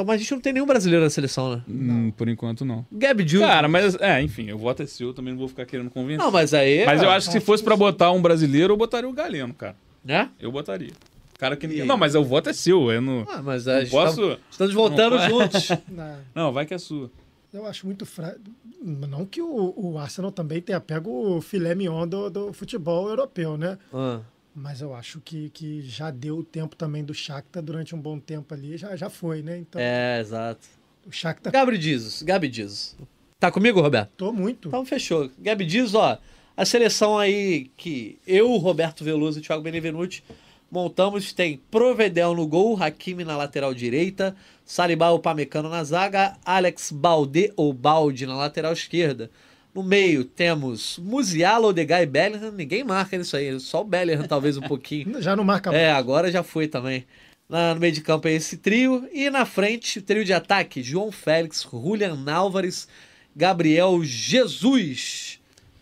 Então, 0.00 0.06
mas 0.06 0.14
a 0.16 0.18
gente 0.18 0.32
não 0.32 0.40
tem 0.40 0.52
nenhum 0.54 0.66
brasileiro 0.66 1.04
na 1.04 1.10
seleção, 1.10 1.56
né? 1.56 1.62
Hum, 1.68 2.10
por 2.16 2.26
enquanto, 2.26 2.64
não. 2.64 2.86
Gabi 2.90 3.28
Júnior. 3.28 3.50
Cara, 3.50 3.68
mas, 3.68 3.94
é, 3.96 4.22
enfim, 4.22 4.46
eu 4.48 4.56
voto 4.56 4.82
é 4.82 4.86
seu, 4.86 5.08
eu 5.08 5.14
também 5.14 5.32
não 5.34 5.38
vou 5.38 5.48
ficar 5.48 5.66
querendo 5.66 5.90
convencer. 5.90 6.18
Não, 6.24 6.30
mas 6.30 6.54
aí. 6.54 6.86
Mas 6.86 7.02
eu 7.02 7.10
acho 7.10 7.26
que 7.26 7.32
se 7.34 7.40
fosse 7.40 7.62
pra 7.62 7.76
botar 7.76 8.10
um 8.12 8.22
brasileiro, 8.22 8.72
eu 8.72 8.76
botaria 8.78 9.08
o 9.08 9.12
Galeno, 9.12 9.52
cara. 9.52 9.76
Né? 10.02 10.30
Eu 10.40 10.50
botaria. 10.50 10.92
Cara 11.38 11.54
que 11.54 11.66
ninguém... 11.66 11.84
Não, 11.84 11.98
mas 11.98 12.14
o 12.14 12.24
voto 12.24 12.48
é 12.48 12.52
seu, 12.54 12.90
eu 12.90 13.00
não... 13.02 13.26
Ah, 13.28 13.42
mas 13.42 13.66
não 13.66 13.74
a 13.74 13.80
gente 13.80 13.90
posso... 13.90 14.36
tá- 14.36 14.38
estamos 14.50 14.74
voltando 14.74 15.16
não 15.16 15.28
juntos. 15.28 15.68
Na- 15.88 16.18
Não, 16.34 16.50
vai 16.52 16.64
que 16.64 16.72
é 16.72 16.78
sua. 16.78 17.10
Eu 17.52 17.66
acho 17.66 17.84
muito 17.86 18.06
fraco. 18.06 18.38
Não 18.82 19.26
que 19.26 19.42
o, 19.42 19.74
o 19.76 19.98
Arsenal 19.98 20.32
também 20.32 20.62
tenha 20.62 20.80
pego 20.80 21.10
o 21.36 21.40
filé 21.42 21.74
mignon 21.74 22.06
do, 22.06 22.30
do 22.30 22.52
futebol 22.54 23.08
europeu, 23.08 23.56
né? 23.58 23.76
Ah. 23.92 24.20
Mas 24.54 24.80
eu 24.80 24.94
acho 24.94 25.20
que, 25.20 25.48
que 25.50 25.80
já 25.82 26.10
deu 26.10 26.38
o 26.38 26.44
tempo 26.44 26.74
também 26.74 27.04
do 27.04 27.14
Shakhtar 27.14 27.62
durante 27.62 27.94
um 27.94 28.00
bom 28.00 28.18
tempo 28.18 28.52
ali. 28.52 28.76
Já, 28.76 28.96
já 28.96 29.08
foi, 29.08 29.42
né? 29.42 29.58
Então, 29.58 29.80
É, 29.80 30.18
exato. 30.20 30.66
o 31.06 31.12
Shakhtar 31.12 31.52
Gabriel 31.52 31.80
Jesus, 31.80 32.22
Gabi 32.22 32.52
Jesus. 32.52 32.96
Tá 33.38 33.50
comigo, 33.50 33.80
Roberto? 33.80 34.10
tô 34.16 34.32
muito. 34.32 34.68
Então 34.68 34.84
fechou. 34.84 35.30
Gabi 35.38 35.64
diz, 35.64 35.94
ó, 35.94 36.18
a 36.56 36.64
seleção 36.64 37.18
aí 37.18 37.70
que 37.76 38.18
eu, 38.26 38.54
Roberto 38.56 39.02
Veloso 39.04 39.38
e 39.38 39.42
Thiago 39.42 39.62
Benevenuti 39.62 40.22
montamos 40.70 41.32
tem 41.32 41.60
Provedel 41.70 42.34
no 42.34 42.46
gol, 42.46 42.80
Hakimi 42.80 43.24
na 43.24 43.36
lateral 43.36 43.72
direita, 43.72 44.36
Salibá 44.64 45.10
ou 45.10 45.18
Pamecano 45.18 45.68
na 45.68 45.82
zaga, 45.82 46.36
Alex 46.44 46.92
Balde 46.92 47.52
ou 47.56 47.72
Balde 47.72 48.26
na 48.26 48.36
lateral 48.36 48.72
esquerda. 48.72 49.30
No 49.74 49.82
meio 49.82 50.24
temos 50.24 50.98
Musiala, 50.98 51.66
Odegaard 51.68 52.04
e 52.04 52.10
Bellingham. 52.10 52.52
Ninguém 52.52 52.84
marca 52.84 53.16
nisso 53.16 53.36
aí, 53.36 53.58
só 53.60 53.82
o 53.82 53.84
Bellingham 53.84 54.26
talvez 54.26 54.56
um 54.56 54.62
pouquinho. 54.62 55.20
Já 55.22 55.36
não 55.36 55.44
marca 55.44 55.72
É, 55.72 55.92
agora 55.92 56.30
já 56.30 56.42
foi 56.42 56.66
também. 56.66 57.06
No 57.48 57.80
meio 57.80 57.92
de 57.92 58.00
campo 58.00 58.28
é 58.28 58.32
esse 58.32 58.56
trio. 58.56 59.08
E 59.12 59.28
na 59.28 59.44
frente, 59.44 59.98
o 59.98 60.02
trio 60.02 60.24
de 60.24 60.32
ataque: 60.32 60.82
João 60.82 61.10
Félix, 61.10 61.66
Julian 61.70 62.16
Álvares, 62.32 62.88
Gabriel 63.34 64.02
Jesus. 64.04 65.39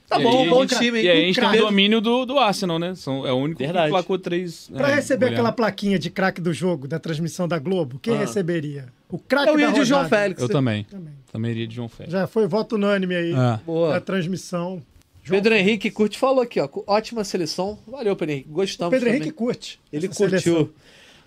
Tá 0.09 0.19
E 0.19 0.23
bom, 0.23 0.43
aí- 0.43 0.49
bom 0.49 0.65
time? 0.67 1.03
E 1.03 1.09
aí 1.11 1.23
a 1.25 1.27
gente 1.27 1.35
tem 1.35 1.45
o 1.45 1.49
craque. 1.51 1.63
domínio 1.65 2.01
do, 2.01 2.25
do 2.25 2.39
Arsenal, 2.39 2.79
né? 2.79 2.95
São, 2.95 3.27
é 3.27 3.33
o 3.33 3.37
único 3.37 3.59
Verdade. 3.59 3.87
que 3.87 3.91
placou 3.91 4.19
três. 4.19 4.71
Pra 4.75 4.91
é, 4.91 4.95
receber 4.95 5.27
aquela 5.27 5.53
plaquinha 5.53 5.99
de 5.99 6.09
craque 6.09 6.41
do 6.41 6.53
jogo, 6.53 6.89
da 6.89 6.99
transmissão 6.99 7.47
da 7.47 7.59
Globo, 7.59 7.99
quem 8.01 8.15
Ah. 8.15 8.21
receberia? 8.21 8.87
O 9.11 9.19
craque 9.19 9.51
Eu 9.51 9.57
da 9.57 9.61
ia 9.63 9.73
de 9.73 9.85
João. 9.85 10.09
Félix. 10.09 10.41
Eu 10.41 10.49
também. 10.49 10.85
Também. 10.85 11.13
Também 11.31 11.51
iria 11.51 11.67
de 11.67 11.75
João 11.75 11.89
Félix. 11.91 12.13
Já 12.13 12.27
foi 12.27 12.47
voto 12.47 12.77
unânime 12.77 13.15
aí. 13.15 13.35
Boa. 13.67 13.93
da 13.95 14.01
transmissão. 14.01 14.83
João 15.23 15.39
Pedro 15.43 15.55
Henrique 15.55 15.91
Curte 15.91 16.19
falou 16.19 16.41
aqui, 16.41 16.59
ó. 16.59 16.67
Ótima 16.87 17.23
seleção. 17.23 17.79
Valeu, 17.87 18.17
Pedro 18.17 18.33
Henrique. 18.33 18.49
Gostamos. 18.49 18.91
Pedro 18.91 19.07
também. 19.09 19.21
Henrique 19.21 19.37
curte. 19.37 19.79
Ele 19.93 20.09
curtiu. 20.09 20.27
seleção. 20.41 20.69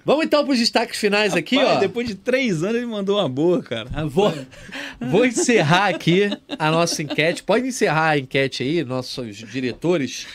Vamos 0.06 0.26
então 0.26 0.44
para 0.44 0.54
os 0.54 0.60
destaques 0.60 1.00
finais 1.00 1.34
aqui, 1.36 1.56
Rapaz, 1.58 1.78
ó. 1.78 1.80
Depois 1.80 2.08
de 2.08 2.16
três 2.16 2.64
anos 2.64 2.78
ele 2.78 2.86
mandou 2.86 3.20
uma 3.20 3.30
boa, 3.30 3.62
cara. 3.62 3.90
Vou, 4.08 4.34
vou 5.00 5.26
encerrar 5.26 5.88
aqui 5.90 6.30
a 6.58 6.72
nossa 6.72 7.02
enquete. 7.04 7.44
Pode 7.44 7.68
encerrar 7.68 8.10
a 8.10 8.18
enquete 8.18 8.64
aí, 8.64 8.84
nossos 8.84 9.38
diretores, 9.38 10.26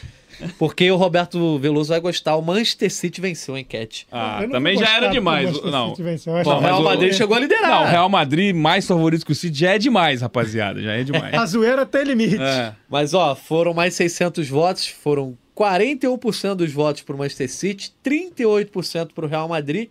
porque 0.59 0.91
o 0.91 0.97
Roberto 0.97 1.59
Veloso 1.59 1.89
vai 1.91 2.01
gostar. 2.01 2.37
O 2.37 2.43
Manchester 2.43 2.93
City 2.93 3.21
venceu 3.21 3.55
a 3.55 3.61
enquete. 3.61 4.07
Ah, 4.13 4.45
também 4.51 4.77
já 4.79 4.97
era 4.97 5.09
demais. 5.09 5.45
o 5.45 5.49
Manchester 5.49 5.71
Não. 5.73 5.89
City 5.91 6.03
venceu. 6.03 6.33
Bom, 6.45 6.57
o 6.57 6.61
Real 6.61 6.81
o- 6.81 6.85
Madrid 6.85 7.13
chegou 7.13 7.37
a 7.37 7.41
liderar. 7.41 7.71
Não, 7.71 7.83
o 7.83 7.87
Real 7.87 8.09
Madrid 8.09 8.55
mais 8.55 8.87
favorito 8.87 9.25
que 9.27 9.33
o 9.33 9.35
City 9.35 9.59
já 9.61 9.73
é 9.75 9.79
demais, 9.79 10.21
rapaziada. 10.23 10.81
Já 10.83 10.93
é 10.93 11.03
demais. 11.03 11.33
A 11.35 11.45
zoeira 11.47 11.85
tem 11.87 12.05
limite. 12.05 12.41
É. 12.41 12.73
Mas, 12.89 13.15
ó, 13.15 13.35
foram 13.35 13.75
mais 13.75 13.95
600 13.95 14.49
votos, 14.49 14.87
foram 14.87 15.37
41% 15.57 16.55
dos 16.55 16.71
votos 16.73 17.03
para 17.03 17.15
o 17.15 17.19
Manchester 17.19 17.51
City, 17.51 17.93
38% 18.05 19.13
para 19.15 19.25
o 19.25 19.29
Real 19.29 19.49
Madrid, 19.49 19.89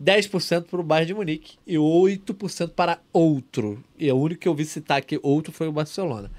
10% 0.00 0.64
para 0.70 0.80
o 0.80 0.82
Bayern 0.84 1.08
de 1.08 1.14
Munique 1.14 1.56
e 1.66 1.74
8% 1.74 2.70
para 2.70 3.00
outro. 3.12 3.82
E 3.98 4.10
o 4.12 4.16
único 4.16 4.40
que 4.42 4.48
eu 4.48 4.54
vi 4.54 4.64
citar 4.64 4.98
aqui, 4.98 5.18
outro, 5.22 5.52
foi 5.52 5.66
o 5.66 5.72
Barcelona. 5.72 6.30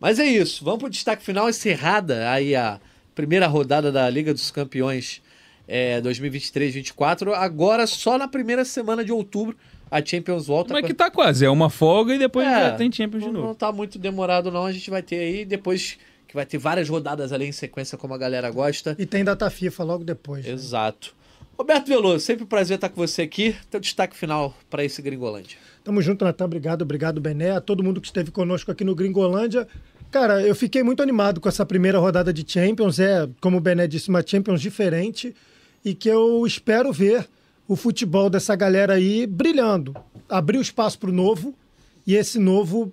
Mas 0.00 0.18
é 0.18 0.26
isso, 0.26 0.64
vamos 0.64 0.80
para 0.80 0.88
o 0.88 0.90
destaque 0.90 1.22
final, 1.24 1.48
encerrada 1.48 2.28
aí 2.30 2.54
a 2.54 2.80
primeira 3.14 3.46
rodada 3.46 3.90
da 3.92 4.10
Liga 4.10 4.34
dos 4.34 4.50
Campeões 4.50 5.22
é, 5.66 6.00
2023-24. 6.02 7.32
Agora, 7.32 7.86
só 7.86 8.18
na 8.18 8.28
primeira 8.28 8.64
semana 8.64 9.04
de 9.04 9.12
outubro, 9.12 9.56
a 9.90 10.04
Champions 10.04 10.48
volta. 10.48 10.74
Mas 10.74 10.84
que 10.84 10.92
tá 10.92 11.10
quase. 11.10 11.44
É 11.44 11.50
uma 11.50 11.70
folga 11.70 12.14
e 12.14 12.18
depois 12.18 12.46
É, 12.46 12.50
já 12.50 12.72
tem 12.72 12.90
Champions 12.90 13.22
de 13.22 13.30
novo. 13.30 13.46
não 13.46 13.54
tá 13.54 13.70
muito 13.72 13.98
demorado, 13.98 14.50
não. 14.50 14.66
A 14.66 14.72
gente 14.72 14.90
vai 14.90 15.00
ter 15.00 15.16
aí 15.18 15.44
depois 15.44 15.96
vai 16.36 16.46
ter 16.46 16.58
várias 16.58 16.88
rodadas 16.88 17.32
ali 17.32 17.46
em 17.46 17.52
sequência, 17.52 17.96
como 17.98 18.12
a 18.14 18.18
galera 18.18 18.50
gosta. 18.50 18.94
E 18.98 19.06
tem 19.06 19.24
data 19.24 19.48
FIFA 19.50 19.82
logo 19.82 20.04
depois. 20.04 20.44
né? 20.44 20.52
Exato. 20.52 21.14
Roberto 21.58 21.88
Veloso, 21.88 22.20
sempre 22.24 22.44
um 22.44 22.46
prazer 22.46 22.74
estar 22.74 22.90
com 22.90 22.96
você 22.96 23.22
aqui. 23.22 23.56
Teu 23.70 23.80
destaque 23.80 24.14
final 24.14 24.54
para 24.68 24.84
esse 24.84 25.00
Gringolândia. 25.00 25.56
Tamo 25.82 26.02
junto, 26.02 26.24
Natan. 26.24 26.44
Obrigado, 26.44 26.82
obrigado, 26.82 27.20
Bené. 27.20 27.52
A 27.52 27.60
todo 27.62 27.82
mundo 27.82 28.00
que 28.00 28.06
esteve 28.06 28.30
conosco 28.30 28.70
aqui 28.70 28.84
no 28.84 28.94
Gringolândia. 28.94 29.66
Cara, 30.10 30.42
eu 30.42 30.54
fiquei 30.54 30.82
muito 30.82 31.02
animado 31.02 31.40
com 31.40 31.48
essa 31.48 31.64
primeira 31.64 31.98
rodada 31.98 32.30
de 32.32 32.44
Champions. 32.46 32.98
É, 32.98 33.26
como 33.40 33.56
o 33.56 33.60
Bené 33.60 33.86
disse, 33.86 34.10
uma 34.10 34.22
Champions 34.24 34.60
diferente 34.60 35.34
e 35.82 35.94
que 35.94 36.08
eu 36.08 36.46
espero 36.46 36.92
ver 36.92 37.26
o 37.66 37.74
futebol 37.74 38.28
dessa 38.28 38.54
galera 38.54 38.92
aí 38.94 39.26
brilhando. 39.26 39.96
Abrir 40.28 40.58
o 40.58 40.62
espaço 40.62 40.98
para 40.98 41.08
o 41.08 41.12
novo 41.12 41.54
e 42.06 42.14
esse 42.14 42.38
novo 42.38 42.92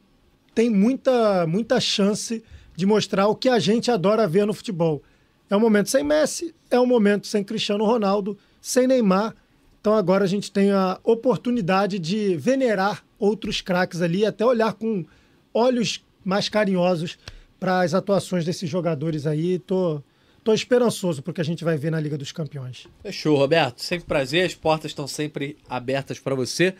tem 0.55 0.69
muita, 0.69 1.45
muita 1.45 1.81
chance 1.81 2.41
de 2.75 2.85
mostrar 2.85 3.27
o 3.27 3.35
que 3.35 3.49
a 3.49 3.59
gente 3.59 3.91
adora 3.91 4.27
ver 4.27 4.45
no 4.45 4.53
futebol. 4.53 5.01
É 5.49 5.55
um 5.55 5.59
momento 5.59 5.89
sem 5.89 6.03
Messi, 6.03 6.53
é 6.69 6.79
um 6.79 6.85
momento 6.85 7.27
sem 7.27 7.43
Cristiano 7.43 7.85
Ronaldo, 7.85 8.37
sem 8.61 8.87
Neymar. 8.87 9.35
Então 9.79 9.93
agora 9.93 10.23
a 10.23 10.27
gente 10.27 10.51
tem 10.51 10.71
a 10.71 10.99
oportunidade 11.03 11.99
de 11.99 12.35
venerar 12.37 13.03
outros 13.19 13.61
craques 13.61 14.01
ali, 14.01 14.25
até 14.25 14.45
olhar 14.45 14.73
com 14.73 15.05
olhos 15.53 16.03
mais 16.23 16.49
carinhosos 16.49 17.17
para 17.59 17.81
as 17.81 17.93
atuações 17.93 18.45
desses 18.45 18.69
jogadores 18.69 19.27
aí. 19.27 19.59
Tô, 19.59 20.01
tô 20.43 20.53
esperançoso 20.53 21.21
porque 21.21 21.41
a 21.41 21.43
gente 21.43 21.63
vai 21.63 21.77
ver 21.77 21.91
na 21.91 21.99
Liga 21.99 22.17
dos 22.17 22.31
Campeões. 22.31 22.87
Fechou, 23.01 23.37
Roberto. 23.37 23.81
Sempre 23.81 24.07
prazer. 24.07 24.45
As 24.45 24.55
portas 24.55 24.91
estão 24.91 25.07
sempre 25.07 25.57
abertas 25.69 26.19
para 26.19 26.33
você. 26.33 26.75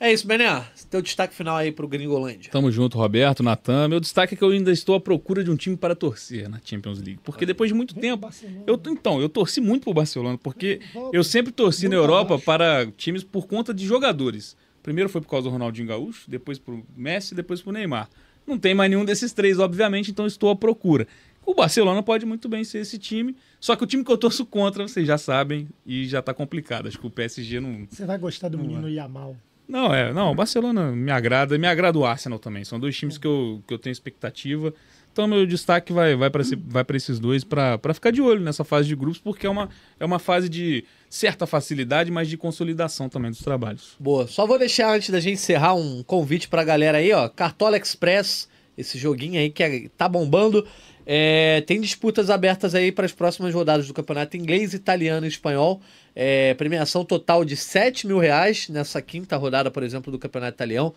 É 0.00 0.12
isso, 0.12 0.26
Bené. 0.26 0.64
Teu 0.88 1.02
destaque 1.02 1.34
final 1.34 1.56
aí 1.56 1.72
pro 1.72 1.88
Gringolândia. 1.88 2.50
Tamo 2.52 2.70
junto, 2.70 2.96
Roberto, 2.96 3.42
Natan. 3.42 3.88
Meu 3.88 3.98
destaque 3.98 4.34
é 4.34 4.36
que 4.36 4.44
eu 4.44 4.50
ainda 4.50 4.70
estou 4.70 4.94
à 4.94 5.00
procura 5.00 5.42
de 5.42 5.50
um 5.50 5.56
time 5.56 5.76
para 5.76 5.96
torcer 5.96 6.48
na 6.48 6.60
Champions 6.64 7.00
League. 7.00 7.18
Porque 7.24 7.44
depois 7.44 7.68
de 7.68 7.74
muito 7.74 7.94
tempo. 7.96 8.28
Eu, 8.64 8.80
então, 8.86 9.20
eu 9.20 9.28
torci 9.28 9.60
muito 9.60 9.84
pro 9.84 9.94
Barcelona, 9.94 10.38
porque 10.38 10.80
eu 11.12 11.24
sempre 11.24 11.50
torci 11.52 11.88
na 11.88 11.96
Europa 11.96 12.34
abaixo. 12.34 12.44
para 12.44 12.86
times 12.96 13.24
por 13.24 13.48
conta 13.48 13.74
de 13.74 13.84
jogadores. 13.84 14.56
Primeiro 14.84 15.10
foi 15.10 15.20
por 15.20 15.28
causa 15.28 15.44
do 15.48 15.50
Ronaldinho 15.50 15.88
Gaúcho, 15.88 16.30
depois 16.30 16.58
pro 16.58 16.84
Messi, 16.96 17.34
depois 17.34 17.60
pro 17.60 17.72
Neymar. 17.72 18.08
Não 18.46 18.56
tem 18.56 18.74
mais 18.74 18.88
nenhum 18.88 19.04
desses 19.04 19.32
três, 19.32 19.58
obviamente, 19.58 20.10
então 20.12 20.26
estou 20.26 20.48
à 20.48 20.56
procura. 20.56 21.06
O 21.44 21.54
Barcelona 21.54 22.02
pode 22.02 22.24
muito 22.24 22.48
bem 22.48 22.62
ser 22.62 22.78
esse 22.78 22.98
time, 22.98 23.34
só 23.58 23.74
que 23.74 23.82
o 23.82 23.86
time 23.86 24.04
que 24.04 24.12
eu 24.12 24.16
torço 24.18 24.46
contra, 24.46 24.86
vocês 24.86 25.06
já 25.06 25.18
sabem, 25.18 25.68
e 25.84 26.06
já 26.06 26.22
tá 26.22 26.32
complicado. 26.32 26.86
Acho 26.86 26.98
que 26.98 27.06
o 27.06 27.10
PSG 27.10 27.58
não, 27.58 27.86
Você 27.90 28.06
vai 28.06 28.18
gostar 28.18 28.48
do 28.48 28.58
menino 28.58 28.88
Yamal. 28.88 29.36
Não, 29.68 29.94
é, 29.94 30.12
não, 30.12 30.32
o 30.32 30.34
Barcelona 30.34 30.90
me 30.92 31.10
agrada, 31.12 31.58
me 31.58 31.66
agrada 31.66 31.98
o 31.98 32.04
Arsenal 32.06 32.38
também. 32.38 32.64
São 32.64 32.80
dois 32.80 32.96
times 32.96 33.18
que 33.18 33.26
eu, 33.26 33.62
que 33.66 33.74
eu 33.74 33.78
tenho 33.78 33.92
expectativa. 33.92 34.72
Então, 35.12 35.26
meu 35.26 35.44
destaque 35.46 35.92
vai, 35.92 36.14
vai 36.14 36.30
para 36.30 36.42
vai 36.68 36.84
pra 36.84 36.96
esses 36.96 37.18
dois 37.18 37.42
para 37.42 37.78
ficar 37.92 38.12
de 38.12 38.22
olho 38.22 38.40
nessa 38.40 38.62
fase 38.62 38.86
de 38.86 38.94
grupos, 38.94 39.18
porque 39.18 39.46
é 39.46 39.50
uma, 39.50 39.68
é 39.98 40.04
uma 40.04 40.18
fase 40.20 40.48
de 40.48 40.84
certa 41.10 41.44
facilidade, 41.46 42.10
mas 42.10 42.28
de 42.28 42.36
consolidação 42.36 43.08
também 43.08 43.30
dos 43.30 43.40
trabalhos. 43.40 43.96
Boa. 43.98 44.26
Só 44.28 44.46
vou 44.46 44.58
deixar 44.58 44.94
antes 44.94 45.10
da 45.10 45.18
gente 45.18 45.34
encerrar 45.34 45.74
um 45.74 46.02
convite 46.04 46.46
pra 46.48 46.62
galera 46.62 46.98
aí, 46.98 47.12
ó. 47.12 47.28
Cartola 47.28 47.76
Express, 47.76 48.48
esse 48.76 48.96
joguinho 48.96 49.40
aí 49.40 49.50
que 49.50 49.62
é- 49.62 49.88
tá 49.96 50.08
bombando. 50.08 50.64
É, 51.10 51.62
tem 51.62 51.80
disputas 51.80 52.28
abertas 52.28 52.74
aí 52.74 52.92
para 52.92 53.06
as 53.06 53.12
próximas 53.12 53.54
rodadas 53.54 53.88
do 53.88 53.94
campeonato 53.94 54.36
inglês, 54.36 54.74
italiano 54.74 55.24
e 55.24 55.28
espanhol. 55.30 55.80
É, 56.14 56.52
premiação 56.52 57.02
total 57.02 57.46
de 57.46 57.56
7 57.56 58.06
mil 58.06 58.18
reais 58.18 58.68
nessa 58.68 59.00
quinta 59.00 59.34
rodada, 59.38 59.70
por 59.70 59.82
exemplo, 59.82 60.12
do 60.12 60.18
campeonato 60.18 60.56
italiano. 60.56 60.94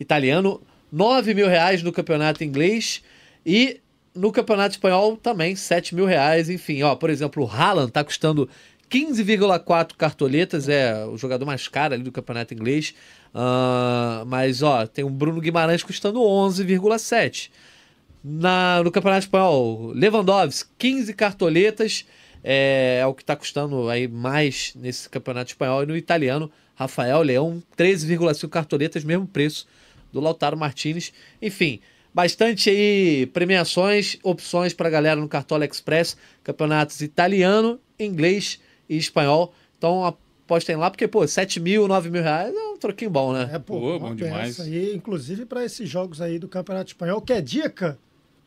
Italiano, 0.00 0.62
9 0.90 1.34
mil 1.34 1.46
reais 1.46 1.82
no 1.82 1.92
campeonato 1.92 2.42
inglês 2.42 3.02
e 3.44 3.78
no 4.14 4.32
campeonato 4.32 4.76
espanhol 4.76 5.14
também 5.18 5.54
7 5.54 5.94
mil 5.94 6.06
reais. 6.06 6.48
Enfim, 6.48 6.82
ó, 6.82 6.94
por 6.96 7.10
exemplo, 7.10 7.44
o 7.44 7.46
Haaland 7.46 7.92
tá 7.92 8.02
custando 8.02 8.48
15,4 8.90 9.94
cartoletas, 9.94 10.70
é 10.70 11.04
o 11.04 11.18
jogador 11.18 11.44
mais 11.44 11.68
caro 11.68 11.92
ali 11.92 12.02
do 12.02 12.10
campeonato 12.10 12.54
inglês. 12.54 12.94
Ah, 13.34 14.24
mas, 14.26 14.62
ó, 14.62 14.86
tem 14.86 15.04
o 15.04 15.10
Bruno 15.10 15.38
Guimarães 15.38 15.82
custando 15.82 16.18
11,7. 16.20 17.50
Na, 18.22 18.82
no 18.82 18.90
Campeonato 18.90 19.24
Espanhol, 19.24 19.92
Lewandowski, 19.94 20.70
15 20.78 21.14
cartoletas, 21.14 22.04
é, 22.44 22.98
é 23.00 23.06
o 23.06 23.14
que 23.14 23.22
está 23.22 23.34
custando 23.34 23.88
aí 23.88 24.06
mais 24.06 24.72
nesse 24.74 25.08
Campeonato 25.08 25.50
Espanhol. 25.50 25.82
E 25.82 25.86
no 25.86 25.96
italiano, 25.96 26.50
Rafael 26.74 27.22
Leão, 27.22 27.62
13,5 27.76 28.48
cartoletas, 28.48 29.04
mesmo 29.04 29.26
preço 29.26 29.66
do 30.12 30.20
Lautaro 30.20 30.56
Martinez. 30.56 31.12
Enfim, 31.40 31.80
bastante 32.12 32.68
aí 32.68 33.26
premiações, 33.26 34.18
opções 34.22 34.74
para 34.74 34.90
galera 34.90 35.20
no 35.20 35.28
Cartola 35.28 35.64
Express, 35.64 36.16
campeonatos 36.42 37.00
italiano, 37.00 37.80
inglês 37.98 38.60
e 38.88 38.96
espanhol. 38.96 39.54
Então 39.78 40.04
apostem 40.04 40.76
lá, 40.76 40.90
porque, 40.90 41.06
pô, 41.06 41.26
7 41.26 41.60
mil, 41.60 41.86
9 41.86 42.10
mil 42.10 42.22
reais 42.22 42.54
é 42.54 42.58
um 42.58 42.76
troquinho 42.76 43.10
bom, 43.10 43.32
né? 43.32 43.48
É, 43.52 43.58
pô, 43.58 43.78
Pô, 43.78 43.98
bom 43.98 44.14
demais. 44.14 44.58
Aí, 44.58 44.94
inclusive 44.94 45.46
para 45.46 45.64
esses 45.64 45.88
jogos 45.88 46.20
aí 46.20 46.38
do 46.38 46.48
Campeonato 46.48 46.90
Espanhol. 46.90 47.20
Quer 47.20 47.40
dica? 47.40 47.98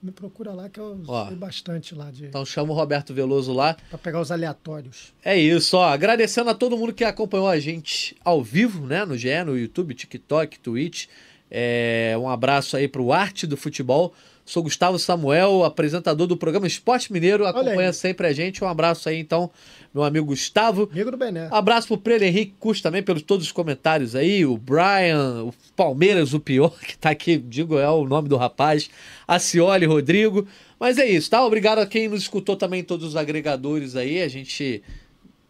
Me 0.04 0.12
procura 0.12 0.51
lá 0.51 0.68
que 0.68 0.80
eu 0.82 1.01
Ó. 1.08 1.28
sei 1.28 1.36
bastante 1.38 1.95
lá 1.95 2.12
de 2.12 2.26
Então 2.26 2.45
chama 2.45 2.74
o 2.74 2.76
Roberto 2.76 3.14
Veloso 3.14 3.54
lá. 3.54 3.78
para 3.89 3.97
pegar 3.97 4.20
os 4.20 4.32
aleatórios. 4.32 5.14
É 5.24 5.38
isso, 5.39 5.78
ó. 5.78 5.86
Agradecendo 5.86 6.49
a 6.49 6.54
todo 6.54 6.78
mundo 6.78 6.91
que 6.93 7.06
acompanhou 7.06 7.47
a 7.47 7.58
gente 7.58 8.14
ao 8.24 8.43
vivo, 8.43 8.86
né? 8.86 9.06
No 9.06 9.18
GE, 9.18 9.30
no 9.45 9.58
YouTube, 9.58 9.93
TikTok, 9.93 10.60
Twitch. 10.60 11.08
É, 11.49 12.16
um 12.20 12.28
abraço 12.28 12.76
aí 12.76 12.88
pro 12.88 13.14
Arte 13.14 13.47
do 13.47 13.56
Futebol. 13.56 14.14
Sou 14.46 14.62
Gustavo 14.62 15.00
Samuel, 15.00 15.64
apresentador 15.64 16.28
do 16.28 16.36
programa 16.36 16.68
Esporte 16.68 17.14
Mineiro. 17.14 17.46
Acompanha 17.46 17.94
sempre 17.94 18.28
a 18.28 18.34
gente. 18.34 18.62
Um 18.62 18.68
abraço 18.68 19.08
aí, 19.08 19.18
então, 19.18 19.50
meu 19.94 20.04
amigo 20.04 20.26
Gustavo. 20.26 20.89
Amigo 20.91 21.12
do 21.12 21.18
Bené. 21.18 21.48
Abraço 21.50 21.88
pro 21.88 21.98
Pedro 21.98 22.26
Henrique 22.26 22.54
Cus 22.60 22.82
também, 22.82 23.02
pelos 23.02 23.22
todos 23.22 23.46
os 23.46 23.52
comentários 23.54 24.16
aí. 24.16 24.46
O 24.46 24.58
Brian, 24.58 25.46
o 25.46 25.54
Palmeiras, 25.78 26.34
o 26.34 26.41
pior, 26.41 26.78
que 26.86 26.98
tá 26.98 27.12
aqui, 27.12 27.38
digo, 27.38 27.80
é 27.80 27.89
o 27.89 28.06
nome 28.06 28.28
do 28.28 28.36
rapaz. 28.36 28.89
A 29.26 29.39
Cioli, 29.39 29.86
Rodrigo. 29.86 30.46
Mas 30.78 30.98
é 30.98 31.06
isso, 31.08 31.30
tá? 31.30 31.46
Obrigado 31.46 31.80
a 31.80 31.86
quem 31.86 32.10
nos 32.10 32.24
escutou 32.24 32.58
também, 32.58 32.84
todos 32.84 33.08
os 33.08 33.16
agregadores 33.16 33.96
aí. 33.96 34.22
A 34.22 34.28
gente 34.28 34.84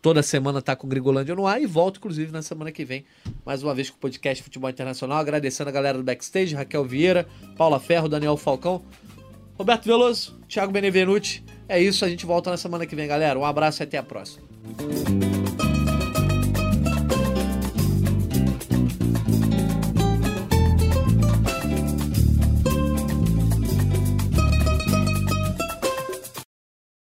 toda 0.04 0.22
semana 0.22 0.62
tá 0.62 0.76
com 0.76 0.86
o 0.86 0.90
Gringolândia 0.90 1.34
no 1.34 1.48
ar 1.48 1.62
e 1.62 1.66
volto, 1.66 1.98
inclusive, 1.98 2.30
na 2.30 2.42
semana 2.42 2.74
que 2.74 2.84
vem, 2.84 3.06
mais 3.46 3.64
uma 3.64 3.74
vez 3.74 3.90
com 3.90 3.96
o 3.96 4.00
podcast 4.00 4.44
Futebol 4.44 4.70
Internacional. 4.70 5.18
Agradecendo 5.18 5.70
a 5.70 5.72
galera 5.72 5.98
do 5.98 6.04
backstage, 6.04 6.54
Raquel 6.54 6.84
Vieira, 6.84 7.26
Paula 7.58 7.80
Ferro, 7.80 8.10
Daniel 8.10 8.36
Falcão, 8.36 8.84
Roberto 9.58 9.86
Veloso, 9.86 10.38
Thiago 10.50 10.74
Benevenuti. 10.74 11.42
É 11.70 11.82
isso, 11.82 12.04
a 12.04 12.10
gente 12.10 12.26
volta 12.26 12.52
na 12.52 12.58
semana 12.58 12.86
que 12.86 12.98
vem, 12.98 13.08
galera. 13.08 13.40
Um 13.40 13.46
abraço 13.46 13.82
e 13.82 13.84
até 13.86 13.98
a 13.98 14.04
próxima. 14.04 14.44